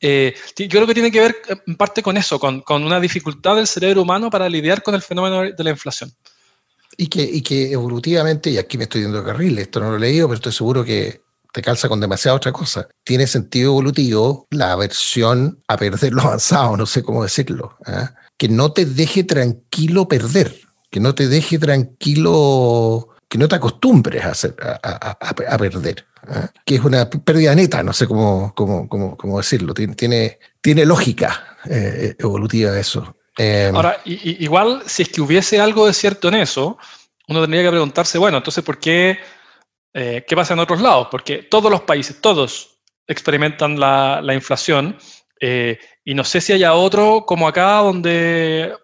Eh, 0.00 0.34
yo 0.56 0.68
creo 0.68 0.86
que 0.86 0.94
tiene 0.94 1.10
que 1.10 1.20
ver 1.20 1.36
en 1.66 1.76
parte 1.76 2.02
con 2.02 2.16
eso, 2.16 2.38
con, 2.38 2.60
con, 2.60 2.84
una 2.84 3.00
dificultad 3.00 3.56
del 3.56 3.66
cerebro 3.66 4.02
humano 4.02 4.30
para 4.30 4.48
lidiar 4.48 4.82
con 4.82 4.94
el 4.94 5.02
fenómeno 5.02 5.42
de 5.42 5.64
la 5.64 5.70
inflación. 5.70 6.12
Y 6.96 7.08
que, 7.08 7.22
y 7.22 7.42
que 7.42 7.72
evolutivamente, 7.72 8.50
y 8.50 8.58
aquí 8.58 8.78
me 8.78 8.84
estoy 8.84 9.02
yendo 9.02 9.18
de 9.18 9.24
carril, 9.24 9.58
esto 9.58 9.80
no 9.80 9.90
lo 9.90 9.96
he 9.96 10.00
leído, 10.00 10.28
pero 10.28 10.36
estoy 10.36 10.52
seguro 10.52 10.84
que 10.84 11.22
te 11.54 11.62
calza 11.62 11.88
con 11.88 12.00
demasiada 12.00 12.36
otra 12.36 12.52
cosa. 12.52 12.88
Tiene 13.04 13.28
sentido 13.28 13.70
evolutivo 13.70 14.48
la 14.50 14.72
aversión 14.72 15.62
a 15.68 15.76
perder 15.76 16.12
lo 16.12 16.22
avanzado, 16.22 16.76
no 16.76 16.84
sé 16.84 17.04
cómo 17.04 17.22
decirlo. 17.22 17.76
¿eh? 17.86 18.08
Que 18.36 18.48
no 18.48 18.72
te 18.72 18.84
deje 18.84 19.22
tranquilo 19.22 20.08
perder, 20.08 20.60
que 20.90 20.98
no 20.98 21.14
te 21.14 21.28
deje 21.28 21.60
tranquilo 21.60 23.13
que 23.28 23.38
no 23.38 23.48
te 23.48 23.56
acostumbres 23.56 24.24
a, 24.24 24.30
hacer, 24.30 24.54
a, 24.60 25.58
perder, 25.58 26.06
¿ah? 26.28 26.48
que 26.64 26.76
es 26.76 26.84
una 26.84 27.08
pérdida 27.08 27.54
neta, 27.54 27.82
no 27.82 27.92
sé 27.92 28.06
cómo, 28.06 28.52
cómo, 28.54 28.88
cómo, 28.88 29.16
cómo 29.16 29.38
decirlo, 29.38 29.74
tiene, 29.74 29.94
tiene, 29.94 30.38
tiene 30.60 30.84
lógica 30.84 31.58
eh, 31.68 32.14
evolutiva 32.18 32.78
eso. 32.78 33.16
Em, 33.36 33.74
Ahora, 33.74 34.00
igual, 34.04 34.82
si 34.86 35.02
es 35.02 35.08
que 35.08 35.20
hubiese 35.20 35.60
algo 35.60 35.86
de 35.86 35.92
cierto 35.92 36.28
en 36.28 36.34
eso, 36.34 36.78
uno 37.28 37.40
tendría 37.40 37.62
que 37.62 37.70
preguntarse, 37.70 38.18
bueno, 38.18 38.38
entonces, 38.38 38.62
¿por 38.62 38.78
qué? 38.78 39.18
Eh, 39.92 40.24
¿Qué 40.26 40.36
pasa 40.36 40.54
en 40.54 40.60
otros 40.60 40.80
lados? 40.80 41.08
Porque 41.10 41.38
todos 41.38 41.70
los 41.70 41.82
países, 41.82 42.20
todos 42.20 42.78
experimentan 43.06 43.78
la, 43.78 44.20
la 44.22 44.34
inflación 44.34 44.96
eh, 45.40 45.78
y 46.04 46.14
no 46.14 46.24
sé 46.24 46.40
si 46.40 46.52
haya 46.52 46.74
otro 46.74 47.24
como 47.26 47.48
acá 47.48 47.76
donde, 47.78 48.74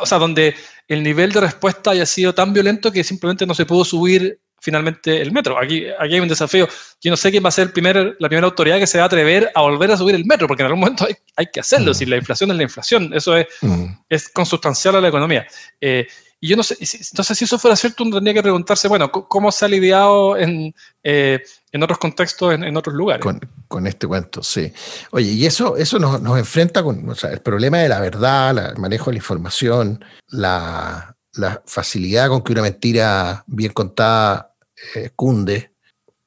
o 0.00 0.06
sea, 0.06 0.18
donde 0.18 0.54
el 0.88 1.02
nivel 1.02 1.32
de 1.32 1.40
respuesta 1.40 1.90
haya 1.90 2.06
sido 2.06 2.34
tan 2.34 2.52
violento 2.52 2.92
que 2.92 3.02
simplemente 3.04 3.46
no 3.46 3.54
se 3.54 3.66
pudo 3.66 3.84
subir 3.84 4.40
finalmente 4.60 5.20
el 5.20 5.32
metro. 5.32 5.58
Aquí, 5.58 5.86
aquí 5.98 6.14
hay 6.14 6.20
un 6.20 6.28
desafío. 6.28 6.68
Yo 7.00 7.10
no 7.10 7.16
sé 7.16 7.30
quién 7.30 7.44
va 7.44 7.48
a 7.48 7.52
ser 7.52 7.68
el 7.68 7.72
primer, 7.72 8.16
la 8.18 8.28
primera 8.28 8.46
autoridad 8.46 8.78
que 8.78 8.86
se 8.86 8.98
va 8.98 9.04
a 9.04 9.06
atrever 9.06 9.50
a 9.54 9.62
volver 9.62 9.90
a 9.90 9.96
subir 9.96 10.14
el 10.14 10.24
metro, 10.24 10.48
porque 10.48 10.62
en 10.62 10.66
algún 10.66 10.80
momento 10.80 11.04
hay, 11.06 11.14
hay 11.36 11.46
que 11.52 11.60
hacerlo. 11.60 11.92
Mm. 11.92 11.94
Si 11.94 12.06
la 12.06 12.16
inflación 12.16 12.50
es 12.50 12.56
la 12.56 12.62
inflación, 12.62 13.12
eso 13.14 13.36
es, 13.36 13.46
mm. 13.60 13.84
es 14.08 14.28
consustancial 14.28 14.96
a 14.96 15.00
la 15.00 15.08
economía. 15.08 15.46
Eh, 15.80 16.06
y 16.40 16.48
yo 16.48 16.56
no 16.56 16.62
sé, 16.62 16.76
entonces 16.80 17.38
si 17.38 17.44
eso 17.44 17.58
fuera 17.58 17.76
cierto, 17.76 18.04
uno 18.04 18.16
tendría 18.16 18.34
que 18.34 18.42
preguntarse, 18.42 18.88
bueno, 18.88 19.10
¿cómo 19.10 19.50
se 19.50 19.64
ha 19.64 19.68
lidiado 19.68 20.36
en, 20.36 20.74
eh, 21.02 21.42
en 21.72 21.82
otros 21.82 21.98
contextos, 21.98 22.54
en, 22.54 22.76
otros 22.76 22.94
lugares? 22.94 23.24
Con, 23.68 23.86
este 23.86 24.06
cuento, 24.06 24.42
sí. 24.42 24.72
Oye, 25.12 25.32
y 25.32 25.46
eso, 25.46 25.76
eso 25.76 25.98
nos, 25.98 26.20
nos 26.20 26.38
enfrenta 26.38 26.82
con 26.82 27.14
el 27.30 27.40
problema 27.40 27.78
de 27.78 27.88
la 27.88 28.00
verdad, 28.00 28.72
el 28.72 28.78
manejo 28.78 29.06
de 29.06 29.14
la 29.14 29.18
información, 29.18 30.04
la, 30.28 31.16
la 31.32 31.62
facilidad 31.66 32.28
con 32.28 32.42
que 32.42 32.52
una 32.52 32.62
mentira 32.62 33.44
bien 33.46 33.72
contada 33.72 34.54
eh, 34.94 35.10
cunde, 35.16 35.72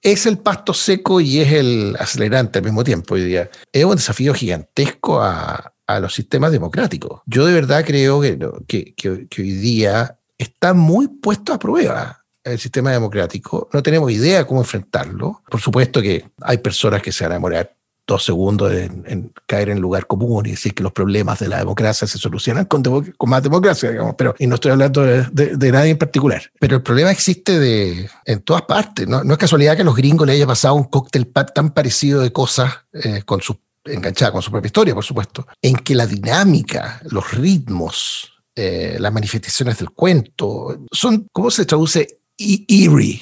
es 0.01 0.25
el 0.25 0.39
pasto 0.39 0.73
seco 0.73 1.19
y 1.21 1.39
es 1.39 1.51
el 1.51 1.95
acelerante 1.99 2.59
al 2.59 2.65
mismo 2.65 2.83
tiempo 2.83 3.15
hoy 3.15 3.25
día. 3.25 3.49
Es 3.71 3.85
un 3.85 3.95
desafío 3.95 4.33
gigantesco 4.33 5.21
a, 5.21 5.73
a 5.89 5.99
los 5.99 6.13
sistemas 6.13 6.51
democráticos. 6.51 7.21
Yo 7.25 7.47
de 7.47 7.53
verdad 7.53 7.83
creo 7.83 8.21
que, 8.21 8.37
que, 8.67 8.93
que, 9.27 9.41
hoy 9.41 9.51
día 9.53 10.19
está 10.37 10.75
muy 10.75 11.07
puesto 11.07 11.51
a 11.51 11.57
prueba 11.57 12.25
el 12.43 12.59
sistema 12.59 12.91
democrático. 12.91 13.67
No 13.73 13.81
tenemos 13.81 14.11
idea 14.11 14.45
cómo 14.45 14.61
enfrentarlo. 14.61 15.41
Por 15.49 15.59
supuesto 15.59 15.99
que 15.99 16.29
hay 16.41 16.59
personas 16.59 17.01
que 17.01 17.11
se 17.11 17.23
van 17.23 17.31
a 17.31 17.35
demorar 17.35 17.75
dos 18.05 18.23
segundos 18.23 18.71
en, 18.71 19.33
caer 19.47 19.69
en 19.69 19.79
lugar 19.79 20.05
común 20.05 20.45
y 20.45 20.51
decir 20.51 20.75
que 20.75 20.83
los 20.83 20.91
problemas 20.91 21.39
de 21.39 21.47
la 21.47 21.57
democracia 21.57 22.07
se 22.07 22.19
solucionan 22.19 22.65
con, 22.65 22.83
con 22.83 23.29
más 23.29 23.41
democracia, 23.41 23.89
digamos, 23.89 24.13
pero, 24.15 24.35
y 24.37 24.45
no 24.45 24.55
estoy 24.55 24.71
hablando 24.71 25.01
de, 25.03 25.71
nadie 25.71 25.91
en 25.91 25.97
particular. 25.97 26.51
Pero 26.59 26.77
el 26.77 26.83
problema 26.83 27.09
existe 27.09 28.07
en 28.25 28.41
todas 28.41 28.63
partes. 28.63 29.07
¿no? 29.07 29.21
es 29.23 29.37
casualidad 29.39 29.75
que 29.75 29.81
a 29.81 29.85
los 29.85 29.95
gringos 29.95 30.27
le 30.27 30.33
haya 30.33 30.45
pasado 30.45 30.75
un 30.75 30.83
cóctel 30.83 31.31
tan 31.55 31.71
parecido 31.71 32.21
de 32.21 32.31
cosas 32.31 32.85
eh, 32.93 33.23
con 33.25 33.41
sus 33.41 33.57
enganchada 33.89 34.31
con 34.31 34.41
su 34.41 34.51
propia 34.51 34.67
historia, 34.67 34.93
por 34.93 35.03
supuesto, 35.03 35.47
en 35.61 35.75
que 35.77 35.95
la 35.95 36.05
dinámica, 36.05 37.01
los 37.09 37.31
ritmos, 37.31 38.33
eh, 38.55 38.97
las 38.99 39.13
manifestaciones 39.13 39.77
del 39.77 39.91
cuento, 39.91 40.85
son, 40.91 41.27
¿cómo 41.31 41.51
se 41.51 41.65
traduce? 41.65 42.19
E-, 42.37 42.65
eerie 42.67 43.21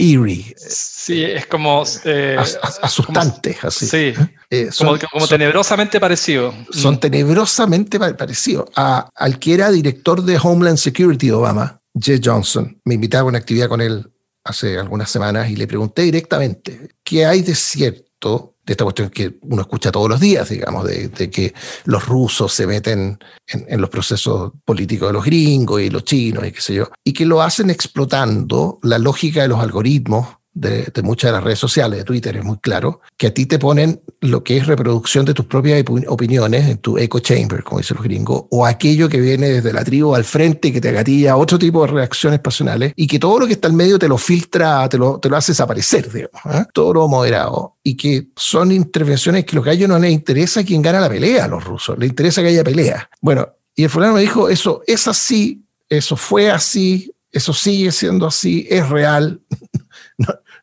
eerie. 0.00 0.54
Sí, 0.56 1.22
es 1.22 1.46
como... 1.46 1.84
Eh, 2.04 2.36
asustantes, 2.82 3.62
así. 3.62 3.86
Sí, 3.86 4.14
eh, 4.48 4.72
son, 4.72 4.98
como, 5.12 5.28
tenebrosamente 5.28 6.00
parecido. 6.00 6.54
Son 6.70 6.94
mm. 6.94 7.00
tenebrosamente 7.00 7.98
parecidos. 7.98 8.70
al 8.74 9.38
que 9.38 9.54
era 9.54 9.70
director 9.70 10.22
de 10.22 10.38
Homeland 10.42 10.78
Security 10.78 11.26
de 11.28 11.32
Obama, 11.34 11.80
Jay 11.94 12.20
Johnson, 12.22 12.80
me 12.84 12.94
invitaba 12.94 13.22
a 13.22 13.26
una 13.26 13.38
actividad 13.38 13.68
con 13.68 13.80
él 13.80 14.10
hace 14.44 14.78
algunas 14.78 15.10
semanas 15.10 15.50
y 15.50 15.56
le 15.56 15.66
pregunté 15.66 16.02
directamente, 16.02 16.94
¿qué 17.04 17.26
hay 17.26 17.42
de 17.42 17.54
cierto 17.54 18.09
de 18.20 18.72
esta 18.72 18.84
cuestión 18.84 19.10
que 19.10 19.38
uno 19.42 19.62
escucha 19.62 19.90
todos 19.90 20.08
los 20.08 20.20
días, 20.20 20.48
digamos, 20.48 20.86
de, 20.86 21.30
que 21.30 21.54
los 21.84 22.06
rusos 22.06 22.52
se 22.52 22.66
meten 22.66 23.18
en, 23.46 23.66
en, 23.68 23.80
los 23.80 23.90
procesos 23.90 24.52
políticos 24.64 25.08
de 25.08 25.12
los 25.14 25.24
gringos 25.24 25.80
y 25.80 25.90
los 25.90 26.04
chinos 26.04 26.46
y 26.46 26.52
qué 26.52 26.60
sé 26.60 26.74
yo, 26.74 26.90
y 27.04 27.12
que 27.12 27.24
lo 27.24 27.42
hacen 27.42 27.70
explotando 27.70 28.78
la 28.82 28.98
lógica 28.98 29.42
de 29.42 29.48
los 29.48 29.60
algoritmos 29.60 30.39
de, 30.52 30.92
muchas 31.02 31.30
de 31.30 31.32
las 31.32 31.44
redes 31.44 31.58
sociales, 31.58 31.98
de 31.98 32.04
Twitter 32.04 32.36
es 32.36 32.44
muy 32.44 32.58
claro, 32.58 33.00
que 33.16 33.28
a 33.28 33.34
ti 33.34 33.46
te 33.46 33.58
ponen 33.58 34.02
lo 34.20 34.42
que 34.42 34.56
es 34.56 34.66
reproducción 34.66 35.24
de 35.24 35.34
tus 35.34 35.46
propias 35.46 35.82
opiniones 36.08 36.68
en 36.68 36.78
tu 36.78 36.98
echo 36.98 37.20
chamber, 37.20 37.62
como 37.62 37.78
dicen 37.78 37.96
los 37.96 38.04
gringos, 38.04 38.44
o 38.50 38.66
aquello 38.66 39.08
que 39.08 39.20
viene 39.20 39.48
desde 39.48 39.72
la 39.72 39.84
tribu 39.84 40.14
al 40.14 40.24
frente 40.24 40.68
y 40.68 40.72
que 40.72 40.80
te 40.80 40.88
agatilla 40.88 41.32
a 41.32 41.36
otro 41.36 41.58
tipo 41.58 41.84
de 41.84 41.92
reacciones 41.92 42.40
pasionales 42.40 42.92
y 42.96 43.06
que 43.06 43.18
todo 43.18 43.38
lo 43.38 43.46
que 43.46 43.54
está 43.54 43.68
al 43.68 43.74
medio 43.74 43.98
te 43.98 44.08
lo 44.08 44.18
filtra, 44.18 44.88
te 44.88 44.98
lo, 44.98 45.18
te 45.18 45.28
lo 45.28 45.36
hace 45.36 45.52
desaparecer, 45.52 46.10
¿eh? 46.14 46.64
todo 46.72 46.94
lo 46.94 47.08
moderado. 47.08 47.76
Y 47.82 47.96
que 47.96 48.28
son 48.36 48.72
intervenciones 48.72 49.44
que 49.44 49.56
lo 49.56 49.62
que 49.62 49.70
a 49.70 49.72
ellos 49.72 49.88
no 49.88 49.98
les 49.98 50.12
interesa 50.12 50.64
quién 50.64 50.82
gana 50.82 51.00
la 51.00 51.08
pelea 51.08 51.44
a 51.44 51.48
los 51.48 51.64
rusos, 51.64 51.98
les 51.98 52.10
interesa 52.10 52.42
que 52.42 52.48
haya 52.48 52.64
pelea. 52.64 53.08
Bueno, 53.20 53.48
y 53.74 53.84
el 53.84 53.90
fulano 53.90 54.14
me 54.14 54.20
dijo, 54.20 54.48
eso 54.48 54.82
es 54.86 55.08
así, 55.08 55.64
eso 55.88 56.16
fue 56.16 56.50
así, 56.50 57.12
eso 57.32 57.52
sigue 57.52 57.92
siendo 57.92 58.26
así, 58.26 58.66
es 58.68 58.88
real. 58.88 59.40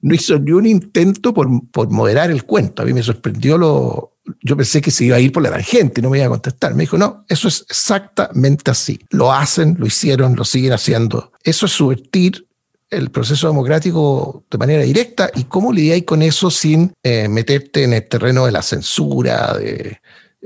No, 0.07 0.15
hizo 0.15 0.39
ni 0.39 0.51
un 0.51 0.65
intento 0.65 1.33
por, 1.33 1.47
por, 1.69 1.89
moderar 1.89 2.31
el 2.31 2.43
cuento. 2.43 2.81
A 2.81 2.85
mí 2.85 2.93
me 2.93 3.03
sorprendió 3.03 3.57
lo... 3.57 4.13
Yo 4.41 4.57
pensé 4.57 4.81
que 4.81 4.91
se 4.91 5.05
iba 5.05 5.15
a 5.15 5.19
ir 5.19 5.31
por 5.31 5.41
la 5.41 5.51
tangente 5.51 6.01
y 6.01 6.03
no 6.03 6.09
me 6.09 6.17
iba 6.17 6.27
a 6.27 6.29
contestar. 6.29 6.73
Me 6.73 6.83
dijo, 6.83 6.97
no, 6.97 7.25
eso 7.29 7.47
es 7.47 7.65
exactamente 7.69 8.71
así. 8.71 8.99
Lo 9.09 9.31
hacen, 9.31 9.77
lo 9.79 9.85
hicieron, 9.85 10.35
lo 10.35 10.43
siguen 10.43 10.73
haciendo. 10.73 11.31
Eso 11.43 11.65
es 11.65 11.71
subvertir 11.71 12.47
el 12.89 13.11
proceso 13.11 13.47
democrático 13.47 14.45
de 14.49 14.57
manera 14.57 14.83
directa 14.83 15.29
y 15.35 15.45
cómo 15.45 15.73
lidiáis 15.73 16.03
con 16.03 16.21
eso 16.21 16.49
sin 16.49 16.93
eh, 17.03 17.27
meterte 17.27 17.83
en 17.83 17.93
el 17.93 18.07
terreno 18.07 18.45
de 18.45 18.51
la 18.51 18.61
censura, 18.61 19.53
de, 19.57 19.99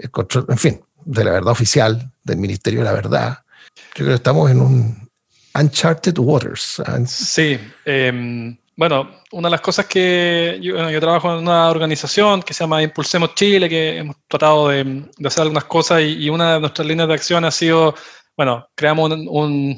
control, 0.10 0.46
en 0.50 0.58
fin, 0.58 0.82
de 1.06 1.24
la 1.24 1.32
verdad 1.32 1.52
oficial, 1.52 2.12
del 2.24 2.38
Ministerio 2.38 2.80
de 2.80 2.86
la 2.86 2.94
Verdad. 2.94 3.40
Yo 3.96 4.06
creo 4.06 4.08
que 4.10 4.16
estamos 4.16 4.50
en 4.50 4.62
un 4.62 5.10
uncharted 5.54 6.18
waters. 6.18 6.82
Sí, 7.06 7.60
eh, 7.86 8.58
bueno, 8.76 9.12
una 9.32 9.48
de 9.48 9.52
las 9.52 9.62
cosas 9.62 9.86
que 9.86 10.58
yo, 10.62 11.00
trabajo 11.00 11.32
en 11.32 11.40
una 11.40 11.70
organización 11.70 12.42
que 12.42 12.54
se 12.54 12.64
llama 12.64 12.82
Impulsemos 12.82 13.36
Chile, 13.36 13.70
que 13.70 13.98
hemos 13.98 14.16
tratado 14.28 14.70
de, 14.70 15.06
hacer 15.26 15.44
algunas 15.44 15.66
cosas 15.66 16.02
y, 16.02 16.30
una 16.30 16.56
de 16.56 16.60
nuestras 16.62 16.88
líneas 16.88 17.08
de 17.08 17.14
acción 17.14 17.46
ha 17.46 17.52
sido, 17.52 17.94
bueno, 18.36 18.68
creamos 18.76 19.12
un, 19.12 19.78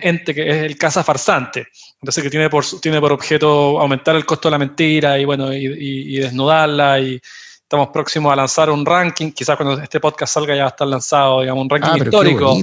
ente 0.00 0.34
que 0.34 0.48
es 0.48 0.56
el 0.64 0.78
Casa 0.78 1.04
Farsante, 1.04 1.66
entonces 2.00 2.24
que 2.24 2.30
tiene 2.30 2.48
por, 2.48 2.64
tiene 2.80 3.00
por 3.00 3.12
objeto 3.12 3.78
aumentar 3.78 4.16
el 4.16 4.24
costo 4.24 4.48
de 4.48 4.52
la 4.52 4.58
mentira 4.58 5.18
y, 5.18 5.24
bueno, 5.26 5.52
y, 5.52 6.16
desnudarla 6.16 6.98
y 7.00 7.20
estamos 7.62 7.88
próximos 7.88 8.32
a 8.32 8.36
lanzar 8.36 8.70
un 8.70 8.86
ranking, 8.86 9.30
quizás 9.32 9.56
cuando 9.56 9.80
este 9.82 10.00
podcast 10.00 10.32
salga 10.32 10.56
ya 10.56 10.62
va 10.62 10.68
a 10.68 10.70
estar 10.70 10.88
lanzado, 10.88 11.42
digamos, 11.42 11.64
un 11.64 11.70
ranking 11.70 11.90
ah, 11.92 11.98
histórico 11.98 12.56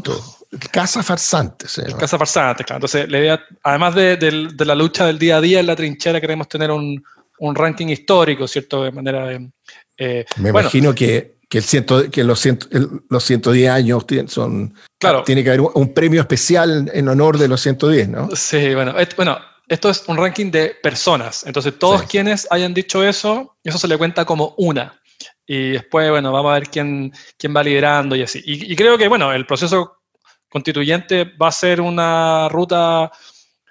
Casa 0.72 1.04
farsante. 1.04 1.66
Casa 1.98 2.18
farsante, 2.18 2.64
claro. 2.64 2.78
Entonces, 2.78 3.10
la 3.10 3.20
idea, 3.20 3.44
además 3.64 3.96
de, 3.96 4.56
la 4.66 4.76
lucha 4.76 5.06
del 5.06 5.20
día 5.20 5.38
a 5.38 5.42
día 5.42 5.60
en 5.60 5.68
la 5.68 5.76
trinchera, 5.76 6.22
queremos 6.22 6.48
tener 6.48 6.72
un, 6.72 7.04
ranking 7.40 7.88
histórico, 7.88 8.48
¿cierto? 8.48 8.84
De 8.84 8.92
manera 8.92 9.28
de... 9.28 9.50
Eh, 9.98 10.26
Me 10.38 10.50
imagino 10.50 10.94
que, 10.94 11.38
que, 11.50 11.58
el 11.58 11.64
ciento, 11.64 12.10
que 12.10 12.24
los, 12.24 12.48
los 13.10 13.24
110 13.24 13.70
años 13.70 14.06
son... 14.28 14.74
Claro. 15.00 15.24
Tiene 15.24 15.44
que 15.44 15.50
haber 15.50 15.62
un, 15.62 15.94
premio 15.94 16.22
especial 16.22 16.90
en 16.94 17.08
honor 17.08 17.38
de 17.38 17.48
los 17.48 17.62
110, 17.62 18.10
¿no? 18.10 18.30
Sí, 18.36 18.74
bueno. 18.74 18.94
bueno, 19.16 19.38
esto 19.68 19.90
es 19.90 20.04
un 20.08 20.18
ranking 20.18 20.52
de 20.52 20.76
personas. 20.82 21.46
Entonces, 21.46 21.78
todos 21.78 22.04
quienes 22.04 22.48
hayan 22.52 22.74
dicho 22.74 23.04
eso, 23.04 23.58
eso 23.64 23.78
se 23.78 23.88
le 23.88 23.98
cuenta 23.98 24.26
como 24.26 24.54
una. 24.58 25.00
Y 25.48 25.72
después, 25.72 26.10
bueno, 26.10 26.32
vamos 26.32 26.52
a 26.52 26.56
ver 26.56 26.70
quién, 26.70 27.12
quién 27.38 27.56
va 27.56 27.64
liderando 27.64 28.16
y 28.16 28.24
así. 28.24 28.42
Y, 28.46 28.72
y 28.72 28.76
creo 28.76 28.98
que, 28.98 29.08
bueno, 29.08 29.32
el 29.32 29.46
proceso 29.46 30.00
constituyente 30.50 31.24
va 31.24 31.48
a 31.50 31.52
ser 31.52 31.82
una 31.82 32.48
ruta 32.50 33.12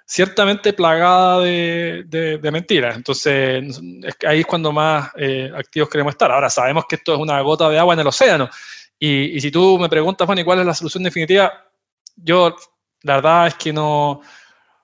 ciertamente 0.05 0.73
plagada 0.73 1.41
de, 1.41 2.39
mentiras. 2.51 2.95
Entonces, 2.95 3.81
ahí 4.25 4.41
es 4.41 4.45
cuando 4.45 4.71
más 4.71 5.11
eh, 5.17 5.51
activos 5.55 5.89
queremos 5.89 6.13
estar. 6.13 6.31
Ahora, 6.31 6.49
sabemos 6.49 6.85
que 6.87 6.95
esto 6.95 7.13
es 7.13 7.19
una 7.19 7.41
gota 7.41 7.69
de 7.69 7.79
agua 7.79 7.95
en 7.95 7.99
el 8.01 8.07
océano. 8.07 8.49
Y, 8.99 9.39
si 9.41 9.51
tú 9.51 9.77
me 9.79 9.89
preguntas, 9.89 10.25
bueno, 10.27 10.41
¿y 10.41 10.45
cuál 10.45 10.59
es 10.59 10.65
la 10.65 10.73
solución 10.73 11.03
definitiva? 11.03 11.51
Yo, 12.15 12.55
la 13.01 13.15
verdad 13.15 13.47
es 13.47 13.55
que 13.55 13.73
no, 13.73 14.21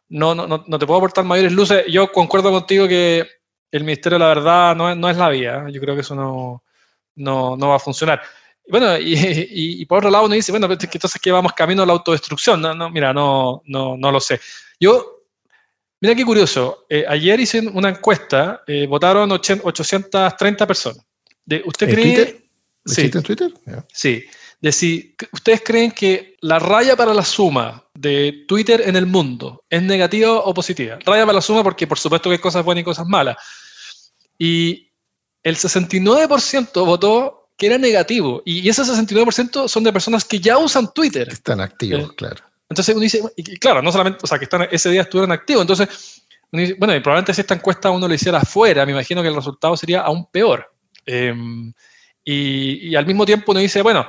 no, 0.09 0.35
no, 0.35 0.47
no 0.47 0.79
te 0.79 0.85
puedo 0.85 0.97
aportar 0.97 1.23
mayores 1.23 1.51
luces. 1.51 1.85
Yo 1.87 2.11
concuerdo 2.11 2.51
contigo 2.51 2.87
que 2.87 3.27
el 3.71 3.83
Ministerio 3.83 4.17
de 4.17 4.25
la 4.25 4.33
Verdad 4.33 4.75
no 4.75 4.93
no 4.95 5.09
es 5.09 5.17
la 5.17 5.29
vía. 5.29 5.65
Yo 5.69 5.79
creo 5.79 5.95
que 5.95 6.01
eso 6.01 6.15
no, 6.15 6.63
no 7.15 7.69
va 7.69 7.75
a 7.75 7.79
funcionar. 7.79 8.21
Bueno, 8.69 8.97
y, 8.97 9.85
por 9.85 9.99
otro 9.99 10.09
lado 10.09 10.25
uno 10.25 10.35
dice, 10.35 10.51
bueno, 10.51 10.67
entonces 10.71 11.21
que 11.21 11.31
vamos 11.31 11.53
camino 11.53 11.83
a 11.83 11.85
la 11.85 11.93
autodestrucción. 11.93 12.61
No, 12.61 12.73
no, 12.73 12.89
mira, 12.89 13.13
no, 13.13 13.61
no, 13.65 13.97
no 13.97 14.11
lo 14.11 14.19
sé. 14.19 14.39
Yo, 14.79 15.25
mira 15.99 16.15
qué 16.15 16.23
curioso, 16.23 16.85
eh, 16.89 17.05
ayer 17.07 17.39
hice 17.39 17.59
una 17.59 17.89
encuesta, 17.89 18.63
eh, 18.67 18.87
votaron 18.87 19.31
830 19.31 20.67
personas. 20.67 21.05
De, 21.45 21.61
¿Usted 21.65 21.89
¿En 21.89 21.95
cree? 21.95 22.05
Twitter? 22.05 22.43
sí. 22.85 23.01
en 23.13 23.23
Twitter? 23.23 23.53
Sí. 23.91 24.25
de 24.61 24.71
si 24.71 25.15
ustedes 25.33 25.61
creen 25.65 25.91
que 25.91 26.35
la 26.41 26.59
raya 26.59 26.95
para 26.95 27.13
la 27.13 27.25
suma 27.25 27.83
de 27.93 28.45
Twitter 28.47 28.83
en 28.85 28.95
el 28.95 29.05
mundo 29.05 29.63
es 29.69 29.81
negativa 29.81 30.31
o 30.31 30.53
positiva. 30.53 30.97
Raya 31.05 31.25
para 31.25 31.35
la 31.35 31.41
suma 31.41 31.63
porque 31.63 31.87
por 31.87 31.99
supuesto 31.99 32.29
que 32.29 32.35
hay 32.35 32.41
cosas 32.41 32.63
buenas 32.63 32.83
y 32.83 32.85
cosas 32.85 33.07
malas. 33.07 33.35
Y 34.37 34.91
el 35.43 35.55
69% 35.55 36.85
votó 36.85 37.40
que 37.61 37.67
era 37.67 37.77
negativo. 37.77 38.41
Y 38.43 38.67
ese 38.67 38.81
69% 38.81 39.67
son 39.67 39.83
de 39.83 39.93
personas 39.93 40.25
que 40.25 40.39
ya 40.39 40.57
usan 40.57 40.91
Twitter. 40.91 41.29
Están 41.29 41.61
activos, 41.61 42.09
eh, 42.09 42.15
claro. 42.17 42.43
Entonces 42.67 42.95
uno 42.95 43.03
dice, 43.03 43.21
y 43.35 43.43
claro, 43.57 43.83
no 43.83 43.91
solamente, 43.91 44.17
o 44.23 44.25
sea, 44.25 44.39
que 44.39 44.45
están, 44.45 44.67
ese 44.71 44.89
día 44.89 45.03
estuvieron 45.03 45.31
activos. 45.31 45.61
Entonces, 45.61 46.23
bueno, 46.51 46.95
y 46.95 47.01
probablemente 47.01 47.35
si 47.35 47.41
esta 47.41 47.53
encuesta 47.53 47.91
uno 47.91 48.07
lo 48.07 48.13
hiciera 48.15 48.39
afuera, 48.39 48.83
me 48.83 48.93
imagino 48.93 49.21
que 49.21 49.27
el 49.27 49.35
resultado 49.35 49.77
sería 49.77 50.01
aún 50.01 50.25
peor. 50.31 50.73
Em, 51.05 51.71
y, 52.23 52.95
al 52.95 53.05
mismo 53.05 53.27
tiempo 53.27 53.51
uno 53.51 53.61
dice, 53.61 53.83
bueno, 53.83 54.07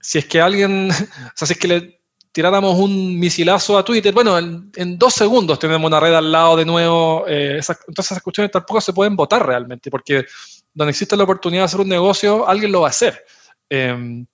si 0.00 0.18
es 0.18 0.26
que 0.26 0.40
alguien, 0.40 0.88
o 0.92 1.32
sea, 1.34 1.48
si 1.48 1.54
es 1.54 1.58
que 1.58 1.66
le 1.66 2.00
tiráramos 2.30 2.78
un 2.78 3.18
misilazo 3.18 3.76
a 3.78 3.84
Twitter, 3.84 4.14
bueno, 4.14 4.38
en, 4.38 4.96
dos 4.96 5.14
segundos 5.14 5.58
tenemos 5.58 5.88
una 5.88 5.98
red 5.98 6.14
al 6.14 6.30
lado 6.30 6.54
de 6.54 6.64
nuevo, 6.64 7.24
eh, 7.26 7.54
entonces 7.56 8.12
esas 8.12 8.22
cuestiones 8.22 8.52
tampoco 8.52 8.80
se 8.80 8.92
pueden 8.92 9.16
votar 9.16 9.44
realmente, 9.44 9.90
porque 9.90 10.24
donde 10.74 10.90
existe 10.90 11.16
la 11.16 11.24
oportunidad 11.24 11.62
de 11.62 11.66
hacer 11.66 11.80
un 11.80 11.88
negocio, 11.88 12.48
alguien 12.48 12.72
lo 12.72 12.80
va 12.82 12.88
a 12.88 12.90
hacer. 12.90 13.24
Em, 13.68 14.26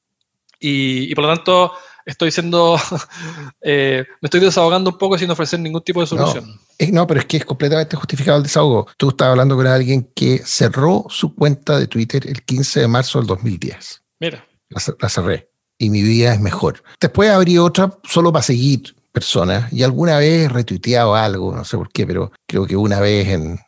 y, 0.60 1.14
por 1.14 1.24
lo 1.24 1.34
tanto, 1.34 1.72
estoy 2.04 2.30
siendo, 2.30 2.76
eh, 3.60 4.04
me 4.20 4.26
estoy 4.26 4.40
desahogando 4.40 4.90
un 4.90 4.98
poco 4.98 5.18
sin 5.18 5.30
ofrecer 5.30 5.60
ningún 5.60 5.82
tipo 5.82 6.00
de 6.00 6.06
solución. 6.06 6.58
No, 6.92 7.06
pero 7.06 7.20
es 7.20 7.26
que 7.26 7.36
es 7.38 7.44
completamente 7.44 7.96
justificado 7.96 8.38
el 8.38 8.44
desahogo. 8.44 8.86
Tú 8.96 9.10
estabas 9.10 9.32
hablando 9.32 9.56
con 9.56 9.66
alguien 9.66 10.10
que 10.14 10.38
cerró 10.44 11.06
su 11.08 11.34
cuenta 11.34 11.78
de 11.78 11.86
Twitter 11.86 12.26
el 12.26 12.42
15 12.42 12.80
de 12.80 12.88
marzo 12.88 13.18
del 13.18 13.26
2010. 13.26 14.02
Mira. 14.20 14.44
La, 14.70 15.08
cerré. 15.08 15.50
Y 15.78 15.90
mi 15.90 16.02
vida 16.02 16.34
es 16.34 16.40
mejor. 16.40 16.82
Después 17.00 17.30
abrí 17.30 17.58
otra 17.58 17.98
solo 18.04 18.32
para 18.32 18.42
seguir 18.42 18.94
personas 19.12 19.72
y 19.72 19.82
alguna 19.82 20.18
vez 20.18 20.46
he 20.46 20.48
retuiteado 20.48 21.14
algo, 21.14 21.54
no 21.54 21.64
sé 21.64 21.76
por 21.76 21.90
qué, 21.90 22.06
pero 22.06 22.30
creo 22.46 22.66
que 22.66 22.76
una 22.76 23.00
vez 23.00 23.28
en 23.28 23.58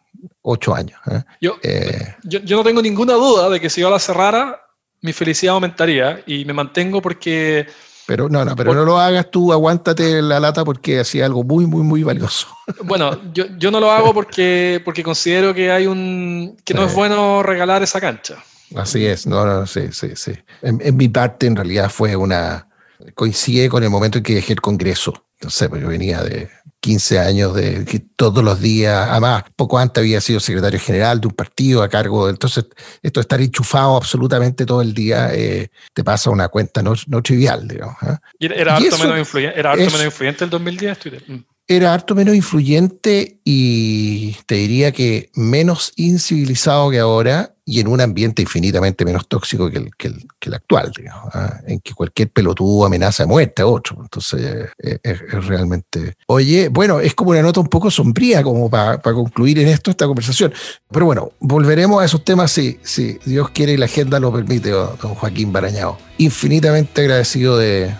ocho 0.50 0.74
años. 0.74 0.98
¿eh? 1.10 1.22
Eh, 1.62 2.14
yo, 2.24 2.40
yo, 2.40 2.56
no 2.56 2.64
tengo 2.64 2.82
ninguna 2.82 3.14
duda 3.14 3.48
de 3.48 3.60
que 3.60 3.70
si 3.70 3.80
yo 3.80 3.90
la 3.90 3.98
cerrara, 3.98 4.60
mi 5.02 5.12
felicidad 5.12 5.54
aumentaría 5.54 6.22
y 6.26 6.44
me 6.44 6.52
mantengo 6.52 7.00
porque 7.00 7.66
pero 8.10 8.28
no, 8.28 8.44
no, 8.44 8.56
pero 8.56 8.74
no 8.74 8.84
lo 8.84 8.98
hagas 8.98 9.30
tú, 9.30 9.52
aguántate 9.52 10.20
la 10.20 10.40
lata 10.40 10.64
porque 10.64 10.98
hacía 10.98 11.26
algo 11.26 11.44
muy, 11.44 11.66
muy, 11.66 11.84
muy 11.84 12.02
valioso. 12.02 12.48
Bueno, 12.84 13.32
yo, 13.32 13.44
yo 13.56 13.70
no 13.70 13.78
lo 13.78 13.90
hago 13.92 14.12
porque, 14.12 14.82
porque 14.84 15.04
considero 15.04 15.54
que 15.54 15.70
hay 15.70 15.86
un 15.86 16.56
que 16.64 16.74
no 16.74 16.84
es 16.84 16.92
bueno 16.92 17.40
regalar 17.44 17.84
esa 17.84 18.00
cancha. 18.00 18.42
Así 18.74 19.06
es, 19.06 19.28
no, 19.28 19.44
no, 19.44 19.64
sí, 19.64 19.92
sí, 19.92 20.10
sí. 20.16 20.32
En, 20.62 20.96
mi 20.96 21.08
parte, 21.08 21.46
en 21.46 21.54
realidad, 21.54 21.88
fue 21.88 22.16
una. 22.16 22.66
Coincide 23.14 23.68
con 23.68 23.82
el 23.82 23.90
momento 23.90 24.18
en 24.18 24.24
que 24.24 24.34
dejé 24.34 24.52
el 24.52 24.60
Congreso. 24.60 25.26
No 25.42 25.50
sé, 25.50 25.68
porque 25.68 25.84
yo 25.84 25.88
venía 25.88 26.22
de, 26.22 26.50
15 26.80 27.18
años 27.18 27.54
de 27.54 27.84
que 27.84 28.00
todos 28.16 28.42
los 28.42 28.60
días, 28.60 29.08
además, 29.10 29.44
poco 29.54 29.78
antes 29.78 30.00
había 30.00 30.20
sido 30.20 30.40
secretario 30.40 30.80
general 30.80 31.20
de 31.20 31.28
un 31.28 31.34
partido 31.34 31.82
a 31.82 31.88
cargo, 31.88 32.26
de, 32.26 32.32
entonces 32.32 32.66
esto 33.02 33.20
de 33.20 33.22
estar 33.22 33.40
enchufado 33.40 33.96
absolutamente 33.96 34.64
todo 34.64 34.80
el 34.80 34.94
día 34.94 35.32
eh, 35.34 35.68
te 35.92 36.02
pasa 36.02 36.30
una 36.30 36.48
cuenta 36.48 36.82
no, 36.82 36.94
trivial, 37.22 37.68
digamos. 37.68 37.96
¿eh? 38.02 38.16
¿Era, 38.40 38.76
harto, 38.76 38.98
menos, 38.98 39.18
influyente, 39.18 39.58
era 39.58 39.72
harto 39.72 39.84
menos 39.84 40.04
influyente 40.04 40.44
el 40.44 40.50
2010 40.50 40.98
Twitter? 40.98 41.24
Mm 41.26 41.44
era 41.70 41.94
harto 41.94 42.16
menos 42.16 42.34
influyente 42.34 43.38
y 43.44 44.32
te 44.46 44.56
diría 44.56 44.90
que 44.90 45.30
menos 45.36 45.92
incivilizado 45.94 46.90
que 46.90 46.98
ahora 46.98 47.54
y 47.64 47.78
en 47.78 47.86
un 47.86 48.00
ambiente 48.00 48.42
infinitamente 48.42 49.04
menos 49.04 49.28
tóxico 49.28 49.70
que 49.70 49.78
el, 49.78 49.90
que 49.94 50.08
el, 50.08 50.54
actual, 50.54 50.90
digamos, 50.96 51.32
¿ah? 51.32 51.60
en 51.68 51.78
que 51.78 51.94
cualquier 51.94 52.28
pelotudo 52.30 52.86
amenaza 52.86 53.22
de 53.22 53.28
muerte 53.28 53.62
a 53.62 53.68
otro. 53.68 53.98
Entonces 54.02 54.68
eh, 54.82 54.98
es, 55.00 55.46
realmente... 55.46 56.14
Oye, 56.26 56.68
bueno, 56.70 56.98
es 56.98 57.14
como 57.14 57.30
una 57.30 57.42
nota 57.42 57.60
un 57.60 57.68
poco 57.68 57.88
sombría 57.88 58.42
como 58.42 58.68
para 58.68 59.00
concluir 59.00 59.60
en 59.60 59.68
esto 59.68 59.92
esta 59.92 60.08
conversación. 60.08 60.52
Pero 60.90 61.06
bueno, 61.06 61.30
volveremos 61.38 62.02
a 62.02 62.04
esos 62.04 62.24
temas 62.24 62.50
si, 62.50 62.80
si 62.82 63.20
Dios 63.24 63.50
quiere 63.50 63.74
y 63.74 63.76
la 63.76 63.84
agenda 63.84 64.18
lo 64.18 64.32
permite, 64.32 64.70
don 64.70 64.96
Joaquín 64.96 65.52
Barañao. 65.52 65.98
Infinitamente 66.18 67.02
agradecido 67.02 67.56
de, 67.56 67.94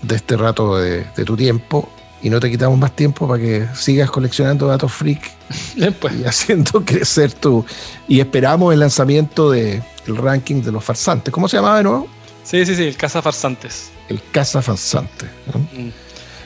de 0.00 0.16
este 0.16 0.38
rato 0.38 0.78
de, 0.78 1.04
de 1.14 1.24
tu 1.26 1.36
tiempo 1.36 1.86
y 2.22 2.30
no 2.30 2.40
te 2.40 2.50
quitamos 2.50 2.78
más 2.78 2.94
tiempo 2.94 3.26
para 3.26 3.40
que 3.42 3.66
sigas 3.74 4.10
coleccionando 4.10 4.66
datos 4.66 4.92
freak 4.92 5.30
pues. 6.00 6.14
y 6.14 6.24
haciendo 6.24 6.84
crecer 6.84 7.32
tu. 7.32 7.64
Y 8.08 8.20
esperamos 8.20 8.72
el 8.72 8.80
lanzamiento 8.80 9.50
del 9.50 9.82
ranking 10.06 10.62
de 10.62 10.72
los 10.72 10.84
farsantes. 10.84 11.32
¿Cómo 11.32 11.48
se 11.48 11.56
llamaba 11.56 11.78
de 11.78 11.84
nuevo? 11.84 12.08
Sí, 12.44 12.64
sí, 12.66 12.74
sí, 12.74 12.84
el 12.84 12.96
Casa 12.96 13.22
Farsantes. 13.22 13.90
El 14.08 14.20
Casa 14.32 14.60
Farsante. 14.60 15.26
Mm. 15.72 15.90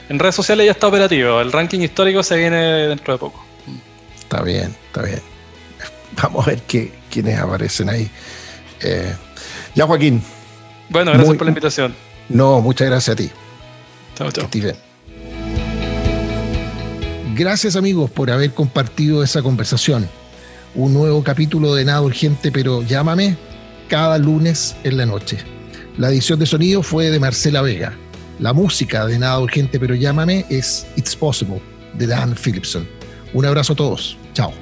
En 0.09 0.19
redes 0.19 0.35
sociales 0.35 0.65
ya 0.65 0.71
está 0.71 0.87
operativo. 0.87 1.41
El 1.41 1.51
ranking 1.51 1.79
histórico 1.79 2.21
se 2.21 2.37
viene 2.37 2.87
dentro 2.87 3.13
de 3.13 3.19
poco. 3.19 3.43
Está 4.15 4.41
bien, 4.43 4.75
está 4.87 5.01
bien. 5.01 5.21
Vamos 6.21 6.45
a 6.45 6.51
ver 6.51 6.61
qué, 6.61 6.93
quiénes 7.09 7.39
aparecen 7.39 7.89
ahí. 7.89 8.09
Eh, 8.81 9.13
ya, 9.73 9.87
Joaquín. 9.87 10.21
Bueno, 10.89 11.11
gracias 11.11 11.37
por 11.37 11.45
la 11.45 11.49
invitación. 11.49 11.95
No, 12.29 12.61
muchas 12.61 12.87
gracias 12.87 13.13
a 13.13 13.15
ti. 13.15 13.31
Chao, 14.15 14.31
chao. 14.31 14.47
Gracias 17.37 17.75
amigos 17.75 18.09
por 18.09 18.31
haber 18.31 18.53
compartido 18.53 19.21
esa 19.21 19.41
conversación. 19.41 20.07
Un 20.73 20.93
nuevo 20.93 21.21
capítulo 21.21 21.75
de 21.75 21.83
Nada 21.83 22.01
Urgente, 22.01 22.49
pero 22.49 22.81
llámame 22.81 23.35
cada 23.89 24.17
lunes 24.17 24.73
en 24.85 24.95
la 24.95 25.05
noche. 25.05 25.39
La 25.97 26.07
edición 26.07 26.39
de 26.39 26.45
sonido 26.45 26.81
fue 26.81 27.09
de 27.09 27.19
Marcela 27.19 27.61
Vega. 27.61 27.93
La 28.39 28.53
música 28.53 29.05
de 29.05 29.19
Nada 29.19 29.37
Urgente, 29.41 29.81
pero 29.81 29.95
llámame 29.95 30.45
es 30.49 30.87
It's 30.95 31.13
Possible 31.13 31.61
de 31.95 32.07
Dan 32.07 32.37
Philipson. 32.37 32.87
Un 33.33 33.45
abrazo 33.45 33.73
a 33.73 33.75
todos. 33.75 34.17
Chao. 34.33 34.53